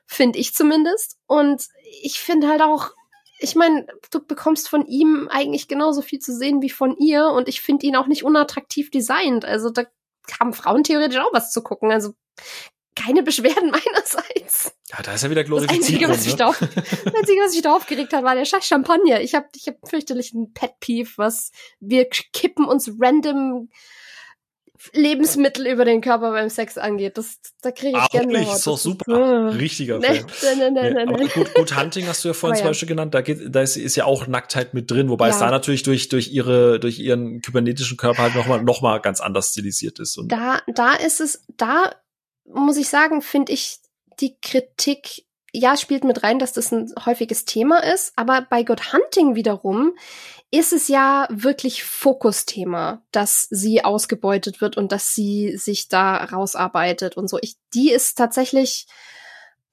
[0.07, 1.19] Finde ich zumindest.
[1.27, 1.67] Und
[2.03, 2.91] ich finde halt auch,
[3.39, 7.49] ich meine, du bekommst von ihm eigentlich genauso viel zu sehen wie von ihr und
[7.49, 9.45] ich finde ihn auch nicht unattraktiv designt.
[9.45, 9.85] Also da
[10.39, 11.91] haben Frauen theoretisch auch was zu gucken.
[11.91, 12.15] Also
[12.95, 14.75] keine Beschwerden meinerseits.
[14.91, 15.81] Ja, da ist ja wieder glorifiziert.
[15.81, 16.37] Das Einzige, was, ne?
[16.37, 16.47] da,
[17.05, 19.21] das Einzige, was mich da aufgeregt hat, war der scheiß Champagner.
[19.21, 21.51] Ich habe ich hab fürchterlich einen Pet-Peeve, was
[21.81, 23.71] wir kippen uns random
[24.93, 27.17] Lebensmittel über den Körper beim Sex angeht.
[27.19, 29.13] Das, da kriege ich ah, gerne Wirklich, ist doch super.
[29.13, 30.59] Ah, Richtiger nee, Fan.
[30.59, 31.29] Nee, nee, nee, nee, nee.
[31.29, 32.95] Gut, gut Hunting hast du ja vorhin oh, zum Beispiel ja.
[32.95, 33.15] genannt.
[33.15, 35.35] Da geht, da ist, ist ja auch Nacktheit mit drin, wobei ja.
[35.35, 39.21] es da natürlich durch, durch ihre, durch ihren kybernetischen Körper halt nochmal, noch mal ganz
[39.21, 40.19] anders stilisiert ist.
[40.19, 41.95] Und da, da ist es, da
[42.45, 43.79] muss ich sagen, finde ich
[44.21, 48.93] die Kritik ja, spielt mit rein, dass das ein häufiges Thema ist, aber bei God
[48.93, 49.93] Hunting wiederum
[50.53, 57.17] ist es ja wirklich Fokusthema, dass sie ausgebeutet wird und dass sie sich da rausarbeitet
[57.17, 57.39] und so.
[57.41, 58.87] Ich, die ist tatsächlich,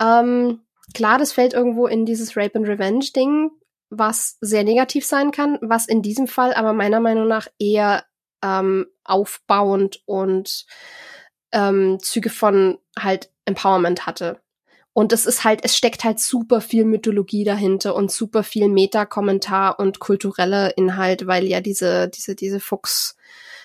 [0.01, 0.61] ähm,
[0.93, 3.51] klar, das fällt irgendwo in dieses Rape and Revenge Ding,
[3.89, 8.05] was sehr negativ sein kann, was in diesem Fall aber meiner Meinung nach eher
[8.41, 10.65] ähm, aufbauend und
[11.51, 14.39] ähm, Züge von halt Empowerment hatte.
[14.93, 19.79] Und es ist halt, es steckt halt super viel Mythologie dahinter und super viel Meta-Kommentar
[19.79, 23.15] und kulturelle Inhalt, weil ja diese, diese, diese Fox,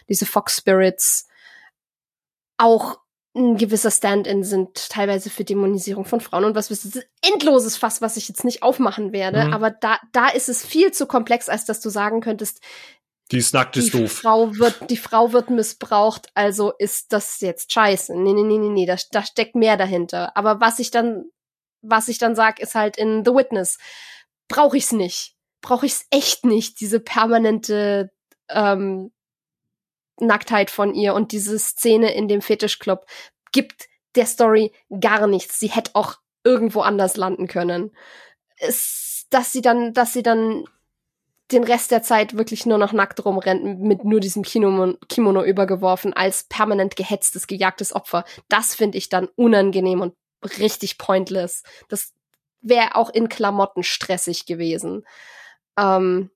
[0.09, 1.27] diese Fox Spirits
[2.57, 2.99] auch
[3.37, 8.01] ein gewisser Stand-in sind, teilweise für Dämonisierung von Frauen und was wisst ihr, endloses Fass,
[8.01, 9.53] was ich jetzt nicht aufmachen werde, mhm.
[9.53, 12.61] aber da, da ist es viel zu komplex, als dass du sagen könntest,
[13.31, 14.13] die ist nackt, ist die doof.
[14.13, 18.15] Frau wird, die Frau wird missbraucht, also ist das jetzt scheiße.
[18.17, 20.37] Nee, nee, nee, nee, nee, da, da steckt mehr dahinter.
[20.37, 21.25] Aber was ich dann,
[21.81, 23.79] was ich dann sag, ist halt in The Witness.
[24.49, 25.37] Brauche ich's nicht.
[25.63, 28.11] Brauche ich's echt nicht, diese permanente
[28.51, 29.11] ähm,
[30.21, 33.07] Nacktheit von ihr und diese Szene in dem Fetischclub
[33.53, 35.59] gibt der Story gar nichts.
[35.59, 37.97] Sie hätte auch irgendwo anders landen können.
[38.59, 40.65] Es, dass sie dann, dass sie dann
[41.55, 46.13] den Rest der Zeit wirklich nur noch nackt rumrennt, mit nur diesem Kimono, Kimono übergeworfen,
[46.13, 48.25] als permanent gehetztes, gejagtes Opfer.
[48.49, 50.15] Das finde ich dann unangenehm und
[50.59, 51.63] richtig pointless.
[51.89, 52.13] Das
[52.61, 55.05] wäre auch in Klamotten stressig gewesen.
[55.79, 56.31] Ähm,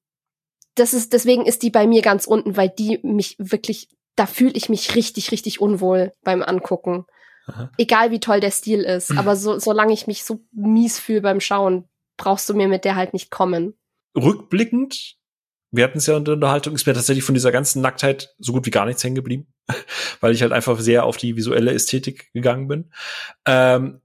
[0.75, 4.55] das ist, deswegen ist die bei mir ganz unten, weil die mich wirklich, da fühle
[4.55, 7.07] ich mich richtig, richtig unwohl beim Angucken.
[7.47, 7.71] Aha.
[7.79, 11.41] Egal wie toll der Stil ist, aber so, solange ich mich so mies fühle beim
[11.41, 13.75] Schauen, brauchst du mir mit der halt nicht kommen
[14.17, 15.17] rückblickend,
[15.71, 18.53] wir hatten es ja in der Unterhaltung, ist mir tatsächlich von dieser ganzen Nacktheit so
[18.53, 19.47] gut wie gar nichts hängen geblieben,
[20.21, 22.91] weil ich halt einfach sehr auf die visuelle Ästhetik gegangen bin.
[23.47, 24.01] Ähm,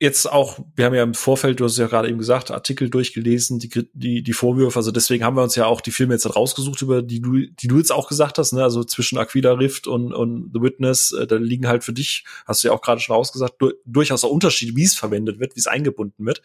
[0.00, 3.58] jetzt auch, wir haben ja im Vorfeld, du hast ja gerade eben gesagt, Artikel durchgelesen,
[3.58, 6.82] die, die, die Vorwürfe, also deswegen haben wir uns ja auch die Filme jetzt rausgesucht,
[6.82, 10.12] über die du, die du jetzt auch gesagt hast, ne, also zwischen Aquila Rift und,
[10.12, 13.16] und The Witness, äh, da liegen halt für dich, hast du ja auch gerade schon
[13.16, 16.42] rausgesagt, du, durchaus auch Unterschiede, wie es verwendet wird, wie es eingebunden wird.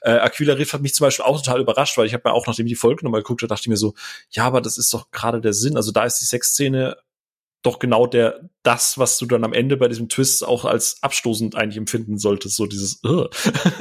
[0.00, 2.46] Äh, Aquila Rift hat mich zum Beispiel auch total überrascht, weil ich habe mir auch,
[2.48, 3.94] nachdem ich die Folge nochmal geguckt habe, dachte ich mir so,
[4.30, 6.96] ja, aber das ist doch gerade der Sinn, also da ist die Sexszene
[7.66, 11.54] doch genau der das, was du dann am Ende bei diesem Twist auch als abstoßend
[11.54, 13.26] eigentlich empfinden solltest, so dieses uh.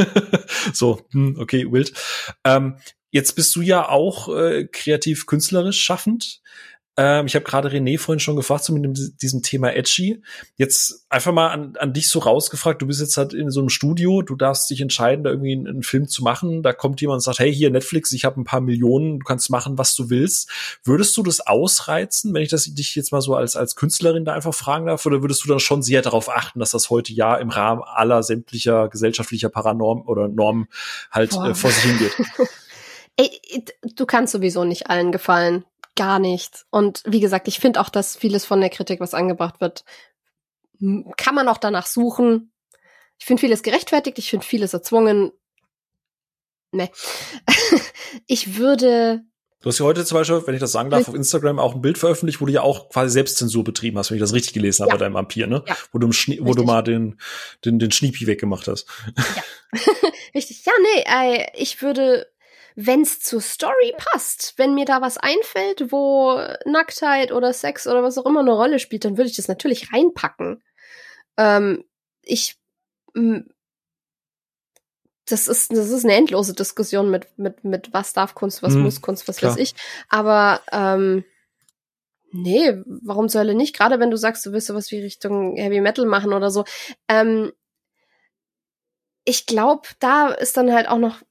[0.73, 1.93] so hm, okay wild.
[2.43, 2.77] Ähm,
[3.11, 6.41] jetzt bist du ja auch äh, kreativ künstlerisch schaffend.
[6.97, 10.22] Ähm, ich habe gerade René vorhin schon gefragt, so mit dem, diesem Thema Edgy.
[10.55, 12.81] Jetzt einfach mal an, an dich so rausgefragt.
[12.81, 15.67] Du bist jetzt halt in so einem Studio, du darfst dich entscheiden, da irgendwie einen,
[15.67, 16.63] einen Film zu machen.
[16.63, 19.49] Da kommt jemand und sagt, hey, hier Netflix, ich habe ein paar Millionen, du kannst
[19.49, 20.49] machen, was du willst.
[20.84, 24.34] Würdest du das ausreizen, wenn ich das dich jetzt mal so als, als Künstlerin da
[24.34, 25.05] einfach fragen darf?
[25.05, 28.23] Oder würdest du dann schon sehr darauf achten, dass das heute ja im Rahmen aller
[28.23, 30.67] sämtlicher gesellschaftlicher Paranorm oder Normen
[31.11, 32.15] halt äh, vor sich hingeht?
[33.17, 33.30] Ey,
[33.95, 35.63] du kannst sowieso nicht allen gefallen
[35.95, 36.65] gar nicht.
[36.69, 39.84] Und wie gesagt, ich finde auch, dass vieles von der Kritik, was angebracht wird,
[41.17, 42.51] kann man auch danach suchen.
[43.17, 45.31] Ich finde vieles gerechtfertigt, ich finde vieles erzwungen.
[46.72, 46.89] Ne.
[48.27, 49.23] ich würde.
[49.61, 51.81] Du hast ja heute zum Beispiel, wenn ich das sagen darf, auf Instagram auch ein
[51.81, 54.84] Bild veröffentlicht, wo du ja auch quasi Selbstzensur betrieben hast, wenn ich das richtig gelesen
[54.84, 54.95] habe ja.
[54.97, 55.63] bei deinem Vampir, ne?
[55.65, 55.76] Ja.
[55.91, 57.19] Wo du, wo du mal den,
[57.63, 58.85] den, den Schniepi weggemacht hast.
[59.15, 59.80] Ja.
[60.35, 60.65] richtig.
[60.65, 62.27] Ja, nee, ich würde
[62.76, 64.53] wenn's zur Story passt.
[64.57, 68.80] Wenn mir da was einfällt, wo Nacktheit oder Sex oder was auch immer eine Rolle
[68.80, 70.61] spielt, dann würde ich das natürlich reinpacken.
[71.38, 71.85] Ähm,
[72.22, 72.57] ich
[75.27, 78.84] das ist, das ist eine endlose Diskussion mit, mit, mit was darf Kunst, was hm,
[78.84, 79.52] muss Kunst, was klar.
[79.52, 79.73] weiß ich.
[80.07, 81.23] Aber ähm,
[82.31, 83.76] nee, warum soll er nicht?
[83.76, 86.65] Gerade wenn du sagst, du willst sowas wie Richtung Heavy Metal machen oder so.
[87.07, 87.52] Ähm,
[89.23, 91.23] ich glaube, da ist dann halt auch noch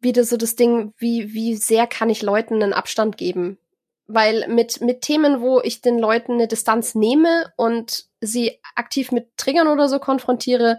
[0.00, 3.58] wieder so das Ding, wie, wie sehr kann ich Leuten einen Abstand geben?
[4.06, 9.36] Weil mit, mit Themen, wo ich den Leuten eine Distanz nehme und sie aktiv mit
[9.36, 10.78] Triggern oder so konfrontiere,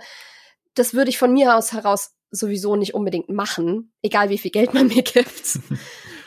[0.76, 4.74] das würde ich von mir aus heraus sowieso nicht unbedingt machen, egal wie viel Geld
[4.74, 5.60] man mir gibt.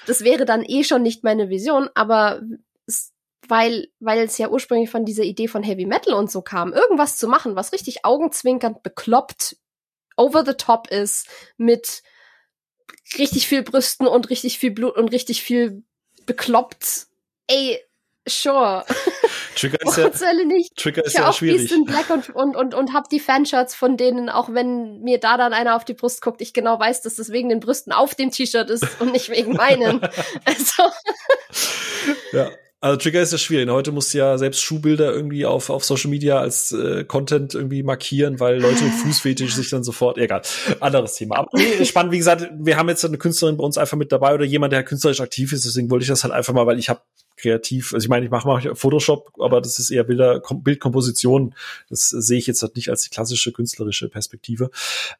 [0.07, 2.41] das wäre dann eh schon nicht meine Vision, aber
[2.87, 3.13] es,
[3.47, 7.17] weil, weil es ja ursprünglich von dieser Idee von Heavy Metal und so kam, irgendwas
[7.17, 9.57] zu machen, was richtig augenzwinkernd bekloppt,
[10.17, 12.03] over the top ist, mit
[13.19, 15.82] richtig viel Brüsten und richtig viel Blut und richtig viel
[16.27, 17.06] bekloppt.
[17.47, 17.81] Ey,
[18.28, 18.85] sure.
[19.56, 19.78] Trigger
[20.12, 20.77] ist ja, nicht.
[20.77, 21.62] Trigger ist ja auch schwierig.
[21.62, 25.19] Beast in Black und, und, und, und hab die Fanshirts von denen, auch wenn mir
[25.19, 27.93] da dann einer auf die Brust guckt, ich genau weiß, dass das wegen den Brüsten
[27.93, 30.01] auf dem T-Shirt ist und nicht wegen meinen.
[30.44, 30.82] also.
[32.32, 32.51] Ja.
[32.81, 33.69] Also Trigger ist ja schwierig.
[33.71, 37.83] Heute musst du ja selbst Schuhbilder irgendwie auf, auf Social Media als äh, Content irgendwie
[37.83, 40.43] markieren, weil Leute mit Fußfetisch sich dann sofort, egal,
[40.79, 41.39] anderes Thema.
[41.39, 44.33] Aber nee, spannend, wie gesagt, wir haben jetzt eine Künstlerin bei uns einfach mit dabei
[44.35, 46.89] oder jemand, der künstlerisch aktiv ist, deswegen wollte ich das halt einfach mal, weil ich
[46.89, 47.01] habe
[47.37, 51.55] kreativ, also ich meine, ich mache mal Photoshop, aber das ist eher Bilder, Bildkomposition,
[51.89, 54.71] das sehe ich jetzt halt nicht als die klassische künstlerische Perspektive.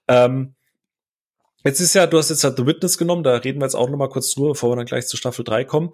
[0.07, 0.55] Ähm,
[1.65, 3.91] Jetzt ist ja, du hast jetzt halt The Witness genommen, da reden wir jetzt auch
[3.91, 5.91] noch mal kurz drüber, bevor wir dann gleich zu Staffel 3 kommen.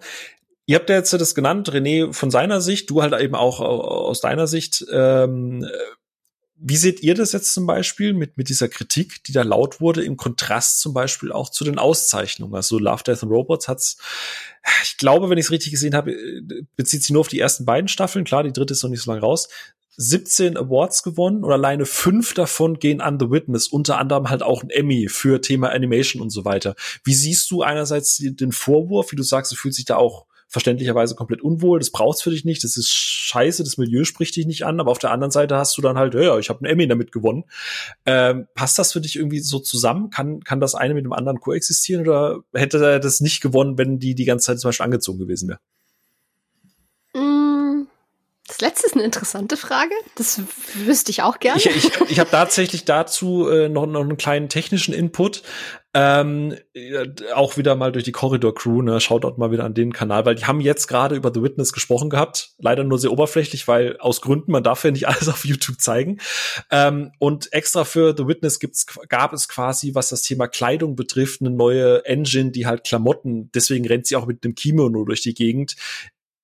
[0.65, 4.21] Ihr habt ja jetzt das genannt, René von seiner Sicht, du halt eben auch aus
[4.21, 4.85] deiner Sicht.
[4.91, 5.65] Ähm,
[6.57, 10.03] wie seht ihr das jetzt zum Beispiel mit, mit dieser Kritik, die da laut wurde,
[10.03, 12.55] im Kontrast zum Beispiel auch zu den Auszeichnungen?
[12.55, 13.97] Also Love, Death and Robots hat's,
[14.83, 16.15] ich glaube, wenn ich es richtig gesehen habe,
[16.75, 18.25] bezieht sich nur auf die ersten beiden Staffeln.
[18.25, 19.49] Klar, die dritte ist noch nicht so lange raus.
[19.97, 24.63] 17 Awards gewonnen und alleine fünf davon gehen an The Witness, unter anderem halt auch
[24.63, 26.75] ein Emmy für Thema Animation und so weiter.
[27.03, 30.24] Wie siehst du einerseits den Vorwurf, wie du sagst, du fühlst dich da auch
[30.55, 34.45] verständlicherweise komplett unwohl, das brauchst für dich nicht, das ist scheiße, das Milieu spricht dich
[34.45, 36.71] nicht an, aber auf der anderen Seite hast du dann halt, ja, ich habe einen
[36.71, 37.43] Emmy damit gewonnen.
[38.05, 40.11] Ähm, passt das für dich irgendwie so zusammen?
[40.11, 43.99] Kann, kann das eine mit dem anderen koexistieren oder hätte er das nicht gewonnen, wenn
[43.99, 45.59] die die ganze Zeit zum Beispiel angezogen gewesen wäre?
[47.13, 47.87] Mm,
[48.47, 49.93] das letzte ist eine interessante Frage.
[50.15, 50.39] Das
[50.75, 51.59] wüsste ich auch gerne.
[51.59, 55.43] Ich, ich, ich habe tatsächlich dazu äh, noch, noch einen kleinen technischen Input.
[55.97, 56.57] Ähm,
[57.33, 60.25] auch wieder mal durch die Corridor Crew, ne, schaut dort mal wieder an den Kanal,
[60.25, 62.49] weil die haben jetzt gerade über The Witness gesprochen gehabt.
[62.57, 66.19] Leider nur sehr oberflächlich, weil aus Gründen, man darf ja nicht alles auf YouTube zeigen.
[66.69, 71.39] Ähm, und extra für The Witness gibt's, gab es quasi, was das Thema Kleidung betrifft,
[71.39, 75.33] eine neue Engine, die halt Klamotten, deswegen rennt sie auch mit einem Kimono durch die
[75.33, 75.77] Gegend,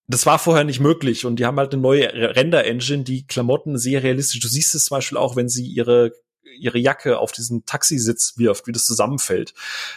[0.07, 4.03] das war vorher nicht möglich und die haben halt eine neue Render-Engine, die Klamotten sehr
[4.03, 4.39] realistisch.
[4.39, 6.11] Du siehst es zum Beispiel auch, wenn sie ihre
[6.43, 9.53] ihre Jacke auf diesen Taxisitz wirft, wie das zusammenfällt.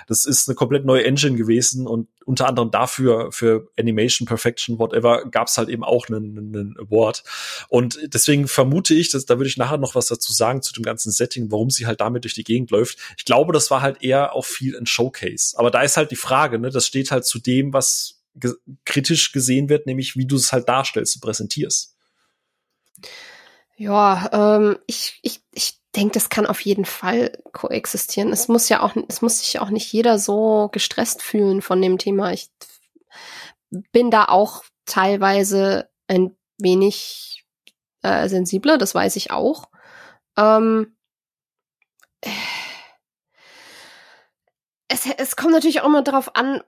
[0.07, 5.27] Das ist eine komplett neue Engine gewesen und unter anderem dafür, für Animation Perfection, whatever,
[5.27, 7.23] gab es halt eben auch einen, einen Award.
[7.69, 10.85] Und deswegen vermute ich, dass da würde ich nachher noch was dazu sagen zu dem
[10.85, 12.99] ganzen Setting, warum sie halt damit durch die Gegend läuft.
[13.19, 15.59] Ich glaube, das war halt eher auch viel ein Showcase.
[15.59, 18.53] Aber da ist halt die Frage, ne, das steht halt zu dem, was ge
[18.85, 21.95] kritisch gesehen wird, nämlich wie du es halt darstellst und präsentierst.
[23.77, 28.33] Ja, ähm, ich, ich, ich denke, das kann auf jeden Fall koexistieren.
[28.33, 31.99] Es muss ja auch, es muss sich auch nicht jeder so gestresst fühlen von dem
[31.99, 32.33] Thema.
[32.33, 32.51] Ich
[33.93, 37.45] bin da auch teilweise ein wenig
[38.03, 39.69] äh, sensibler, das weiß ich auch.
[40.37, 40.97] Ähm,
[44.89, 46.63] es, es kommt natürlich auch immer darauf an,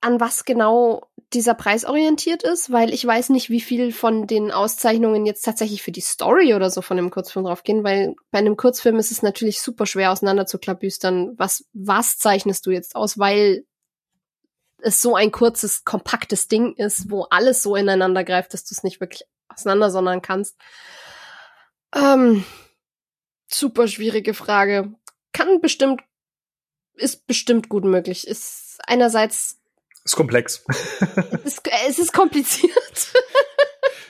[0.00, 4.50] an was genau dieser Preis orientiert ist, weil ich weiß nicht, wie viel von den
[4.50, 8.56] Auszeichnungen jetzt tatsächlich für die Story oder so von dem Kurzfilm draufgehen, weil bei einem
[8.56, 13.18] Kurzfilm ist es natürlich super schwer auseinander zu klabüstern, was, was zeichnest du jetzt aus,
[13.18, 13.64] weil
[14.78, 18.82] es so ein kurzes, kompaktes Ding ist, wo alles so ineinander greift, dass du es
[18.82, 20.56] nicht wirklich auseinandersondern kannst.
[21.94, 22.44] Ähm,
[23.46, 24.92] super schwierige Frage.
[25.32, 26.00] Kann bestimmt
[27.00, 28.26] ist bestimmt gut möglich.
[28.26, 29.60] Ist einerseits
[30.04, 30.64] ist komplex.
[31.44, 32.72] es, ist, es ist kompliziert.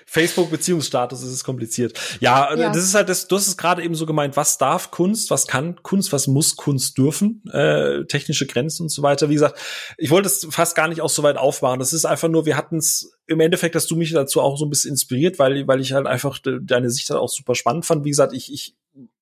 [0.06, 1.96] Facebook-Beziehungsstatus ist es kompliziert.
[2.18, 4.90] Ja, ja, das ist halt das, du hast es gerade eben so gemeint, was darf
[4.90, 9.28] Kunst, was kann Kunst, was muss Kunst dürfen, äh, technische Grenzen und so weiter.
[9.28, 9.60] Wie gesagt,
[9.98, 11.78] ich wollte es fast gar nicht auch so weit aufmachen.
[11.78, 14.64] Das ist einfach nur, wir hatten es im Endeffekt, dass du mich dazu auch so
[14.64, 18.04] ein bisschen inspiriert, weil, weil ich halt einfach deine Sicht halt auch super spannend fand.
[18.04, 18.74] Wie gesagt, ich, ich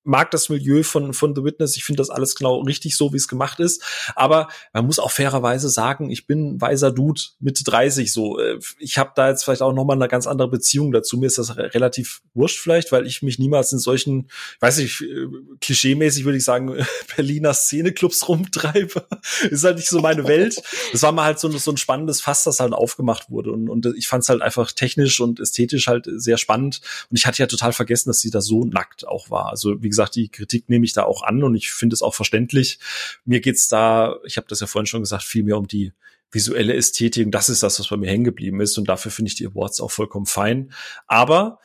[0.09, 1.77] mag das Milieu von, von The Witness.
[1.77, 3.85] Ich finde das alles genau richtig so, wie es gemacht ist.
[4.17, 8.39] Aber man muss auch fairerweise sagen, ich bin weiser Dude Mitte 30 so.
[8.41, 11.19] Äh, ich habe da jetzt vielleicht auch noch mal eine ganz andere Beziehung dazu.
[11.19, 14.31] Mir ist das relativ wurscht vielleicht, weil ich mich niemals in solchen,
[14.61, 15.27] weiß ich, äh,
[15.61, 16.75] klischeemäßig würde ich sagen,
[17.17, 19.07] Berliner Szeneclubs rumtreibe.
[19.51, 20.61] ist halt nicht so meine Welt.
[20.93, 23.53] Das war mal halt so, so ein spannendes Fass, das halt aufgemacht wurde.
[23.53, 26.81] Und, und ich fand es halt einfach technisch und ästhetisch halt sehr spannend.
[27.11, 29.51] Und ich hatte ja total vergessen, dass sie da so nackt auch war.
[29.51, 32.03] Also wie gesagt, gesagt, die Kritik nehme ich da auch an und ich finde es
[32.03, 32.79] auch verständlich.
[33.25, 35.93] Mir geht's da, ich habe das ja vorhin schon gesagt, viel um die
[36.31, 37.27] visuelle Ästhetik.
[37.27, 38.79] Und das ist das, was bei mir hängen geblieben ist.
[38.79, 40.73] Und dafür finde ich die Awards auch vollkommen fein.
[41.07, 41.59] Aber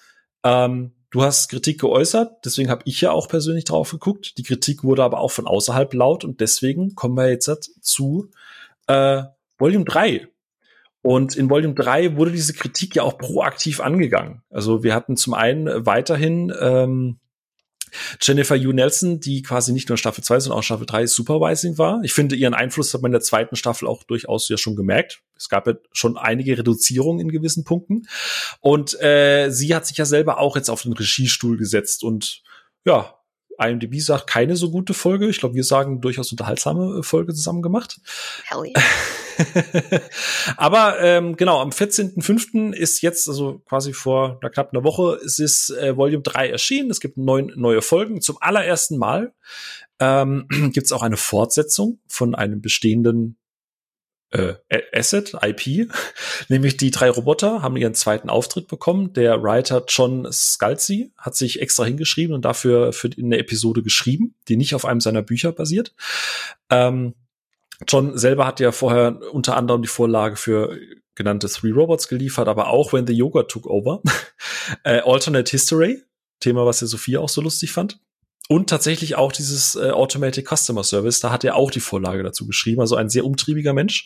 [0.43, 4.37] ähm, du hast Kritik geäußert, deswegen habe ich ja auch persönlich drauf geguckt.
[4.37, 7.49] Die Kritik wurde aber auch von außerhalb laut und deswegen kommen wir jetzt
[7.81, 8.31] zu
[8.87, 9.23] äh,
[9.57, 10.27] Volume 3.
[11.01, 14.41] Und in Volume 3 wurde diese Kritik ja auch proaktiv angegangen.
[14.49, 17.19] Also wir hatten zum einen weiterhin ähm,
[18.21, 22.01] Jennifer Hugh Nelson, die quasi nicht nur Staffel 2, sondern auch Staffel 3 Supervising war.
[22.03, 25.21] Ich finde, ihren Einfluss hat man in der zweiten Staffel auch durchaus ja schon gemerkt.
[25.35, 28.07] Es gab ja schon einige Reduzierungen in gewissen Punkten.
[28.59, 32.43] Und äh, sie hat sich ja selber auch jetzt auf den Regiestuhl gesetzt und
[32.85, 33.15] ja,
[33.69, 35.27] IMDb sagt keine so gute Folge.
[35.27, 37.99] Ich glaube, wir sagen durchaus unterhaltsame äh, Folge zusammen gemacht.
[38.45, 40.01] Hell yeah.
[40.57, 42.73] Aber ähm, genau, am 14.05.
[42.73, 46.91] ist jetzt, also quasi vor einer knapp einer Woche, es ist äh, Volume 3 erschienen.
[46.91, 48.21] Es gibt neun neue Folgen.
[48.21, 49.33] Zum allerersten Mal
[49.99, 53.37] ähm, gibt es auch eine Fortsetzung von einem bestehenden
[54.33, 55.91] äh, Asset, IP,
[56.49, 59.13] nämlich die drei Roboter haben ihren zweiten Auftritt bekommen.
[59.13, 64.57] Der Writer John Scalzi hat sich extra hingeschrieben und dafür für eine Episode geschrieben, die
[64.57, 65.93] nicht auf einem seiner Bücher basiert.
[66.69, 67.13] Ähm,
[67.87, 70.77] John selber hat ja vorher unter anderem die Vorlage für
[71.15, 74.01] genannte Three Robots geliefert, aber auch When the Yoga Took Over,
[74.83, 76.01] äh, Alternate History,
[76.39, 77.99] Thema, was ja Sophia auch so lustig fand.
[78.53, 82.45] Und tatsächlich auch dieses äh, Automatic Customer Service, da hat er auch die Vorlage dazu
[82.45, 84.05] geschrieben, also ein sehr umtriebiger Mensch.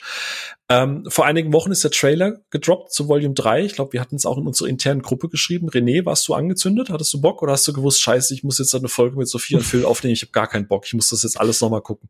[0.70, 3.66] Ähm, vor einigen Wochen ist der Trailer gedroppt zu Volume 3.
[3.66, 5.70] Ich glaube, wir hatten es auch in unserer internen Gruppe geschrieben.
[5.70, 6.90] René, warst du angezündet?
[6.90, 9.58] Hattest du Bock oder hast du gewusst, scheiße, ich muss jetzt eine Folge mit Sophia
[9.58, 12.08] und Phil aufnehmen, ich habe gar keinen Bock, ich muss das jetzt alles nochmal gucken.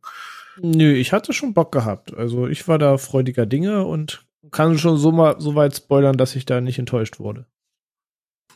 [0.61, 2.13] Nö, ich hatte schon Bock gehabt.
[2.13, 6.35] Also ich war da freudiger Dinge und kann schon so mal so weit spoilern, dass
[6.35, 7.47] ich da nicht enttäuscht wurde.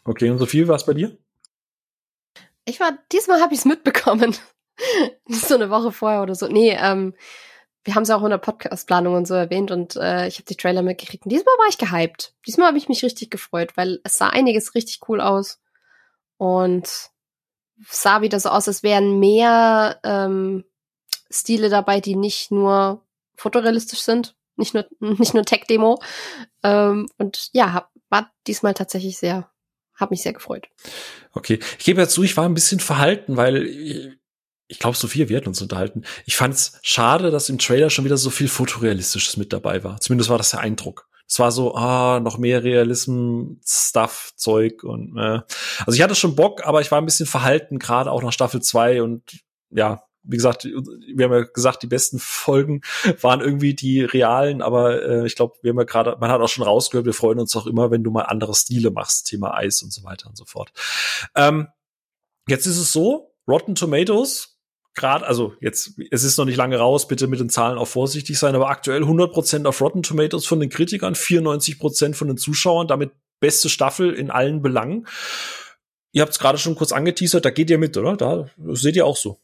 [0.03, 1.17] Okay, und Sophie, was bei dir?
[2.72, 4.34] Ich war, diesmal habe ich es mitbekommen.
[5.27, 6.48] so eine Woche vorher oder so.
[6.48, 7.14] Nee, ähm,
[7.84, 10.56] wir haben es auch in der Podcast-Planung und so erwähnt und äh, ich habe die
[10.56, 11.26] Trailer mitgekriegt.
[11.26, 12.34] Und diesmal war ich gehypt.
[12.48, 15.60] Diesmal habe ich mich richtig gefreut, weil es sah einiges richtig cool aus.
[16.38, 16.88] Und
[17.89, 20.64] sah wieder so aus, als wären mehr ähm,
[21.30, 26.02] Stile dabei, die nicht nur fotorealistisch sind, nicht nur, nicht nur Tech-Demo.
[26.64, 29.52] Ähm, und ja, hab, war diesmal tatsächlich sehr
[29.95, 30.68] habe mich sehr gefreut.
[31.34, 34.09] Okay, ich gebe ja zu, ich war ein bisschen verhalten, weil ich,
[34.68, 36.03] ich glaube, Sophia, wir hatten uns unterhalten.
[36.26, 39.99] Ich fand es schade, dass im Trailer schon wieder so viel Fotorealistisches mit dabei war.
[39.99, 41.07] Zumindest war das der Eindruck.
[41.27, 45.39] Es war so, ah, noch mehr Realism, Stuff, Zeug und äh.
[45.85, 48.61] also ich hatte schon Bock, aber ich war ein bisschen verhalten, gerade auch nach Staffel
[48.61, 49.39] 2 und
[49.69, 52.81] ja, wie gesagt, wir haben ja gesagt, die besten Folgen
[53.22, 56.49] waren irgendwie die realen, aber äh, ich glaube, wir haben ja gerade, man hat auch
[56.49, 59.81] schon rausgehört, wir freuen uns auch immer, wenn du mal andere Stile machst, Thema Eis
[59.81, 60.72] und so weiter und so fort.
[61.35, 61.68] Ähm,
[62.48, 64.60] jetzt ist es so, Rotten Tomatoes,
[64.93, 68.38] gerade, also jetzt, es ist noch nicht lange raus, bitte mit den Zahlen auch vorsichtig
[68.38, 73.11] sein, aber aktuell 100% auf Rotten Tomatoes von den Kritikern, 94% von den Zuschauern, damit
[73.39, 75.07] beste Staffel in allen Belangen.
[76.14, 78.18] Ihr habt es gerade schon kurz angeteasert, da geht ihr mit, oder?
[78.18, 79.39] Da seht ihr auch so.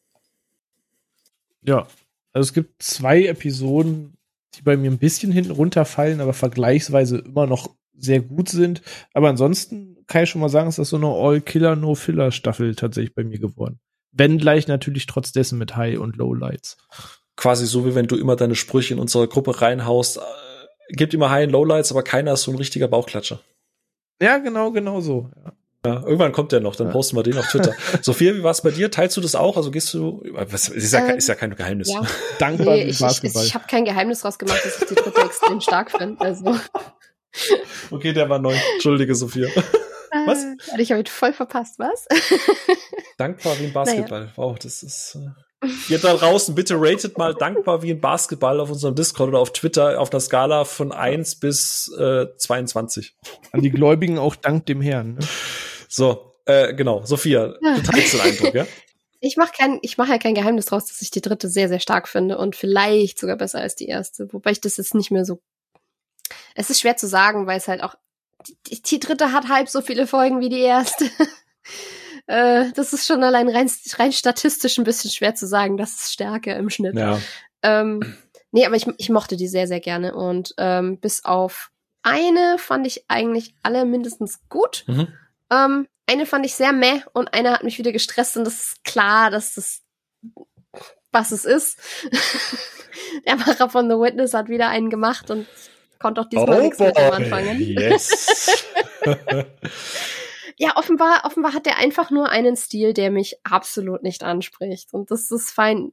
[1.64, 1.88] Ja,
[2.34, 4.18] also es gibt zwei Episoden,
[4.56, 8.82] die bei mir ein bisschen hinten runterfallen, aber vergleichsweise immer noch sehr gut sind.
[9.14, 13.24] Aber ansonsten kann ich schon mal sagen, ist das so eine All-Killer, No-Filler-Staffel tatsächlich bei
[13.24, 13.80] mir geworden.
[14.12, 16.78] Wenn gleich natürlich trotz dessen mit High- und Low-Lights.
[17.36, 20.18] quasi so, wie wenn du immer deine Sprüche in unsere Gruppe reinhaust.
[20.18, 20.22] Äh,
[20.90, 23.40] gibt immer High- und Lowlights, aber keiner ist so ein richtiger Bauchklatscher.
[24.22, 25.30] Ja, genau, genau so.
[25.36, 25.54] Ja.
[25.86, 27.74] Ja, irgendwann kommt der noch, dann posten wir den auf Twitter.
[28.02, 28.92] Sophia, wie war es bei dir?
[28.92, 29.58] Teilst du das auch?
[29.58, 31.90] Also gehst du, was, ist, ja, ähm, ist ja kein Geheimnis.
[31.94, 32.02] Ja.
[32.40, 35.62] Dankbar nee, ich, ich, ich habe kein Geheimnis draus gemacht, dass ich die dritte extrem
[35.62, 36.20] stark finde.
[36.22, 36.56] Also.
[37.92, 38.56] Okay, der war neu.
[38.74, 39.48] Entschuldige, Sophia.
[40.26, 40.44] Was?
[40.44, 42.08] Äh, ich habe ihn voll verpasst, was?
[43.18, 44.22] Dankbar wie ein Basketball.
[44.22, 44.34] Naja.
[44.38, 45.16] Wow, das ist.
[45.16, 45.30] Äh
[45.90, 49.54] Ihr da draußen, bitte ratet mal dankbar wie ein Basketball auf unserem Discord oder auf
[49.54, 53.16] Twitter auf einer Skala von 1 bis äh, 22.
[53.52, 55.16] An die Gläubigen auch dank dem Herrn.
[55.16, 55.20] Ne?
[55.98, 57.04] So, äh, genau.
[57.04, 58.68] Sophia, du teilst den Eindruck, ja?
[59.20, 61.80] Ich mache kein, ich mache ja kein Geheimnis draus, dass ich die dritte sehr, sehr
[61.80, 64.32] stark finde und vielleicht sogar besser als die erste.
[64.32, 65.42] Wobei ich das jetzt nicht mehr so.
[66.54, 67.96] Es ist schwer zu sagen, weil es halt auch.
[68.68, 71.10] Die, die dritte hat halb so viele Folgen wie die erste.
[72.28, 75.78] äh, das ist schon allein rein, rein statistisch ein bisschen schwer zu sagen.
[75.78, 76.96] Das ist Stärke im Schnitt.
[76.96, 77.20] Ja.
[77.64, 78.18] Ähm,
[78.52, 80.14] nee, aber ich, ich mochte die sehr, sehr gerne.
[80.14, 81.72] Und ähm, bis auf
[82.04, 84.84] eine fand ich eigentlich alle mindestens gut.
[84.86, 85.08] Mhm.
[85.52, 88.84] Ähm, eine fand ich sehr meh und eine hat mich wieder gestresst und das ist
[88.84, 89.82] klar, dass das
[91.12, 91.80] was es ist.
[93.26, 95.48] Der Macher von The Witness hat wieder einen gemacht und
[96.00, 96.88] konnte auch diesmal oh nichts boy.
[96.88, 97.60] mit dem anfangen.
[97.60, 98.66] Yes.
[100.58, 104.94] ja, offenbar, offenbar hat er einfach nur einen Stil, der mich absolut nicht anspricht.
[104.94, 105.92] Und das ist fein.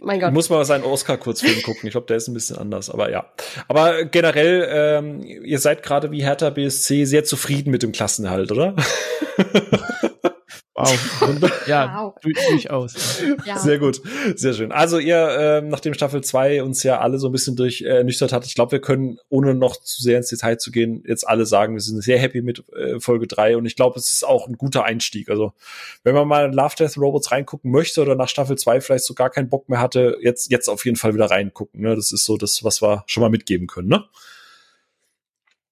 [0.00, 0.32] Mein Gott.
[0.32, 1.86] Muss mal seinen Oscar-Kurzfilm gucken.
[1.86, 3.26] Ich glaube, der ist ein bisschen anders, aber ja.
[3.68, 8.74] Aber generell, ähm, ihr seid gerade wie Hertha BSC sehr zufrieden mit dem Klassenerhalt, oder?
[10.76, 11.60] Wow.
[11.68, 12.14] ja, wow.
[12.20, 13.22] durchaus.
[13.44, 13.58] Ja.
[13.58, 14.02] Sehr gut,
[14.34, 14.72] sehr schön.
[14.72, 18.44] Also ihr, äh, nachdem Staffel 2 uns ja alle so ein bisschen durchnüchtert äh, hat,
[18.44, 21.74] ich glaube, wir können, ohne noch zu sehr ins Detail zu gehen, jetzt alle sagen,
[21.74, 24.58] wir sind sehr happy mit äh, Folge 3 und ich glaube, es ist auch ein
[24.58, 25.28] guter Einstieg.
[25.28, 25.52] Also
[26.02, 29.14] wenn man mal in Love Death Robots reingucken möchte oder nach Staffel 2 vielleicht so
[29.14, 31.82] gar keinen Bock mehr hatte, jetzt, jetzt auf jeden Fall wieder reingucken.
[31.82, 31.94] Ne?
[31.94, 34.04] Das ist so das, was wir schon mal mitgeben können, ne?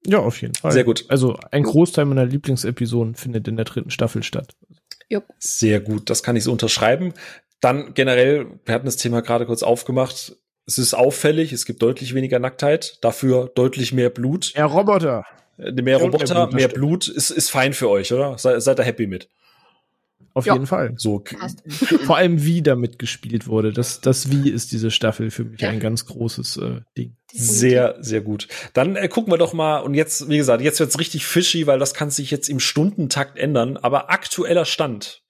[0.05, 0.73] Ja, auf jeden Fall.
[0.73, 1.05] Sehr gut.
[1.09, 4.57] Also ein Großteil meiner Lieblingsepisoden findet in der dritten Staffel statt.
[5.13, 5.25] Jupp.
[5.39, 7.15] Sehr gut, das kann ich so unterschreiben.
[7.61, 10.37] Dann generell, wir hatten das Thema gerade kurz aufgemacht.
[10.67, 14.53] Es ist auffällig, es gibt deutlich weniger Nacktheit, dafür deutlich mehr Blut.
[14.57, 15.25] Mehr Roboter.
[15.59, 18.39] Äh, mehr Roboter, mehr Blut, mehr Blut ist, ist fein für euch, oder?
[18.39, 19.29] Sei, seid ihr happy mit?
[20.35, 20.55] Auf ja.
[20.55, 20.95] jeden Fall.
[20.97, 21.25] So.
[22.05, 23.73] Vor allem, wie damit gespielt wurde.
[23.73, 25.71] Das, das Wie ist diese Staffel für mich ja.
[25.71, 27.17] ein ganz großes äh, Ding.
[27.33, 28.49] Sehr, sehr gut.
[28.73, 31.79] Dann äh, gucken wir doch mal, und jetzt, wie gesagt, jetzt wird's richtig fishy, weil
[31.79, 35.23] das kann sich jetzt im Stundentakt ändern, aber aktueller Stand.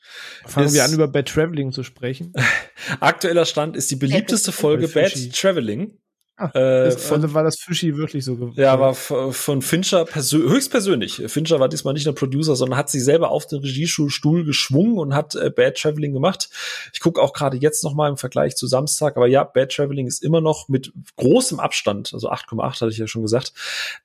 [0.45, 2.33] Fangen ist, wir an, über Bad Traveling zu sprechen.
[3.01, 5.99] aktueller Stand ist die beliebteste Folge Bad Traveling
[6.37, 8.53] Ah, äh, von, also war das Fischi wirklich so?
[8.55, 11.23] Ja, war von Fincher persö höchstpersönlich.
[11.27, 15.15] Fincher war diesmal nicht der Producer, sondern hat sich selber auf den Regiestuhl geschwungen und
[15.15, 16.49] hat äh, Bad Traveling gemacht.
[16.95, 20.07] Ich gucke auch gerade jetzt noch mal im Vergleich zu Samstag, aber ja, Bad Traveling
[20.07, 23.53] ist immer noch mit großem Abstand, also 8,8 hatte ich ja schon gesagt,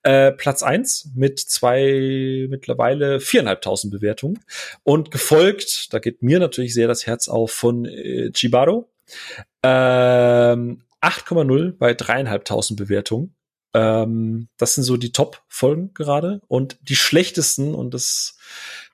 [0.03, 4.39] äh, Platz eins mit zwei mittlerweile viereinhalbtausend Bewertungen
[4.83, 8.89] und gefolgt, da geht mir natürlich sehr das Herz auf von äh, Chibaro.
[9.63, 13.35] Ähm, 8,0 bei dreieinhalbtausend Bewertungen.
[13.73, 16.41] Ähm, das sind so die Top-Folgen gerade.
[16.47, 18.37] Und die schlechtesten, und das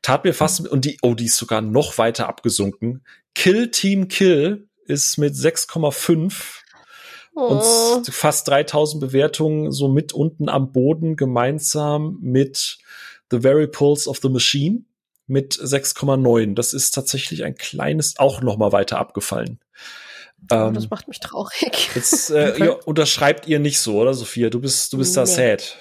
[0.02, 3.04] tat mir fast, und die, oh, die ist sogar noch weiter abgesunken.
[3.36, 6.60] Kill Team Kill ist mit 6,5
[7.36, 7.42] oh.
[7.42, 12.80] und fast 3000 Bewertungen so mit unten am Boden gemeinsam mit
[13.32, 14.84] The Very Pulse of the Machine
[15.28, 16.56] mit 6,9.
[16.56, 19.60] Das ist tatsächlich ein kleines, auch noch mal weiter abgefallen.
[20.52, 21.90] Ähm, das macht mich traurig.
[21.96, 24.50] Jetzt äh, ihr unterschreibt ihr nicht so, oder Sophia?
[24.50, 25.22] Du bist, du bist nee.
[25.22, 25.78] da sad.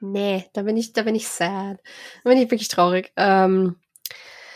[0.00, 1.78] Nee, da bin ich, da bin ich sad.
[2.24, 3.12] Da bin ich wirklich traurig.
[3.16, 3.76] Ähm,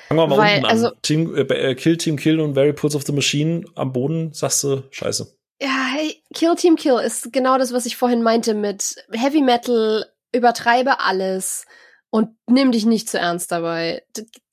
[0.09, 0.71] Fangen wir mal weil, unten an.
[0.71, 4.33] Also, Team, äh, äh, Kill Team Kill und Very Pulse of the Machine am Boden,
[4.33, 5.37] sagst du, scheiße.
[5.61, 10.07] Ja, hey, Kill Team Kill ist genau das, was ich vorhin meinte mit Heavy Metal,
[10.33, 11.67] übertreibe alles
[12.11, 14.03] und nimm dich nicht zu ernst dabei.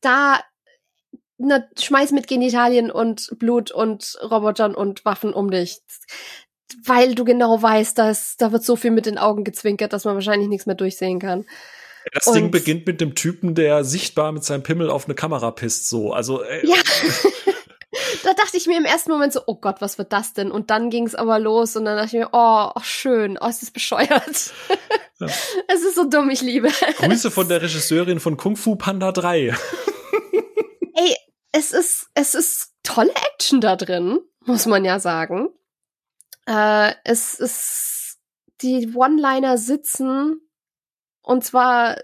[0.02, 0.40] Da
[1.44, 5.82] na, schmeiß mit Genitalien und Blut und Robotern und Waffen um dich.
[6.86, 10.16] Weil du genau weißt, dass da wird so viel mit den Augen gezwinkert, dass man
[10.16, 11.46] wahrscheinlich nichts mehr durchsehen kann.
[12.14, 15.52] Das und Ding beginnt mit dem Typen, der sichtbar mit seinem Pimmel auf eine Kamera
[15.52, 16.14] pisst, so.
[16.14, 16.76] Also, äh, Ja.
[18.24, 20.52] da dachte ich mir im ersten Moment so, oh Gott, was wird das denn?
[20.52, 23.48] Und dann ging es aber los und dann dachte ich mir, oh, oh schön, oh,
[23.48, 24.54] ist das bescheuert.
[25.20, 25.28] Ja.
[25.68, 26.70] es ist so dumm, ich liebe.
[26.98, 29.56] Grüße von der Regisseurin von Kung Fu Panda 3
[31.52, 35.50] es ist, es ist tolle Action da drin, muss man ja sagen.
[36.46, 38.20] Äh, es ist,
[38.62, 40.42] die One-Liner sitzen
[41.22, 41.98] und zwar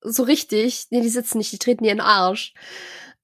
[0.00, 2.54] so richtig, nee, die sitzen nicht, die treten den Arsch.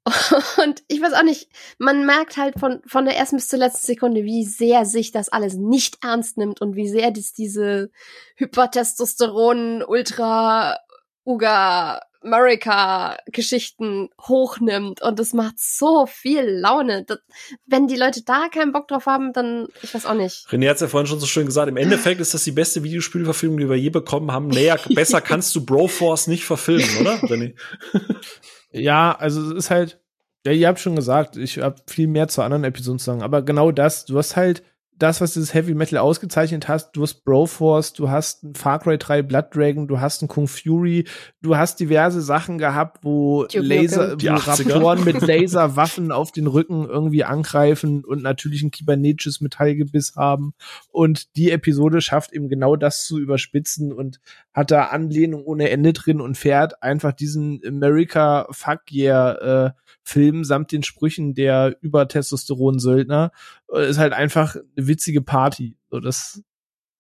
[0.62, 3.86] Und ich weiß auch nicht, man merkt halt von, von der ersten bis zur letzten
[3.86, 7.90] Sekunde, wie sehr sich das alles nicht ernst nimmt und wie sehr das diese
[8.36, 10.78] Hypertestosteron, Ultra,
[11.26, 17.04] Uga, America-Geschichten hochnimmt und es macht so viel Laune.
[17.04, 17.18] Das,
[17.66, 20.46] wenn die Leute da keinen Bock drauf haben, dann, ich weiß auch nicht.
[20.48, 22.82] René hat es ja vorhin schon so schön gesagt, im Endeffekt ist das die beste
[22.82, 24.48] Videospielverfilmung, die wir je bekommen haben.
[24.48, 27.54] Naja, besser kannst du Broforce nicht verfilmen, oder, René?
[28.72, 30.00] ja, also es ist halt,
[30.44, 33.42] ja, ihr habt schon gesagt, ich habe viel mehr zu anderen Episoden zu sagen, aber
[33.42, 34.62] genau das, du hast halt
[34.98, 38.98] das, was dieses Heavy Metal ausgezeichnet hast, du hast Broforce, du hast ein Far Cry
[38.98, 41.06] 3 Blood Dragon, du hast ein Kung Fury,
[41.40, 46.86] du hast diverse Sachen gehabt, wo Duke Laser, wo Raptoren mit Laserwaffen auf den Rücken
[46.88, 50.54] irgendwie angreifen und natürlich ein kybernetisches Metallgebiss haben.
[50.90, 54.20] Und die Episode schafft eben genau das zu überspitzen und
[54.52, 59.70] hat da Anlehnung ohne Ende drin und fährt einfach diesen America Fuck Yeah äh,
[60.08, 63.30] Film samt den Sprüchen der Übertestosteron-Söldner.
[63.70, 65.76] Äh, ist halt einfach eine witzige Party.
[65.90, 66.44] So, das ist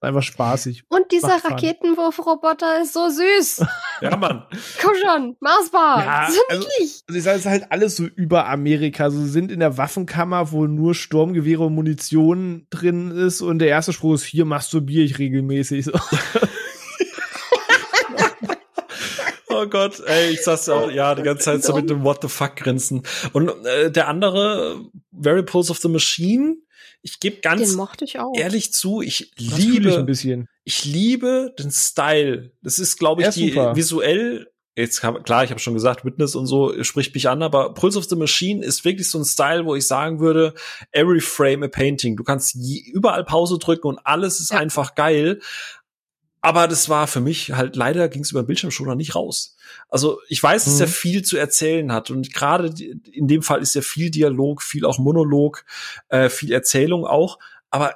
[0.00, 0.84] einfach spaßig.
[0.88, 3.64] Und dieser Raketenwurfroboter ist so süß.
[4.00, 4.44] ja, Mann.
[4.80, 6.04] Komm schon, Marsbar.
[6.04, 9.10] Ja, so also, also ich sage, es ist halt alles so über Amerika.
[9.10, 13.92] So sind in der Waffenkammer, wo nur Sturmgewehre und Munition drin ist und der erste
[13.92, 15.86] Spruch ist, hier masturbiere ich regelmäßig.
[15.86, 15.92] So.
[19.60, 22.22] Oh Gott, ey, ich saß ja auch, ja, die ganze Zeit so mit dem What
[22.22, 23.02] the fuck grinsen.
[23.32, 26.58] Und äh, der andere, Very Pulse of the Machine,
[27.02, 27.76] ich gebe ganz ich
[28.36, 30.24] ehrlich zu, ich das liebe, ich,
[30.64, 32.52] ich, liebe den Style.
[32.62, 33.76] Das ist, glaube ich, die super.
[33.76, 37.98] visuell jetzt klar, ich habe schon gesagt, Witness und so spricht mich an, aber Pulse
[37.98, 40.54] of the Machine ist wirklich so ein Style, wo ich sagen würde,
[40.92, 42.16] every frame a painting.
[42.16, 44.58] Du kannst überall Pause drücken und alles ist ja.
[44.58, 45.40] einfach geil.
[46.40, 49.16] Aber das war für mich halt leider ging es über den Bildschirm schon noch nicht
[49.16, 49.56] raus.
[49.88, 50.80] Also ich weiß, dass mhm.
[50.82, 52.72] er viel zu erzählen hat und gerade
[53.10, 55.64] in dem Fall ist ja viel Dialog, viel auch Monolog,
[56.08, 57.38] äh, viel Erzählung auch.
[57.70, 57.94] Aber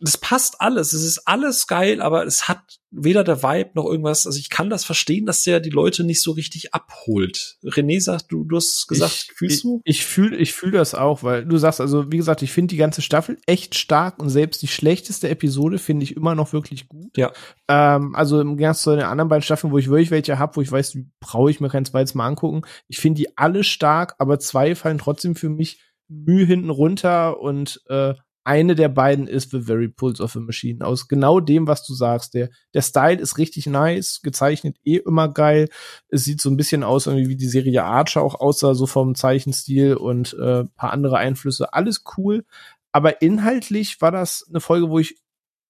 [0.00, 0.92] das passt alles.
[0.92, 4.26] Es ist alles geil, aber es hat weder der Vibe noch irgendwas.
[4.26, 7.58] Also ich kann das verstehen, dass der die Leute nicht so richtig abholt.
[7.64, 9.80] René sagt, du, du hast gesagt, ich, fühlst du?
[9.84, 12.68] Ich, ich fühle ich fühl das auch, weil du sagst, also wie gesagt, ich finde
[12.68, 16.88] die ganze Staffel echt stark und selbst die schlechteste Episode finde ich immer noch wirklich
[16.88, 17.16] gut.
[17.16, 17.32] Ja.
[17.68, 20.60] Ähm, also im Gegensatz zu den anderen beiden Staffeln, wo ich wirklich welche habe, wo
[20.60, 22.62] ich weiß, die brauche ich mir kein zweites Mal angucken.
[22.88, 27.80] Ich finde die alle stark, aber zwei fallen trotzdem für mich Mühe hinten runter und
[27.88, 28.14] äh,
[28.44, 30.84] eine der beiden ist The Very Pulse of a Machine.
[30.84, 32.34] Aus genau dem, was du sagst.
[32.34, 35.68] Der, der Style ist richtig nice, gezeichnet eh immer geil.
[36.08, 39.14] Es sieht so ein bisschen aus, irgendwie wie die Serie Archer auch aussah, so vom
[39.14, 41.72] Zeichenstil und äh, paar andere Einflüsse.
[41.72, 42.44] Alles cool.
[42.90, 45.18] Aber inhaltlich war das eine Folge, wo ich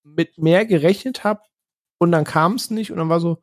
[0.02, 1.42] mit mehr gerechnet habe
[1.98, 3.42] und dann kam es nicht und dann war so,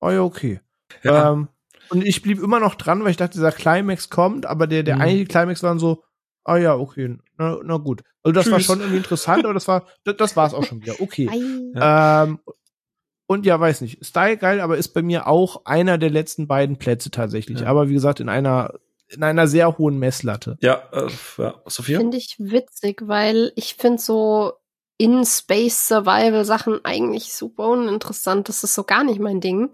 [0.00, 0.60] oh ja, okay.
[1.02, 1.32] Ja.
[1.32, 1.48] Ähm,
[1.88, 4.96] und ich blieb immer noch dran, weil ich dachte, dieser Climax kommt, aber der, der
[4.96, 5.00] mhm.
[5.02, 6.04] eigentliche Climax war so,
[6.46, 8.02] ah ja, okay, na, na gut.
[8.22, 8.52] Also das Tschüss.
[8.52, 11.00] war schon irgendwie interessant, aber das war, das, das war es auch schon wieder.
[11.00, 11.28] Okay.
[11.76, 12.38] ähm,
[13.26, 16.76] und ja, weiß nicht, Style geil, aber ist bei mir auch einer der letzten beiden
[16.76, 17.60] Plätze tatsächlich.
[17.60, 17.66] Ja.
[17.66, 18.74] Aber wie gesagt, in einer
[19.08, 20.58] in einer sehr hohen Messlatte.
[20.60, 21.08] Ja, äh,
[21.38, 21.54] ja.
[21.66, 21.98] Sophia?
[21.98, 24.54] Finde ich witzig, weil ich finde so
[24.98, 28.48] In-Space-Survival-Sachen eigentlich super uninteressant.
[28.48, 29.70] Das ist so gar nicht mein Ding.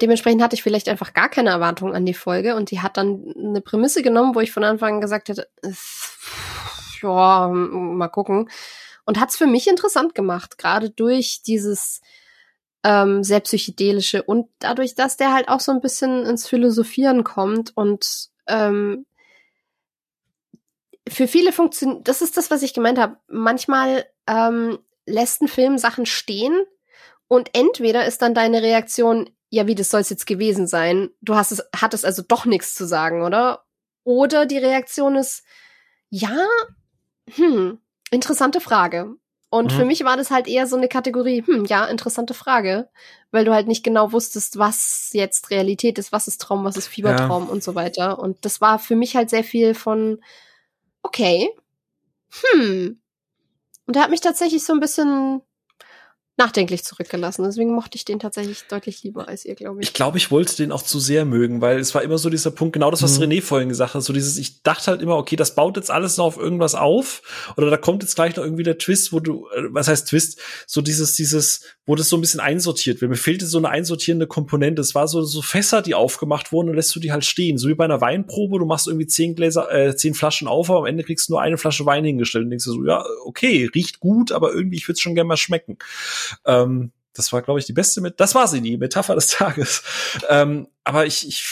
[0.00, 3.34] Dementsprechend hatte ich vielleicht einfach gar keine Erwartungen an die Folge und die hat dann
[3.36, 5.48] eine Prämisse genommen, wo ich von Anfang an gesagt hätte,
[7.02, 8.48] ja, mal gucken.
[9.04, 12.00] Und hat's für mich interessant gemacht, gerade durch dieses
[12.84, 17.76] ähm, sehr psychedelische und dadurch, dass der halt auch so ein bisschen ins Philosophieren kommt
[17.76, 19.06] und ähm,
[21.08, 23.16] für viele funktioniert, das ist das, was ich gemeint habe.
[23.28, 26.64] Manchmal ähm, lässt ein Film Sachen stehen
[27.26, 31.10] und entweder ist dann deine Reaktion, ja, wie das soll es jetzt gewesen sein?
[31.20, 33.64] Du hast es, hattest also doch nichts zu sagen, oder?
[34.04, 35.42] Oder die Reaktion ist,
[36.10, 36.46] ja,
[37.34, 37.78] hm,
[38.10, 39.16] interessante Frage.
[39.50, 39.76] Und mhm.
[39.76, 42.90] für mich war das halt eher so eine Kategorie, hm, ja, interessante Frage,
[43.30, 46.88] weil du halt nicht genau wusstest, was jetzt Realität ist, was ist Traum, was ist
[46.88, 47.50] Fiebertraum ja.
[47.50, 48.18] und so weiter.
[48.18, 50.22] Und das war für mich halt sehr viel von,
[51.02, 51.50] okay,
[52.52, 53.00] hm.
[53.88, 55.40] Und er hat mich tatsächlich so ein bisschen
[56.38, 57.42] nachdenklich zurückgelassen.
[57.44, 59.88] Deswegen mochte ich den tatsächlich deutlich lieber als ihr, glaube ich.
[59.88, 62.52] Ich glaube, ich wollte den auch zu sehr mögen, weil es war immer so dieser
[62.52, 63.24] Punkt, genau das, was mhm.
[63.24, 66.16] René vorhin gesagt hat, so dieses, ich dachte halt immer, okay, das baut jetzt alles
[66.16, 69.48] noch auf irgendwas auf oder da kommt jetzt gleich noch irgendwie der Twist, wo du,
[69.48, 73.10] äh, was heißt Twist, so dieses, dieses, wo das so ein bisschen einsortiert wird.
[73.10, 74.82] Mir fehlte so eine einsortierende Komponente.
[74.82, 77.58] Es war so, so Fässer, die aufgemacht wurden und lässt du die halt stehen.
[77.58, 80.80] So wie bei einer Weinprobe, du machst irgendwie zehn Gläser, äh, zehn Flaschen auf, aber
[80.80, 83.68] am Ende kriegst du nur eine Flasche Wein hingestellt und denkst du so, ja, okay,
[83.74, 85.78] riecht gut, aber irgendwie, ich würde es schon gerne mal schmecken.
[86.44, 88.20] Ähm, das war, glaube ich, die beste mit.
[88.20, 89.82] Das war sie, die Metapher des Tages.
[90.28, 91.42] Ähm, aber ich, ich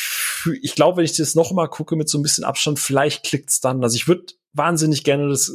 [0.63, 3.61] ich glaube, wenn ich das noch mal gucke mit so ein bisschen Abstand, vielleicht klickt's
[3.61, 3.83] dann.
[3.83, 5.51] Also ich würde wahnsinnig gerne das,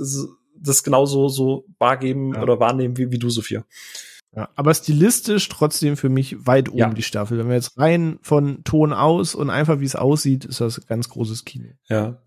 [0.56, 2.42] das genauso so wahrgeben ja.
[2.42, 3.64] oder wahrnehmen wie, wie du, Sophia.
[4.34, 6.94] Ja, aber stilistisch trotzdem für mich weit oben ja.
[6.94, 7.38] die Staffel.
[7.38, 11.10] Wenn wir jetzt rein von Ton aus und einfach wie es aussieht, ist das ganz
[11.10, 11.68] großes Kino.
[11.90, 12.22] Ja.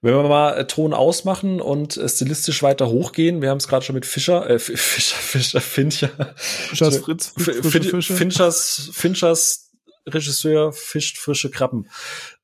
[0.00, 3.84] Wenn wir mal äh, Ton ausmachen und äh, stilistisch weiter hochgehen, wir haben es gerade
[3.84, 6.34] schon mit Fischer, äh, Fischer, Fischer, Fincher.
[6.36, 9.68] Fischers Fritz, Fritz Finchers, Finchers
[10.06, 11.88] Regisseur fischt frische Krabben.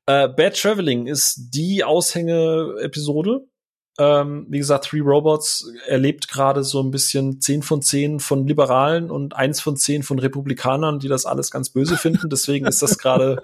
[0.05, 3.47] Äh, Bad Traveling ist die Aushänge-Episode
[3.97, 9.09] ähm, wie gesagt, Three Robots erlebt gerade so ein bisschen zehn von zehn von Liberalen
[9.09, 12.29] und eins von zehn von Republikanern, die das alles ganz böse finden.
[12.29, 13.41] Deswegen ist das gerade,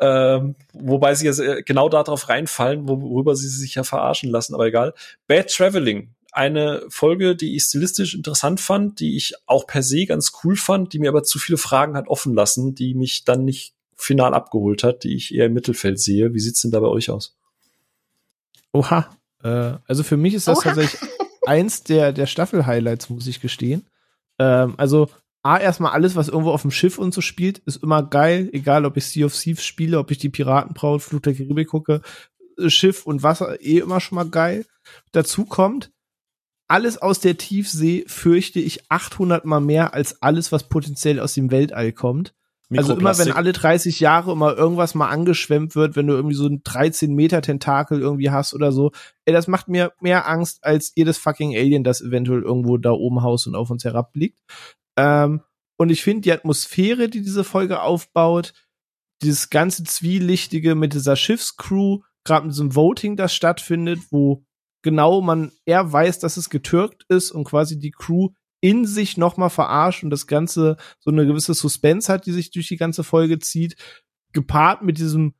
[0.00, 4.94] ähm, wobei sie ja genau darauf reinfallen, worüber sie sich ja verarschen lassen, aber egal.
[5.26, 10.32] Bad Traveling, eine Folge, die ich stilistisch interessant fand, die ich auch per se ganz
[10.42, 13.74] cool fand, die mir aber zu viele Fragen hat offen lassen, die mich dann nicht
[13.94, 16.34] final abgeholt hat, die ich eher im Mittelfeld sehe.
[16.34, 17.36] Wie sieht's denn da bei euch aus?
[18.72, 19.08] Oha,
[19.46, 20.64] äh, also für mich ist das Oha.
[20.64, 21.00] tatsächlich
[21.46, 23.86] eins der, der Staffel-Highlights, muss ich gestehen.
[24.38, 25.08] Ähm, also
[25.42, 28.50] A, erstmal alles, was irgendwo auf dem Schiff und so spielt, ist immer geil.
[28.52, 32.02] Egal, ob ich Sea of Thieves spiele, ob ich die Piratenbraut, Flut der Karibik gucke.
[32.58, 34.66] Äh, Schiff und Wasser eh immer schon mal geil.
[35.12, 35.92] Dazu kommt,
[36.68, 41.52] alles aus der Tiefsee fürchte ich 800 mal mehr als alles, was potenziell aus dem
[41.52, 42.34] Weltall kommt.
[42.74, 46.46] Also immer wenn alle 30 Jahre immer irgendwas mal angeschwemmt wird, wenn du irgendwie so
[46.46, 48.90] ein 13 Meter Tentakel irgendwie hast oder so,
[49.24, 53.22] ey, das macht mir mehr Angst als jedes fucking Alien, das eventuell irgendwo da oben
[53.22, 54.40] haust und auf uns herabliegt.
[54.96, 55.42] Ähm,
[55.78, 58.52] und ich finde die Atmosphäre, die diese Folge aufbaut,
[59.22, 64.44] dieses ganze Zwielichtige mit dieser Schiffscrew, gerade mit diesem Voting, das stattfindet, wo
[64.82, 69.50] genau man eher weiß, dass es getürkt ist und quasi die Crew in sich nochmal
[69.50, 73.38] verarscht und das Ganze so eine gewisse Suspense hat, die sich durch die ganze Folge
[73.38, 73.76] zieht,
[74.32, 75.34] gepaart mit diesem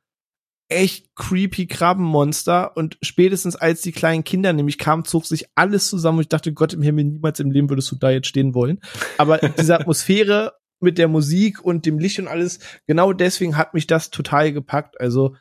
[0.69, 6.17] echt creepy Krabbenmonster und spätestens als die kleinen Kinder nämlich kamen, zog sich alles zusammen
[6.17, 8.81] und ich dachte, Gott im Himmel, niemals im Leben würdest du da jetzt stehen wollen.
[9.17, 13.87] Aber diese Atmosphäre mit der Musik und dem Licht und alles, genau deswegen hat mich
[13.87, 14.99] das total gepackt.
[14.99, 15.35] Also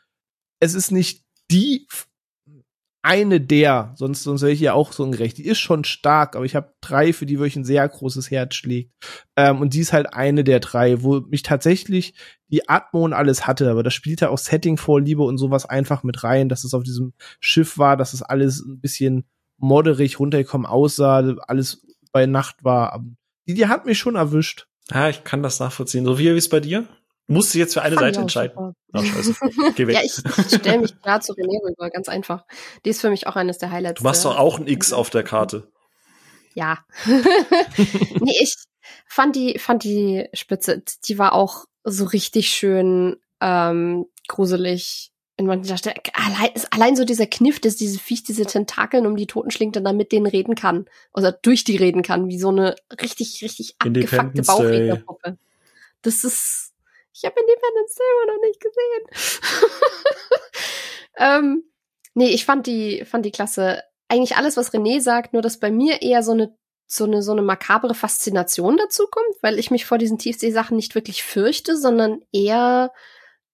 [0.61, 1.87] es ist nicht die
[3.07, 5.39] eine der, sonst, sonst wäre ich ja auch so ungerecht.
[5.39, 8.57] Die ist schon stark, aber ich habe drei, für die wirklich ein sehr großes Herz
[8.57, 8.93] schlägt.
[9.37, 12.15] Ähm, und die ist halt eine der drei, wo mich tatsächlich
[12.49, 16.49] die Atmo und alles hatte, aber da spielte auch Setting-Vorliebe und sowas einfach mit rein,
[16.49, 19.25] dass es auf diesem Schiff war, dass es alles ein bisschen
[19.57, 23.05] modderig runtergekommen aussah, alles bei Nacht war.
[23.47, 24.67] Die, die hat mich schon erwischt.
[24.91, 26.05] Ja, ich kann das nachvollziehen.
[26.05, 26.89] So wie ist bei dir?
[27.29, 28.57] Musst du jetzt für eine Fand Seite entscheiden?
[28.57, 29.35] Oh, scheiße.
[29.75, 29.97] Geh weg.
[29.97, 32.45] ja, ich, ich stelle mich klar zu René rüber, ganz einfach.
[32.85, 34.01] Die ist für mich auch eines der Highlights.
[34.01, 35.69] Du machst doch auch ein X auf der Karte.
[36.55, 36.79] Ja.
[38.21, 38.55] nee, ich
[39.07, 45.11] fand die, fand die Spitze, die war auch so richtig schön ähm, gruselig.
[45.39, 45.97] In mancher Stelle.
[46.15, 49.85] Allein, allein so dieser Kniff, dass diese Viech diese Tentakeln um die Toten schlingt und
[49.85, 50.87] dann mit denen reden kann.
[51.13, 55.37] Oder durch die reden kann, wie so eine richtig, richtig abgefuckte Bauchrednerpuppe.
[56.01, 56.73] Das ist
[57.17, 59.71] ich habe Independence Day immer noch nicht gesehen.
[61.19, 61.65] ähm,
[62.15, 63.83] nee, ich fand die, fand die klasse.
[64.09, 66.57] Eigentlich alles, was René sagt, nur dass bei mir eher so eine
[66.89, 70.95] so eine so eine makabre Faszination dazu kommt, weil ich mich vor diesen Tiefseesachen nicht
[70.95, 72.93] wirklich fürchte, sondern eher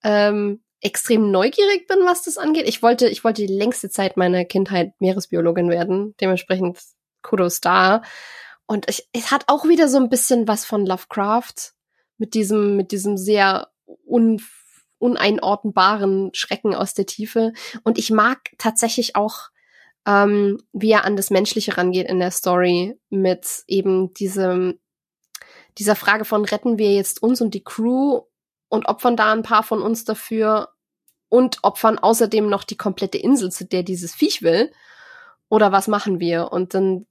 [0.05, 2.69] ähm, extrem neugierig bin, was das angeht.
[2.69, 6.15] Ich wollte, ich wollte die längste Zeit meiner Kindheit Meeresbiologin werden.
[6.21, 6.79] Dementsprechend
[7.23, 8.03] Kudos da.
[8.67, 11.73] Und ich, es hat auch wieder so ein bisschen was von Lovecraft
[12.19, 13.69] mit diesem, mit diesem sehr
[14.07, 14.41] un,
[14.99, 17.53] uneinordnbaren Schrecken aus der Tiefe.
[17.83, 19.51] Und ich mag tatsächlich auch,
[20.07, 24.79] ähm, wie er an das Menschliche rangeht in der Story mit eben diesem,
[25.79, 28.23] dieser Frage von retten wir jetzt uns und die Crew
[28.69, 30.69] und opfern da ein paar von uns dafür
[31.29, 34.71] und opfern außerdem noch die komplette Insel, zu der dieses Viech will.
[35.49, 36.53] Oder was machen wir?
[36.53, 37.07] Und dann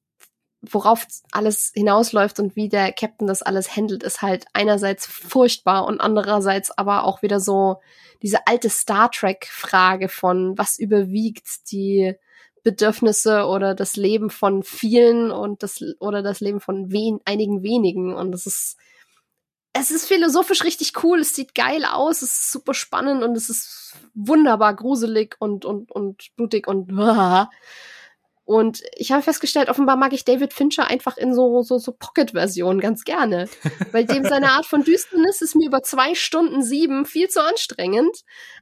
[0.61, 5.99] worauf alles hinausläuft und wie der Captain das alles handelt, ist halt einerseits furchtbar und
[5.99, 7.81] andererseits aber auch wieder so
[8.22, 12.15] diese alte Star Trek Frage von was überwiegt die
[12.64, 18.14] Bedürfnisse oder das Leben von vielen und das oder das Leben von wen, einigen wenigen.
[18.14, 18.77] Und das ist
[19.73, 23.49] es ist philosophisch richtig cool, es sieht geil aus, es ist super spannend und es
[23.49, 26.90] ist wunderbar gruselig und und und blutig und
[28.51, 32.81] Und ich habe festgestellt, offenbar mag ich David Fincher einfach in so, so, so Pocket-Versionen
[32.81, 33.47] ganz gerne.
[33.93, 38.13] Weil dem seine Art von Düsternis ist mir über zwei Stunden sieben viel zu anstrengend.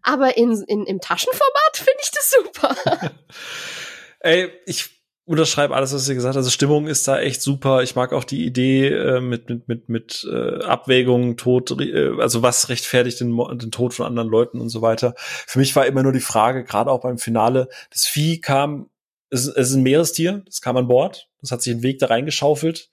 [0.03, 2.75] Aber in, in, im Taschenformat finde ich das super.
[4.19, 4.91] Ey, ich
[5.25, 6.37] unterschreibe alles, was ihr gesagt habt.
[6.37, 7.81] Also Stimmung ist da echt super.
[7.81, 12.43] Ich mag auch die Idee äh, mit mit mit mit äh, Abwägung, Tod, äh, also
[12.43, 15.15] was rechtfertigt den, den Tod von anderen Leuten und so weiter.
[15.17, 18.91] Für mich war immer nur die Frage, gerade auch beim Finale, das Vieh kam,
[19.29, 22.07] es, es ist ein Meerestier, das kam an Bord, das hat sich den Weg da
[22.07, 22.89] reingeschaufelt.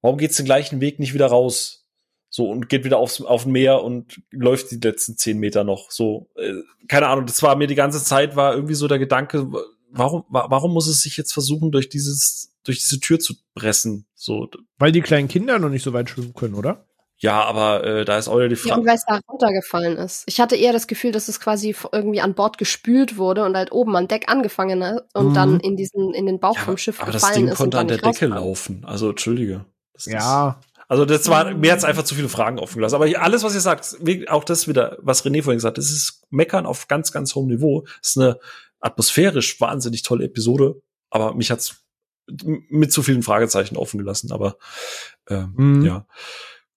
[0.00, 1.86] Warum geht's den gleichen Weg nicht wieder raus?
[2.28, 5.90] So und geht wieder aufs auf Meer und läuft die letzten zehn Meter noch.
[5.90, 6.52] So, äh,
[6.88, 7.26] keine Ahnung.
[7.26, 9.46] Das war mir die ganze Zeit war irgendwie so der Gedanke,
[9.90, 14.06] warum, warum muss es sich jetzt versuchen, durch dieses, durch diese Tür zu pressen?
[14.14, 14.48] So.
[14.78, 16.84] Weil die kleinen Kinder noch nicht so weit schwimmen können, oder?
[17.18, 18.70] Ja, aber äh, da ist auch ja die Frage.
[18.70, 20.24] Ja, und weil es da runtergefallen ist.
[20.26, 23.72] Ich hatte eher das Gefühl, dass es quasi irgendwie an Bord gespült wurde und halt
[23.72, 25.34] oben an Deck angefangen hat und mhm.
[25.34, 27.38] dann in diesen, in den Bauch ja, vom Schiff aber gefallen ist.
[27.38, 28.84] Aber das Ding konnte an der Decke laufen.
[28.84, 29.64] Also, entschuldige.
[29.92, 30.58] Das ja.
[30.60, 32.96] Ist, also das war, mir hat's einfach zu viele Fragen offen gelassen.
[32.96, 33.96] Aber alles, was ihr sagt,
[34.28, 37.48] auch das wieder, was René vorhin gesagt hat, das ist Meckern auf ganz, ganz hohem
[37.48, 37.82] Niveau.
[38.00, 38.38] Das ist eine
[38.80, 41.84] atmosphärisch wahnsinnig tolle Episode, aber mich hat's
[42.36, 44.32] mit zu vielen Fragezeichen offen gelassen.
[44.32, 44.56] Aber
[45.26, 45.84] äh, mhm.
[45.84, 46.06] ja,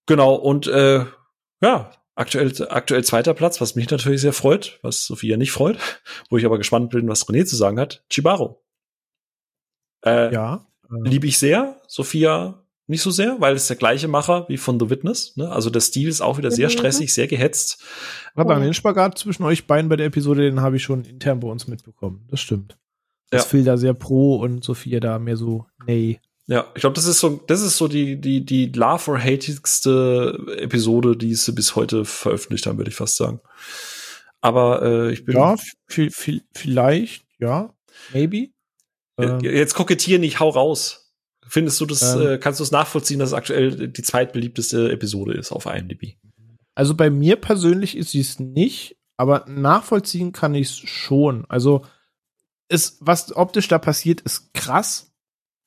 [0.08, 0.34] genau.
[0.36, 1.06] Und äh,
[1.62, 5.78] ja, aktuell aktuell zweiter Platz, was mich natürlich sehr freut, was Sophia nicht freut,
[6.30, 8.04] wo ich aber gespannt bin, was René zu sagen hat.
[8.10, 8.64] Chibaro.
[10.04, 10.68] Äh, ja.
[10.90, 11.10] Äh.
[11.10, 11.80] Liebe ich sehr.
[11.88, 15.36] Sophia nicht so sehr, weil es der gleiche Macher wie von The Witness.
[15.36, 15.50] Ne?
[15.52, 17.84] Also der Stil ist auch wieder sehr stressig, sehr gehetzt.
[18.34, 18.60] Aber oh.
[18.60, 21.68] den Spagat zwischen euch beiden bei der Episode, den habe ich schon intern bei uns
[21.68, 22.26] mitbekommen.
[22.30, 22.78] Das stimmt.
[23.30, 23.50] Das ja.
[23.50, 26.22] Phil da sehr pro und Sophia da mehr so nee.
[26.48, 30.38] Ja, ich glaube, das ist so, das ist so die, die, die love or hatigste
[30.58, 33.42] Episode, die sie bis heute veröffentlicht haben, würde ich fast sagen.
[34.40, 35.36] Aber äh, ich bin.
[35.36, 35.56] Ja,
[36.54, 37.74] vielleicht, ja,
[38.14, 38.50] maybe.
[39.18, 39.40] Ähm.
[39.42, 41.14] Jetzt kokettier nicht, hau raus.
[41.46, 45.34] Findest du das, ähm, äh, kannst du es nachvollziehen, dass es aktuell die zweitbeliebteste Episode
[45.34, 46.18] ist auf IMDb?
[46.76, 51.46] Also bei mir persönlich ist sie es nicht, aber nachvollziehen kann ich es schon.
[51.50, 51.86] Also
[52.70, 55.07] ist, was optisch da passiert, ist krass.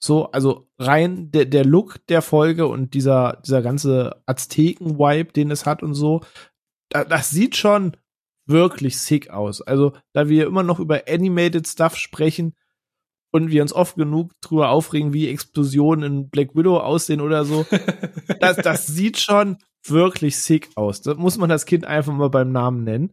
[0.02, 5.66] So, also rein der, der Look der Folge und dieser, dieser ganze Azteken-Vibe, den es
[5.66, 6.22] hat und so,
[6.88, 7.96] da, das sieht schon
[8.46, 9.60] wirklich sick aus.
[9.60, 12.54] Also, da wir immer noch über Animated Stuff sprechen,
[13.32, 17.64] und wir uns oft genug drüber aufregen, wie Explosionen in Black Widow aussehen oder so.
[18.40, 21.02] das, das sieht schon wirklich sick aus.
[21.02, 23.12] Da muss man das Kind einfach mal beim Namen nennen.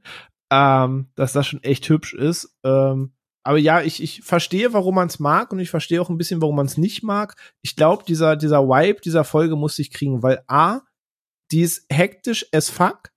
[0.49, 2.57] Ähm, dass das schon echt hübsch ist.
[2.63, 3.11] Ähm,
[3.47, 6.41] aber ja, ich, ich verstehe, warum man es mag und ich verstehe auch ein bisschen,
[6.41, 7.35] warum man es nicht mag.
[7.61, 10.81] Ich glaube, dieser, dieser Vibe dieser Folge muss ich kriegen, weil A,
[11.51, 13.09] die ist hektisch as fuck,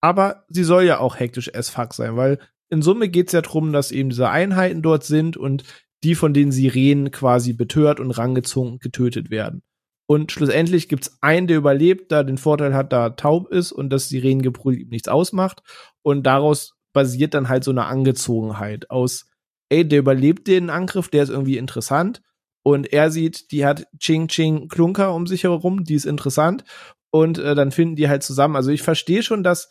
[0.00, 2.40] aber sie soll ja auch hektisch as fuck sein, weil
[2.70, 5.62] in Summe geht's ja drum, dass eben diese Einheiten dort sind und
[6.02, 9.62] die von den Sirenen quasi betört und rangezogen getötet werden.
[10.10, 14.08] Und schlussendlich gibt's einen, der überlebt, da den Vorteil hat, da taub ist und das
[14.08, 15.62] Sirenengebrüll ihm nichts ausmacht.
[16.02, 19.27] Und daraus basiert dann halt so eine Angezogenheit aus,
[19.68, 22.22] ey, der überlebt den Angriff, der ist irgendwie interessant.
[22.62, 26.64] Und er sieht, die hat Ching Ching Klunker um sich herum, die ist interessant.
[27.10, 28.56] Und äh, dann finden die halt zusammen.
[28.56, 29.70] Also ich verstehe schon, dass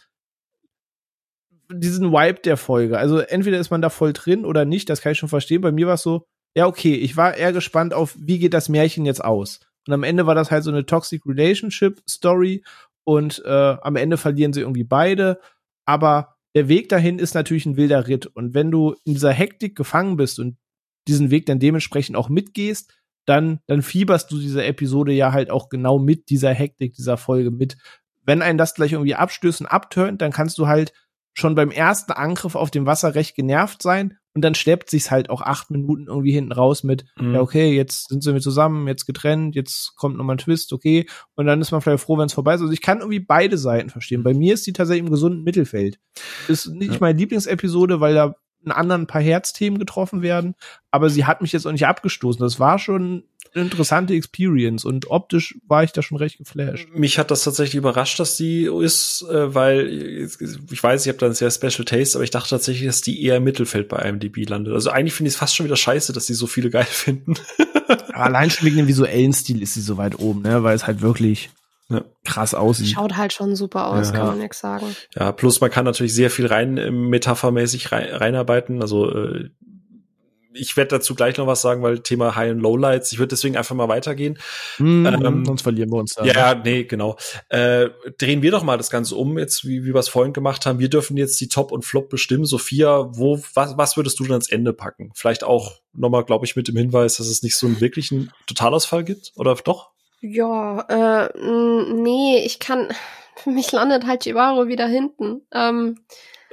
[1.71, 2.97] diesen Vibe der Folge.
[2.97, 5.61] Also entweder ist man da voll drin oder nicht, das kann ich schon verstehen.
[5.61, 8.69] Bei mir war es so, ja, okay, ich war eher gespannt auf, wie geht das
[8.69, 9.59] Märchen jetzt aus.
[9.85, 12.63] Und am Ende war das halt so eine Toxic Relationship Story
[13.03, 15.39] und äh, am Ende verlieren sie irgendwie beide.
[15.85, 18.25] Aber der Weg dahin ist natürlich ein wilder Ritt.
[18.25, 20.57] Und wenn du in dieser Hektik gefangen bist und
[21.07, 22.91] diesen Weg dann dementsprechend auch mitgehst,
[23.27, 27.51] dann, dann fieberst du diese Episode ja halt auch genau mit dieser Hektik dieser Folge
[27.51, 27.77] mit.
[28.23, 30.93] Wenn einen das gleich irgendwie abstößt und abtönt, dann kannst du halt
[31.35, 35.31] schon beim ersten Angriff auf dem Wasser recht genervt sein und dann schleppt sich's halt
[35.31, 37.33] auch acht Minuten irgendwie hinten raus mit, mhm.
[37.33, 41.47] ja, okay, jetzt sind wir zusammen, jetzt getrennt, jetzt kommt nochmal ein Twist, okay, und
[41.47, 42.61] dann ist man vielleicht froh, wenn es vorbei ist.
[42.61, 44.21] Also ich kann irgendwie beide Seiten verstehen.
[44.21, 45.99] Bei mir ist die tatsächlich im gesunden Mittelfeld.
[46.47, 46.97] Ist nicht ja.
[47.01, 50.53] meine Lieblingsepisode, weil da einen anderen ein paar Herzthemen getroffen werden,
[50.91, 52.39] aber sie hat mich jetzt auch nicht abgestoßen.
[52.39, 53.23] Das war schon
[53.57, 56.87] eine interessante Experience und optisch war ich da schon recht geflasht.
[56.93, 61.25] Mich hat das tatsächlich überrascht, dass die ist, äh, weil ich weiß, ich habe da
[61.27, 64.47] einen sehr Special Taste, aber ich dachte tatsächlich, dass die eher im Mittelfeld bei IMDb
[64.47, 64.73] landet.
[64.73, 67.35] Also eigentlich finde ich es fast schon wieder scheiße, dass die so viele geil finden.
[68.13, 71.01] allein schon wegen dem visuellen Stil ist sie so weit oben, ne, weil es halt
[71.01, 71.49] wirklich
[71.89, 72.03] ja.
[72.23, 72.89] krass aussieht.
[72.89, 74.13] Schaut halt schon super aus, ja.
[74.13, 74.95] kann man nix sagen.
[75.15, 78.81] Ja, plus man kann natürlich sehr viel rein äh, metaphermäßig rein, reinarbeiten.
[78.81, 79.49] Also äh,
[80.57, 83.11] ich werde dazu gleich noch was sagen, weil Thema High and Lowlights.
[83.11, 84.37] Ich würde deswegen einfach mal weitergehen.
[84.77, 86.25] Mm, ähm, sonst verlieren wir uns da.
[86.25, 86.61] Ja, ne?
[86.63, 87.17] nee, genau.
[87.49, 90.65] Äh, drehen wir doch mal das Ganze um, jetzt wie, wie wir es vorhin gemacht
[90.65, 90.79] haben.
[90.79, 92.45] Wir dürfen jetzt die Top und Flop bestimmen.
[92.45, 95.11] Sophia, wo, was, was würdest du denn ans Ende packen?
[95.13, 99.03] Vielleicht auch nochmal, glaube ich, mit dem Hinweis, dass es nicht so einen wirklichen Totalausfall
[99.03, 99.91] gibt, oder doch?
[100.21, 101.29] Ja, äh,
[101.93, 102.89] nee, ich kann,
[103.35, 105.41] für mich landet halt Chibaro wieder hinten.
[105.53, 105.99] Ähm,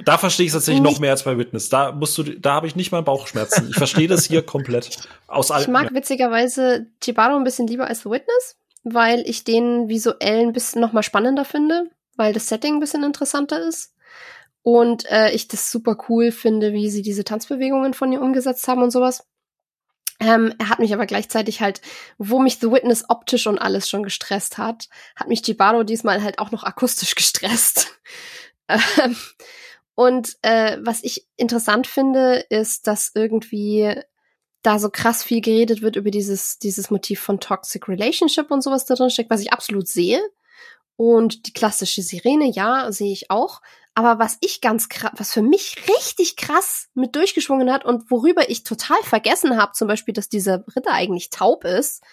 [0.03, 1.69] Da verstehe ich es tatsächlich noch mehr als bei Witness.
[1.69, 3.69] Da musst du, da habe ich nicht mal Bauchschmerzen.
[3.69, 5.07] Ich verstehe das hier komplett.
[5.27, 5.93] Aus ich mag ja.
[5.93, 10.91] witzigerweise Chibaro ein bisschen lieber als The Witness, weil ich den visuell ein bisschen noch
[10.91, 13.93] mal spannender finde, weil das Setting ein bisschen interessanter ist.
[14.63, 18.81] Und äh, ich das super cool finde, wie sie diese Tanzbewegungen von ihr umgesetzt haben
[18.81, 19.23] und sowas.
[20.19, 21.81] Ähm, er hat mich aber gleichzeitig halt,
[22.17, 26.39] wo mich The Witness optisch und alles schon gestresst hat, hat mich Jibaro diesmal halt
[26.39, 27.99] auch noch akustisch gestresst.
[28.67, 29.15] Ähm,
[29.95, 33.95] und äh, was ich interessant finde, ist, dass irgendwie
[34.61, 38.85] da so krass viel geredet wird über dieses, dieses Motiv von Toxic Relationship und sowas
[38.85, 40.21] da drin steckt, was ich absolut sehe.
[40.97, 43.61] Und die klassische Sirene, ja, sehe ich auch.
[43.93, 48.49] Aber was ich ganz krass, was für mich richtig krass mit durchgeschwungen hat und worüber
[48.49, 52.03] ich total vergessen habe, zum Beispiel, dass dieser Ritter eigentlich taub ist,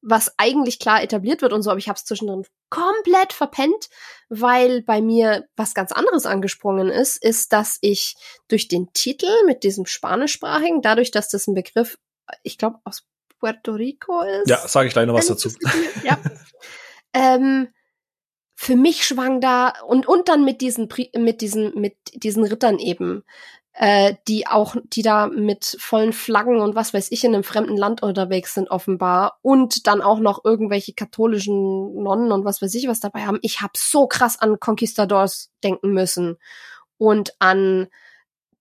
[0.00, 3.88] was eigentlich klar etabliert wird und so, aber ich habe es zwischendrin komplett verpennt,
[4.28, 8.16] weil bei mir was ganz anderes angesprungen ist, ist, dass ich
[8.48, 11.98] durch den Titel mit diesem spanischsprachigen, dadurch, dass das ein Begriff,
[12.42, 13.04] ich glaube, aus
[13.40, 14.48] Puerto Rico ist.
[14.48, 15.50] Ja, sage ich gleich noch was dazu.
[16.04, 16.18] ja.
[17.12, 17.68] ähm,
[18.54, 23.22] für mich schwang da und und dann mit diesen mit diesen mit diesen Rittern eben
[23.80, 27.76] äh, die auch die da mit vollen Flaggen und was weiß ich in einem fremden
[27.76, 32.88] Land unterwegs sind offenbar und dann auch noch irgendwelche katholischen Nonnen und was weiß ich
[32.88, 33.38] was dabei haben.
[33.42, 36.38] Ich habe so krass an Conquistadors denken müssen
[36.96, 37.86] und an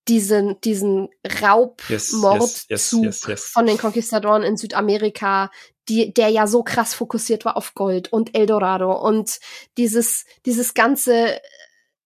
[0.07, 1.09] diesen, diesen
[1.41, 5.49] Raubmordzug yes, yes, yes, von den Conquistadoren in Südamerika,
[5.89, 9.39] die, der ja so krass fokussiert war auf Gold und Eldorado und
[9.77, 11.41] dieses, dieses ganze,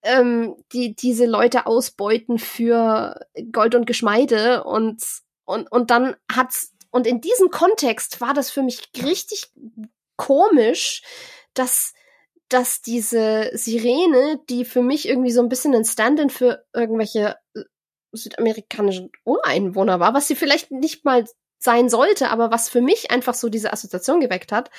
[0.04, 3.20] ähm, die, diese Leute ausbeuten für
[3.52, 5.04] Gold und Geschmeide und,
[5.46, 9.52] und, und dann hat's, und in diesem Kontext war das für mich richtig
[10.18, 11.04] komisch,
[11.54, 11.94] dass,
[12.50, 17.62] dass diese Sirene, die für mich irgendwie so ein bisschen ein Stand-in für irgendwelche äh,
[18.12, 21.26] südamerikanischen Ureinwohner war, was sie vielleicht nicht mal
[21.60, 24.70] sein sollte, aber was für mich einfach so diese Assoziation geweckt hat,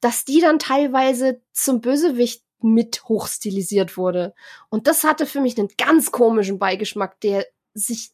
[0.00, 4.34] dass die dann teilweise zum Bösewicht mit hochstilisiert wurde.
[4.68, 8.10] Und das hatte für mich einen ganz komischen Beigeschmack, der sich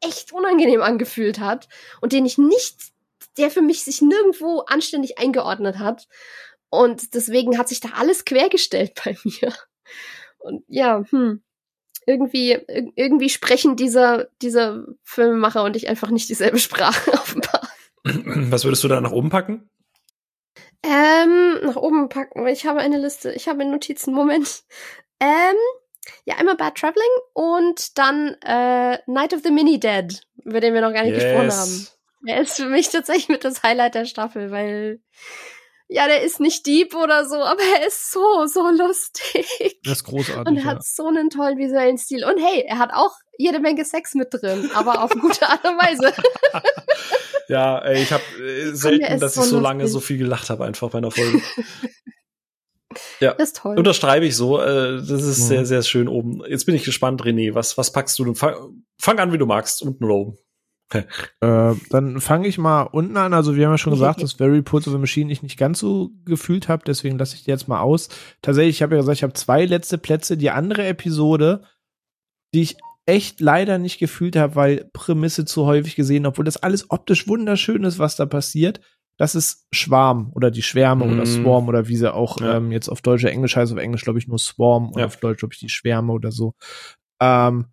[0.00, 1.68] echt unangenehm angefühlt hat
[2.00, 2.92] und den ich nicht,
[3.38, 6.08] der für mich sich nirgendwo anständig eingeordnet hat.
[6.68, 9.52] Und deswegen hat sich da alles quergestellt bei mir.
[10.38, 11.42] Und ja, hm,
[12.06, 12.58] irgendwie,
[12.96, 17.68] irgendwie sprechen dieser, dieser Filmemacher und ich einfach nicht dieselbe Sprache offenbar.
[18.04, 19.70] Was würdest du da nach oben packen?
[20.84, 22.46] Ähm, nach oben packen.
[22.46, 23.32] Ich habe eine Liste.
[23.32, 24.12] Ich habe Notizen.
[24.12, 24.64] Moment.
[25.18, 25.56] Ähm,
[26.26, 30.82] ja, einmal Bad Traveling und dann äh, Night of the Mini Dead, über den wir
[30.82, 31.22] noch gar nicht yes.
[31.22, 31.88] gesprochen haben.
[32.26, 35.00] Er ist für mich tatsächlich mit das Highlight der Staffel, weil
[35.88, 39.80] ja, der ist nicht deep oder so, aber er ist so, so lustig.
[39.84, 40.46] Das ist großartig.
[40.46, 42.24] Und er hat so einen tollen visuellen Stil.
[42.24, 45.78] Und hey, er hat auch jede Menge Sex mit drin, aber auf gute Art und
[45.78, 46.12] Weise.
[47.48, 50.64] ja, ey, ich habe äh, selten, dass so ich so lange so viel gelacht habe
[50.64, 51.40] einfach bei einer Folge.
[53.20, 53.76] ja, das ist toll.
[53.76, 54.60] Unterstreibe ich so.
[54.60, 55.48] Äh, das ist mhm.
[55.48, 56.42] sehr, sehr schön oben.
[56.48, 57.54] Jetzt bin ich gespannt, René.
[57.54, 58.34] Was, was packst du denn?
[58.34, 60.38] Fang, fang an, wie du magst, unten oder oben.
[60.90, 61.04] Okay.
[61.40, 63.32] Äh, dann fange ich mal unten an.
[63.32, 65.78] Also wir haben ja schon gesagt, dass Very Pulse of the Machine ich nicht ganz
[65.78, 68.08] so gefühlt habe, deswegen lasse ich die jetzt mal aus.
[68.42, 70.36] Tatsächlich, ich habe ja gesagt, ich habe zwei letzte Plätze.
[70.36, 71.62] Die andere Episode,
[72.52, 72.76] die ich
[73.06, 77.84] echt leider nicht gefühlt habe, weil Prämisse zu häufig gesehen, obwohl das alles optisch wunderschön
[77.84, 78.80] ist, was da passiert.
[79.16, 81.12] Das ist Schwarm oder die Schwärme mm.
[81.12, 81.26] oder mhm.
[81.26, 82.56] Swarm oder wie sie auch ja.
[82.56, 83.72] ähm, jetzt auf Deutsch oder Englisch heißt.
[83.72, 86.54] Auf Englisch glaube ich nur Swarm und auf Deutsch glaube ich die Schwärme oder so.
[87.20, 87.66] Ähm,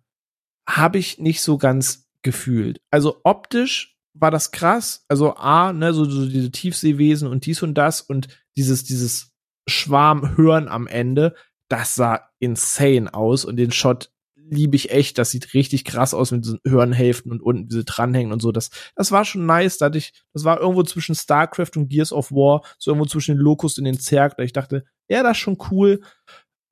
[0.68, 2.80] habe ich nicht so ganz gefühlt.
[2.90, 5.04] Also optisch war das krass.
[5.08, 9.32] Also A, ne, so, so diese Tiefseewesen und dies und das und dieses, dieses
[9.68, 11.34] Schwarmhören am Ende,
[11.68, 14.11] das sah insane aus und den Shot
[14.52, 15.18] liebe ich echt.
[15.18, 18.52] Das sieht richtig krass aus mit diesen Hörenhälften und unten diese dranhängen und so.
[18.52, 19.78] Das, das war schon nice.
[19.78, 23.42] Da ich, das war irgendwo zwischen StarCraft und Gears of War, so irgendwo zwischen den
[23.42, 24.36] Locust und den Zerg.
[24.36, 26.00] Da ich dachte, ja, das ist schon cool.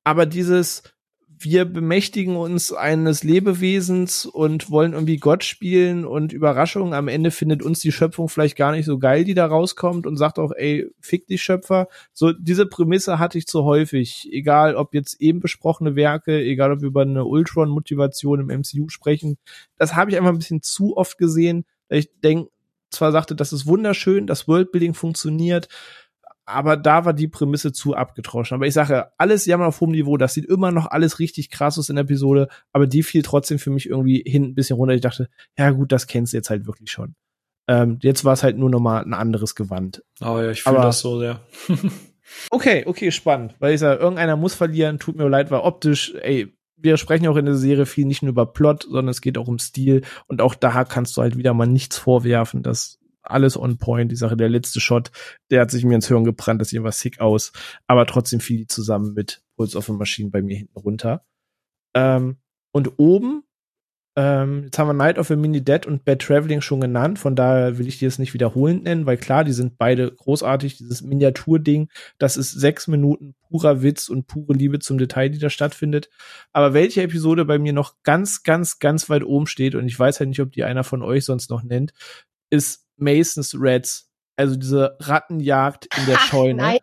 [0.03, 0.83] Aber dieses,
[1.43, 6.93] wir bemächtigen uns eines Lebewesens und wollen irgendwie Gott spielen und Überraschung.
[6.93, 10.17] Am Ende findet uns die Schöpfung vielleicht gar nicht so geil, die da rauskommt und
[10.17, 11.87] sagt auch, ey, fick die Schöpfer.
[12.13, 14.29] So, diese Prämisse hatte ich zu häufig.
[14.31, 19.37] Egal, ob jetzt eben besprochene Werke, egal, ob wir über eine Ultron-Motivation im MCU sprechen.
[19.77, 21.65] Das habe ich einfach ein bisschen zu oft gesehen.
[21.89, 22.49] Ich denke,
[22.91, 25.69] zwar sagte, das ist wunderschön, das Worldbuilding funktioniert,
[26.51, 28.55] aber da war die Prämisse zu abgetroschen.
[28.55, 31.77] Aber ich sage, alles Jammer auf hohem Niveau, das sieht immer noch alles richtig krass
[31.79, 34.93] aus in der Episode, aber die fiel trotzdem für mich irgendwie hin ein bisschen runter.
[34.93, 37.15] Ich dachte, ja gut, das kennst du jetzt halt wirklich schon.
[37.67, 40.03] Ähm, jetzt war es halt nur noch mal ein anderes Gewand.
[40.21, 41.41] Oh ja, ich fühle das so sehr.
[42.49, 43.55] okay, okay, spannend.
[43.59, 47.37] Weil ich sage, irgendeiner muss verlieren, tut mir leid, weil optisch, ey, wir sprechen auch
[47.37, 50.01] in der Serie viel nicht nur über Plot, sondern es geht auch um Stil.
[50.27, 52.63] Und auch da kannst du halt wieder mal nichts vorwerfen.
[52.63, 54.11] Das alles on point.
[54.11, 55.11] Die Sache, der letzte Shot,
[55.49, 57.51] der hat sich mir ins Hirn gebrannt, das sieht immer sick aus.
[57.87, 61.25] Aber trotzdem fiel die zusammen mit Pulse of a Machine bei mir hinten runter.
[61.93, 62.37] Ähm,
[62.71, 63.43] und oben,
[64.17, 67.33] ähm, jetzt haben wir Night of a Mini Dead und Bad Traveling schon genannt, von
[67.33, 70.77] daher will ich die jetzt nicht wiederholend nennen, weil klar, die sind beide großartig.
[70.77, 75.49] Dieses Miniaturding, das ist sechs Minuten purer Witz und pure Liebe zum Detail, die da
[75.49, 76.09] stattfindet.
[76.51, 80.19] Aber welche Episode bei mir noch ganz, ganz, ganz weit oben steht, und ich weiß
[80.19, 81.93] halt nicht, ob die einer von euch sonst noch nennt,
[82.49, 84.09] ist Masons Reds.
[84.37, 86.55] Also diese Rattenjagd in der Scheune.
[86.55, 86.77] Nein.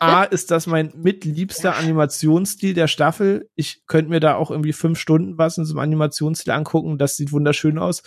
[0.00, 3.48] A, ist das mein mitliebster Animationsstil der Staffel.
[3.54, 6.98] Ich könnte mir da auch irgendwie fünf Stunden was in so einem Animationsstil angucken.
[6.98, 8.02] Das sieht wunderschön aus.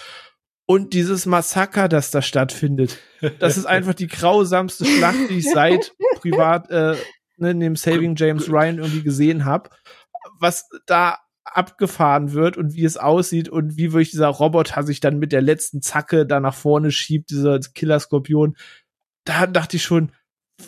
[0.65, 2.97] Und dieses Massaker, das da stattfindet,
[3.39, 6.95] das ist einfach die grausamste Schlacht, die ich seit privat äh,
[7.37, 9.69] ne, in dem Saving James Ryan irgendwie gesehen habe.
[10.39, 11.19] Was da
[11.55, 15.41] abgefahren wird und wie es aussieht und wie wirklich dieser Roboter sich dann mit der
[15.41, 18.55] letzten Zacke da nach vorne schiebt, dieser Killer-Skorpion.
[19.25, 20.11] Da dachte ich schon,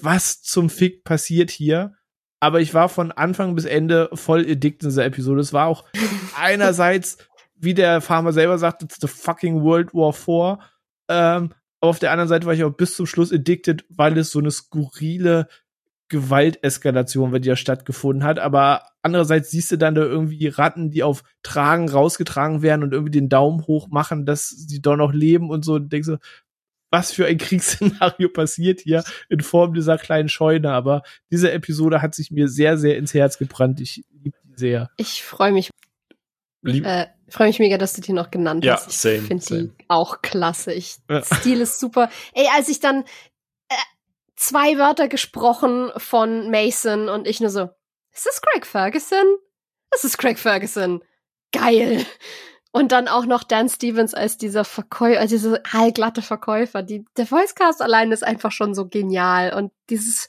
[0.01, 1.93] was zum Fick passiert hier?
[2.39, 5.41] Aber ich war von Anfang bis Ende voll eddict in dieser Episode.
[5.41, 5.85] Es war auch
[6.37, 7.17] einerseits,
[7.55, 10.59] wie der Farmer selber sagt, it's the fucking World War IV.
[11.07, 14.39] Ähm, auf der anderen Seite war ich auch bis zum Schluss addicted, weil es so
[14.39, 15.47] eine skurrile
[16.15, 18.39] Gewalteskalation, wenn die ja stattgefunden hat.
[18.39, 23.11] Aber andererseits siehst du dann da irgendwie Ratten, die auf Tragen rausgetragen werden und irgendwie
[23.11, 25.73] den Daumen hoch machen, dass sie doch noch leben und so.
[25.73, 26.17] Und denkst du,
[26.89, 30.71] was für ein Kriegsszenario passiert hier in Form dieser kleinen Scheune.
[30.71, 33.81] Aber diese Episode hat sich mir sehr, sehr ins Herz gebrannt.
[33.81, 34.89] Ich liebe die sehr.
[34.97, 35.71] Ich freue mich.
[36.63, 39.05] Äh, freue mich mega, dass du die noch genannt ja, hast.
[39.05, 40.73] Ich finde die auch klasse.
[40.73, 41.21] Ich, ja.
[41.21, 42.09] Stil ist super.
[42.33, 43.03] Ey, als ich dann
[44.35, 47.69] zwei Wörter gesprochen von Mason und ich nur so,
[48.13, 49.25] ist das Craig Ferguson?
[49.91, 51.03] Das ist Craig Ferguson.
[51.51, 52.05] Geil.
[52.71, 56.83] Und dann auch noch Dan Stevens als dieser Verkäufer, als dieser allglatte Verkäufer.
[56.83, 59.53] Die, der Voicecast allein ist einfach schon so genial.
[59.53, 60.27] Und dieses,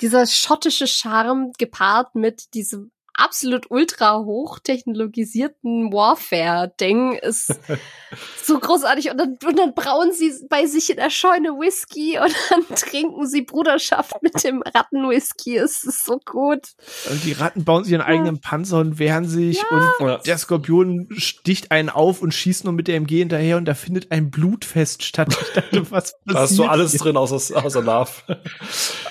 [0.00, 7.58] dieser schottische Charme gepaart mit diesem absolut ultra hochtechnologisierten Warfare-Ding ist
[8.44, 9.10] so großartig.
[9.10, 13.26] Und dann, und dann brauen sie bei sich in der Scheune Whisky und dann trinken
[13.26, 15.56] sie Bruderschaft mit dem Rattenwhisky.
[15.56, 16.68] Es ist so gut.
[17.10, 18.06] Und die Ratten bauen sich ihren ja.
[18.06, 19.96] eigenen Panzer und wehren sich ja.
[19.98, 23.74] und der Skorpion sticht einen auf und schießt nur mit der MG hinterher und da
[23.74, 25.36] findet ein Blutfest statt.
[25.40, 27.00] Ich dachte, was Da hast du alles hier?
[27.00, 28.10] drin außer, außer Love.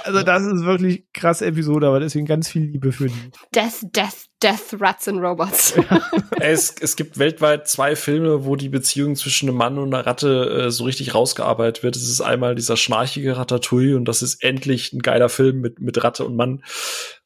[0.03, 3.31] Also das ist wirklich krasse Episode, aber deswegen ganz viel Liebe für die.
[3.53, 5.73] Death Death, Death Rats and Robots.
[6.39, 10.65] es, es gibt weltweit zwei Filme, wo die Beziehung zwischen einem Mann und einer Ratte
[10.67, 11.95] äh, so richtig rausgearbeitet wird.
[11.95, 16.03] Es ist einmal dieser schnarchige Ratatouille und das ist endlich ein geiler Film mit, mit
[16.03, 16.63] Ratte und Mann.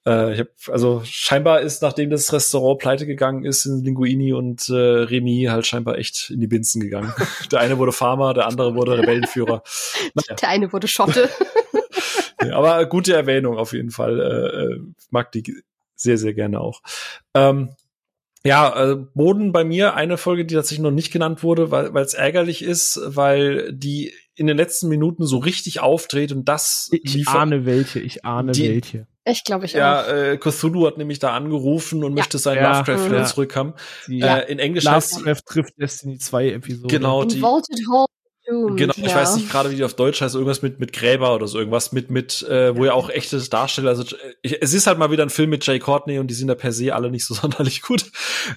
[0.05, 4.69] Äh, ich hab, also scheinbar ist, nachdem das Restaurant pleite gegangen ist, in Linguini und
[4.69, 7.13] äh, Remy halt scheinbar echt in die Binsen gegangen.
[7.51, 9.61] der eine wurde Farmer, der andere wurde Rebellenführer.
[10.13, 10.35] Naja.
[10.41, 11.29] Der eine wurde Schotte.
[12.45, 14.21] ja, aber gute Erwähnung auf jeden Fall.
[14.21, 15.43] Äh, äh mag die
[16.01, 16.81] sehr, sehr gerne auch.
[17.33, 17.75] Ähm,
[18.43, 22.15] ja, äh, Boden bei mir eine Folge, die tatsächlich noch nicht genannt wurde, weil es
[22.15, 27.35] ärgerlich ist, weil die in den letzten Minuten so richtig aufdreht und das Ich liefert,
[27.35, 29.07] ahne welche, ich ahne die, welche.
[29.25, 30.07] Ich glaube ich ja, auch.
[30.07, 32.15] Ja, äh, Cthulhu hat nämlich da angerufen und ja.
[32.15, 33.25] möchte seinen ja, Lovecraft wieder ja.
[33.25, 33.73] zurückhaben.
[34.07, 34.37] Ja.
[34.37, 36.87] Äh, in Englisch Lovecraft heißt trifft Destiny 2 Episode.
[36.87, 38.07] Genau, die Vaulted Hall
[38.43, 41.35] Stimmt, genau, ich weiß nicht gerade, wie die auf Deutsch heißt, irgendwas mit, mit Gräber
[41.35, 44.03] oder so, irgendwas mit, mit, äh, wo ja auch echte Darsteller, also
[44.41, 46.55] ich, es ist halt mal wieder ein Film mit Jay Courtney und die sind da
[46.55, 48.05] per se alle nicht so sonderlich gut.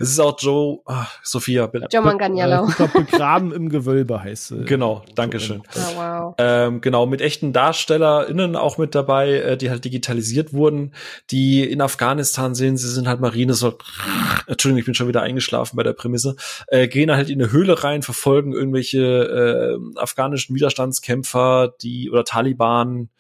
[0.01, 1.89] Es ist auch Joe, ach, Sophia, bitte.
[1.93, 2.67] Joe Manganiello.
[2.79, 4.65] Äh, begraben im Gewölbe heißt sie.
[4.65, 5.63] Genau, Dankeschön.
[5.75, 6.35] Oh, wow.
[6.39, 10.95] Ähm, genau, mit echten DarstellerInnen auch mit dabei, äh, die halt digitalisiert wurden,
[11.31, 13.75] die in Afghanistan sind, sie sind halt Marine, so,
[14.47, 16.37] Entschuldigung, ich bin schon wieder eingeschlafen bei der Prämisse,
[16.69, 22.25] äh, gehen halt in eine Höhle rein, verfolgen irgendwelche, äh, äh, afghanischen Widerstandskämpfer, die oder
[22.25, 23.11] Taliban,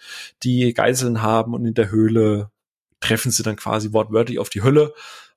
[0.43, 2.51] die Geiseln haben und in der Höhle
[3.01, 4.95] treffen sie dann quasi wortwörtlich auf die Hölle.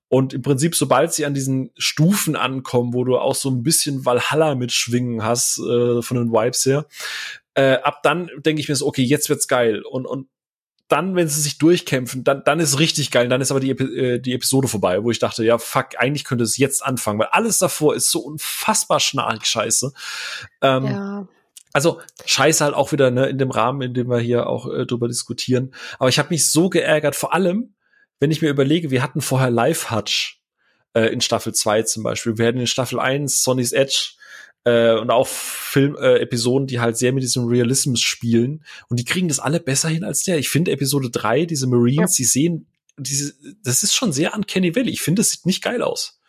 [0.10, 4.06] Und im Prinzip, sobald sie an diesen Stufen ankommen, wo du auch so ein bisschen
[4.06, 6.86] Valhalla mitschwingen hast, äh, von den Vibes her,
[7.56, 9.82] äh, ab dann denke ich mir so, okay, jetzt wird's geil.
[9.82, 10.28] Und, und
[10.88, 13.28] dann, wenn sie sich durchkämpfen, dann, dann ist richtig geil.
[13.28, 16.44] Dann ist aber die, äh, die Episode vorbei, wo ich dachte, ja, fuck, eigentlich könnte
[16.44, 19.92] es jetzt anfangen, weil alles davor ist so unfassbar schnarrig scheiße.
[20.62, 21.28] Ähm, ja.
[21.74, 24.86] Also scheiße halt auch wieder ne, in dem Rahmen, in dem wir hier auch äh,
[24.86, 25.74] drüber diskutieren.
[26.00, 27.76] Aber ich habe mich so geärgert, vor allem,
[28.20, 30.42] wenn ich mir überlege, wir hatten vorher Live Hutch
[30.94, 32.38] äh, in Staffel 2 zum Beispiel.
[32.38, 34.17] Wir hatten in Staffel 1 Sonny's Edge
[34.68, 38.66] äh, und auch Film-Episoden, äh, die halt sehr mit diesem Realismus spielen.
[38.90, 40.38] Und die kriegen das alle besser hin als der.
[40.38, 42.24] Ich finde Episode 3, diese Marines, ja.
[42.24, 44.90] die sehen diese, das ist schon sehr an Kenny Valley.
[44.90, 46.20] Ich finde, es sieht nicht geil aus.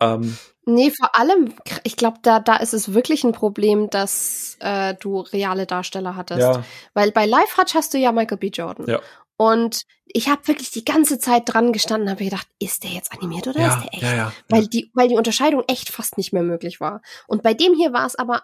[0.00, 4.94] Ähm, nee, vor allem, ich glaube, da, da ist es wirklich ein Problem, dass äh,
[5.00, 6.40] du reale Darsteller hattest.
[6.40, 6.64] Ja.
[6.94, 8.48] Weil bei Live Hutch hast du ja Michael B.
[8.48, 8.86] Jordan.
[8.88, 9.00] Ja.
[9.36, 13.46] Und ich habe wirklich die ganze Zeit dran gestanden, habe gedacht, ist der jetzt animiert
[13.46, 14.02] oder ja, ist der echt?
[14.02, 17.02] Ja, ja, weil die, weil die Unterscheidung echt fast nicht mehr möglich war.
[17.26, 18.42] Und bei dem hier war es aber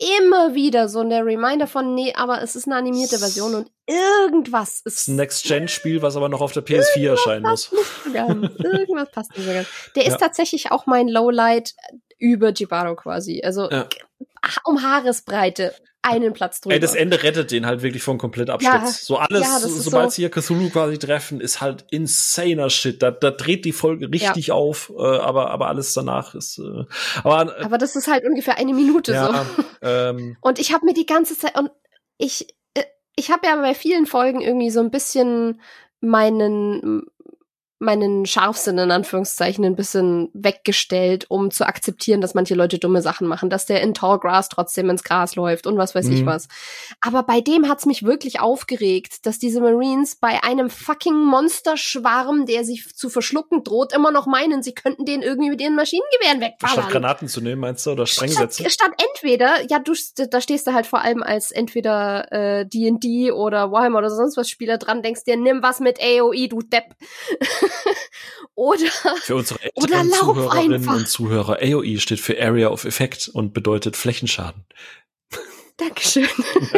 [0.00, 4.80] immer wieder so der Reminder von, nee, aber es ist eine animierte Version und irgendwas
[4.84, 5.08] ist.
[5.08, 7.70] Ein Next-Gen-Spiel, was aber noch auf der PS4 erscheinen muss.
[8.06, 9.68] irgendwas passt nicht so ganz.
[9.94, 11.74] Der ist tatsächlich auch mein Lowlight
[12.18, 13.42] über Jibaro quasi.
[13.44, 13.68] Also
[14.64, 16.74] um Haaresbreite einen Platz drüber.
[16.74, 18.74] Ey, das Ende rettet den halt wirklich von komplett Absturz.
[18.74, 23.02] Ja, so alles, ja, sobald so sie hier Cthulhu quasi treffen, ist halt insaner Shit.
[23.02, 24.54] Da, da dreht die Folge richtig ja.
[24.54, 26.58] auf, äh, aber, aber alles danach ist.
[26.58, 26.84] Äh,
[27.22, 29.86] aber, äh, aber das ist halt ungefähr eine Minute so.
[29.86, 31.70] Ähm, und ich habe mir die ganze Zeit und
[32.16, 32.84] ich, äh,
[33.16, 35.60] ich habe ja bei vielen Folgen irgendwie so ein bisschen
[36.00, 37.02] meinen
[37.80, 43.26] meinen Scharfsinn in Anführungszeichen ein bisschen weggestellt, um zu akzeptieren, dass manche Leute dumme Sachen
[43.26, 46.12] machen, dass der in Tallgrass trotzdem ins Gras läuft und was weiß mhm.
[46.12, 46.48] ich was.
[47.00, 52.64] Aber bei dem hat's mich wirklich aufgeregt, dass diese Marines bei einem fucking Monsterschwarm, der
[52.64, 56.82] sich zu verschlucken droht, immer noch meinen, sie könnten den irgendwie mit ihren Maschinengewehren wegballern.
[56.82, 58.62] Statt Granaten zu nehmen, meinst du, oder Sprengsätze?
[58.68, 59.94] Statt, statt entweder, ja, du,
[60.30, 64.50] da stehst du halt vor allem als entweder äh, D&D oder Warhammer oder sonst was
[64.50, 66.94] Spieler dran, denkst dir, nimm was mit AOE, du Depp.
[68.54, 68.86] oder
[69.22, 70.96] für unsere älteren Zuhörerinnen einfach.
[70.96, 74.64] und Zuhörer, AOE steht für Area of Effect und bedeutet Flächenschaden.
[75.80, 76.28] Dankeschön.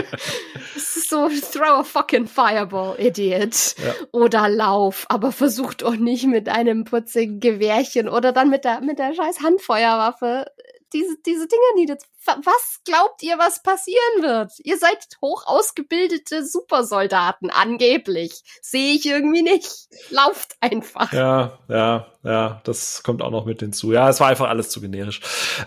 [0.74, 3.74] das ist so, throw a fucking fireball, Idiot.
[3.84, 3.94] Ja.
[4.12, 9.00] Oder lauf, aber versuch doch nicht mit einem putzigen Gewehrchen oder dann mit der, mit
[9.00, 10.46] der scheiß Handfeuerwaffe
[10.92, 11.96] diese, diese Dinge nieder.
[12.24, 14.52] Was glaubt ihr, was passieren wird?
[14.58, 18.42] Ihr seid hoch ausgebildete Supersoldaten, angeblich.
[18.60, 19.88] Sehe ich irgendwie nicht.
[20.10, 21.12] Lauft einfach.
[21.12, 23.92] Ja, ja, ja, das kommt auch noch mit hinzu.
[23.92, 25.20] Ja, es war einfach alles zu generisch.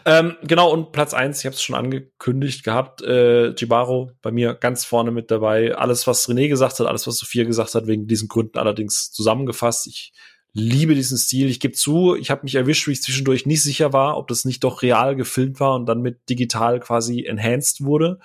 [0.06, 4.54] Ähm, genau, und Platz eins, ich habe es schon angekündigt gehabt, äh, Jibaro bei mir
[4.54, 5.76] ganz vorne mit dabei.
[5.76, 9.88] Alles, was René gesagt hat, alles, was Sophia gesagt hat, wegen diesen Gründen allerdings zusammengefasst.
[9.88, 10.14] Ich
[10.56, 11.50] liebe diesen Stil.
[11.50, 14.46] Ich gebe zu, ich habe mich erwischt, wie ich zwischendurch nicht sicher war, ob das
[14.46, 18.20] nicht doch real gefilmt war und dann mit digital quasi enhanced wurde.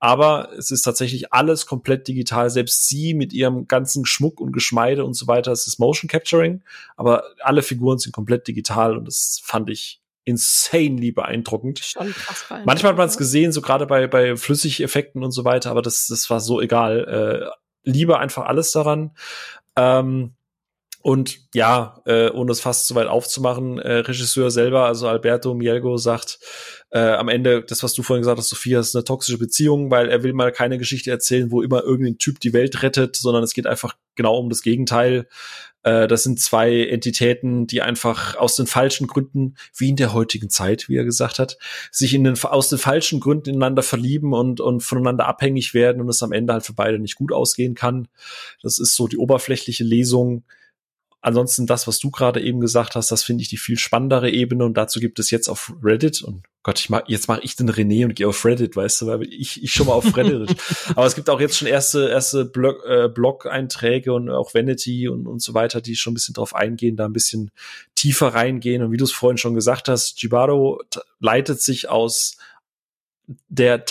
[0.00, 2.50] Aber es ist tatsächlich alles komplett digital.
[2.50, 6.62] Selbst sie mit ihrem ganzen Schmuck und Geschmeide und so weiter, es ist Motion Capturing.
[6.96, 11.94] Aber alle Figuren sind komplett digital und das fand ich insanely beeindruckend.
[11.94, 15.82] Beeindruckend Manchmal hat man es gesehen, so gerade bei, bei Flüssigeffekten und so weiter, aber
[15.82, 17.52] das, das war so egal.
[17.54, 19.12] Äh, liebe einfach alles daran.
[19.76, 20.34] Ähm,
[21.08, 25.96] und ja, äh, ohne es fast zu weit aufzumachen, äh, Regisseur selber, also Alberto Mielgo,
[25.96, 26.38] sagt
[26.90, 30.10] äh, am Ende, das, was du vorhin gesagt hast, Sophia, ist eine toxische Beziehung, weil
[30.10, 33.54] er will mal keine Geschichte erzählen, wo immer irgendein Typ die Welt rettet, sondern es
[33.54, 35.26] geht einfach genau um das Gegenteil.
[35.82, 40.50] Äh, das sind zwei Entitäten, die einfach aus den falschen Gründen, wie in der heutigen
[40.50, 41.56] Zeit, wie er gesagt hat,
[41.90, 46.10] sich in den, aus den falschen Gründen ineinander verlieben und, und voneinander abhängig werden und
[46.10, 48.08] es am Ende halt für beide nicht gut ausgehen kann.
[48.62, 50.44] Das ist so die oberflächliche Lesung
[51.20, 54.64] Ansonsten das, was du gerade eben gesagt hast, das finde ich die viel spannendere Ebene
[54.64, 57.70] und dazu gibt es jetzt auf Reddit und Gott, ich mach, jetzt mache ich den
[57.70, 60.54] René und gehe auf Reddit, weißt du, weil ich, ich schon mal auf Reddit.
[60.90, 65.26] Aber es gibt auch jetzt schon erste, erste Blog, äh, Blog-Einträge und auch Vanity und,
[65.26, 67.50] und so weiter, die schon ein bisschen drauf eingehen, da ein bisschen
[67.94, 68.82] tiefer reingehen.
[68.82, 70.82] Und wie du es vorhin schon gesagt hast, Jibaro
[71.20, 72.36] leitet sich aus
[73.48, 73.84] der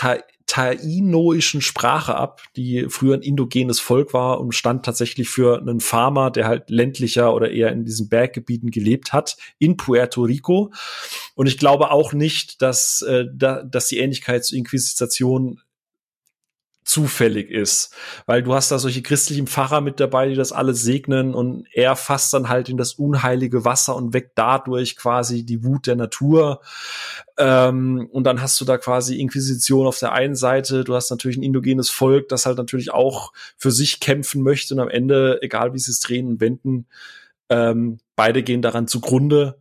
[0.47, 6.31] tainoischen Sprache ab, die früher ein indogenes Volk war und stand tatsächlich für einen Farmer,
[6.31, 10.71] der halt ländlicher oder eher in diesen Berggebieten gelebt hat, in Puerto Rico.
[11.35, 15.59] Und ich glaube auch nicht, dass, äh, da, dass die Ähnlichkeit zur Inquisition
[16.87, 17.93] zufällig ist,
[18.25, 21.95] weil du hast da solche christlichen Pfarrer mit dabei, die das alles segnen und er
[21.95, 26.61] fasst dann halt in das unheilige Wasser und weckt dadurch quasi die Wut der Natur.
[27.37, 31.37] Ähm, und dann hast du da quasi Inquisition auf der einen Seite, du hast natürlich
[31.37, 35.73] ein indogenes Volk, das halt natürlich auch für sich kämpfen möchte und am Ende, egal
[35.73, 36.87] wie sie es drehen und wenden,
[37.49, 39.59] ähm, beide gehen daran zugrunde,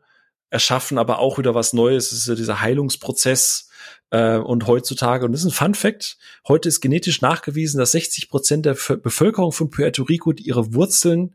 [0.51, 2.13] erschaffen aber auch wieder was Neues.
[2.13, 3.66] Es ist ja dieser Heilungsprozess,
[4.11, 8.29] äh, und heutzutage, und das ist ein Fun Fact, heute ist genetisch nachgewiesen, dass 60
[8.29, 11.35] Prozent der Bevölkerung von Puerto Rico ihre Wurzeln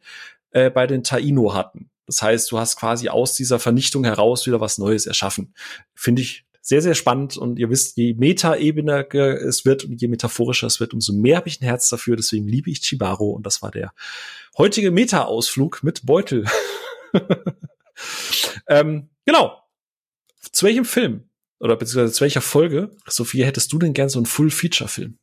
[0.52, 1.90] äh, bei den Taino hatten.
[2.08, 5.54] Das heißt, du hast quasi aus dieser Vernichtung heraus wieder was Neues erschaffen.
[5.96, 7.38] Finde ich sehr, sehr spannend.
[7.38, 11.48] Und ihr wisst, je meta-ebener es wird und je metaphorischer es wird, umso mehr habe
[11.48, 12.16] ich ein Herz dafür.
[12.16, 13.32] Deswegen liebe ich Chibaro.
[13.32, 13.94] Und das war der
[14.58, 16.46] heutige Meta-Ausflug mit Beutel.
[18.68, 19.58] ähm, genau.
[20.52, 21.30] Zu welchem Film
[21.62, 25.18] oder beziehungsweise zu welcher Folge, Sophia, hättest du denn gern so einen Full-Feature-Film?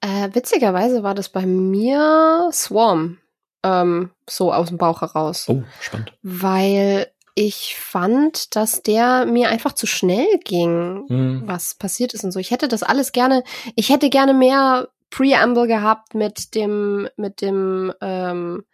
[0.00, 3.18] Äh, witzigerweise war das bei mir Swarm.
[3.62, 5.48] Ähm, so aus dem Bauch heraus.
[5.48, 6.12] Oh, spannend.
[6.22, 11.42] Weil ich fand, dass der mir einfach zu schnell ging, Hm.
[11.46, 12.38] was passiert ist und so.
[12.38, 13.42] Ich hätte das alles gerne,
[13.74, 18.64] ich hätte gerne mehr Preamble gehabt mit dem, mit dem, ähm,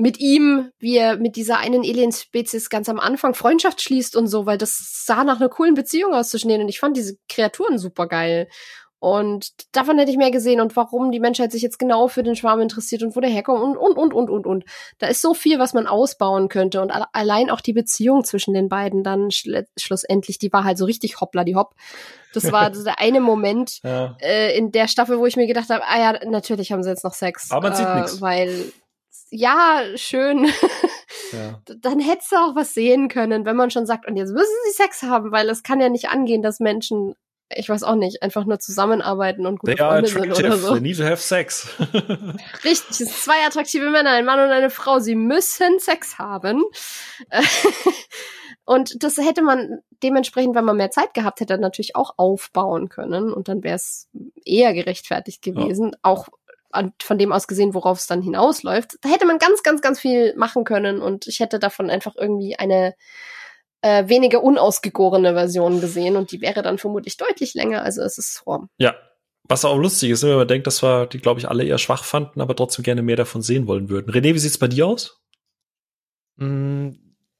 [0.00, 4.46] mit ihm, wie er mit dieser einen Alien-Spezies ganz am Anfang Freundschaft schließt und so,
[4.46, 7.78] weil das sah nach einer coolen Beziehung aus zwischen denen und ich fand diese Kreaturen
[7.78, 8.48] super geil.
[9.02, 12.36] Und davon hätte ich mehr gesehen und warum die Menschheit sich jetzt genau für den
[12.36, 14.64] Schwarm interessiert und wo der herkommt und, und, und, und, und, und.
[14.98, 18.52] Da ist so viel, was man ausbauen könnte und alle- allein auch die Beziehung zwischen
[18.52, 21.72] den beiden dann schl schlussendlich, die war halt so richtig hoppla die hopp.
[22.34, 24.16] Das war so der eine Moment Ja.
[24.20, 27.02] äh, in der Staffel, wo ich mir gedacht habe, ah ja, natürlich haben sie jetzt
[27.04, 27.50] noch Sex.
[27.50, 28.20] Aber man sieht äh, nix.
[28.20, 28.70] Weil,
[29.30, 30.46] ja, schön.
[31.32, 31.60] ja.
[31.64, 34.72] Dann hättest du auch was sehen können, wenn man schon sagt, und jetzt müssen sie
[34.72, 37.14] Sex haben, weil es kann ja nicht angehen, dass Menschen,
[37.54, 40.72] ich weiß auch nicht, einfach nur zusammenarbeiten und gute They Freunde sind oder so.
[40.74, 41.68] They need to have sex.
[42.64, 44.98] Richtig, es sind zwei attraktive Männer, ein Mann und eine Frau.
[44.98, 46.62] Sie müssen Sex haben.
[48.70, 53.32] Und das hätte man dementsprechend, wenn man mehr Zeit gehabt hätte, natürlich auch aufbauen können.
[53.32, 54.08] Und dann wäre es
[54.44, 55.96] eher gerechtfertigt gewesen.
[56.02, 56.28] Auch
[56.70, 58.96] an, von dem aus gesehen, worauf es dann hinausläuft.
[59.02, 61.00] Da hätte man ganz, ganz, ganz viel machen können.
[61.00, 62.94] Und ich hätte davon einfach irgendwie eine
[63.82, 66.16] äh, weniger unausgegorene Version gesehen.
[66.16, 67.82] Und die wäre dann vermutlich deutlich länger.
[67.82, 68.94] Also es ist oh, ja.
[69.48, 72.04] Was auch lustig ist, wenn man denkt, dass wir die, glaube ich, alle eher schwach
[72.04, 74.12] fanden, aber trotzdem gerne mehr davon sehen wollen würden.
[74.12, 75.20] René, wie sieht's bei dir aus?
[76.36, 76.90] Mm,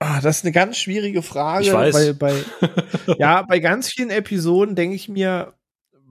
[0.01, 1.95] ah, das ist eine ganz schwierige Frage, Ich weiß.
[1.95, 2.45] weil bei
[3.19, 5.55] ja, bei ganz vielen Episoden denke ich mir,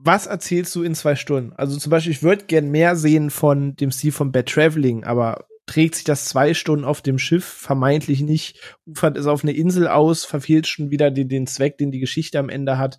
[0.02, 1.52] was erzählst du in zwei Stunden?
[1.54, 5.46] Also zum Beispiel, ich würde gern mehr sehen von dem Stil von Bad Traveling, aber
[5.66, 9.86] trägt sich das zwei Stunden auf dem Schiff vermeintlich nicht, ufert es auf eine Insel
[9.86, 12.98] aus, verfehlt schon wieder den, den Zweck, den die Geschichte am Ende hat.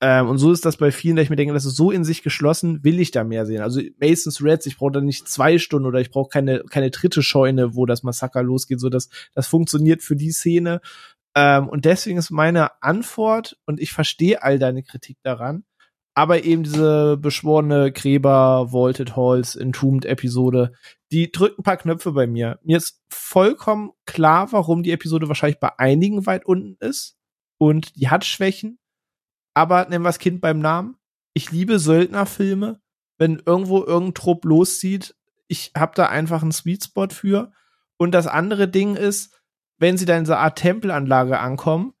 [0.00, 2.04] Ähm, und so ist das bei vielen, dass ich mir denke, das ist so in
[2.04, 3.62] sich geschlossen, will ich da mehr sehen.
[3.62, 7.22] Also Masons Reds, ich brauche da nicht zwei Stunden oder ich brauche keine, keine dritte
[7.22, 10.80] Scheune, wo das Massaker losgeht, so dass das funktioniert für die Szene.
[11.34, 15.64] Ähm, und deswegen ist meine Antwort, und ich verstehe all deine Kritik daran,
[16.16, 20.72] aber eben diese beschworene Gräber, Vaulted Halls, Entombed Episode,
[21.12, 22.58] die drückt ein paar Knöpfe bei mir.
[22.62, 27.18] Mir ist vollkommen klar, warum die Episode wahrscheinlich bei einigen weit unten ist.
[27.58, 28.78] Und die hat Schwächen.
[29.52, 30.96] Aber nennen wir das Kind beim Namen.
[31.34, 32.80] Ich liebe Söldnerfilme.
[33.18, 35.14] Wenn irgendwo irgendein Trupp loszieht,
[35.48, 37.52] ich habe da einfach einen Sweet Spot für.
[37.98, 39.38] Und das andere Ding ist,
[39.76, 41.92] wenn sie dann in dieser Art Tempelanlage ankommen,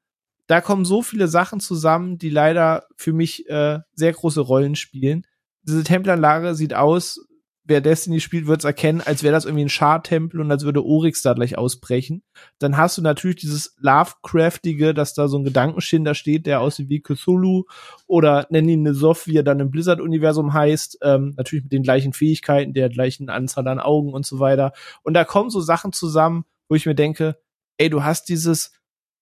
[0.46, 5.26] da kommen so viele Sachen zusammen, die leider für mich äh, sehr große Rollen spielen.
[5.62, 7.26] Diese Tempelanlage sieht aus,
[7.66, 10.84] wer Destiny spielt, wird es erkennen, als wäre das irgendwie ein Schar-Tempel und als würde
[10.84, 12.22] Oryx da gleich ausbrechen.
[12.58, 17.00] Dann hast du natürlich dieses Lovecraftige, dass da so ein Gedankenschinder steht, der aussieht wie
[17.00, 17.64] Cthulhu
[18.06, 22.12] oder nenn ihn Nesoth, wie er dann im Blizzard-Universum heißt, ähm, natürlich mit den gleichen
[22.12, 24.72] Fähigkeiten, der gleichen Anzahl an Augen und so weiter.
[25.02, 27.36] Und da kommen so Sachen zusammen, wo ich mir denke,
[27.78, 28.70] ey, du hast dieses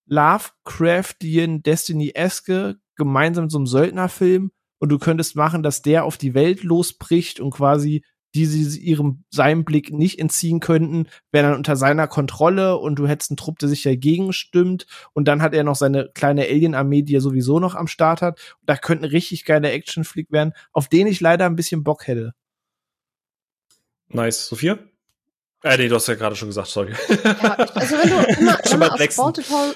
[0.06, 6.62] Lovecraftian Destiny-eske gemeinsam so einem Söldnerfilm und du könntest machen, dass der auf die Welt
[6.62, 12.08] losbricht und quasi die sie ihrem seinem Blick nicht entziehen könnten, wäre dann unter seiner
[12.08, 15.76] Kontrolle und du hättest einen Trupp, der sich dagegen stimmt und dann hat er noch
[15.76, 18.56] seine kleine Alien-Armee, die er sowieso noch am Start hat.
[18.60, 22.08] Und da könnte ein richtig geiler Action-Flick werden, auf den ich leider ein bisschen Bock
[22.08, 22.34] hätte.
[24.08, 24.46] Nice.
[24.46, 24.78] Sophia?
[25.64, 26.92] Äh, nee, du hast ja gerade schon gesagt, sorry.
[27.24, 29.18] Ja, also wenn du immer, Schon immer aus.
[29.18, 29.72] Vaulted Hall,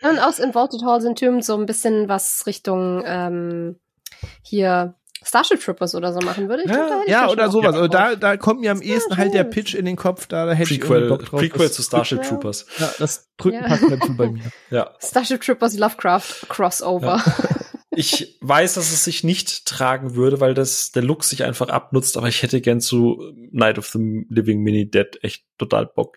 [0.00, 3.78] wenn aus in Vaulted Hall sind Türmen so ein bisschen was Richtung ähm,
[4.42, 6.64] hier Starship Troopers oder so machen würde.
[6.64, 7.74] Ich Ja, glaub, da hätte ich Ja, oder sowas.
[7.74, 9.44] Also da, da kommt mir am Das wär ehesten halt der.
[9.44, 11.40] Pitch in den Kopf, da, da hätte ich Prequel, irgendwie Bock drauf.
[11.40, 12.24] Prequel zu Starship Ja.
[12.28, 12.66] Troopers.
[12.78, 13.60] Ja, das drückt Ja.
[13.62, 14.42] ein paar Knöpfe bei mir.
[14.70, 14.90] Ja.
[15.00, 17.22] Starship Troopers Lovecraft Crossover.
[17.94, 22.16] Ich weiß, dass es sich nicht tragen würde, weil das der Look sich einfach abnutzt,
[22.16, 26.16] aber ich hätte gern zu Night of the Living Mini Dead echt total Bock.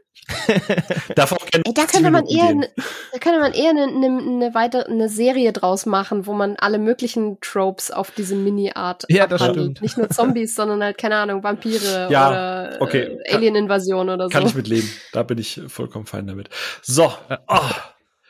[1.16, 2.58] Darf auch gerne Ey, da 50 könnte man eher, gehen.
[2.60, 2.70] ne,
[3.12, 6.80] da könnte man eher eine ne, ne weitere eine Serie draus machen, wo man alle
[6.80, 9.66] möglichen Tropes auf diese Mini-Art Ja, das abhandelt.
[9.78, 9.82] stimmt.
[9.82, 13.18] Nicht nur Zombies, sondern halt keine Ahnung Vampire Ja, oder okay.
[13.26, 14.30] äh, Alien-Invasion oder so.
[14.30, 14.90] Kann ich mitleben.
[15.12, 16.50] Da bin ich vollkommen fein damit.
[16.82, 17.12] So,
[17.48, 17.74] ah,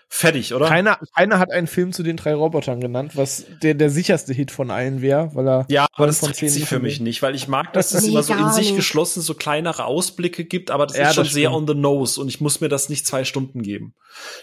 [0.07, 0.67] fertig, oder?
[0.67, 4.51] Keiner, keiner hat einen Film zu den drei Robotern genannt, was der, der sicherste Hit
[4.51, 7.21] von allen wäre, weil er Ja, aber das von trägt zehn sich für mich nicht,
[7.21, 8.75] weil ich mag, dass es immer so in sich nicht.
[8.77, 12.19] geschlossen so kleinere Ausblicke gibt, aber das Ja, ist schon das sehr on the nose
[12.21, 13.93] und ich muss mir das nicht zwei Stunden geben.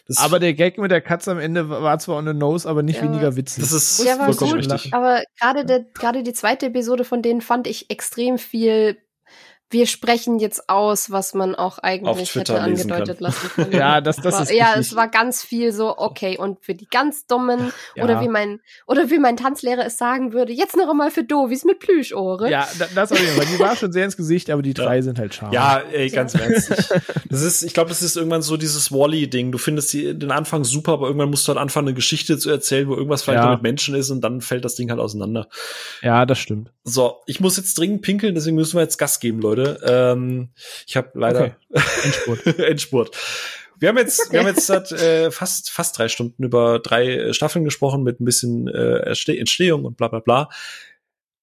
[0.07, 2.83] Das, Aber der Gag mit der Katze am Ende war zwar on the nose, aber
[2.83, 3.05] nicht Ja.
[3.05, 3.63] weniger witzig.
[3.63, 4.93] das ist Der war vollkommen gut, richtig.
[4.93, 8.97] aber gerade der, gerade die zweite Episode von denen fand ich extrem viel
[9.73, 13.25] wir sprechen jetzt aus, was man auch eigentlich hätte angedeutet kann.
[13.25, 13.73] lassen können.
[13.79, 16.87] ja, das, das war, ist Ja, es war ganz viel so, okay, und für die
[16.87, 18.05] ganz Dummen, ja.
[18.05, 21.65] oder wie mein, oder wie mein Tanzlehrer es sagen würde, jetzt noch einmal für Dovis
[21.65, 22.51] mit Plüschohre.
[22.51, 23.47] Ja, das auf jeden Fall.
[23.47, 25.03] Die war schon sehr ins Gesicht, aber die drei ja.
[25.03, 25.53] sind halt scharf.
[25.53, 26.41] Ja, ey, ganz ja.
[26.41, 26.71] ernst.
[27.29, 29.53] das ist, ich glaube, das ist irgendwann so dieses Wally-Ding.
[29.53, 32.51] Du findest die, den Anfang super, aber irgendwann musst du halt anfangen, eine Geschichte zu
[32.51, 33.51] erzählen, wo irgendwas vielleicht ja.
[33.51, 35.49] mit Menschen ist und dann fällt das Ding halt auseinander.
[36.03, 36.71] Ja, das stimmt.
[36.85, 39.62] So, ich muss jetzt dringend pinkeln, deswegen müssen wir jetzt Gas geben, Leute.
[39.63, 40.51] Ähm,
[40.87, 41.55] ich habe leider okay.
[42.05, 42.47] Endspurt.
[42.59, 43.17] Endspurt.
[43.79, 47.65] Wir haben jetzt, wir haben jetzt seit, äh, fast fast drei Stunden über drei Staffeln
[47.65, 48.99] gesprochen mit ein bisschen äh,
[49.37, 50.49] Entstehung und bla bla bla.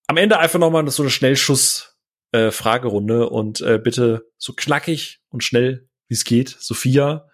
[0.07, 1.97] Am Ende einfach noch mal so eine Schnellschuss
[2.31, 7.29] äh, Fragerunde und äh, bitte so knackig und schnell wie es geht, Sophia.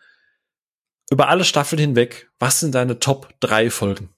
[1.10, 4.15] Über alle Staffeln hinweg, was sind deine Top drei Folgen?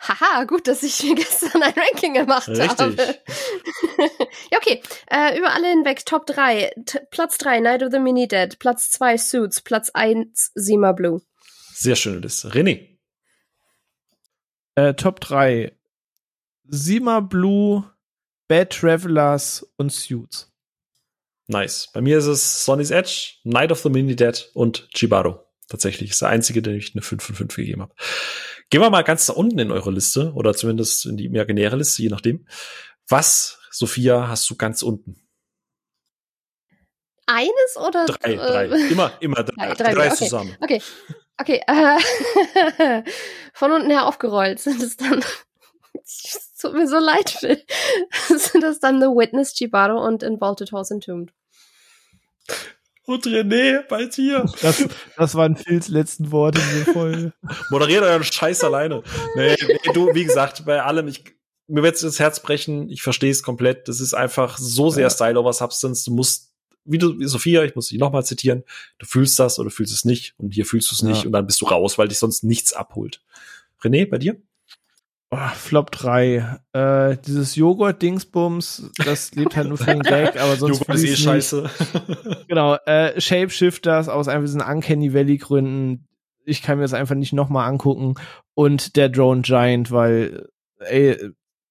[0.00, 2.78] Haha, gut, dass ich gestern ein Ranking gemacht Richtig.
[2.78, 2.96] habe.
[4.50, 4.82] ja, okay.
[5.10, 6.72] Äh, über alle hinweg Top 3.
[6.86, 8.58] T Platz 3, Night of the Mini Dead.
[8.58, 9.60] Platz 2, Suits.
[9.60, 11.20] Platz 1, Zima Blue.
[11.74, 12.48] Sehr schöne Liste.
[12.48, 12.98] René.
[14.74, 15.76] Äh, Top 3.
[16.70, 17.84] Zima Blue,
[18.48, 20.50] Bad Travelers und Suits.
[21.48, 21.88] Nice.
[21.92, 25.49] Bei mir ist es Sonny's Edge, Night of the Mini Dead und Chibaro.
[25.70, 27.94] Tatsächlich ist der einzige, den ich eine 5 von 5 gegeben habe.
[28.70, 32.02] Gehen wir mal ganz da unten in eure Liste oder zumindest in die imaginäre Liste,
[32.02, 32.44] je nachdem.
[33.08, 35.22] Was, Sophia, hast du ganz unten?
[37.26, 38.04] Eines oder?
[38.06, 38.64] Drei, drei.
[38.90, 40.16] Immer, immer drei, drei, drei okay.
[40.16, 40.56] zusammen.
[40.60, 40.82] Okay.
[41.38, 41.62] Okay.
[41.68, 43.04] Äh,
[43.54, 45.24] von unten her aufgerollt sind es dann.
[46.02, 47.64] es tut mir so leid, Phil.
[48.26, 51.32] sind es dann The Witness, Chibaro und Involted Horse Entombed.
[53.06, 54.44] Und René, bei dir.
[54.60, 57.32] Das, das waren Phils letzten Worte in der Folge.
[57.70, 59.02] Moderiert euren Scheiß alleine.
[59.34, 61.24] Nee, nee, du, wie gesagt, bei allem, ich,
[61.66, 63.88] mir wird das Herz brechen, ich verstehe es komplett.
[63.88, 65.10] Das ist einfach so sehr ja.
[65.10, 66.04] Style over Substance.
[66.04, 66.52] Du musst,
[66.84, 68.64] wie du, wie Sophia, ich muss dich nochmal zitieren,
[68.98, 71.26] du fühlst das oder fühlst es nicht und hier fühlst du es nicht ja.
[71.26, 73.22] und dann bist du raus, weil dich sonst nichts abholt.
[73.82, 74.40] René, bei dir?
[75.32, 76.60] Oh, Flop 3.
[76.72, 81.16] Äh, dieses Joghurt-Dingsbums, das lebt halt nur für den Gag, aber sonst Joghurt ist eh
[81.16, 81.70] scheiße.
[82.48, 86.08] genau, äh, Shapeshifters aus einfach diesen Uncanny Valley-Gründen.
[86.44, 88.14] Ich kann mir das einfach nicht nochmal angucken.
[88.54, 90.48] Und der Drone Giant, weil,
[90.80, 91.16] ey,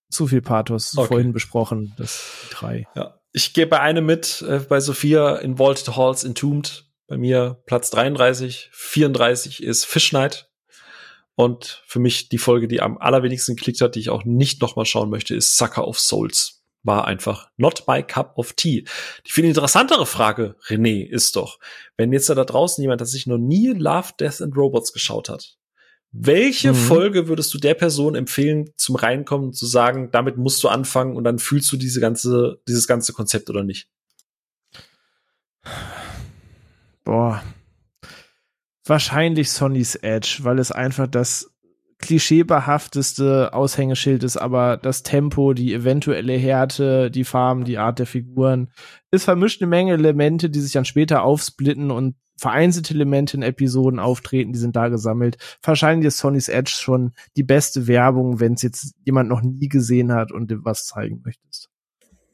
[0.09, 1.07] zu viel Pathos, okay.
[1.07, 2.87] vorhin besprochen, das drei.
[2.95, 3.19] Ja.
[3.33, 6.85] Ich gehe bei einem mit, äh, bei Sophia in Vaulted Halls Entombed.
[7.07, 10.48] Bei mir Platz 33, 34 ist Fish Night
[11.39, 14.83] und für mich die Folge, die am allerwenigsten geklickt hat, die ich auch nicht nochmal
[14.83, 16.65] schauen möchte, ist Sucker of Souls.
[16.83, 18.83] War einfach not my cup of tea.
[19.25, 21.57] Die viel interessantere Frage, René, ist doch,
[21.95, 25.55] wenn jetzt da draußen jemand, der sich noch nie Love, Death and Robots geschaut hat,
[26.11, 26.75] welche mhm.
[26.75, 31.23] Folge würdest du der Person empfehlen, zum Reinkommen, zu sagen, damit musst du anfangen und
[31.23, 33.87] dann fühlst du diese ganze, dieses ganze Konzept oder nicht?
[37.05, 37.41] Boah,
[38.89, 41.51] wahrscheinlich Sonny's Edge, weil es einfach das
[41.99, 48.71] klischeebehafteste Aushängeschild ist, aber das Tempo, die eventuelle Härte, die Farben, die Art der Figuren,
[49.11, 53.99] ist vermischt eine Menge Elemente, die sich dann später aufsplitten und vereinzelte Elemente in Episoden
[53.99, 55.37] auftreten, die sind da gesammelt.
[55.61, 60.13] Wahrscheinlich ist Sonny's Edge schon die beste Werbung, wenn es jetzt jemand noch nie gesehen
[60.13, 61.69] hat und dem was zeigen möchtest.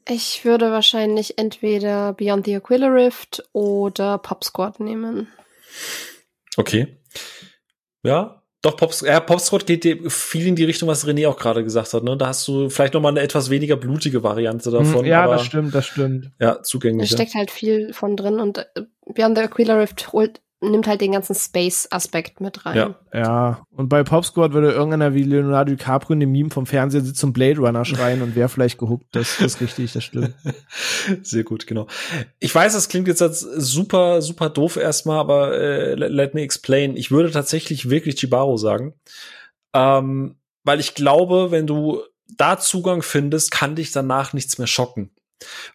[0.08, 5.26] Ich würde wahrscheinlich entweder Beyond the Aquila Rift oder Pop Squad nehmen.
[6.56, 6.98] Okay.
[8.02, 11.62] Ja, doch, Pops, ja, Popscott geht dir viel in die Richtung, was René auch gerade
[11.62, 12.02] gesagt hat.
[12.02, 12.16] Ne?
[12.16, 15.04] Da hast du vielleicht noch mal eine etwas weniger blutige Variante davon.
[15.04, 16.32] Ja, aber, das stimmt, das stimmt.
[16.40, 17.10] Ja, zugänglich.
[17.10, 18.64] Da steckt halt viel von drin und äh,
[19.06, 22.76] Beyond the Aquila Rift holt nimmt halt den ganzen Space-Aspekt mit rein.
[22.76, 22.94] Ja.
[23.12, 27.02] ja, und bei Pop Squad würde irgendeiner wie Leonardo DiCaprio in dem Meme vom Fernseher
[27.02, 29.06] sitzen und Blade Runner schreien und wäre vielleicht gehuckt.
[29.12, 30.34] Das, das ist richtig, das stimmt.
[31.22, 31.86] Sehr gut, genau.
[32.38, 36.96] Ich weiß, das klingt jetzt als super, super doof erstmal, aber äh, let me explain.
[36.96, 38.94] Ich würde tatsächlich wirklich Chibaro sagen.
[39.74, 42.02] Ähm, weil ich glaube, wenn du
[42.36, 45.10] da Zugang findest, kann dich danach nichts mehr schocken.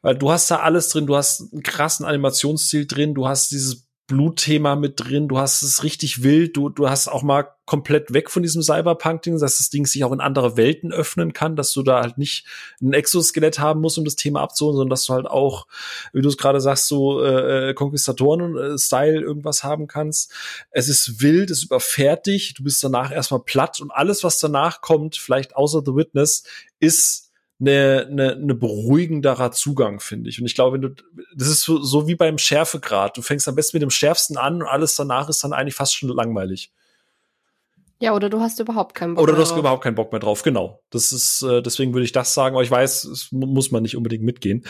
[0.01, 3.87] Weil du hast da alles drin, du hast einen krassen Animationsstil drin, du hast dieses
[4.11, 8.29] Blutthema mit drin, du hast es richtig wild, du, du hast auch mal komplett weg
[8.29, 11.81] von diesem Cyberpunk-Ding, dass das Ding sich auch in andere Welten öffnen kann, dass du
[11.81, 12.45] da halt nicht
[12.81, 15.65] ein Exoskelett haben musst, um das Thema abzuholen, sondern dass du halt auch,
[16.11, 20.33] wie du es gerade sagst, so äh, Konquistatoren-Style äh, irgendwas haben kannst.
[20.71, 24.81] Es ist wild, es überfährt dich, du bist danach erstmal platt und alles, was danach
[24.81, 26.43] kommt, vielleicht außer The Witness,
[26.81, 27.30] ist
[27.61, 30.39] eine, eine, eine beruhigenderer Zugang, finde ich.
[30.39, 30.89] Und ich glaube, wenn du,
[31.35, 33.15] das ist so, so wie beim Schärfegrad.
[33.15, 35.95] Du fängst am besten mit dem Schärfsten an und alles danach ist dann eigentlich fast
[35.95, 36.71] schon langweilig.
[38.01, 39.59] Ja, oder du hast überhaupt keinen Bock Oder du hast drauf.
[39.59, 40.81] überhaupt keinen Bock mehr drauf, genau.
[40.89, 43.83] Das ist, äh, deswegen würde ich das sagen, aber ich weiß, es mu- muss man
[43.83, 44.65] nicht unbedingt mitgehen.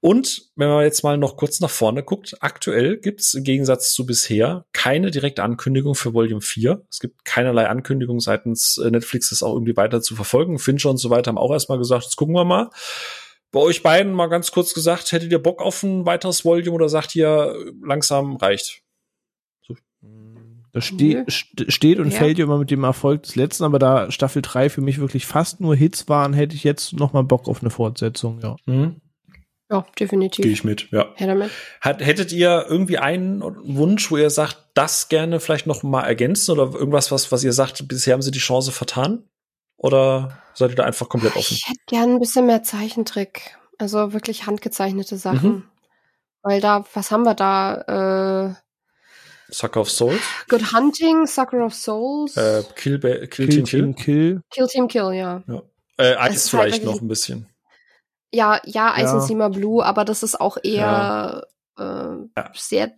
[0.00, 4.06] Und wenn man jetzt mal noch kurz nach vorne guckt, aktuell gibt's im Gegensatz zu
[4.06, 6.86] bisher keine direkte Ankündigung für Volume 4.
[6.88, 10.58] Es gibt keinerlei Ankündigung seitens äh, Netflix, das auch irgendwie weiter zu verfolgen.
[10.60, 12.70] Fincher und so weiter haben auch erstmal gesagt, jetzt gucken wir mal.
[13.50, 16.88] Bei euch beiden mal ganz kurz gesagt, hättet ihr Bock auf ein weiteres Volume oder
[16.88, 18.82] sagt ihr, langsam reicht?
[20.76, 22.18] Das ste st steht und Ja.
[22.18, 25.24] fällt ja immer mit dem Erfolg des letzten, aber da Staffel 3 für mich wirklich
[25.24, 28.56] fast nur Hits waren, hätte ich jetzt noch mal Bock auf eine Fortsetzung, ja.
[28.66, 29.00] Mhm.
[29.70, 30.42] Ja, definitiv.
[30.42, 31.06] Gehe ich mit, ja.
[31.14, 31.50] Her damit.
[31.80, 36.52] Hat, hättet ihr irgendwie einen Wunsch, wo ihr sagt, das gerne vielleicht noch mal ergänzen
[36.52, 39.24] oder irgendwas, was, was ihr sagt, bisher haben sie die Chance vertan?
[39.78, 41.54] Oder seid ihr da einfach komplett offen?
[41.54, 43.56] Ich hätte gern ein bisschen mehr Zeichentrick.
[43.78, 45.50] Also wirklich handgezeichnete Sachen.
[45.50, 45.62] Mhm.
[46.42, 47.82] Weil da, was haben wir da?
[49.56, 50.20] Äh, Sucker of Souls?
[50.48, 53.80] Good Hunting, Sucker of Souls, Äh, Kill, Ba- Kill, Kill Team Kill?
[53.82, 54.40] Team Kill.
[54.50, 55.42] Kill Team Kill, ja.
[55.98, 57.48] Äh, Es Eis ist halt vielleicht wirklich- noch ein bisschen.
[58.32, 59.12] Ja, ja, Ice Ja.
[59.14, 61.46] and Seamer Blue, aber das ist auch eher
[61.78, 62.50] äh, Ja.
[62.54, 62.92] sehr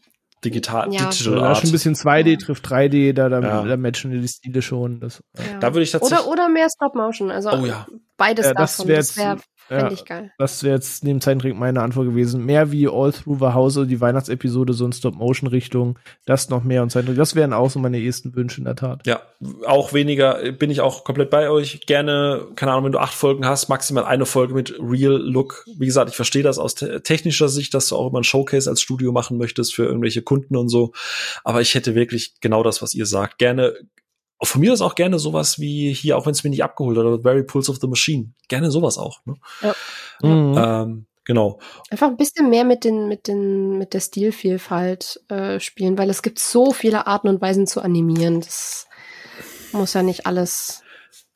[0.44, 1.08] Digital, Ja.
[1.10, 1.56] Digital Da Art.
[1.58, 3.62] schon ein bisschen 2D trifft 3D, da, da, Ja.
[3.64, 5.00] da matchen die Stile schon.
[5.00, 5.58] Das, ja.
[5.58, 6.20] Da würde ich tatsächlich.
[6.26, 7.86] oder oder mehr Stop Motion, also Oh ja.
[8.16, 8.88] beides Ja, das davon.
[8.88, 9.36] wär Das wäre
[9.70, 10.32] ja, ich geil.
[10.38, 12.44] das wäre jetzt neben Zeichentrick meine Antwort gewesen.
[12.44, 15.98] Mehr wie All Through the House oder die Weihnachtsepisode, so in Stop-Motion-Richtung.
[16.26, 17.18] Das noch mehr und Zeichentrick.
[17.18, 19.06] Das wären auch so meine ersten Wünsche in der Tat.
[19.06, 19.20] Ja,
[19.66, 21.80] auch weniger, bin ich auch komplett bei euch.
[21.86, 25.64] Gerne, keine Ahnung, wenn du acht Folgen hast, maximal eine Folge mit Real Look.
[25.78, 28.68] Wie gesagt, ich verstehe das aus te technischer Sicht, dass du auch immer ein Showcase
[28.68, 30.92] als Studio machen möchtest für irgendwelche Kunden und so.
[31.44, 33.38] Aber ich hätte wirklich genau das, was ihr sagt.
[33.38, 33.74] Gerne,
[34.46, 37.04] von mir ist auch gerne sowas wie hier, auch wenn es mir nicht abgeholt hat,
[37.04, 38.32] oder Very Pulse of the Machine.
[38.48, 39.20] Gerne sowas auch.
[39.24, 39.34] Ne?
[40.22, 40.54] Mhm.
[40.56, 41.58] Ähm, genau.
[41.90, 46.22] Einfach ein bisschen mehr mit den mit den mit der Stilvielfalt äh, spielen, weil es
[46.22, 48.40] gibt so viele Arten und Weisen zu animieren.
[48.40, 48.86] Das
[49.72, 50.82] muss ja nicht alles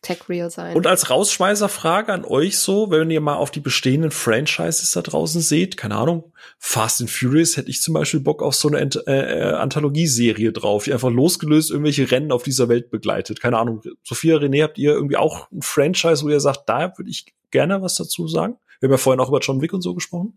[0.02, 0.76] Tech Real sein.
[0.76, 5.40] Und als Rausschmeißerfrage an euch so, wenn ihr mal auf die bestehenden Franchises da draußen
[5.40, 9.00] seht, keine Ahnung, Fast and Furious hätte ich zum Beispiel Bock auf so eine Ant
[9.06, 13.40] äh, äh, Anthologieserie drauf, die einfach losgelöst irgendwelche Rennen auf dieser Welt begleitet.
[13.40, 13.81] Keine Ahnung.
[14.02, 17.81] Sophia, René, habt ihr irgendwie auch ein Franchise, wo ihr sagt, da würde ich gerne
[17.81, 18.56] was dazu sagen?
[18.81, 20.36] Wir haben ja vorhin auch über John Wick und so gesprochen.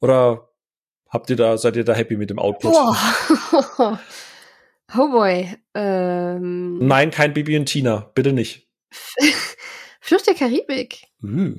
[0.00, 0.48] Oder
[1.08, 2.72] habt ihr da, seid ihr da happy mit dem Output?
[2.72, 3.98] Boah.
[4.96, 5.56] oh boy.
[5.74, 8.68] Ähm, Nein, kein Bibi und Tina, bitte nicht.
[10.00, 11.02] Flucht der Karibik.
[11.22, 11.56] Uh.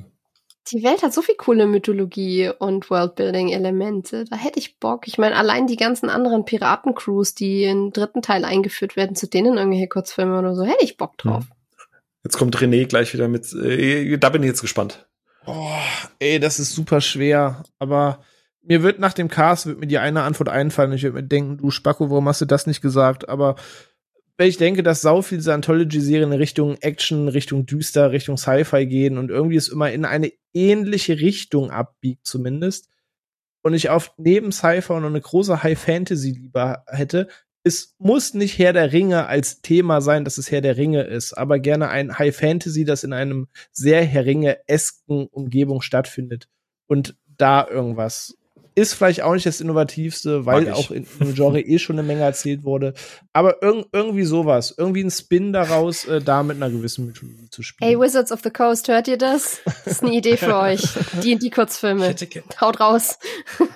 [0.72, 4.26] Die Welt hat so viel coole Mythologie und Worldbuilding-Elemente.
[4.26, 5.08] Da hätte ich Bock.
[5.08, 9.58] Ich meine, allein die ganzen anderen Piratencrews, die im dritten Teil eingeführt werden, zu denen
[9.58, 11.46] irgendwelche Kurzfilme oder so, hätte ich Bock drauf.
[12.24, 15.08] Jetzt kommt René gleich wieder mit, äh, da bin ich jetzt gespannt.
[15.46, 15.82] Boah,
[16.20, 17.64] ey, das ist super schwer.
[17.80, 18.24] Aber
[18.70, 20.94] mir wird nach dem Cast wird mir die eine Antwort einfallen.
[20.94, 23.28] Ich würde mir denken, du Spacko, warum hast du das nicht gesagt?
[23.28, 23.56] Aber
[24.38, 29.18] ich denke, dass sau viel dieser Anthology-Serien in Richtung Action, Richtung düster, Richtung Sci-Fi gehen
[29.18, 32.90] und irgendwie es immer in eine ähnliche Richtung abbiegt zumindest
[33.62, 37.28] und ich auf neben Sci-Fi noch eine große High-Fantasy lieber hätte,
[37.64, 41.34] es muss nicht Herr der Ringe als Thema sein, dass es Herr der Ringe ist,
[41.34, 46.48] aber gerne ein High Fantasy, das in einem sehr Herr Ringe-esken Umgebung stattfindet.
[46.88, 48.38] Und da irgendwas.
[48.80, 52.22] Ist vielleicht auch nicht das Innovativste, weil auch in dem Genre eh schon eine Menge
[52.22, 52.94] erzählt wurde.
[53.34, 54.74] Aber irg irgendwie sowas.
[54.78, 57.90] Irgendwie ein Spin daraus, äh, da mit einer gewissen Mythologie zu spielen.
[57.90, 59.60] Ey, Wizards of the Coast, hört ihr das?
[59.66, 60.82] Das ist eine Idee für euch.
[61.24, 62.06] Die die Ich Kurzfilme.
[62.08, 62.28] hätte,
[62.62, 63.20] Haut raus.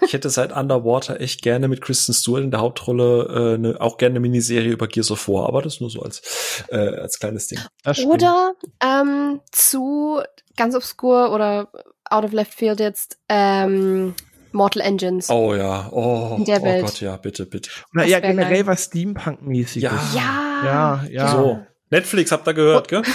[0.01, 3.97] ich hätte seit Underwater echt gerne mit Kristen Stewart in der Hauptrolle äh, ne, auch
[3.97, 6.21] gerne eine Miniserie über Gears of War, aber das nur so als,
[6.69, 7.59] äh, als kleines Ding.
[8.05, 10.21] Oder ähm, zu
[10.55, 11.69] ganz obskur oder
[12.09, 14.13] out of left field jetzt ähm,
[14.53, 15.29] Mortal Engines.
[15.29, 16.85] Oh ja, oh, In der oh Welt.
[16.85, 17.69] Gott, ja, bitte, bitte.
[17.93, 18.67] Das ja, generell geil.
[18.67, 19.81] was Steampunk-mäßiges.
[19.83, 19.99] Ja.
[20.15, 20.63] Ja.
[20.65, 21.27] Ja, ja.
[21.29, 21.59] So,
[21.89, 23.01] Netflix, habt ihr gehört, gell?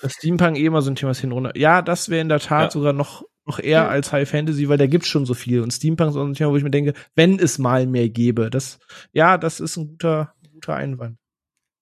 [0.00, 1.50] Das Steampunk eh immer so ein Thema ist hin runter.
[1.56, 2.70] Ja, das wäre in der Tat Ja.
[2.70, 3.88] sogar noch, noch eher Ja.
[3.88, 5.60] als High Fantasy, weil da gibt's schon so viel.
[5.60, 8.48] Und Steampunk ist auch ein Thema, wo ich mir denke, wenn es mal mehr gäbe,
[8.48, 8.78] das,
[9.12, 11.16] ja, das ist ein guter, guter Einwand.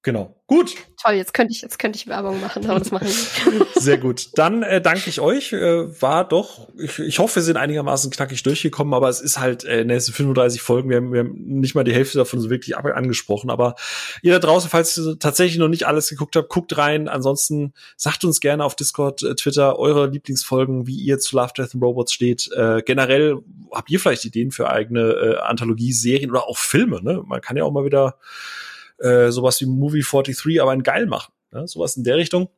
[0.06, 0.36] Genau.
[0.46, 3.74] Gut, Toll, jetzt könnte ich, jetzt könnte ich Werbung machen, aber das mache ich nicht.
[3.74, 4.28] sehr gut.
[4.34, 5.52] Dann äh, danke ich euch.
[5.52, 9.64] Äh, war doch, ich, ich hoffe, wir sind einigermaßen knackig durchgekommen, aber es ist halt,
[9.64, 12.40] äh, ne, es sind 35 Folgen, wir haben, wir haben nicht mal die Hälfte davon
[12.40, 13.50] so wirklich angesprochen.
[13.50, 13.74] Aber
[14.22, 17.08] ihr da draußen, falls ihr tatsächlich noch nicht alles geguckt habt, guckt rein.
[17.08, 21.74] Ansonsten sagt uns gerne auf Discord, äh, Twitter eure Lieblingsfolgen, wie ihr zu Love, Death
[21.74, 22.48] and Robots steht.
[22.52, 23.38] Äh, generell
[23.72, 27.02] habt ihr vielleicht Ideen für eigene äh, Anthologie-Serien oder auch Filme.
[27.02, 27.24] Ne?
[27.26, 28.18] Man kann ja auch mal wieder
[28.98, 31.32] äh, sowas wie Movie 43, aber in geil machen.
[31.52, 31.66] Ne?
[31.66, 32.48] Sowas in der Richtung.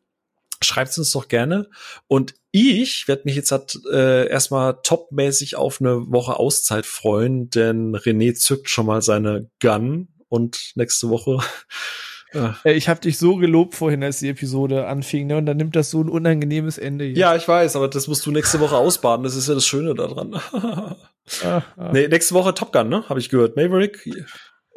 [0.61, 1.71] Schreibt uns doch gerne.
[2.09, 7.95] Und ich werde mich jetzt halt, äh, erstmal topmäßig auf eine Woche Auszeit freuen, denn
[7.95, 11.39] René zückt schon mal seine Gun und nächste Woche
[12.33, 15.37] Äh, ich habe dich so gelobt vorhin, als die Episode anfing, ne?
[15.37, 17.07] Und dann nimmt das so ein unangenehmes Ende.
[17.07, 17.19] Jetzt.
[17.19, 19.25] Ja, ich weiß, aber das musst du nächste Woche ausbaden.
[19.25, 20.35] Das ist ja das Schöne daran.
[20.53, 20.97] ah,
[21.45, 21.91] ah.
[21.93, 23.09] Nee, nächste Woche Top Gun, ne?
[23.09, 23.57] Habe ich gehört.
[23.57, 24.09] Maverick?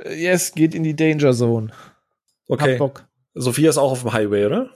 [0.05, 1.71] Yes, geht in die Danger Zone.
[2.47, 2.79] Okay.
[3.33, 4.71] Sophia ist auch auf dem Highway, oder?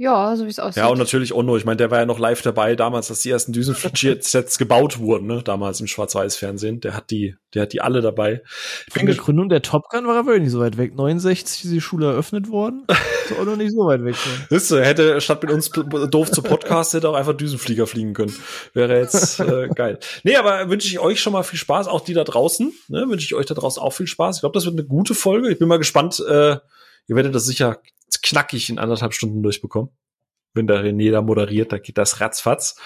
[0.00, 0.82] Ja, so wie es aussieht.
[0.82, 1.58] Ja, und natürlich Onno.
[1.58, 5.26] Ich meine, der war ja noch live dabei damals, als die ersten Düsenflugjets gebaut wurden,
[5.26, 5.42] ne?
[5.42, 6.80] Damals im Schwarz-Weiß-Fernsehen.
[6.80, 8.42] Der hat die, der hat die alle dabei.
[8.90, 10.94] Von der Gründung der Top Gun war er wirklich nicht so weit weg.
[10.96, 12.86] 69 ist die Schule eröffnet worden.
[13.26, 14.16] Ist auch noch nicht so weit weg.
[14.48, 18.34] Wisst ihr, hätte statt mit uns doof zu Podcast, hätte auch einfach Düsenflieger fliegen können.
[18.72, 19.98] Wäre jetzt äh, geil.
[20.24, 22.72] Nee, aber wünsche ich euch schon mal viel Spaß, auch die da draußen.
[22.88, 23.04] Ne?
[23.06, 24.38] Wünsche ich euch da draußen auch viel Spaß.
[24.38, 25.50] Ich glaube, das wird eine gute Folge.
[25.50, 26.56] Ich bin mal gespannt, äh,
[27.06, 27.80] ihr werdet das sicher
[28.18, 29.90] knackig in anderthalb Stunden durchbekommen.
[30.54, 32.76] Wenn der René da moderiert, da geht das ratzfatz.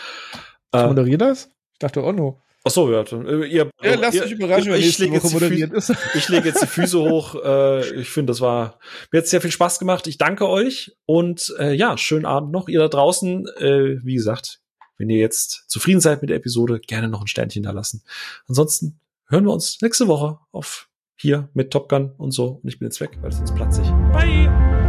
[0.73, 1.51] Äh, moderiert das?
[1.73, 2.43] Ich dachte Onno.
[2.67, 3.03] Ach so, ja.
[3.03, 5.93] Äh, ihr, ja, lasst euch überraschen, wenn ich lege jetzt moderiert ist.
[6.15, 7.35] Ich lege jetzt die Füße hoch.
[7.45, 8.79] Äh, ich finde, das war
[9.13, 10.07] mir hat sehr viel Spaß gemacht.
[10.07, 12.69] Ich danke euch und äh, ja, schönen Abend noch.
[12.69, 14.61] Ihr da draußen, äh, wie gesagt,
[14.97, 18.03] wenn ihr jetzt zufrieden seid mit der Episode, gerne noch ein Sternchen da lassen.
[18.49, 22.61] Ansonsten hören wir uns nächste Woche auf hier mit Top Gun und so.
[22.63, 23.89] Und ich bin jetzt weg, weil sonst platze ich.
[24.13, 24.84] Bye!